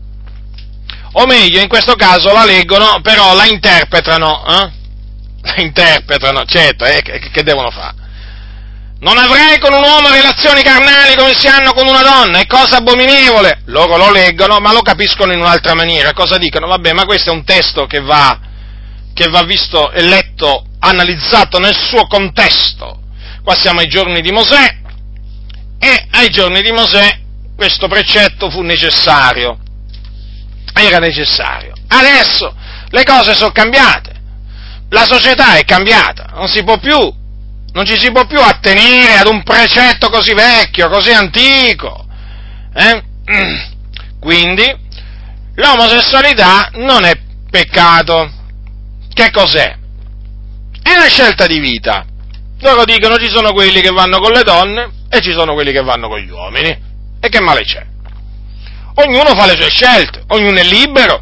O 1.11 1.25
meglio, 1.27 1.61
in 1.61 1.67
questo 1.67 1.93
caso 1.93 2.34
la 2.34 2.45
leggono, 2.45 2.99
però 3.01 3.35
la 3.35 3.45
interpretano, 3.45 4.43
eh? 4.47 4.71
Interpretano, 5.57 6.44
certo, 6.45 6.86
eh? 6.86 7.02
che, 7.02 7.19
che 7.32 7.44
devono 7.44 7.72
fare? 7.72 8.06
Non 8.99 9.18
avrai 9.18 9.60
con 9.60 9.74
un 9.74 9.84
uomo 9.84 10.10
relazioni 10.10 10.64
carnali 10.64 11.15
come 11.15 11.36
si 11.36 11.48
hanno 11.48 11.74
con 11.74 11.88
una 11.88 12.02
donna, 12.02 12.40
è 12.40 12.48
cosa 12.48 12.78
abominevole. 12.78 13.61
Loro 13.65 13.95
lo 13.95 14.11
leggono, 14.11 14.60
ma 14.60 14.74
lo 14.74 14.82
capiscono 14.82 15.34
in 15.34 15.40
un'altra 15.40 15.76
maniera. 15.76 16.14
Cosa 16.14 16.38
dicono? 16.38 16.68
Vabbè, 16.68 16.94
ma 16.94 17.06
questo 17.06 17.30
è 17.30 17.34
un 17.34 17.44
testo 17.44 17.86
che 17.86 17.99
va, 17.99 18.40
che 19.14 19.28
va 19.30 19.44
visto 19.44 19.91
e 19.91 20.02
letto, 20.02 20.65
analizzato 20.80 21.60
nel 21.60 21.76
suo 21.76 22.07
contesto. 22.07 23.02
Qua 23.44 23.56
siamo 23.56 23.82
ai 23.82 23.88
giorni 23.88 24.22
di 24.22 24.32
Mosè, 24.32 24.78
e 25.80 26.07
ai 26.11 26.30
giorni 26.30 26.61
di 26.61 26.72
Mosè 26.72 27.19
questo 27.56 27.88
precetto 27.88 28.49
fu 28.49 28.61
necessario, 28.61 29.57
era 30.74 30.98
necessario. 30.99 31.74
Adesso 31.88 32.56
le 32.90 33.03
cose 33.03 33.34
sono 33.34 33.52
cambiate, 33.52 34.06
la 34.89 35.03
società 35.03 35.55
è 35.55 35.65
cambiata, 35.65 36.30
non 36.34 36.47
si 36.47 36.64
può 36.64 36.77
più, 36.77 36.97
non 37.73 37.85
ci 37.85 37.99
si 37.99 38.11
può 38.11 38.26
più 38.26 38.39
attenere 38.39 39.18
ad 39.18 39.27
un 39.27 39.43
precetto 39.43 40.09
così 40.09 40.34
vecchio, 40.34 40.89
così 40.89 41.11
antico. 41.11 42.05
Eh? 42.73 43.03
Quindi 44.19 44.65
l'omosessualità 45.55 46.69
non 46.76 47.03
è 47.03 47.19
peccato. 47.49 48.31
Che 49.14 49.31
cos'è? 49.31 49.76
È 50.81 50.93
una 50.93 51.07
scelta 51.07 51.47
di 51.47 51.59
vita. 51.59 52.05
Loro 52.59 52.85
dicono 52.85 53.18
ci 53.18 53.30
sono 53.30 53.51
quelli 53.51 53.81
che 53.81 53.89
vanno 53.89 54.19
con 54.19 54.31
le 54.31 54.43
donne 54.43 54.89
e 55.09 55.22
ci 55.22 55.31
sono 55.31 55.53
quelli 55.53 55.72
che 55.72 55.81
vanno 55.81 56.07
con 56.07 56.19
gli 56.19 56.30
uomini. 56.30 56.85
E 57.19 57.30
che 57.30 57.39
male 57.41 57.64
c'è? 57.64 57.85
Ognuno 58.95 59.35
fa 59.35 59.45
le 59.45 59.55
sue 59.55 59.69
scelte, 59.69 60.23
ognuno 60.27 60.57
è 60.57 60.64
libero. 60.64 61.22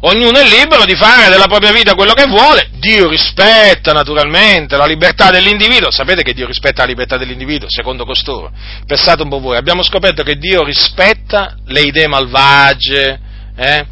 Ognuno 0.00 0.38
è 0.38 0.46
libero 0.46 0.84
di 0.84 0.94
fare 0.94 1.28
della 1.28 1.46
propria 1.46 1.72
vita 1.72 1.94
quello 1.94 2.12
che 2.12 2.26
vuole. 2.26 2.70
Dio 2.78 3.08
rispetta 3.08 3.92
naturalmente 3.92 4.76
la 4.76 4.86
libertà 4.86 5.30
dell'individuo. 5.30 5.90
Sapete 5.90 6.22
che 6.22 6.34
Dio 6.34 6.46
rispetta 6.46 6.82
la 6.82 6.88
libertà 6.88 7.16
dell'individuo, 7.16 7.68
secondo 7.68 8.04
costoro? 8.04 8.52
Pensate 8.86 9.22
un 9.22 9.28
po' 9.28 9.40
voi, 9.40 9.56
abbiamo 9.56 9.82
scoperto 9.82 10.22
che 10.22 10.36
Dio 10.36 10.62
rispetta 10.62 11.56
le 11.66 11.80
idee 11.80 12.06
malvagie, 12.06 13.18
eh? 13.56 13.86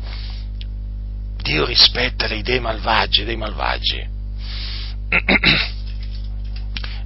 Dio 1.43 1.65
rispetta 1.65 2.27
le 2.27 2.37
idee 2.37 2.61
malvagie 2.61 3.24
dei 3.24 3.37
malvagi. 3.37 4.15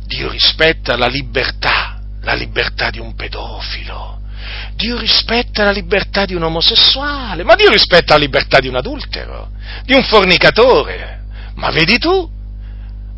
Dio 0.07 0.31
rispetta 0.31 0.97
la 0.97 1.07
libertà, 1.07 2.01
la 2.23 2.35
libertà 2.35 2.91
di 2.91 2.99
un 2.99 3.15
pedofilo. 3.15 4.21
Dio 4.75 4.99
rispetta 4.99 5.65
la 5.65 5.71
libertà 5.71 6.25
di 6.25 6.35
un 6.35 6.43
omosessuale, 6.43 7.45
ma 7.45 7.55
Dio 7.55 7.71
rispetta 7.71 8.15
la 8.15 8.21
libertà 8.21 8.59
di 8.61 8.69
un 8.69 8.77
adultero, 8.77 9.51
di 9.85 9.95
un 9.95 10.03
fornicatore. 10.05 11.25
Ma 11.55 11.71
vedi 11.71 11.99
tu? 11.99 12.29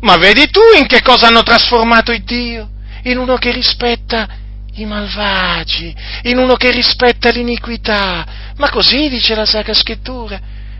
Ma 0.01 0.17
vedi 0.17 0.49
tu 0.49 0.59
in 0.77 0.85
che 0.85 1.01
cosa 1.01 1.27
hanno 1.27 1.43
trasformato 1.43 2.11
il 2.11 2.23
Dio? 2.23 2.69
In 3.03 3.17
uno 3.17 3.37
che 3.37 3.51
rispetta 3.51 4.27
i 4.75 4.85
malvagi, 4.85 5.95
in 6.23 6.37
uno 6.37 6.55
che 6.55 6.71
rispetta 6.71 7.29
l'iniquità. 7.29 8.25
Ma 8.57 8.69
così 8.69 9.09
dice 9.09 9.35
la 9.35 9.45
Sacra 9.45 9.73
Scrittura. 9.73 10.39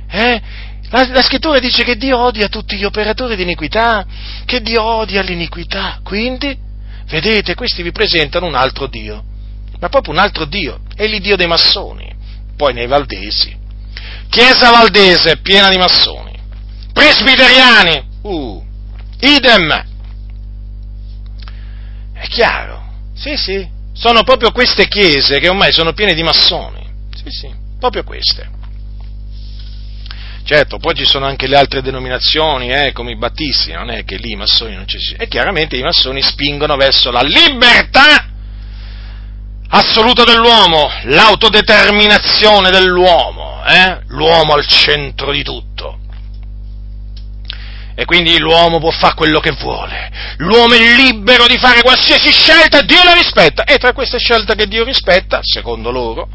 Eh? 0.09 0.41
La, 0.89 1.07
la, 1.07 1.21
scrittura 1.23 1.59
dice 1.59 1.83
che 1.83 1.97
Dio 1.97 2.19
odia 2.19 2.49
tutti 2.49 2.75
gli 2.75 2.83
operatori 2.83 3.35
di 3.35 3.41
iniquità, 3.41 4.05
che 4.45 4.61
Dio 4.61 4.83
odia 4.83 5.21
l'iniquità. 5.21 5.99
Quindi, 6.03 6.55
vedete, 7.07 7.55
questi 7.55 7.81
vi 7.81 7.91
presentano 7.91 8.45
un 8.45 8.55
altro 8.55 8.87
Dio, 8.87 9.23
ma 9.83 9.89
proprio 9.89 10.13
un 10.13 10.19
altro 10.19 10.45
Dio, 10.45 10.79
è 10.95 11.05
l'Iddio 11.05 11.35
dei 11.35 11.45
massoni. 11.45 12.09
Poi 12.55 12.73
nei 12.73 12.87
valdesi, 12.87 13.53
Chiesa 14.29 14.71
valdese 14.71 15.37
piena 15.41 15.67
di 15.67 15.75
massoni, 15.75 16.31
presbiteriani, 16.93 18.03
uh, 18.21 18.65
idem. 19.19 19.85
È 22.13 22.27
chiaro? 22.29 22.81
Sì, 23.13 23.35
sì, 23.35 23.67
sono 23.91 24.23
proprio 24.23 24.51
queste 24.51 24.87
chiese 24.87 25.39
che 25.39 25.49
ormai 25.49 25.73
sono 25.73 25.91
piene 25.91 26.13
di 26.13 26.23
massoni. 26.23 26.89
Sì, 27.13 27.29
sì, 27.29 27.53
proprio 27.77 28.03
queste. 28.05 28.49
Certo, 30.45 30.77
poi 30.77 30.95
ci 30.95 31.05
sono 31.05 31.25
anche 31.25 31.45
le 31.47 31.57
altre 31.57 31.81
denominazioni, 31.81 32.71
eh, 32.71 32.93
come 32.93 33.11
i 33.11 33.17
battisti, 33.17 33.73
non 33.73 33.89
è 33.89 34.05
che 34.05 34.15
lì 34.15 34.31
i 34.31 34.37
massoni 34.37 34.75
non 34.75 34.87
ci 34.87 34.97
sono. 34.97 35.21
E 35.21 35.27
chiaramente 35.27 35.75
i 35.75 35.81
massoni 35.81 36.21
spingono 36.21 36.77
verso 36.77 37.11
la 37.11 37.21
libertà 37.21 38.29
assoluta 39.75 40.23
dell'uomo, 40.23 40.89
l'autodeterminazione 41.05 42.69
dell'uomo, 42.69 43.63
eh? 43.65 44.01
l'uomo 44.07 44.53
al 44.53 44.65
centro 44.67 45.31
di 45.31 45.43
tutto. 45.43 45.99
E 47.95 48.05
quindi 48.05 48.37
l'uomo 48.39 48.79
può 48.79 48.89
fare 48.89 49.13
quello 49.13 49.39
che 49.39 49.51
vuole, 49.51 50.11
l'uomo 50.37 50.73
è 50.73 50.95
libero 50.95 51.45
di 51.47 51.57
fare 51.57 51.81
qualsiasi 51.81 52.31
scelta, 52.31 52.81
Dio 52.81 53.03
la 53.03 53.13
rispetta. 53.13 53.63
E 53.63 53.77
tra 53.77 53.93
queste 53.93 54.17
scelte 54.17 54.55
che 54.55 54.67
Dio 54.67 54.83
rispetta, 54.83 55.39
secondo 55.41 55.91
loro, 55.91 56.27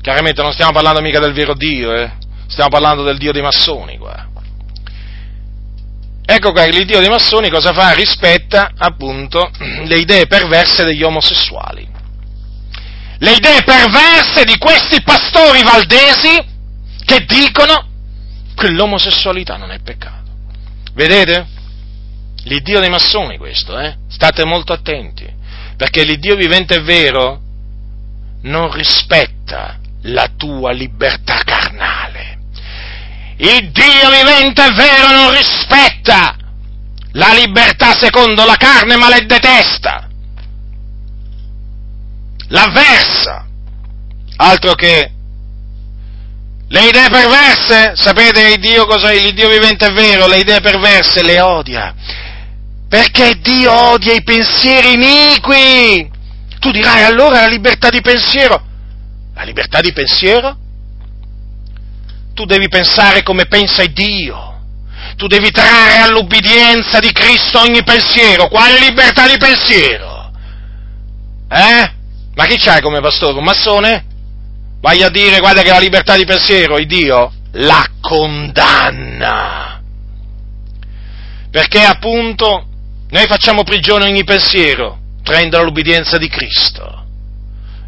chiaramente 0.00 0.42
non 0.42 0.52
stiamo 0.52 0.72
parlando 0.72 1.00
mica 1.00 1.18
del 1.18 1.32
vero 1.32 1.54
Dio, 1.54 1.92
eh? 1.94 2.12
stiamo 2.46 2.70
parlando 2.70 3.02
del 3.02 3.18
Dio 3.18 3.32
dei 3.32 3.42
massoni 3.42 3.98
qua. 3.98 4.28
Ecco 6.26 6.52
qua, 6.52 6.64
l'Iddio 6.64 7.00
dei 7.00 7.10
massoni 7.10 7.50
cosa 7.50 7.72
fa? 7.72 7.92
Rispetta 7.92 8.70
appunto 8.78 9.50
le 9.58 9.98
idee 9.98 10.26
perverse 10.26 10.82
degli 10.84 11.02
omosessuali 11.02 11.93
le 13.24 13.32
idee 13.32 13.62
perverse 13.62 14.44
di 14.44 14.58
questi 14.58 15.00
pastori 15.00 15.62
valdesi 15.62 16.44
che 17.06 17.24
dicono 17.24 17.88
che 18.54 18.68
l'omosessualità 18.70 19.56
non 19.56 19.70
è 19.70 19.80
peccato. 19.80 20.30
Vedete? 20.92 21.46
L'Iddio 22.44 22.80
dei 22.80 22.90
massoni 22.90 23.38
questo, 23.38 23.78
eh? 23.78 23.96
State 24.08 24.44
molto 24.44 24.74
attenti, 24.74 25.26
perché 25.74 26.04
l'Iddio 26.04 26.36
vivente 26.36 26.76
è 26.76 26.82
vero 26.82 27.40
non 28.42 28.70
rispetta 28.70 29.78
la 30.02 30.30
tua 30.36 30.72
libertà 30.72 31.40
carnale. 31.44 32.38
Il 33.38 33.70
Dio 33.70 34.10
vivente 34.10 34.66
è 34.66 34.72
vero 34.72 35.10
non 35.10 35.34
rispetta 35.34 36.36
la 37.12 37.32
libertà 37.32 37.94
secondo 37.94 38.44
la 38.44 38.56
carne, 38.56 38.96
ma 38.96 39.08
le 39.08 39.24
detesta 39.24 40.08
l'avversa, 42.48 43.46
altro 44.36 44.74
che 44.74 45.10
le 46.66 46.88
idee 46.88 47.08
perverse, 47.08 47.92
sapete 47.94 48.40
il 48.48 48.58
Dio 48.58 48.86
cosa? 48.86 49.12
Il 49.12 49.34
Dio 49.34 49.48
vivente 49.48 49.86
è 49.86 49.92
vero, 49.92 50.26
le 50.26 50.38
idee 50.38 50.60
perverse 50.60 51.22
le 51.22 51.40
odia, 51.40 51.94
perché 52.88 53.38
Dio 53.40 53.72
odia 53.72 54.12
i 54.12 54.22
pensieri 54.22 54.94
iniqui. 54.94 56.10
Tu 56.58 56.70
dirai 56.70 57.04
allora 57.04 57.40
la 57.42 57.48
libertà 57.48 57.90
di 57.90 58.00
pensiero. 58.00 58.60
La 59.34 59.42
libertà 59.42 59.80
di 59.80 59.92
pensiero? 59.92 60.56
Tu 62.32 62.44
devi 62.44 62.68
pensare 62.68 63.22
come 63.22 63.46
pensa 63.46 63.84
Dio. 63.84 64.52
Tu 65.16 65.26
devi 65.26 65.50
trarre 65.50 65.98
all'ubbidienza 65.98 66.98
di 66.98 67.12
Cristo 67.12 67.60
ogni 67.60 67.84
pensiero. 67.84 68.48
Quale 68.48 68.78
libertà 68.80 69.28
di 69.28 69.36
pensiero? 69.36 70.32
Eh? 71.48 71.93
Ma 72.34 72.46
chi 72.46 72.56
c'hai 72.56 72.80
come 72.80 73.00
pastore? 73.00 73.38
Un 73.38 73.44
massone? 73.44 74.04
Vai 74.80 75.02
a 75.02 75.08
dire, 75.08 75.38
guarda 75.38 75.62
che 75.62 75.70
la 75.70 75.78
libertà 75.78 76.16
di 76.16 76.24
pensiero, 76.24 76.78
il 76.78 76.86
Dio 76.86 77.32
la 77.52 77.86
condanna. 78.00 79.80
Perché 81.50 81.80
appunto 81.80 82.66
noi 83.08 83.26
facciamo 83.26 83.62
prigione 83.62 84.06
ogni 84.06 84.24
pensiero, 84.24 84.98
traendo 85.22 85.62
l'obbedienza 85.62 86.18
di 86.18 86.28
Cristo. 86.28 87.06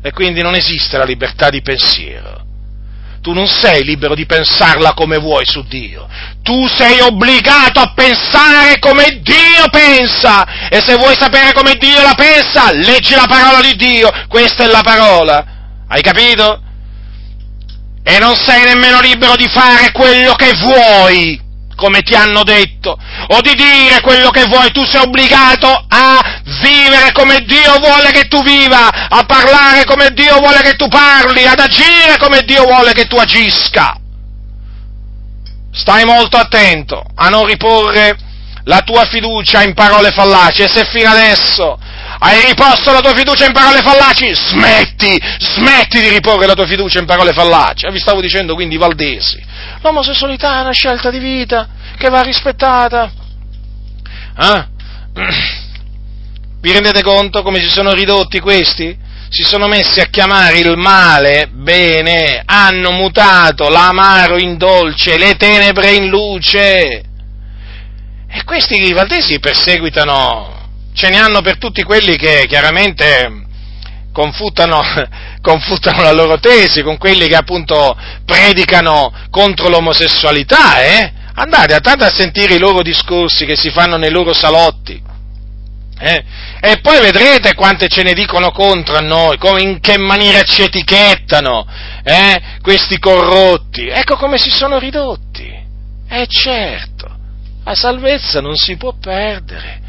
E 0.00 0.12
quindi 0.12 0.40
non 0.40 0.54
esiste 0.54 0.96
la 0.96 1.04
libertà 1.04 1.50
di 1.50 1.62
pensiero. 1.62 2.45
Tu 3.26 3.32
non 3.32 3.48
sei 3.48 3.82
libero 3.82 4.14
di 4.14 4.24
pensarla 4.24 4.94
come 4.94 5.18
vuoi 5.18 5.44
su 5.44 5.64
Dio. 5.66 6.06
Tu 6.44 6.68
sei 6.68 7.00
obbligato 7.00 7.80
a 7.80 7.92
pensare 7.92 8.78
come 8.78 9.18
Dio 9.20 9.68
pensa. 9.68 10.68
E 10.68 10.80
se 10.80 10.94
vuoi 10.94 11.16
sapere 11.18 11.52
come 11.52 11.74
Dio 11.74 12.00
la 12.02 12.14
pensa, 12.14 12.70
leggi 12.70 13.16
la 13.16 13.26
parola 13.26 13.60
di 13.60 13.74
Dio. 13.74 14.12
Questa 14.28 14.62
è 14.62 14.68
la 14.68 14.82
parola. 14.84 15.44
Hai 15.88 16.02
capito? 16.02 16.62
E 18.04 18.18
non 18.20 18.36
sei 18.36 18.62
nemmeno 18.62 19.00
libero 19.00 19.34
di 19.34 19.48
fare 19.48 19.90
quello 19.90 20.34
che 20.34 20.52
vuoi 20.52 21.45
come 21.76 22.00
ti 22.00 22.14
hanno 22.14 22.42
detto, 22.42 22.98
o 23.28 23.40
di 23.42 23.54
dire 23.54 24.00
quello 24.00 24.30
che 24.30 24.44
vuoi, 24.46 24.72
tu 24.72 24.84
sei 24.84 25.02
obbligato 25.02 25.68
a 25.88 26.40
vivere 26.62 27.12
come 27.12 27.44
Dio 27.44 27.78
vuole 27.78 28.10
che 28.10 28.28
tu 28.28 28.42
viva, 28.42 29.08
a 29.08 29.24
parlare 29.24 29.84
come 29.84 30.10
Dio 30.10 30.38
vuole 30.38 30.62
che 30.62 30.74
tu 30.74 30.88
parli, 30.88 31.46
ad 31.46 31.60
agire 31.60 32.16
come 32.18 32.42
Dio 32.42 32.64
vuole 32.64 32.92
che 32.92 33.06
tu 33.06 33.16
agisca. 33.16 34.00
Stai 35.72 36.04
molto 36.04 36.38
attento 36.38 37.04
a 37.14 37.28
non 37.28 37.44
riporre 37.44 38.16
la 38.64 38.80
tua 38.80 39.04
fiducia 39.04 39.62
in 39.62 39.74
parole 39.74 40.10
fallaci 40.10 40.62
e 40.62 40.68
se 40.68 40.86
fino 40.86 41.10
adesso 41.10 41.78
hai 42.18 42.40
riposto 42.46 42.92
la 42.92 43.00
tua 43.00 43.14
fiducia 43.14 43.46
in 43.46 43.52
parole 43.52 43.82
fallaci, 43.82 44.34
smetti, 44.34 45.20
smetti 45.38 46.00
di 46.00 46.08
riporre 46.08 46.46
la 46.46 46.54
tua 46.54 46.66
fiducia 46.66 46.98
in 46.98 47.06
parole 47.06 47.32
fallaci. 47.32 47.86
E 47.86 47.92
vi 47.92 47.98
stavo 47.98 48.20
dicendo 48.20 48.54
quindi 48.54 48.76
Valdesi, 48.76 49.44
L'omosessualità 49.82 50.58
è 50.58 50.60
una 50.62 50.72
scelta 50.72 51.10
di 51.10 51.18
vita 51.18 51.68
che 51.96 52.08
va 52.08 52.22
rispettata. 52.22 53.10
Eh? 54.38 54.66
Vi 56.60 56.72
rendete 56.72 57.02
conto 57.02 57.42
come 57.42 57.60
si 57.60 57.68
sono 57.68 57.92
ridotti 57.92 58.40
questi? 58.40 58.98
Si 59.28 59.44
sono 59.44 59.68
messi 59.68 60.00
a 60.00 60.06
chiamare 60.06 60.58
il 60.58 60.76
male 60.76 61.48
bene, 61.52 62.42
hanno 62.44 62.90
mutato 62.92 63.68
l'amaro 63.68 64.38
in 64.38 64.56
dolce, 64.56 65.18
le 65.18 65.36
tenebre 65.36 65.92
in 65.92 66.08
luce. 66.08 67.04
E 68.28 68.44
questi 68.44 68.92
valdesi 68.92 69.38
perseguitano, 69.38 70.55
ce 70.96 71.10
ne 71.10 71.18
hanno 71.18 71.42
per 71.42 71.58
tutti 71.58 71.82
quelli 71.82 72.16
che 72.16 72.46
chiaramente 72.48 73.44
confutano, 74.12 74.80
confutano 75.42 76.02
la 76.02 76.12
loro 76.12 76.38
tesi 76.38 76.82
con 76.82 76.96
quelli 76.96 77.28
che 77.28 77.36
appunto 77.36 77.94
predicano 78.24 79.12
contro 79.30 79.68
l'omosessualità, 79.68 80.82
eh? 80.82 81.12
Andate, 81.34 81.74
andate 81.74 82.04
a 82.04 82.10
sentire 82.10 82.54
i 82.54 82.58
loro 82.58 82.80
discorsi 82.80 83.44
che 83.44 83.56
si 83.56 83.70
fanno 83.70 83.98
nei 83.98 84.10
loro 84.10 84.32
salotti. 84.32 85.02
Eh? 85.98 86.24
E 86.60 86.78
poi 86.80 87.00
vedrete 87.00 87.54
quante 87.54 87.88
ce 87.88 88.02
ne 88.02 88.14
dicono 88.14 88.50
contro 88.50 88.96
a 88.96 89.00
noi, 89.00 89.36
come, 89.36 89.60
in 89.60 89.80
che 89.80 89.98
maniera 89.98 90.42
ci 90.42 90.62
etichettano 90.62 91.66
eh? 92.02 92.40
questi 92.62 92.98
corrotti. 92.98 93.86
Ecco 93.86 94.16
come 94.16 94.38
si 94.38 94.48
sono 94.48 94.78
ridotti. 94.78 95.46
E 96.08 96.20
eh 96.22 96.26
certo, 96.26 97.14
la 97.64 97.74
salvezza 97.74 98.40
non 98.40 98.56
si 98.56 98.76
può 98.78 98.94
perdere. 98.98 99.84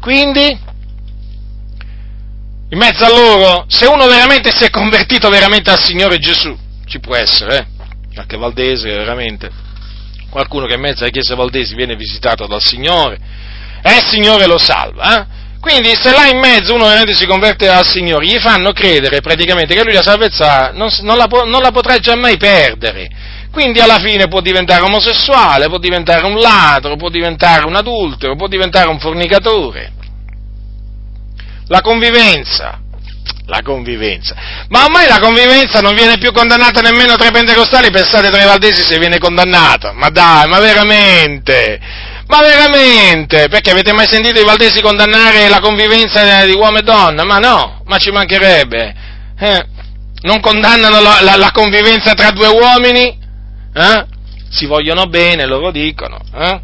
Quindi, 0.00 0.58
in 2.70 2.78
mezzo 2.78 3.04
a 3.04 3.08
loro, 3.08 3.64
se 3.68 3.86
uno 3.86 4.06
veramente 4.06 4.50
si 4.50 4.64
è 4.64 4.70
convertito 4.70 5.28
veramente 5.28 5.70
al 5.70 5.82
Signore 5.82 6.18
Gesù, 6.18 6.56
ci 6.86 7.00
può 7.00 7.14
essere, 7.14 7.56
eh? 7.58 7.66
qualche 8.14 8.36
valdese 8.36 8.88
veramente, 8.88 9.50
qualcuno 10.30 10.66
che 10.66 10.74
in 10.74 10.80
mezzo 10.80 11.02
alle 11.02 11.12
chiese 11.12 11.34
valdesi 11.34 11.74
viene 11.74 11.96
visitato 11.96 12.46
dal 12.46 12.62
Signore, 12.62 13.18
e 13.82 13.96
il 13.96 14.04
Signore 14.06 14.46
lo 14.46 14.58
salva, 14.58 15.18
eh? 15.18 15.38
Quindi 15.60 15.94
se 15.94 16.10
là 16.10 16.26
in 16.26 16.38
mezzo 16.38 16.74
uno 16.74 16.84
veramente 16.86 17.14
si 17.14 17.26
converte 17.26 17.68
al 17.68 17.84
Signore, 17.84 18.24
gli 18.24 18.38
fanno 18.38 18.72
credere 18.72 19.20
praticamente 19.20 19.74
che 19.74 19.84
lui 19.84 19.92
la 19.92 20.02
salvezza 20.02 20.70
non, 20.72 20.88
non, 21.02 21.18
la, 21.18 21.26
non 21.26 21.60
la 21.60 21.70
potrà 21.70 21.98
già 21.98 22.16
mai 22.16 22.38
perdere. 22.38 23.10
Quindi 23.52 23.80
alla 23.80 23.98
fine 23.98 24.28
può 24.28 24.40
diventare 24.40 24.82
omosessuale, 24.82 25.66
può 25.66 25.78
diventare 25.78 26.24
un 26.24 26.38
ladro, 26.38 26.96
può 26.96 27.08
diventare 27.08 27.66
un 27.66 27.74
adultero, 27.74 28.36
può 28.36 28.46
diventare 28.46 28.88
un 28.88 28.98
fornicatore 29.00 29.98
la 31.70 31.80
convivenza. 31.82 32.80
La 33.46 33.62
convivenza. 33.62 34.34
Ma 34.68 34.84
ormai 34.84 35.06
la 35.06 35.18
convivenza 35.20 35.80
non 35.80 35.94
viene 35.94 36.18
più 36.18 36.32
condannata 36.32 36.80
nemmeno 36.80 37.16
tra 37.16 37.28
i 37.28 37.32
pentecostali, 37.32 37.90
pensate 37.90 38.28
tra 38.28 38.42
i 38.42 38.46
valdesi 38.46 38.82
se 38.82 38.98
viene 38.98 39.18
condannata. 39.18 39.92
Ma 39.92 40.08
dai, 40.08 40.48
ma 40.48 40.58
veramente? 40.58 41.80
Ma 42.26 42.40
veramente? 42.42 43.48
Perché 43.48 43.70
avete 43.70 43.92
mai 43.92 44.06
sentito 44.06 44.40
i 44.40 44.44
valdesi 44.44 44.80
condannare 44.80 45.48
la 45.48 45.60
convivenza 45.60 46.44
di 46.44 46.52
uomo 46.52 46.78
e 46.78 46.82
donna? 46.82 47.24
Ma 47.24 47.38
no, 47.38 47.82
ma 47.86 47.98
ci 47.98 48.10
mancherebbe. 48.10 48.94
Eh? 49.38 49.66
Non 50.22 50.40
condannano 50.40 51.00
la, 51.00 51.18
la, 51.22 51.36
la, 51.36 51.50
convivenza 51.52 52.14
tra 52.14 52.30
due 52.30 52.48
uomini? 52.48 53.16
Eh? 53.72 54.18
si 54.50 54.66
vogliono 54.66 55.06
bene, 55.06 55.46
loro 55.46 55.70
dicono, 55.70 56.18
eh? 56.34 56.60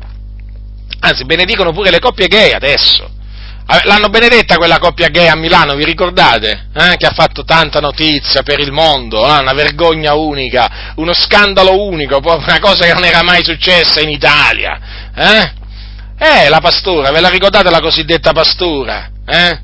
anzi 1.01 1.25
benedicono 1.25 1.73
pure 1.73 1.91
le 1.91 2.01
coppie 2.01 2.27
gay 2.27 2.53
adesso. 2.53 3.15
L'hanno 3.85 4.09
benedetta 4.11 4.59
quella 4.59 4.79
coppia 4.79 5.09
gay 5.09 5.27
a 5.27 5.35
Milano, 5.35 5.75
vi 5.75 5.85
ricordate? 5.85 6.69
Eh? 6.73 6.97
Che 6.97 7.07
ha 7.07 7.13
fatto 7.13 7.43
tanta 7.43 7.81
notizia 7.81 8.45
per 8.45 8.61
il 8.61 8.71
mondo, 8.71 9.27
eh? 9.27 9.41
una 9.41 9.55
vergogna 9.55 10.15
unica, 10.15 10.93
uno 10.97 11.13
scandalo 11.13 11.83
unico, 11.83 12.21
una 12.23 12.61
cosa 12.61 12.85
che 12.85 12.93
non 12.93 13.05
era 13.05 13.25
mai 13.25 13.43
successa 13.43 14.01
in 14.01 14.11
Italia. 14.11 14.79
Eh, 15.17 15.53
eh 16.17 16.49
la 16.49 16.61
pastora, 16.61 17.11
ve 17.11 17.21
la 17.21 17.29
ricordate 17.29 17.69
la 17.71 17.81
cosiddetta 17.81 18.33
pastora? 18.33 19.11
Eh? 19.27 19.61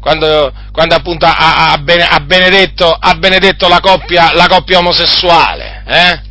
Quando, 0.00 0.52
quando, 0.72 0.94
appunto 0.94 1.26
ha, 1.26 1.72
ha, 1.72 1.78
benedetto, 2.20 2.90
ha, 2.90 3.14
benedetto, 3.14 3.68
la 3.68 3.80
coppia, 3.80 4.32
la 4.34 4.46
coppia 4.48 4.78
omosessuale. 4.78 5.82
Eh? 5.86 6.23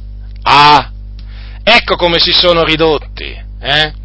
Ah, 0.44 0.92
ecco 1.64 1.96
come 1.96 2.20
si 2.20 2.32
sono 2.32 2.64
ridotti. 2.64 3.42
Eh? 3.62 4.02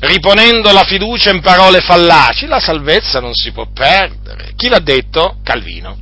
riponendo 0.00 0.72
la 0.72 0.84
fiducia 0.84 1.30
in 1.30 1.40
parole 1.40 1.80
fallaci, 1.80 2.46
la 2.46 2.60
salvezza 2.60 3.20
non 3.20 3.34
si 3.34 3.52
può 3.52 3.66
perdere. 3.72 4.52
Chi 4.56 4.68
l'ha 4.68 4.78
detto? 4.78 5.36
Calvino. 5.44 5.96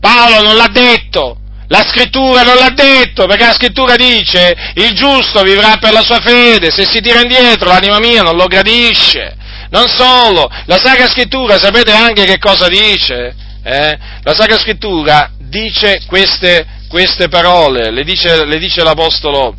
Paolo 0.00 0.42
non 0.42 0.56
l'ha 0.56 0.68
detto, 0.68 1.38
la 1.68 1.82
scrittura 1.82 2.42
non 2.42 2.54
l'ha 2.54 2.70
detto, 2.70 3.26
perché 3.26 3.46
la 3.46 3.54
scrittura 3.54 3.96
dice 3.96 4.54
il 4.74 4.92
giusto 4.92 5.42
vivrà 5.42 5.78
per 5.78 5.92
la 5.92 6.02
sua 6.02 6.20
fede, 6.20 6.70
se 6.70 6.84
si 6.84 7.00
tira 7.00 7.22
indietro 7.22 7.68
l'anima 7.68 7.98
mia 7.98 8.22
non 8.22 8.36
lo 8.36 8.46
gradisce. 8.46 9.36
Non 9.70 9.88
solo, 9.88 10.48
la 10.66 10.78
Sacra 10.78 11.08
Scrittura 11.08 11.58
sapete 11.58 11.92
anche 11.92 12.24
che 12.24 12.38
cosa 12.38 12.68
dice? 12.68 13.34
Eh? 13.64 13.98
La 14.22 14.32
Sacra 14.32 14.58
Scrittura 14.58 15.32
dice 15.40 16.02
queste, 16.06 16.64
queste 16.88 17.28
parole, 17.28 17.90
le 17.90 18.04
dice, 18.04 18.44
le 18.44 18.58
dice, 18.58 18.82
l'Apostolo, 18.82 19.54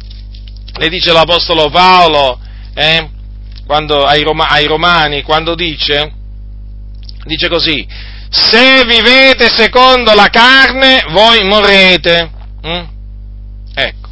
le 0.78 0.90
dice 0.90 1.12
l'Apostolo 1.12 1.70
Paolo, 1.70 2.40
eh? 2.74 3.10
quando, 3.66 4.04
ai, 4.04 4.24
Roma, 4.24 4.48
ai 4.48 4.66
Romani, 4.66 5.24
quando 5.24 5.56
dice, 5.56 6.12
dice 7.26 7.50
così, 7.50 7.86
se 8.30 8.84
vivete 8.86 9.50
secondo 9.50 10.14
la 10.14 10.30
carne, 10.30 11.04
voi 11.10 11.44
morrete. 11.44 12.32
Mm? 12.66 12.84
Ecco. 13.74 14.10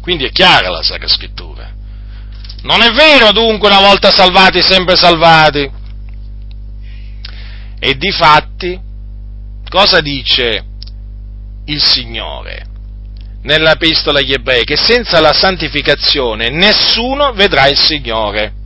Quindi 0.00 0.24
è 0.24 0.30
chiara 0.30 0.70
la 0.70 0.82
Sacra 0.82 1.08
Scrittura. 1.08 1.70
Non 2.62 2.80
è 2.80 2.90
vero 2.92 3.32
dunque 3.32 3.68
una 3.68 3.80
volta 3.80 4.10
salvati, 4.10 4.62
sempre 4.62 4.96
salvati. 4.96 5.70
E 7.78 7.96
di 7.96 8.10
fatti, 8.12 8.80
cosa 9.68 10.00
dice 10.00 10.70
il 11.66 11.82
Signore? 11.82 12.70
nella 13.42 13.72
epistola 13.72 14.20
agli 14.20 14.32
ebrei 14.32 14.64
che 14.64 14.76
senza 14.76 15.20
la 15.20 15.32
santificazione 15.32 16.50
nessuno 16.50 17.32
vedrà 17.32 17.66
il 17.66 17.78
Signore. 17.78 18.60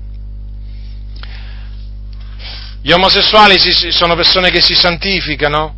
Gli 2.83 2.93
omosessuali 2.93 3.59
sono 3.91 4.15
persone 4.15 4.51
che 4.51 4.63
si 4.63 4.75
santificano? 4.75 5.75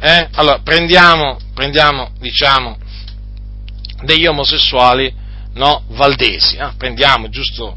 Eh? 0.00 0.28
Allora, 0.32 0.58
prendiamo, 0.58 1.38
prendiamo, 1.54 2.10
diciamo, 2.18 2.76
degli 4.02 4.26
omosessuali, 4.26 5.14
no, 5.54 5.84
valdesi, 5.90 6.56
eh? 6.56 6.70
prendiamo 6.76 7.28
giusto 7.28 7.76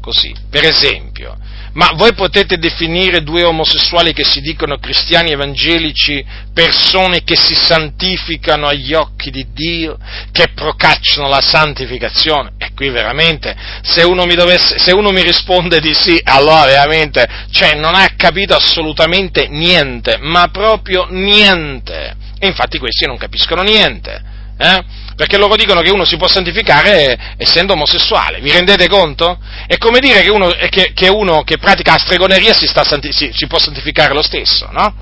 così, 0.00 0.32
per 0.48 0.64
esempio, 0.64 1.36
ma 1.72 1.92
voi 1.94 2.14
potete 2.14 2.56
definire 2.56 3.22
due 3.22 3.44
omosessuali 3.44 4.12
che 4.12 4.24
si 4.24 4.40
dicono 4.40 4.78
cristiani 4.78 5.30
evangelici 5.30 6.24
persone 6.52 7.22
che 7.22 7.36
si 7.36 7.54
santificano 7.54 8.66
agli 8.66 8.94
occhi 8.94 9.30
di 9.30 9.46
Dio, 9.52 9.98
che 10.32 10.48
procacciano 10.54 11.28
la 11.28 11.40
santificazione? 11.40 12.52
E 12.58 12.72
qui 12.74 12.88
veramente, 12.90 13.56
se 13.82 14.02
uno 14.02 14.24
mi, 14.24 14.34
dovesse, 14.34 14.78
se 14.78 14.92
uno 14.92 15.10
mi 15.10 15.22
risponde 15.22 15.80
di 15.80 15.94
sì, 15.94 16.20
allora 16.24 16.64
veramente, 16.64 17.26
cioè 17.50 17.74
non 17.74 17.94
ha 17.94 18.08
capito 18.16 18.54
assolutamente 18.54 19.48
niente, 19.48 20.18
ma 20.20 20.48
proprio 20.48 21.06
niente. 21.10 22.16
E 22.38 22.46
infatti 22.46 22.78
questi 22.78 23.06
non 23.06 23.16
capiscono 23.16 23.62
niente. 23.62 24.36
Eh? 24.58 24.84
perché 25.18 25.36
loro 25.36 25.56
dicono 25.56 25.80
che 25.80 25.90
uno 25.90 26.04
si 26.04 26.16
può 26.16 26.28
santificare 26.28 27.34
essendo 27.38 27.72
omosessuale, 27.72 28.38
vi 28.40 28.52
rendete 28.52 28.86
conto? 28.86 29.40
È 29.66 29.76
come 29.76 29.98
dire 29.98 30.20
che 30.20 30.30
uno 30.30 30.48
che, 30.70 30.92
che, 30.94 31.08
uno 31.08 31.42
che 31.42 31.58
pratica 31.58 31.94
la 31.94 31.98
stregoneria 31.98 32.54
si, 32.54 32.68
santi, 32.68 33.12
si, 33.12 33.32
si, 33.34 33.48
può 33.48 33.58
santificare 33.58 34.14
lo 34.14 34.22
stesso, 34.22 34.68
no? 34.70 34.94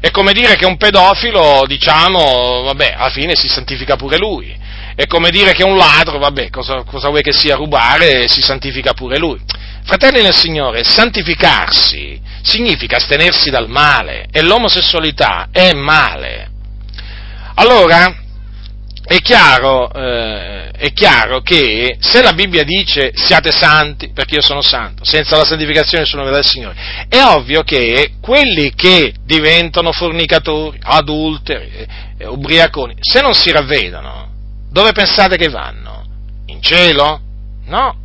È 0.00 0.10
come 0.10 0.32
dire 0.32 0.56
che 0.56 0.64
un 0.64 0.78
pedofilo, 0.78 1.64
diciamo, 1.66 2.62
vabbè, 2.62 2.94
alla 2.96 3.10
fine 3.10 3.34
si 3.34 3.46
santifica 3.46 3.96
pure 3.96 4.16
lui. 4.16 4.56
È 4.94 5.06
come 5.06 5.28
dire 5.28 5.52
che 5.52 5.64
un 5.64 5.76
ladro, 5.76 6.16
vabbè, 6.16 6.48
cosa, 6.48 6.82
cosa 6.84 7.10
vuoi 7.10 7.20
che 7.20 7.34
sia 7.34 7.56
rubare, 7.56 8.28
si 8.28 8.40
santifica 8.40 8.94
pure 8.94 9.18
lui. 9.18 9.38
Fratelli 9.84 10.22
nel 10.22 10.34
Signore, 10.34 10.82
santificarsi 10.82 12.18
significa 12.40 12.96
astenersi 12.96 13.50
dal 13.50 13.68
male 13.68 14.28
e 14.32 14.40
l'omosessualità 14.40 15.48
è 15.52 15.74
male. 15.74 16.50
Allora, 17.56 18.24
è 19.08 19.18
chiaro, 19.20 19.92
eh, 19.92 20.70
è 20.72 20.92
chiaro, 20.92 21.40
che 21.40 21.96
se 22.00 22.22
la 22.22 22.32
Bibbia 22.32 22.64
dice 22.64 23.12
siate 23.14 23.52
santi 23.52 24.10
perché 24.12 24.34
io 24.34 24.42
sono 24.42 24.62
santo, 24.62 25.04
senza 25.04 25.36
la 25.36 25.44
santificazione 25.44 26.02
nessuno 26.02 26.24
vedrà 26.24 26.40
il 26.40 26.44
Signore, 26.44 27.06
è 27.08 27.22
ovvio 27.22 27.62
che 27.62 28.14
quelli 28.20 28.74
che 28.74 29.14
diventano 29.24 29.92
fornicatori, 29.92 30.80
adulteri, 30.82 31.86
eh, 32.18 32.26
ubriaconi, 32.26 32.96
se 32.98 33.20
non 33.20 33.32
si 33.32 33.52
ravvedono, 33.52 34.28
dove 34.72 34.90
pensate 34.90 35.36
che 35.36 35.48
vanno? 35.50 36.04
In 36.46 36.60
cielo? 36.60 37.20
No, 37.66 37.96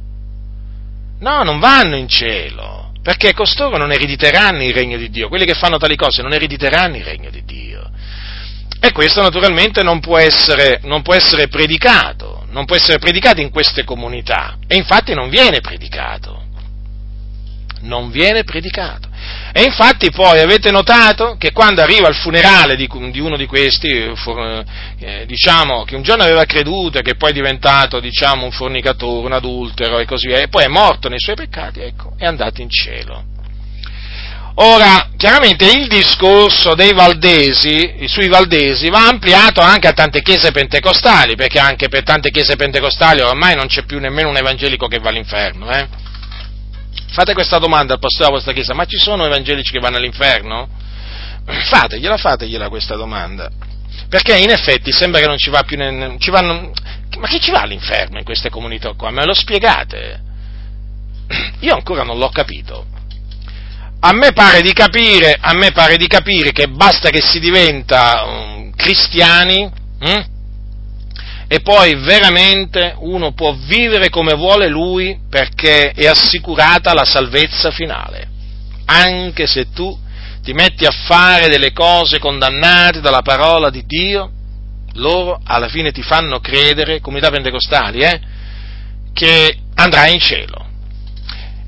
no, 1.18 1.44
non 1.44 1.60
vanno 1.60 1.96
in 1.96 2.08
cielo, 2.08 2.92
perché 3.02 3.34
costoro 3.34 3.76
non 3.76 3.92
erediteranno 3.92 4.64
il 4.64 4.74
regno 4.74 4.98
di 4.98 5.10
Dio, 5.10 5.30
quelli 5.30 5.46
che 5.46 5.56
fanno 5.56 5.78
tali 5.78 5.96
cose 5.96 6.22
non 6.22 6.34
erediteranno 6.34 6.96
il 6.96 7.04
regno 7.04 7.32
di 7.32 7.44
Dio. 7.44 7.71
E 8.84 8.92
questo 8.94 9.22
naturalmente 9.22 9.84
non 9.84 10.00
può, 10.00 10.18
essere, 10.18 10.80
non 10.84 11.04
può 11.04 11.14
essere 11.14 11.48
predicato, 11.48 12.46
non 12.50 12.66
può 12.66 12.76
essere 12.76 12.98
predicato 12.98 13.40
in 13.40 13.52
queste 13.52 13.84
comunità 13.84 14.58
e 14.66 14.76
infatti 14.76 15.14
non 15.14 15.30
viene 15.30 15.62
predicato. 15.62 16.40
Non 17.82 18.10
viene 18.10 18.44
predicato. 18.44 19.08
E 19.54 19.64
infatti 19.64 20.10
poi 20.12 20.40
avete 20.40 20.72
notato 20.72 21.36
che 21.38 21.52
quando 21.52 21.82
arriva 21.82 22.08
il 22.08 22.16
funerale 22.16 22.76
di, 22.76 22.88
di 23.12 23.20
uno 23.20 23.38
di 23.38 23.46
questi, 23.46 23.88
eh, 23.88 25.26
diciamo, 25.26 25.84
che 25.84 25.96
un 25.96 26.02
giorno 26.02 26.24
aveva 26.24 26.46
creduto 26.46 27.00
e 27.00 27.02
che 27.02 27.16
poi 27.16 27.32
è 27.32 27.34
diventato, 27.34 28.00
diciamo, 28.00 28.46
un 28.46 28.52
fornicatore, 28.52 29.26
un 29.26 29.34
adultero 29.34 30.00
e 30.00 30.06
così 30.06 30.28
via, 30.28 30.40
e 30.40 30.48
poi 30.48 30.64
è 30.64 30.68
morto 30.68 31.10
nei 31.10 31.20
suoi 31.20 31.36
peccati, 31.36 31.82
ecco, 31.82 32.14
è 32.18 32.26
andato 32.26 32.62
in 32.62 32.70
cielo. 32.70 33.31
Ora, 34.56 35.12
chiaramente 35.16 35.66
il 35.72 35.88
discorso 35.88 36.76
dei 36.76 36.94
valdesi, 36.94 38.06
sui 38.08 38.28
valdesi, 38.28 38.90
va 38.90 39.08
ampliato 39.08 39.62
anche 39.62 39.88
a 39.88 39.94
tante 39.94 40.22
chiese 40.22 40.52
pentecostali, 40.52 41.36
perché 41.36 41.58
anche 41.58 41.88
per 41.88 42.04
tante 42.04 42.32
chiese 42.32 42.58
pentecostali 42.58 43.22
ormai 43.22 43.56
non 43.56 43.68
c'è 43.68 43.86
più 43.86 44.00
nemmeno 44.00 44.30
un 44.30 44.36
evangelico 44.36 44.88
che 44.88 45.00
va 45.00 45.10
all'inferno. 45.10 45.72
Eh? 45.72 45.88
Fate 47.12 47.34
questa 47.34 47.60
domanda 47.60 47.94
al 47.94 48.00
pastore 48.00 48.26
della 48.26 48.36
vostra 48.36 48.54
chiesa, 48.54 48.74
ma 48.74 48.86
ci 48.86 48.98
sono 48.98 49.26
evangelici 49.26 49.72
che 49.72 49.80
vanno 49.80 49.98
all'inferno? 49.98 50.68
Fategliela, 51.46 52.18
fategliela 52.18 52.68
questa 52.68 52.96
domanda. 52.96 53.50
Perché 54.10 54.38
in 54.38 54.50
effetti 54.50 54.92
sembra 54.92 55.22
che 55.22 55.28
non 55.28 55.38
ci 55.38 55.50
va 55.50 55.64
più, 55.64 55.78
ne, 55.78 56.18
ci 56.20 56.30
vanno, 56.30 56.72
ma 57.18 57.28
chi 57.28 57.40
ci 57.40 57.52
va 57.52 57.62
all'inferno 57.62 58.18
in 58.18 58.26
queste 58.26 58.50
comunità 58.50 58.94
qua? 58.98 59.12
Me 59.12 59.26
lo 59.26 59.34
spiegate? 59.34 60.22
Io 61.62 61.74
ancora 61.74 62.04
non 62.04 62.18
l'ho 62.18 62.30
capito 62.30 63.00
a 64.04 64.14
me 64.14 64.32
pare 64.34 64.62
di 64.62 64.74
capire, 64.74 65.38
pare 65.74 65.96
di 65.98 66.08
capire 66.08 66.52
che 66.52 66.68
basta 66.68 67.10
che 67.10 67.22
si 67.22 67.40
diventa 67.40 68.24
um, 68.24 68.72
cristiani 68.76 69.70
hm? 70.00 70.24
e 71.48 71.60
poi 71.60 71.96
veramente 71.96 72.96
uno 72.98 73.34
può 73.34 73.54
vivere 73.54 74.10
come 74.10 74.34
vuole 74.34 74.68
lui 74.68 75.20
perché 75.30 75.92
è 75.92 76.08
assicurata 76.08 76.94
la 76.94 77.06
salvezza 77.06 77.70
finale, 77.70 78.28
anche 78.86 79.46
se 79.46 79.70
tu 79.72 79.96
ti 80.42 80.54
metti 80.54 80.86
a 80.86 80.92
fare 80.92 81.48
delle 81.48 81.72
cose 81.72 82.18
condannate 82.18 83.02
dalla 83.02 83.22
parola 83.22 83.70
di 83.70 83.86
Dio, 83.86 84.32
loro 84.94 85.40
alla 85.44 85.68
fine 85.68 85.92
ti 85.92 86.02
fanno 86.02 86.40
credere, 86.40 87.02
comunità 87.02 87.30
pentecostali, 87.30 88.00
eh, 88.00 88.20
che 89.14 89.58
andrai 89.76 90.14
in 90.14 90.20
cielo 90.20 90.70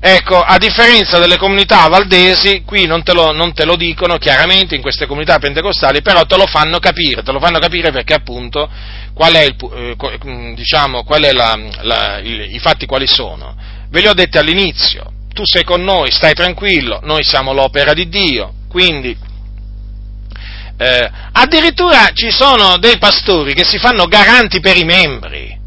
Ecco, 0.06 0.38
a 0.38 0.58
differenza 0.58 1.18
delle 1.18 1.38
comunità 1.38 1.88
valdesi, 1.88 2.62
qui 2.66 2.84
non 2.84 3.02
te, 3.02 3.14
lo, 3.14 3.32
non 3.32 3.54
te, 3.54 3.64
lo, 3.64 3.74
dicono 3.74 4.18
chiaramente 4.18 4.74
in 4.74 4.82
queste 4.82 5.06
comunità 5.06 5.38
pentecostali, 5.38 6.02
però 6.02 6.26
te 6.26 6.36
lo 6.36 6.44
fanno 6.44 6.78
capire, 6.78 7.22
te 7.22 7.32
lo 7.32 7.40
fanno 7.40 7.58
capire 7.58 7.90
perché 7.90 8.12
appunto 8.12 8.68
qual 9.14 9.32
è 9.32 9.44
il, 9.44 9.56
eh, 9.72 10.18
mm, 10.22 10.52
diciamo, 10.56 11.04
qual 11.04 11.22
è 11.22 11.32
la, 11.32 11.58
la, 11.80 12.18
i, 12.18 12.54
i 12.54 12.58
fatti 12.58 12.84
quali 12.84 13.06
sono. 13.06 13.56
Ve 13.88 14.00
li 14.00 14.06
ho 14.06 14.12
detti 14.12 14.36
all'inizio, 14.36 15.10
tu 15.32 15.40
sei 15.46 15.64
con 15.64 15.82
noi, 15.82 16.10
stai 16.10 16.34
tranquillo, 16.34 17.00
noi 17.02 17.24
siamo 17.24 17.54
l'opera 17.54 17.94
di 17.94 18.06
Dio, 18.06 18.52
quindi 18.68 19.16
eh, 20.76 21.10
addirittura 21.32 22.10
ci 22.12 22.30
sono 22.30 22.76
dei 22.76 22.98
pastori 22.98 23.54
che 23.54 23.64
si 23.64 23.78
fanno 23.78 24.04
garanti 24.04 24.60
per 24.60 24.76
i 24.76 24.84
membri. 24.84 25.62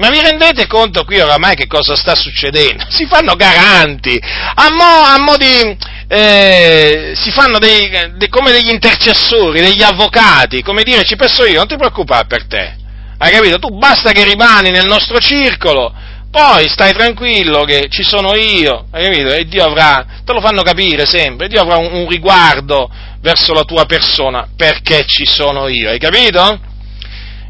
Ma 0.00 0.08
vi 0.08 0.18
rendete 0.22 0.66
conto 0.66 1.04
qui 1.04 1.20
oramai 1.20 1.54
che 1.54 1.66
cosa 1.66 1.94
sta 1.94 2.14
succedendo? 2.14 2.86
Si 2.88 3.06
fanno 3.06 3.34
garanti, 3.34 4.18
a 4.18 4.70
mo', 4.70 5.04
a 5.04 5.18
mo 5.18 5.36
di, 5.36 5.76
eh, 6.08 7.12
si 7.14 7.30
fanno 7.30 7.58
dei, 7.58 7.90
de, 8.16 8.28
come 8.30 8.50
degli 8.50 8.70
intercessori, 8.70 9.60
degli 9.60 9.82
avvocati, 9.82 10.62
come 10.62 10.84
dire 10.84 11.02
ci 11.02 11.16
penso 11.16 11.44
io, 11.44 11.58
non 11.58 11.68
ti 11.68 11.76
preoccupare 11.76 12.26
per 12.26 12.46
te, 12.46 12.76
hai 13.18 13.30
capito? 13.30 13.58
Tu 13.58 13.76
basta 13.76 14.12
che 14.12 14.24
rimani 14.24 14.70
nel 14.70 14.86
nostro 14.86 15.18
circolo, 15.18 15.92
poi 16.30 16.66
stai 16.70 16.94
tranquillo 16.94 17.64
che 17.64 17.88
ci 17.90 18.02
sono 18.02 18.34
io, 18.34 18.86
hai 18.92 19.04
capito? 19.04 19.34
E 19.34 19.44
Dio 19.44 19.64
avrà, 19.66 20.06
te 20.24 20.32
lo 20.32 20.40
fanno 20.40 20.62
capire 20.62 21.04
sempre, 21.04 21.46
Dio 21.46 21.60
avrà 21.60 21.76
un, 21.76 21.92
un 21.92 22.08
riguardo 22.08 22.90
verso 23.20 23.52
la 23.52 23.64
tua 23.64 23.84
persona 23.84 24.48
perché 24.56 25.04
ci 25.04 25.26
sono 25.26 25.68
io, 25.68 25.90
hai 25.90 25.98
capito? 25.98 26.68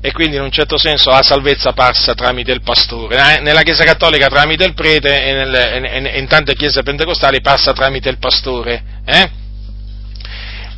E 0.03 0.13
quindi 0.13 0.37
in 0.37 0.43
un 0.43 0.51
certo 0.51 0.79
senso 0.79 1.11
la 1.11 1.23
salvezza 1.23 1.73
passa 1.73 2.15
tramite 2.15 2.53
il 2.53 2.63
pastore. 2.63 3.37
Eh? 3.37 3.41
Nella 3.41 3.63
Chiesa 3.63 3.85
Cattolica 3.85 4.29
tramite 4.29 4.65
il 4.65 4.75
prete 4.75 5.23
e, 5.23 5.33
nel, 5.33 5.55
e 5.55 6.19
in 6.19 6.27
tante 6.27 6.55
chiese 6.55 6.83
pentecostali 6.83 7.41
passa 7.41 7.73
tramite 7.73 8.09
il 8.09 8.19
pastore. 8.19 8.83
Eh? 9.05 9.31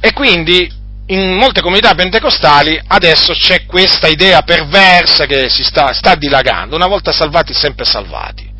E 0.00 0.12
quindi 0.12 0.80
in 1.06 1.34
molte 1.34 1.60
comunità 1.60 1.94
pentecostali 1.94 2.80
adesso 2.86 3.32
c'è 3.32 3.64
questa 3.66 4.08
idea 4.08 4.42
perversa 4.42 5.26
che 5.26 5.48
si 5.48 5.62
sta, 5.62 5.92
sta 5.92 6.14
dilagando, 6.14 6.74
una 6.74 6.86
volta 6.86 7.12
salvati 7.12 7.52
sempre 7.52 7.84
salvati. 7.84 8.51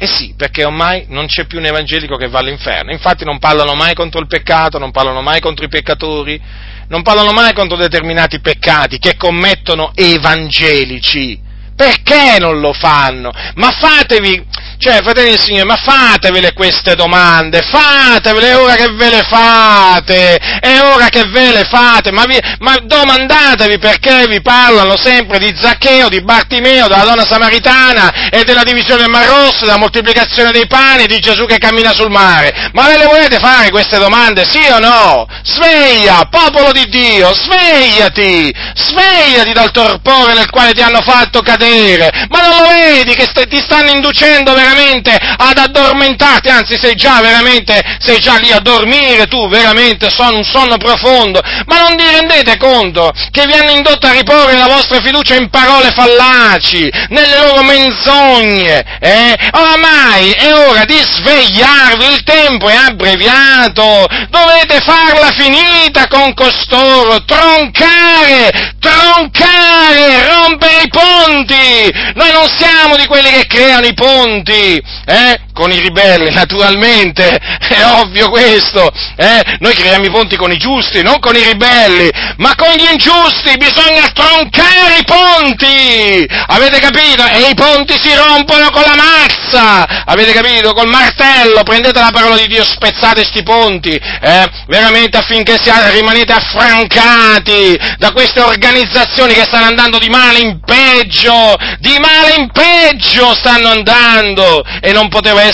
Eh 0.00 0.06
sì, 0.06 0.34
perché 0.36 0.64
ormai 0.64 1.06
non 1.08 1.26
c'è 1.26 1.46
più 1.46 1.58
un 1.58 1.64
evangelico 1.64 2.16
che 2.16 2.28
va 2.28 2.38
all'inferno, 2.38 2.92
infatti 2.92 3.24
non 3.24 3.40
parlano 3.40 3.74
mai 3.74 3.94
contro 3.94 4.20
il 4.20 4.28
peccato, 4.28 4.78
non 4.78 4.92
parlano 4.92 5.22
mai 5.22 5.40
contro 5.40 5.64
i 5.64 5.68
peccatori, 5.68 6.40
non 6.86 7.02
parlano 7.02 7.32
mai 7.32 7.52
contro 7.52 7.76
determinati 7.76 8.38
peccati 8.38 9.00
che 9.00 9.16
commettono 9.16 9.90
evangelici. 9.96 11.46
Perché 11.78 12.38
non 12.40 12.58
lo 12.58 12.72
fanno? 12.72 13.30
Ma 13.54 13.70
fatevi, 13.70 14.44
cioè, 14.78 15.00
fratelli 15.00 15.30
del 15.30 15.40
Signore, 15.40 15.64
ma 15.64 15.76
fatevele 15.76 16.52
queste 16.52 16.96
domande, 16.96 17.62
fatevele, 17.62 18.48
è 18.48 18.56
ora 18.56 18.74
che 18.74 18.90
ve 18.94 19.10
le 19.10 19.22
fate, 19.22 20.34
è 20.34 20.80
ora 20.80 21.08
che 21.08 21.22
ve 21.28 21.52
le 21.52 21.64
fate, 21.70 22.10
ma, 22.10 22.24
vi, 22.24 22.36
ma 22.58 22.74
domandatevi 22.82 23.78
perché 23.78 24.26
vi 24.26 24.42
parlano 24.42 24.96
sempre 24.96 25.38
di 25.38 25.54
Zaccheo, 25.56 26.08
di 26.08 26.20
Bartimeo, 26.20 26.88
della 26.88 27.04
donna 27.04 27.24
samaritana 27.24 28.28
e 28.28 28.42
della 28.42 28.64
divisione 28.64 29.02
del 29.02 29.10
Mar 29.10 29.28
Rosso, 29.28 29.64
della 29.64 29.78
moltiplicazione 29.78 30.50
dei 30.50 30.66
pani, 30.66 31.06
di 31.06 31.20
Gesù 31.20 31.46
che 31.46 31.58
cammina 31.58 31.92
sul 31.92 32.10
mare. 32.10 32.70
Ma 32.72 32.88
ve 32.88 32.98
le 32.98 33.06
volete 33.06 33.38
fare 33.38 33.70
queste 33.70 33.98
domande, 33.98 34.44
sì 34.50 34.66
o 34.68 34.80
no? 34.80 35.28
Sveglia, 35.44 36.26
popolo 36.28 36.72
di 36.72 36.88
Dio, 36.88 37.32
svegliati, 37.32 38.52
svegliati 38.74 39.52
dal 39.52 39.70
torpore 39.70 40.34
nel 40.34 40.50
quale 40.50 40.72
ti 40.72 40.82
hanno 40.82 41.02
fatto 41.02 41.40
cadere, 41.40 41.66
ma 42.28 42.40
non 42.40 42.62
lo 42.62 42.68
vedi 42.68 43.14
che 43.14 43.24
st- 43.24 43.46
ti 43.48 43.60
stanno 43.60 43.90
inducendo 43.90 44.54
veramente 44.54 45.14
ad 45.14 45.58
addormentarti, 45.58 46.48
anzi 46.48 46.78
sei 46.78 46.94
già 46.94 47.20
veramente, 47.20 47.80
sei 47.98 48.18
già 48.18 48.36
lì 48.36 48.50
a 48.52 48.60
dormire 48.60 49.26
tu, 49.26 49.48
veramente, 49.48 50.10
son 50.10 50.36
un 50.36 50.44
sonno 50.44 50.76
profondo, 50.76 51.40
ma 51.66 51.80
non 51.80 51.96
vi 51.96 52.04
rendete 52.10 52.56
conto 52.56 53.12
che 53.30 53.46
vi 53.46 53.52
hanno 53.52 53.70
indotto 53.70 54.06
a 54.06 54.12
riporre 54.12 54.56
la 54.56 54.66
vostra 54.66 55.00
fiducia 55.00 55.34
in 55.34 55.48
parole 55.50 55.90
fallaci, 55.90 56.90
nelle 57.08 57.38
loro 57.38 57.62
menzogne, 57.62 58.98
eh? 59.00 59.36
Oramai 59.52 60.30
è 60.32 60.52
ora 60.52 60.84
di 60.84 60.98
svegliarvi, 60.98 62.04
il 62.06 62.22
tempo 62.22 62.68
è 62.68 62.74
abbreviato, 62.74 64.06
dovete 64.30 64.80
farla 64.80 65.30
finita 65.32 66.06
con 66.08 66.34
costoro, 66.34 67.24
troncare, 67.24 68.74
troncare, 68.80 70.26
rompere 70.28 70.82
i 70.82 70.88
ponti, 70.88 71.54
noi 72.14 72.32
non 72.32 72.46
siamo 72.56 72.96
di 72.96 73.06
quelli 73.06 73.30
che 73.30 73.46
creano 73.46 73.86
i 73.86 73.94
ponti, 73.94 74.82
eh? 75.06 75.40
Con 75.58 75.72
i 75.72 75.80
ribelli, 75.80 76.30
naturalmente, 76.30 77.26
è 77.58 77.84
ovvio 78.00 78.30
questo, 78.30 78.88
eh? 79.16 79.42
noi 79.58 79.74
creiamo 79.74 80.04
i 80.04 80.10
ponti 80.10 80.36
con 80.36 80.52
i 80.52 80.56
giusti, 80.56 81.02
non 81.02 81.18
con 81.18 81.34
i 81.34 81.42
ribelli, 81.42 82.08
ma 82.36 82.54
con 82.54 82.72
gli 82.76 82.86
ingiusti 82.88 83.56
bisogna 83.58 84.08
troncare 84.14 84.98
i 85.00 85.04
ponti, 85.04 86.24
avete 86.46 86.78
capito? 86.78 87.26
E 87.26 87.50
i 87.50 87.54
ponti 87.54 87.98
si 88.00 88.14
rompono 88.14 88.70
con 88.70 88.82
la 88.82 88.94
mazza, 88.94 90.04
avete 90.04 90.32
capito? 90.32 90.72
Col 90.74 90.88
martello, 90.88 91.64
prendete 91.64 91.98
la 91.98 92.12
parola 92.12 92.36
di 92.36 92.46
Dio, 92.46 92.64
spezzate 92.64 93.24
sti 93.24 93.42
ponti, 93.42 93.90
eh? 93.90 94.48
veramente 94.68 95.18
affinché 95.18 95.58
sia, 95.60 95.90
rimanete 95.90 96.32
affrancati 96.32 97.76
da 97.98 98.12
queste 98.12 98.40
organizzazioni 98.40 99.34
che 99.34 99.42
stanno 99.42 99.66
andando 99.66 99.98
di 99.98 100.08
male 100.08 100.38
in 100.38 100.60
peggio, 100.60 101.56
di 101.80 101.98
male 101.98 102.34
in 102.36 102.48
peggio 102.52 103.34
stanno 103.34 103.70
andando 103.70 104.62
e 104.80 104.92
non 104.92 105.08
poteva 105.08 105.40
essere 105.42 105.47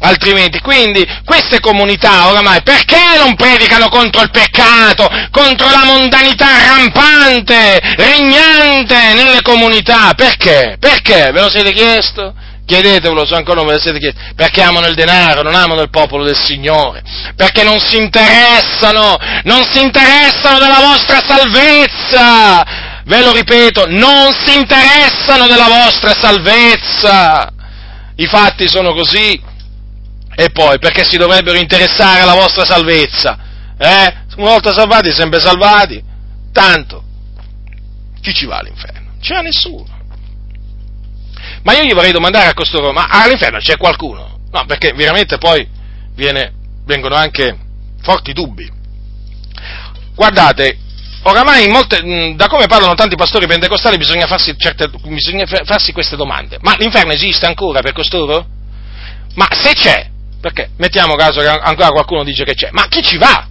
altrimenti. 0.00 0.60
Quindi 0.60 1.06
queste 1.24 1.60
comunità 1.60 2.28
oramai 2.28 2.62
perché 2.62 2.98
non 3.16 3.34
predicano 3.34 3.88
contro 3.88 4.22
il 4.22 4.30
peccato, 4.30 5.08
contro 5.30 5.68
la 5.70 5.84
mondanità 5.84 6.46
rampante, 6.66 7.80
regnante 7.96 9.14
nelle 9.14 9.42
comunità? 9.42 10.12
Perché? 10.14 10.76
Perché? 10.78 11.30
Ve 11.32 11.40
lo 11.40 11.50
siete 11.50 11.72
chiesto? 11.72 12.34
Chiedetevelo 12.66 13.26
se 13.26 13.34
ancora 13.34 13.56
non 13.56 13.66
ve 13.66 13.74
lo 13.74 13.80
siete 13.80 13.98
chiesto. 13.98 14.20
Perché 14.36 14.62
amano 14.62 14.86
il 14.86 14.94
denaro, 14.94 15.42
non 15.42 15.54
amano 15.54 15.82
il 15.82 15.90
popolo 15.90 16.22
del 16.22 16.38
Signore. 16.38 17.02
Perché 17.34 17.64
non 17.64 17.80
si 17.80 17.96
interessano, 17.96 19.16
non 19.42 19.64
si 19.72 19.82
interessano 19.82 20.58
della 20.60 20.78
vostra 20.80 21.20
salvezza. 21.26 22.88
Ve 23.06 23.22
lo 23.24 23.32
ripeto, 23.32 23.86
non 23.88 24.32
si 24.44 24.56
interessano 24.56 25.48
della 25.48 25.66
vostra 25.66 26.14
salvezza. 26.14 27.52
I 28.20 28.26
fatti 28.26 28.68
sono 28.68 28.92
così. 28.92 29.40
E 30.34 30.50
poi, 30.50 30.78
perché 30.78 31.04
si 31.04 31.16
dovrebbero 31.16 31.58
interessare 31.58 32.20
alla 32.20 32.34
vostra 32.34 32.64
salvezza? 32.64 33.38
Eh? 33.78 34.14
Una 34.36 34.50
volta 34.50 34.72
salvati, 34.72 35.10
sempre 35.10 35.40
salvati. 35.40 36.02
Tanto, 36.52 37.02
chi 38.20 38.32
ci 38.34 38.44
va 38.44 38.58
all'inferno? 38.58 39.12
C'è 39.20 39.40
nessuno. 39.40 39.98
Ma 41.62 41.72
io 41.72 41.84
gli 41.84 41.94
vorrei 41.94 42.12
domandare 42.12 42.48
a 42.48 42.54
costoro, 42.54 42.92
ma 42.92 43.06
all'inferno 43.08 43.58
c'è 43.58 43.76
qualcuno? 43.76 44.40
No, 44.50 44.64
perché 44.66 44.92
veramente 44.92 45.38
poi 45.38 45.66
viene, 46.14 46.52
vengono 46.84 47.14
anche 47.14 47.56
forti 48.02 48.32
dubbi. 48.32 48.70
Guardate, 50.14 50.78
oramai 51.22 51.68
molte, 51.68 52.34
da 52.34 52.46
come 52.46 52.66
parlano 52.66 52.94
tanti 52.94 53.16
pastori 53.16 53.46
pentecostali 53.46 53.96
bisogna 53.96 54.26
farsi, 54.26 54.54
certe, 54.56 54.90
bisogna 55.04 55.44
farsi 55.46 55.92
queste 55.92 56.16
domande. 56.16 56.58
Ma 56.60 56.74
l'inferno 56.78 57.12
esiste 57.12 57.46
ancora 57.46 57.80
per 57.80 57.92
costoro? 57.92 58.46
Ma 59.34 59.46
se 59.50 59.72
c'è, 59.72 60.08
perché 60.40 60.70
mettiamo 60.78 61.14
caso 61.14 61.40
che 61.40 61.48
ancora 61.48 61.90
qualcuno 61.90 62.24
dice 62.24 62.44
che 62.44 62.54
c'è, 62.54 62.68
ma 62.72 62.86
chi 62.88 63.02
ci 63.02 63.18
va? 63.18 63.46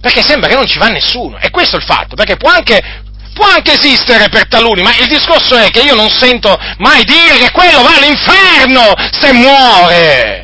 Perché 0.00 0.22
sembra 0.22 0.48
che 0.48 0.54
non 0.54 0.66
ci 0.66 0.78
va 0.78 0.88
nessuno, 0.88 1.38
e 1.38 1.50
questo 1.50 1.76
è 1.76 1.78
il 1.78 1.84
fatto, 1.84 2.14
perché 2.14 2.36
può 2.36 2.50
anche, 2.50 3.02
può 3.32 3.46
anche 3.46 3.72
esistere 3.72 4.28
per 4.28 4.48
taluni, 4.48 4.82
ma 4.82 4.94
il 4.96 5.06
discorso 5.06 5.56
è 5.56 5.70
che 5.70 5.80
io 5.80 5.94
non 5.94 6.08
sento 6.08 6.56
mai 6.78 7.04
dire 7.04 7.38
che 7.38 7.50
quello 7.50 7.82
va 7.82 7.96
all'inferno 7.96 8.94
se 9.18 9.32
muore. 9.32 10.42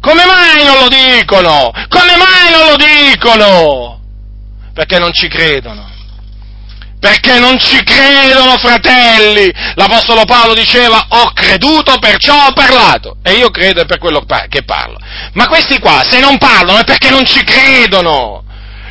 Come 0.00 0.24
mai 0.24 0.64
non 0.64 0.78
lo 0.78 0.88
dicono? 0.88 1.70
Come 1.88 2.16
mai 2.16 2.50
non 2.50 2.70
lo 2.70 2.76
dicono? 2.76 3.99
Perché 4.72 4.98
non 4.98 5.12
ci 5.12 5.28
credono. 5.28 5.98
Perché 7.00 7.38
non 7.38 7.58
ci 7.58 7.82
credono, 7.82 8.58
fratelli! 8.58 9.50
L'Apostolo 9.74 10.24
Paolo 10.26 10.52
diceva, 10.52 11.06
ho 11.08 11.32
creduto, 11.32 11.98
perciò 11.98 12.46
ho 12.46 12.52
parlato. 12.52 13.16
E 13.22 13.32
io 13.32 13.50
credo 13.50 13.86
per 13.86 13.98
quello 13.98 14.22
che 14.48 14.62
parlo. 14.64 14.98
Ma 15.32 15.48
questi 15.48 15.78
qua, 15.78 16.02
se 16.06 16.20
non 16.20 16.36
parlano, 16.36 16.78
è 16.78 16.84
perché 16.84 17.08
non 17.08 17.24
ci 17.24 17.42
credono. 17.42 18.44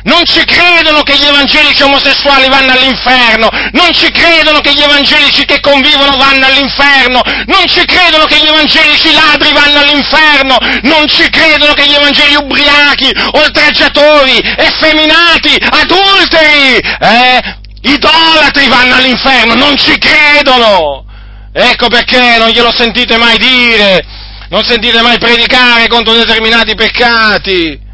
Non 0.04 0.24
ci 0.24 0.42
credono 0.44 1.02
che 1.02 1.14
gli 1.16 1.26
evangelici 1.26 1.82
omosessuali 1.82 2.48
vanno 2.48 2.72
all'inferno, 2.72 3.50
non 3.72 3.92
ci 3.92 4.10
credono 4.10 4.60
che 4.60 4.72
gli 4.72 4.80
evangelici 4.80 5.44
che 5.44 5.60
convivono 5.60 6.16
vanno 6.16 6.46
all'inferno, 6.46 7.20
non 7.46 7.66
ci 7.66 7.84
credono 7.84 8.24
che 8.24 8.36
gli 8.36 8.46
evangelici 8.46 9.12
ladri 9.12 9.52
vanno 9.52 9.80
all'inferno, 9.80 10.56
non 10.82 11.06
ci 11.06 11.28
credono 11.28 11.74
che 11.74 11.86
gli 11.86 11.94
evangeli 11.94 12.34
ubriachi, 12.36 13.12
oltraggiatori, 13.32 14.40
effeminati, 14.56 15.56
adulteri, 15.68 16.78
eh, 16.78 17.58
idolatri 17.82 18.68
vanno 18.68 18.94
all'inferno, 18.94 19.54
non 19.54 19.76
ci 19.76 19.98
credono. 19.98 21.04
Ecco 21.52 21.88
perché 21.88 22.36
non 22.38 22.48
glielo 22.48 22.72
sentite 22.72 23.18
mai 23.18 23.36
dire, 23.36 24.02
non 24.48 24.64
sentite 24.64 25.02
mai 25.02 25.18
predicare 25.18 25.88
contro 25.88 26.14
determinati 26.14 26.74
peccati. 26.74 27.88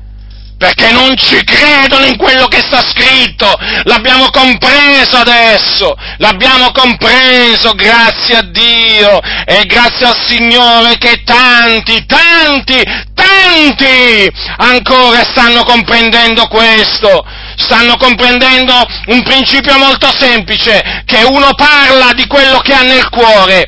Perché 0.59 0.91
non 0.91 1.17
ci 1.17 1.43
credono 1.45 2.07
in 2.07 2.17
quello 2.17 2.47
che 2.47 2.61
sta 2.61 2.83
scritto. 2.83 3.53
L'abbiamo 3.85 4.31
compreso 4.31 5.17
adesso, 5.19 5.95
l'abbiamo 6.19 6.71
compreso, 6.73 7.73
grazie 7.75 8.37
a 8.37 8.43
Dio 8.43 9.21
e 9.45 9.65
grazie 9.67 10.07
al 10.07 10.17
Signore 10.27 10.97
che 10.99 11.23
tanti, 11.25 12.05
tanti, 12.07 12.83
tanti 13.15 14.33
ancora 14.57 15.25
stanno 15.25 15.63
comprendendo 15.65 16.47
questo. 16.49 17.25
Stanno 17.59 17.97
comprendendo 17.97 18.75
un 19.07 19.23
principio 19.23 19.79
molto 19.79 20.11
semplice, 20.19 21.03
che 21.07 21.23
uno 21.23 21.55
parla 21.55 22.13
di 22.13 22.27
quello 22.27 22.59
che 22.59 22.75
ha 22.75 22.83
nel 22.83 23.09
cuore 23.09 23.67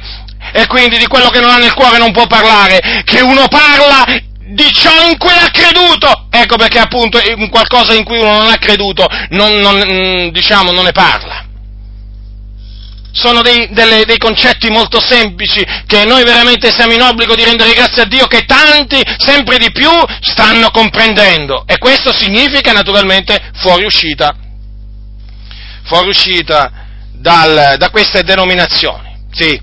e 0.52 0.66
quindi 0.66 0.98
di 0.98 1.06
quello 1.06 1.28
che 1.30 1.40
non 1.40 1.50
ha 1.50 1.56
nel 1.56 1.74
cuore 1.74 1.98
non 1.98 2.12
può 2.12 2.26
parlare, 2.26 3.02
che 3.04 3.20
uno 3.20 3.48
parla 3.48 4.04
di 4.48 4.72
ciò 4.72 5.08
in 5.08 5.18
cui 5.18 5.32
ha 5.32 5.50
creduto. 5.50 6.26
Ecco 6.30 6.56
perché 6.56 6.78
appunto 6.78 7.20
qualcosa 7.50 7.94
in 7.94 8.04
cui 8.04 8.18
uno 8.18 8.38
non 8.38 8.50
ha 8.50 8.58
creduto, 8.58 9.06
non, 9.30 9.52
non, 9.60 9.76
mm, 9.76 10.28
diciamo, 10.28 10.70
non 10.70 10.84
ne 10.84 10.92
parla. 10.92 11.44
Sono 13.10 13.42
dei, 13.42 13.68
delle, 13.72 14.04
dei, 14.04 14.18
concetti 14.18 14.70
molto 14.70 15.00
semplici 15.00 15.64
che 15.86 16.04
noi 16.04 16.22
veramente 16.24 16.70
siamo 16.70 16.92
in 16.92 17.02
obbligo 17.02 17.34
di 17.34 17.42
rendere 17.42 17.72
grazie 17.72 18.02
a 18.02 18.06
Dio 18.06 18.26
che 18.26 18.44
tanti, 18.44 19.02
sempre 19.16 19.58
di 19.58 19.72
più, 19.72 19.90
stanno 20.20 20.70
comprendendo. 20.70 21.64
E 21.66 21.78
questo 21.78 22.12
significa 22.12 22.72
naturalmente 22.72 23.50
fuoriuscita, 23.54 24.36
fuoriuscita 25.84 26.70
dal, 27.12 27.74
da 27.76 27.90
queste 27.90 28.22
denominazioni. 28.22 29.08
Sì, 29.32 29.60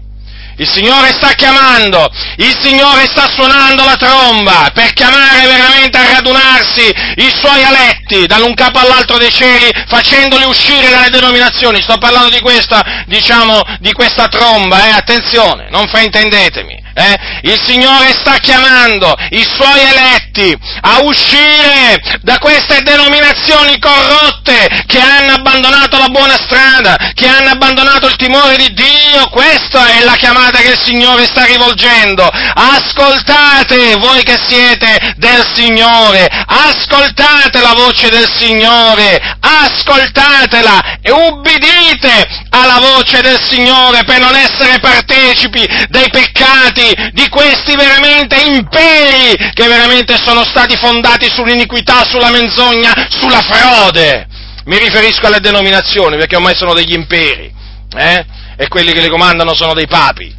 il 0.57 0.69
Signore 0.71 1.11
sta 1.11 1.33
chiamando, 1.33 2.09
il 2.37 2.55
Signore 2.61 3.07
sta 3.07 3.29
suonando 3.29 3.83
la 3.83 3.95
tromba 3.95 4.71
per 4.73 4.93
chiamare 4.93 5.45
veramente 5.47 5.97
a 5.97 6.13
radunarsi 6.13 6.93
i 7.15 7.29
suoi 7.29 7.61
eletti 7.61 8.25
dall'un 8.25 8.53
capo 8.53 8.79
all'altro 8.79 9.17
dei 9.17 9.31
cieli, 9.31 9.69
facendoli 9.87 10.45
uscire 10.45 10.89
dalle 10.89 11.09
denominazioni. 11.09 11.81
Sto 11.81 11.97
parlando 11.97 12.29
di 12.29 12.39
questa, 12.39 13.03
diciamo, 13.05 13.61
di 13.79 13.91
questa 13.91 14.27
tromba, 14.27 14.87
eh? 14.87 14.91
attenzione, 14.91 15.67
non 15.69 15.87
fraintendetemi. 15.87 16.84
Eh? 16.97 17.17
Il 17.41 17.61
Signore 17.61 18.13
sta 18.13 18.37
chiamando 18.37 19.13
i 19.31 19.43
suoi 19.43 19.81
eletti 19.81 20.57
a 20.81 21.01
uscire 21.01 21.99
da 22.21 22.37
queste 22.37 22.81
denominazioni 22.83 23.77
corrotte 23.79 24.83
che 24.87 24.99
hanno 24.99 25.33
abbandonato 25.33 25.97
la 25.97 26.07
buona 26.07 26.37
strada, 26.37 26.95
che 27.13 27.27
hanno 27.27 27.49
abbandonato 27.49 28.07
il 28.07 28.15
timore 28.15 28.55
di 28.55 28.73
Dio. 28.73 29.27
Questa 29.29 29.87
è 29.87 30.03
la 30.05 30.15
chiamata 30.15 30.59
che 30.59 30.69
il 30.69 30.81
Signore 30.81 31.25
sta 31.25 31.43
rivolgendo. 31.43 32.23
Ascoltate 32.27 33.95
voi 33.97 34.23
che 34.23 34.37
siete 34.47 35.15
del 35.17 35.45
Signore, 35.53 36.29
ascoltate 36.47 37.59
la 37.59 37.73
voce 37.73 38.09
del 38.09 38.29
Signore, 38.37 39.37
ascoltatela 39.45 40.99
e 41.01 41.11
ubbidite 41.11 42.25
alla 42.49 42.79
voce 42.79 43.21
del 43.21 43.39
Signore 43.41 44.03
per 44.03 44.19
non 44.19 44.35
essere 44.35 44.79
partecipi 44.79 45.65
dei 45.89 46.09
peccati 46.09 47.11
di 47.11 47.29
questi 47.29 47.75
veramente 47.75 48.41
imperi 48.41 49.35
che 49.53 49.67
veramente 49.67 50.17
sono 50.17 50.43
stati 50.43 50.75
fondati 50.75 51.29
sull'iniquità, 51.29 52.03
sulla 52.03 52.29
menzogna, 52.29 53.07
sulla 53.09 53.41
frode. 53.41 54.27
Mi 54.65 54.79
riferisco 54.79 55.27
alle 55.27 55.39
denominazioni 55.39 56.17
perché 56.17 56.35
ormai 56.35 56.55
sono 56.55 56.73
degli 56.73 56.93
imperi, 56.93 57.53
eh? 57.95 58.25
E 58.57 58.67
quelli 58.67 58.93
che 58.93 59.01
li 59.01 59.09
comandano 59.09 59.53
sono 59.53 59.73
dei 59.73 59.87
papi. 59.87 60.33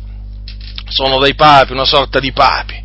Sono 0.88 1.18
dei 1.18 1.34
papi, 1.34 1.72
una 1.72 1.84
sorta 1.84 2.18
di 2.18 2.32
papi. 2.32 2.82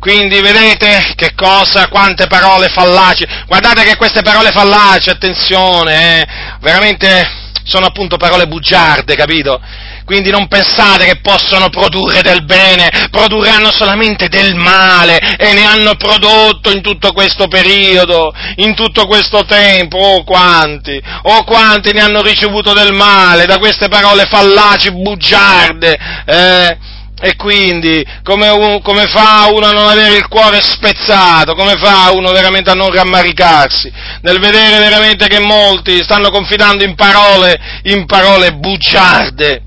Quindi 0.00 0.40
vedete 0.40 1.12
che 1.14 1.34
cosa, 1.34 1.88
quante 1.88 2.26
parole 2.26 2.68
fallaci. 2.68 3.26
Guardate 3.46 3.82
che 3.82 3.96
queste 3.96 4.22
parole 4.22 4.50
fallaci, 4.50 5.10
attenzione, 5.10 6.22
eh, 6.22 6.26
veramente 6.60 7.38
sono 7.64 7.86
appunto 7.86 8.16
parole 8.16 8.46
bugiarde, 8.46 9.14
capito? 9.14 9.60
Quindi 10.06 10.30
non 10.30 10.48
pensate 10.48 11.04
che 11.04 11.20
possono 11.20 11.68
produrre 11.68 12.22
del 12.22 12.44
bene, 12.44 12.90
produrranno 13.10 13.70
solamente 13.70 14.28
del 14.28 14.56
male 14.56 15.18
e 15.36 15.52
ne 15.52 15.64
hanno 15.64 15.94
prodotto 15.96 16.70
in 16.72 16.80
tutto 16.80 17.12
questo 17.12 17.46
periodo, 17.46 18.34
in 18.56 18.74
tutto 18.74 19.06
questo 19.06 19.44
tempo. 19.44 19.98
Oh 19.98 20.24
quanti, 20.24 21.00
oh 21.24 21.44
quanti 21.44 21.92
ne 21.92 22.00
hanno 22.00 22.22
ricevuto 22.22 22.72
del 22.72 22.92
male 22.92 23.44
da 23.44 23.58
queste 23.58 23.88
parole 23.88 24.24
fallaci, 24.24 24.90
bugiarde. 24.90 25.98
Eh? 26.24 26.78
E 27.22 27.36
quindi, 27.36 28.02
come, 28.22 28.48
un, 28.48 28.80
come, 28.80 29.06
fa 29.06 29.50
uno 29.52 29.66
a 29.66 29.72
non 29.72 29.88
avere 29.88 30.16
il 30.16 30.26
cuore 30.26 30.62
spezzato? 30.62 31.54
Come 31.54 31.76
fa 31.76 32.10
uno 32.12 32.32
veramente 32.32 32.70
a 32.70 32.74
non 32.74 32.90
rammaricarsi? 32.90 33.92
Nel 34.22 34.38
vedere 34.38 34.78
veramente 34.78 35.26
che 35.28 35.38
molti 35.38 36.02
stanno 36.02 36.30
confidando 36.30 36.82
in 36.82 36.94
parole, 36.94 37.60
in 37.84 38.06
parole 38.06 38.52
bugiarde. 38.52 39.62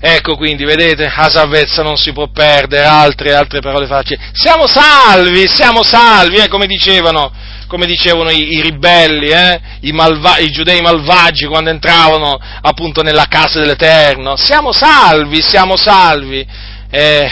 Ecco 0.00 0.36
quindi, 0.36 0.64
vedete, 0.64 1.04
a 1.04 1.28
salvezza 1.28 1.82
non 1.82 1.96
si 1.98 2.12
può 2.12 2.28
perdere, 2.28 2.84
altre, 2.86 3.34
altre 3.34 3.60
parole 3.60 3.86
facili. 3.86 4.18
Siamo 4.32 4.66
salvi, 4.66 5.46
siamo 5.48 5.82
salvi, 5.82 6.36
eh, 6.36 6.48
come 6.48 6.66
dicevano, 6.66 7.30
come 7.66 7.86
dicevano 7.86 8.30
i, 8.30 8.54
i 8.54 8.60
ribelli, 8.60 9.28
eh, 9.28 9.60
i, 9.80 9.92
malva- 9.92 10.38
i, 10.38 10.50
giudei 10.50 10.80
malvagi 10.80 11.46
quando 11.46 11.70
entravano 11.70 12.38
appunto 12.60 13.02
nella 13.02 13.26
casa 13.28 13.60
dell'Eterno. 13.60 14.36
Siamo 14.36 14.72
salvi, 14.72 15.42
siamo 15.42 15.76
salvi. 15.76 16.46
Eh, 16.90 17.30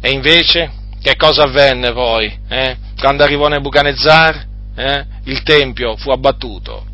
e 0.00 0.10
invece, 0.10 0.70
che 1.02 1.16
cosa 1.16 1.44
avvenne 1.44 1.92
poi? 1.92 2.36
Eh? 2.48 2.76
Quando 2.98 3.22
arrivò 3.22 3.48
Nebuchadnezzar, 3.48 4.46
eh, 4.76 5.06
il 5.24 5.42
Tempio 5.42 5.96
fu 5.96 6.10
abbattuto, 6.10 6.86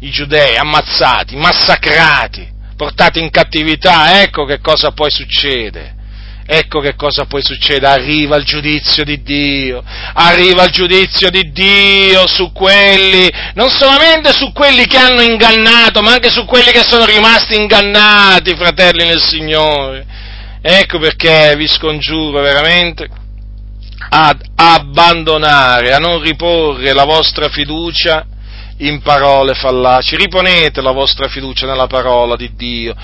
i 0.00 0.10
giudei 0.10 0.56
ammazzati, 0.56 1.36
massacrati, 1.36 2.48
portati 2.76 3.20
in 3.20 3.30
cattività, 3.30 4.20
ecco 4.22 4.44
che 4.44 4.60
cosa 4.60 4.92
poi 4.92 5.10
succede 5.10 6.00
Ecco 6.44 6.80
che 6.80 6.96
cosa 6.96 7.24
poi 7.24 7.42
succede, 7.42 7.86
arriva 7.86 8.36
il 8.36 8.44
giudizio 8.44 9.04
di 9.04 9.22
Dio, 9.22 9.82
arriva 10.14 10.64
il 10.64 10.70
giudizio 10.70 11.30
di 11.30 11.52
Dio 11.52 12.26
su 12.26 12.50
quelli, 12.52 13.30
non 13.54 13.68
solamente 13.70 14.32
su 14.32 14.52
quelli 14.52 14.86
che 14.86 14.98
hanno 14.98 15.22
ingannato, 15.22 16.02
ma 16.02 16.14
anche 16.14 16.30
su 16.30 16.44
quelli 16.44 16.72
che 16.72 16.82
sono 16.82 17.04
rimasti 17.04 17.54
ingannati, 17.54 18.56
fratelli 18.56 19.04
nel 19.04 19.22
Signore. 19.22 20.04
Ecco 20.60 20.98
perché 20.98 21.54
vi 21.56 21.68
scongiuro 21.68 22.40
veramente 22.40 23.08
ad 24.08 24.42
abbandonare, 24.56 25.92
a 25.92 25.98
non 25.98 26.20
riporre 26.20 26.92
la 26.92 27.04
vostra 27.04 27.48
fiducia 27.48 28.26
in 28.78 29.00
parole 29.00 29.54
fallaci, 29.54 30.16
riponete 30.16 30.80
la 30.80 30.92
vostra 30.92 31.28
fiducia 31.28 31.66
nella 31.66 31.86
parola 31.86 32.36
di 32.36 32.50
Dio, 32.54 32.94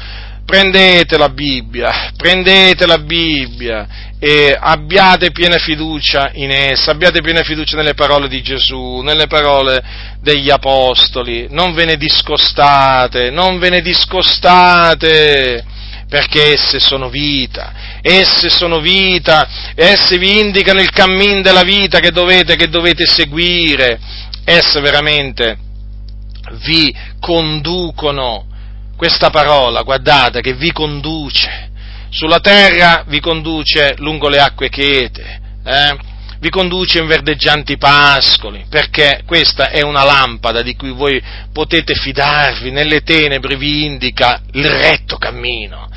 prendete 0.48 1.18
la 1.18 1.28
Bibbia, 1.28 2.10
prendete 2.16 2.86
la 2.86 2.96
Bibbia 2.96 3.86
e 4.18 4.56
abbiate 4.58 5.30
piena 5.30 5.58
fiducia 5.58 6.30
in 6.32 6.50
essa, 6.50 6.90
abbiate 6.90 7.20
piena 7.20 7.42
fiducia 7.42 7.76
nelle 7.76 7.92
parole 7.92 8.28
di 8.28 8.40
Gesù, 8.40 9.00
nelle 9.00 9.26
parole 9.26 9.84
degli 10.22 10.48
Apostoli, 10.48 11.48
non 11.50 11.74
ve 11.74 11.84
ne 11.84 11.98
discostate, 11.98 13.28
non 13.28 13.58
ve 13.58 13.68
ne 13.68 13.82
discostate, 13.82 15.62
perché 16.08 16.54
esse 16.54 16.80
sono 16.80 17.10
vita, 17.10 18.00
esse 18.00 18.48
sono 18.48 18.80
vita, 18.80 19.46
esse 19.74 20.16
vi 20.16 20.38
indicano 20.38 20.80
il 20.80 20.88
cammin 20.88 21.42
della 21.42 21.62
vita 21.62 22.00
che 22.00 22.10
dovete, 22.10 22.56
che 22.56 22.68
dovete 22.68 23.04
seguire, 23.04 24.00
esse 24.46 24.80
veramente 24.80 25.58
vi 26.64 26.90
conducono 27.20 28.47
questa 28.98 29.30
parola, 29.30 29.82
guardate, 29.82 30.40
che 30.40 30.54
vi 30.54 30.72
conduce. 30.72 31.70
Sulla 32.10 32.40
terra 32.40 33.04
vi 33.06 33.20
conduce 33.20 33.94
lungo 33.98 34.28
le 34.28 34.40
acque 34.40 34.68
chete, 34.68 35.40
eh? 35.64 35.96
vi 36.40 36.50
conduce 36.50 36.98
in 36.98 37.06
verdeggianti 37.06 37.76
pascoli, 37.76 38.66
perché 38.68 39.22
questa 39.24 39.70
è 39.70 39.82
una 39.82 40.02
lampada 40.02 40.62
di 40.62 40.74
cui 40.74 40.90
voi 40.90 41.22
potete 41.52 41.94
fidarvi, 41.94 42.72
nelle 42.72 43.02
tenebre 43.02 43.56
vi 43.56 43.84
indica 43.84 44.40
il 44.52 44.68
retto 44.68 45.16
cammino, 45.16 45.88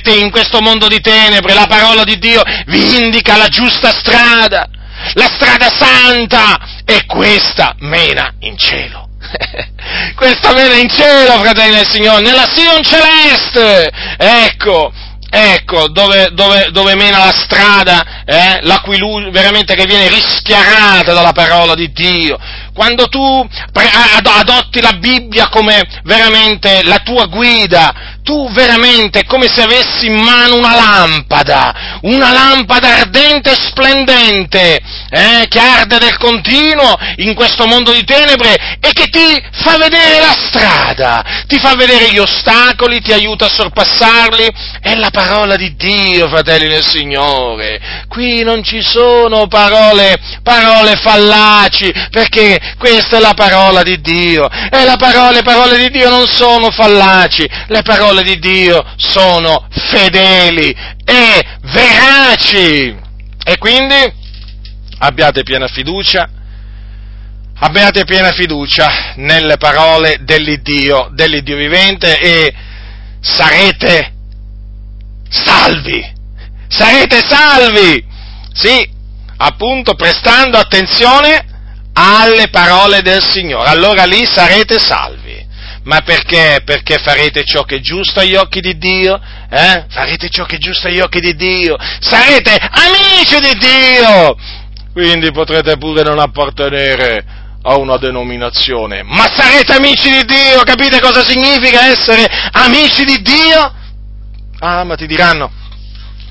te- 0.00 0.14
in 0.14 0.30
questo 0.30 0.60
mondo 0.60 0.86
di 0.86 1.00
tenebre 1.00 1.54
la 1.54 1.66
parola 1.66 2.04
di 2.04 2.18
Dio 2.18 2.42
vi 2.66 3.02
indica 3.02 3.36
la 3.36 3.48
giusta 3.48 3.90
strada, 3.90 4.68
la 5.14 5.28
strada 5.34 5.70
santa 5.70 6.82
e 6.84 7.04
questa 7.04 7.74
mena 7.78 8.32
in 8.40 8.56
cielo. 8.56 9.07
Questa 10.14 10.52
mena 10.52 10.74
in 10.74 10.88
cielo, 10.88 11.38
fratelli 11.40 11.74
del 11.74 11.88
Signore, 11.88 12.22
nella 12.22 12.48
Sion 12.52 12.82
celeste. 12.82 13.90
Ecco, 14.16 14.92
ecco, 15.28 15.88
dove, 15.88 16.30
dove, 16.32 16.68
dove 16.70 16.94
mena 16.94 17.18
la 17.18 17.32
strada, 17.32 18.22
eh, 18.24 18.60
la 18.62 18.80
cui 18.80 18.98
luce 18.98 19.30
veramente 19.30 19.74
che 19.74 19.86
viene 19.86 20.08
rischiarata 20.08 21.12
dalla 21.12 21.32
parola 21.32 21.74
di 21.74 21.90
Dio. 21.92 22.38
Quando 22.78 23.08
tu 23.08 23.44
adotti 23.72 24.80
la 24.80 24.92
Bibbia 24.92 25.48
come 25.48 25.82
veramente 26.04 26.84
la 26.84 26.98
tua 26.98 27.26
guida, 27.26 28.18
tu 28.22 28.48
veramente 28.52 29.20
è 29.20 29.24
come 29.24 29.48
se 29.48 29.62
avessi 29.62 30.06
in 30.06 30.20
mano 30.20 30.54
una 30.54 30.74
lampada, 30.74 31.98
una 32.02 32.30
lampada 32.30 32.98
ardente 32.98 33.50
e 33.50 33.56
splendente, 33.58 34.80
eh, 35.10 35.46
che 35.48 35.58
arde 35.58 35.98
del 35.98 36.18
continuo 36.18 36.94
in 37.16 37.34
questo 37.34 37.66
mondo 37.66 37.90
di 37.90 38.04
tenebre 38.04 38.76
e 38.80 38.92
che 38.92 39.06
ti 39.06 39.42
fa 39.50 39.78
vedere 39.78 40.20
la 40.20 40.36
strada, 40.38 41.24
ti 41.46 41.58
fa 41.58 41.74
vedere 41.74 42.12
gli 42.12 42.18
ostacoli, 42.18 43.00
ti 43.00 43.12
aiuta 43.12 43.46
a 43.46 43.52
sorpassarli. 43.52 44.46
È 44.80 44.94
la 44.94 45.10
parola 45.10 45.56
di 45.56 45.74
Dio, 45.74 46.28
fratelli 46.28 46.68
del 46.68 46.84
Signore. 46.84 48.04
Qui 48.08 48.44
non 48.44 48.62
ci 48.62 48.82
sono 48.82 49.48
parole, 49.48 50.16
parole 50.42 50.96
fallaci, 50.96 51.92
perché 52.10 52.67
questa 52.76 53.16
è 53.16 53.20
la 53.20 53.34
parola 53.34 53.82
di 53.82 54.00
Dio. 54.00 54.48
E 54.48 54.84
la 54.84 54.96
parola, 54.96 55.30
le 55.30 55.42
parole 55.42 55.78
di 55.78 55.90
Dio 55.90 56.10
non 56.10 56.26
sono 56.26 56.70
fallaci, 56.70 57.48
le 57.68 57.82
parole 57.82 58.22
di 58.22 58.38
Dio 58.38 58.84
sono 58.96 59.66
fedeli 59.70 60.74
e 61.04 61.46
veraci. 61.62 62.96
E 63.44 63.58
quindi 63.58 64.12
abbiate 64.98 65.42
piena 65.42 65.68
fiducia, 65.68 66.28
abbiate 67.60 68.04
piena 68.04 68.32
fiducia 68.32 69.14
nelle 69.16 69.56
parole 69.56 70.18
dell'Iddio, 70.20 71.08
dell'Iddio 71.12 71.56
vivente 71.56 72.18
e 72.18 72.54
sarete 73.20 74.12
salvi, 75.28 76.14
sarete 76.68 77.20
salvi, 77.26 78.04
sì, 78.52 78.88
appunto 79.38 79.94
prestando 79.94 80.58
attenzione 80.58 81.44
alle 81.98 82.48
parole 82.48 83.02
del 83.02 83.22
Signore, 83.22 83.68
allora 83.68 84.04
lì 84.04 84.24
sarete 84.24 84.78
salvi. 84.78 85.46
Ma 85.82 86.00
perché? 86.02 86.60
Perché 86.64 86.98
farete 86.98 87.44
ciò 87.44 87.62
che 87.62 87.76
è 87.76 87.80
giusto 87.80 88.20
agli 88.20 88.34
occhi 88.34 88.60
di 88.60 88.76
Dio? 88.76 89.18
Eh? 89.50 89.86
Farete 89.88 90.28
ciò 90.28 90.44
che 90.44 90.56
è 90.56 90.58
giusto 90.58 90.86
agli 90.86 91.00
occhi 91.00 91.18
di 91.18 91.34
Dio? 91.34 91.76
Sarete 92.00 92.54
amici 92.54 93.38
di 93.40 93.58
Dio! 93.58 94.36
Quindi 94.92 95.32
potrete 95.32 95.76
pure 95.78 96.02
non 96.02 96.18
appartenere 96.18 97.24
a 97.62 97.76
una 97.76 97.96
denominazione, 97.96 99.02
ma 99.02 99.28
sarete 99.28 99.74
amici 99.74 100.10
di 100.10 100.24
Dio, 100.24 100.62
capite 100.62 101.00
cosa 101.00 101.22
significa 101.24 101.86
essere 101.86 102.24
amici 102.52 103.04
di 103.04 103.20
Dio? 103.22 103.74
Ah, 104.60 104.84
ma 104.84 104.94
ti 104.94 105.06
diranno, 105.06 105.50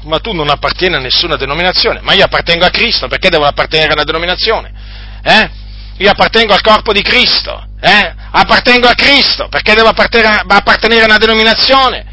ma 0.03 0.19
tu 0.19 0.33
non 0.33 0.49
appartieni 0.49 0.95
a 0.95 0.99
nessuna 0.99 1.35
denominazione, 1.35 1.99
ma 2.01 2.13
io 2.13 2.25
appartengo 2.25 2.65
a 2.65 2.69
Cristo, 2.69 3.07
perché 3.07 3.29
devo 3.29 3.45
appartenere 3.45 3.91
a 3.91 3.93
una 3.93 4.03
denominazione? 4.03 4.76
Eh? 5.23 5.49
Io 5.97 6.11
appartengo 6.11 6.53
al 6.53 6.61
corpo 6.61 6.93
di 6.93 7.01
Cristo, 7.01 7.67
eh? 7.81 8.13
Appartengo 8.31 8.87
a 8.87 8.93
Cristo, 8.93 9.47
perché 9.49 9.73
devo 9.73 9.89
appartenere 9.89 11.01
a 11.01 11.05
una 11.05 11.17
denominazione? 11.17 12.05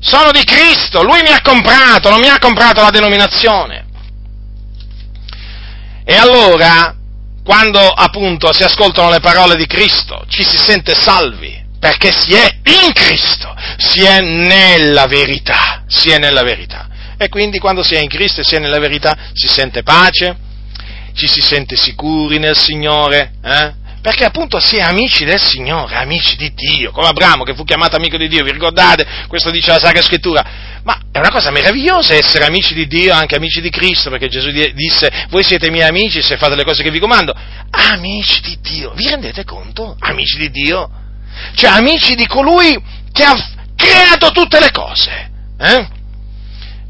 Sono 0.00 0.32
di 0.32 0.44
Cristo, 0.44 1.02
Lui 1.02 1.22
mi 1.22 1.30
ha 1.30 1.40
comprato, 1.40 2.10
non 2.10 2.20
mi 2.20 2.28
ha 2.28 2.38
comprato 2.38 2.82
la 2.82 2.90
denominazione. 2.90 3.86
E 6.04 6.14
allora, 6.14 6.94
quando 7.44 7.80
appunto 7.88 8.52
si 8.52 8.64
ascoltano 8.64 9.10
le 9.10 9.20
parole 9.20 9.56
di 9.56 9.66
Cristo, 9.66 10.24
ci 10.28 10.42
si 10.44 10.56
sente 10.56 10.94
salvi, 10.94 11.64
perché 11.78 12.12
si 12.12 12.34
è 12.34 12.58
in 12.64 12.92
Cristo, 12.92 13.54
si 13.76 14.02
è 14.02 14.20
nella 14.20 15.06
verità, 15.06 15.84
si 15.86 16.10
è 16.10 16.18
nella 16.18 16.42
verità. 16.42 16.88
E 17.16 17.28
quindi 17.28 17.58
quando 17.58 17.82
si 17.82 17.94
è 17.94 18.00
in 18.00 18.08
Cristo 18.08 18.40
e 18.40 18.44
si 18.44 18.56
è 18.56 18.58
nella 18.58 18.80
verità 18.80 19.16
si 19.32 19.46
sente 19.46 19.82
pace, 19.82 20.36
ci 21.14 21.26
si 21.26 21.40
sente 21.40 21.76
sicuri 21.76 22.38
nel 22.38 22.56
Signore, 22.56 23.32
eh? 23.42 23.80
perché 24.02 24.24
appunto 24.24 24.58
si 24.58 24.76
è 24.76 24.80
amici 24.80 25.24
del 25.24 25.40
Signore, 25.40 25.94
amici 25.94 26.36
di 26.36 26.52
Dio, 26.54 26.90
come 26.90 27.06
Abramo 27.06 27.44
che 27.44 27.54
fu 27.54 27.62
chiamato 27.62 27.94
amico 27.94 28.16
di 28.16 28.26
Dio, 28.26 28.42
vi 28.42 28.50
ricordate? 28.50 29.06
Questo 29.28 29.50
dice 29.50 29.70
la 29.70 29.78
Sacra 29.78 30.02
Scrittura. 30.02 30.44
Ma 30.82 30.98
è 31.12 31.18
una 31.18 31.30
cosa 31.30 31.52
meravigliosa 31.52 32.14
essere 32.14 32.44
amici 32.44 32.74
di 32.74 32.88
Dio, 32.88 33.14
anche 33.14 33.36
amici 33.36 33.60
di 33.60 33.70
Cristo, 33.70 34.10
perché 34.10 34.28
Gesù 34.28 34.50
disse, 34.50 35.26
voi 35.28 35.44
siete 35.44 35.70
miei 35.70 35.88
amici 35.88 36.20
se 36.20 36.36
fate 36.36 36.56
le 36.56 36.64
cose 36.64 36.82
che 36.82 36.90
vi 36.90 36.98
comando. 36.98 37.32
Amici 37.70 38.40
di 38.40 38.58
Dio, 38.60 38.92
vi 38.92 39.08
rendete 39.08 39.44
conto? 39.44 39.96
Amici 40.00 40.36
di 40.38 40.50
Dio? 40.50 40.90
Cioè 41.54 41.70
amici 41.70 42.16
di 42.16 42.26
colui 42.26 42.76
che 43.12 43.22
ha 43.22 43.36
creato 43.76 44.32
tutte 44.32 44.58
le 44.58 44.72
cose. 44.72 45.30
Eh? 45.60 45.88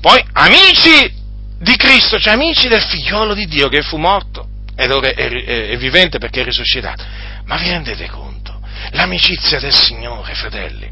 Poi 0.01 0.25
amici 0.33 1.21
di 1.63 1.77
Cristo, 1.77 2.19
cioè 2.19 2.33
amici 2.33 2.67
del 2.67 2.83
figliolo 2.83 3.35
di 3.35 3.47
Dio 3.47 3.69
che 3.69 3.83
fu 3.83 3.97
morto 3.97 4.49
ed 4.75 4.91
ora 4.91 5.09
è, 5.09 5.15
è, 5.15 5.69
è 5.69 5.77
vivente 5.77 6.19
perché 6.19 6.41
è 6.41 6.45
risuscitato. 6.45 7.05
Ma 7.45 7.57
vi 7.57 7.69
rendete 7.69 8.09
conto? 8.09 8.61
L'amicizia 8.91 9.61
del 9.61 9.73
Signore, 9.73 10.35
fratelli. 10.35 10.91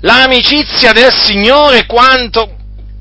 L'amicizia 0.00 0.92
del 0.92 1.12
Signore 1.12 1.86
quanto, 1.86 2.56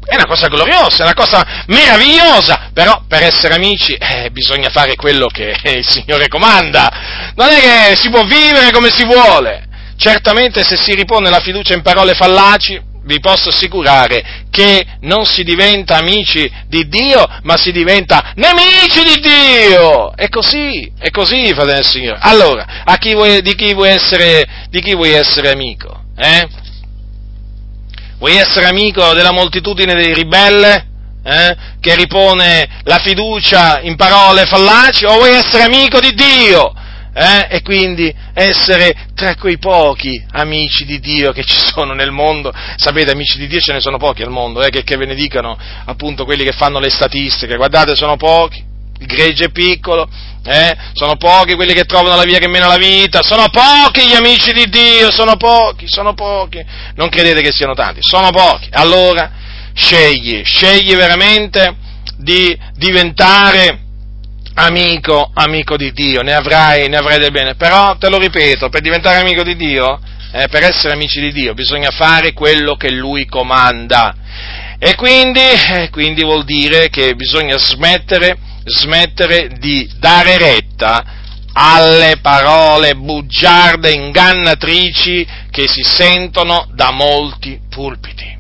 è 0.06 0.16
una 0.16 0.26
cosa 0.26 0.48
gloriosa, 0.50 1.00
è 1.00 1.02
una 1.04 1.14
cosa 1.14 1.64
meravigliosa, 1.68 2.70
però 2.74 3.04
per 3.08 3.24
essere 3.24 3.56
amici 3.56 3.94
eh, 3.94 4.30
bisogna 4.32 4.70
fare 4.70 4.96
quello 4.96 5.28
che 5.28 5.56
il 5.64 5.88
Signore 5.88 6.28
comanda, 6.28 7.32
non 7.36 7.50
è 7.50 7.60
che 7.60 7.96
si 7.96 8.10
può 8.10 8.24
vivere 8.24 8.72
come 8.72 8.92
si 8.92 9.04
vuole, 9.06 9.68
certamente 9.98 10.64
se 10.64 10.76
si 10.76 10.94
ripone 10.94 11.30
la 11.30 11.40
fiducia 11.40 11.74
in 11.74 11.82
parole 11.82 12.14
fallaci, 12.14 12.89
vi 13.10 13.20
posso 13.20 13.50
assicurare 13.50 14.46
che 14.52 14.86
non 15.02 15.26
si 15.26 15.44
diventa 15.44 15.98
amici 15.98 16.48
di 16.68 16.88
Dio, 16.88 17.26
ma 17.42 17.58
si 17.58 17.72
diventa 17.72 18.34
nemici 18.36 19.04
di 19.04 19.20
Dio. 19.20 20.16
È 20.16 20.30
così, 20.30 20.92
è 21.00 21.10
così, 21.10 21.48
fratello 21.48 21.74
del 21.74 21.86
Signore. 21.86 22.20
Allora, 22.22 22.66
chi 23.00 23.16
vuoi, 23.16 23.42
di, 23.42 23.56
chi 23.56 23.74
vuoi 23.74 23.90
essere, 23.90 24.68
di 24.70 24.80
chi 24.80 24.94
vuoi 24.94 25.14
essere 25.14 25.50
amico? 25.50 26.04
Eh? 26.16 26.48
Vuoi 28.20 28.36
essere 28.36 28.68
amico 28.68 29.14
della 29.14 29.32
moltitudine 29.32 29.96
dei 29.96 30.14
ribelle? 30.14 30.86
Eh? 31.24 31.56
Che 31.80 31.96
ripone 31.96 32.82
la 32.84 33.00
fiducia 33.00 33.80
in 33.82 33.96
parole 33.96 34.46
fallaci? 34.46 35.06
O 35.06 35.16
vuoi 35.16 35.34
essere 35.34 35.64
amico 35.64 36.00
di 36.00 36.14
Dio? 36.14 36.74
Eh? 37.20 37.48
e 37.50 37.62
quindi 37.62 38.14
essere 38.34 38.96
tra 39.14 39.36
quei 39.36 39.58
pochi 39.58 40.24
amici 40.32 40.86
di 40.86 41.00
Dio 41.02 41.34
che 41.34 41.44
ci 41.44 41.60
sono 41.60 41.94
nel 41.94 42.12
mondo. 42.12 42.54
Sapete, 42.78 43.12
amici 43.12 43.38
di 43.38 43.48
Dio 43.48 43.60
ce 43.60 43.74
ne 43.74 43.82
sono 43.82 43.98
pochi 43.98 44.22
al 44.22 44.32
mondo, 44.32 44.62
eh? 44.64 44.70
che, 44.70 44.84
che 44.84 44.96
ve 44.96 45.06
ne 45.06 45.16
dicano 45.16 45.58
appunto 45.86 46.24
quelli 46.24 46.46
che 46.46 46.54
fanno 46.54 46.80
le 46.80 46.90
statistiche, 46.90 47.58
guardate, 47.58 47.98
sono 47.98 48.16
pochi, 48.16 48.64
il 49.00 49.06
gregge 49.06 49.46
è 49.46 49.52
piccolo, 49.52 50.08
eh? 50.46 50.78
sono 50.94 51.18
pochi 51.18 51.56
quelli 51.56 51.74
che 51.74 51.84
trovano 51.84 52.16
la 52.16 52.24
via 52.24 52.40
che 52.40 52.48
mena 52.48 52.68
la 52.68 52.78
vita, 52.78 53.22
sono 53.22 53.50
pochi 53.50 54.08
gli 54.08 54.16
amici 54.16 54.54
di 54.54 54.70
Dio, 54.70 55.12
sono 55.12 55.36
pochi, 55.36 55.88
sono 55.90 56.14
pochi, 56.14 56.64
non 56.96 57.10
credete 57.10 57.42
che 57.42 57.52
siano 57.52 57.74
tanti, 57.74 58.00
sono 58.02 58.30
pochi. 58.32 58.70
Allora, 58.72 59.30
scegli, 59.74 60.42
scegli 60.46 60.96
veramente 60.96 61.76
di 62.16 62.58
diventare 62.76 63.88
amico, 64.60 65.32
amico 65.34 65.78
di 65.78 65.92
Dio, 65.92 66.22
ne 66.22 66.34
avrai, 66.34 66.90
ne 66.90 66.98
avrai 66.98 67.20
del 67.20 67.32
bene. 67.32 67.56
Però, 67.56 67.98
te 67.98 68.10
lo 68.10 68.18
ripeto, 68.18 68.70
per 68.70 68.82
diventare 68.82 69.20
amico 69.20 69.44
di 69.44 69.56
Dio, 69.56 70.00
eh, 70.32 70.48
per 70.50 70.64
essere 70.64 70.94
amici 70.94 71.20
di 71.20 71.32
Dio, 71.32 71.54
bisogna 71.54 71.90
fare 71.92 72.34
quello 72.34 72.76
che 72.76 72.92
Lui 72.92 73.26
comanda. 73.26 74.16
E 74.78 74.96
quindi, 74.96 75.40
eh, 75.40 75.90
quindi 75.92 76.24
vuol 76.24 76.44
dire 76.46 76.90
che 76.90 77.16
bisogna 77.16 77.58
smettere, 77.58 78.38
smettere 78.64 79.50
di 79.58 79.90
dare 79.98 80.38
retta 80.38 81.18
alle 81.54 82.18
parole 82.22 82.96
bugiarde, 82.96 83.92
ingannatrici 83.92 85.28
che 85.50 85.68
si 85.68 85.84
sentono 85.84 86.68
da 86.74 86.92
molti 86.92 87.60
pulpiti. 87.70 88.38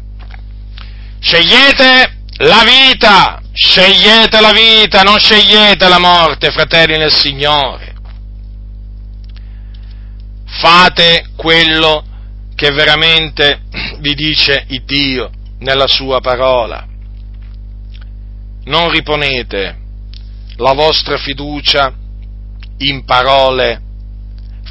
Scegliete 1.19 2.17
la 2.37 2.63
vita, 2.63 3.38
scegliete 3.53 4.39
la 4.39 4.51
vita, 4.51 5.01
non 5.01 5.19
scegliete 5.19 5.87
la 5.87 5.99
morte, 5.99 6.51
fratelli 6.51 6.97
nel 6.97 7.11
Signore. 7.11 7.95
Fate 10.45 11.29
quello 11.35 12.03
che 12.55 12.71
veramente 12.71 13.61
vi 13.99 14.13
dice 14.13 14.65
il 14.69 14.83
Dio 14.83 15.29
nella 15.59 15.87
sua 15.87 16.19
parola. 16.19 16.85
Non 18.65 18.89
riponete 18.89 19.77
la 20.57 20.73
vostra 20.73 21.17
fiducia 21.17 21.93
in 22.79 23.05
parole 23.05 23.81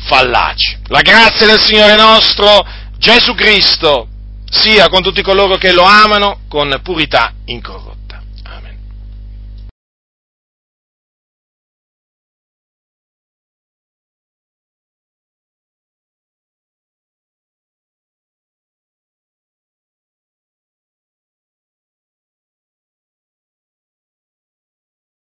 fallaci. 0.07 0.79
La 0.89 1.03
grazia 1.03 1.47
del 1.47 1.61
Signore 1.61 1.97
nostro 1.97 2.67
Gesù 2.99 3.35
Cristo 3.35 4.09
sia 4.51 4.89
con 4.89 5.03
tutti 5.03 5.23
coloro 5.23 5.57
che 5.57 5.73
lo 5.73 5.83
amano 5.83 6.41
con 6.49 6.81
purità 6.83 7.33
incorrotta. 7.45 7.98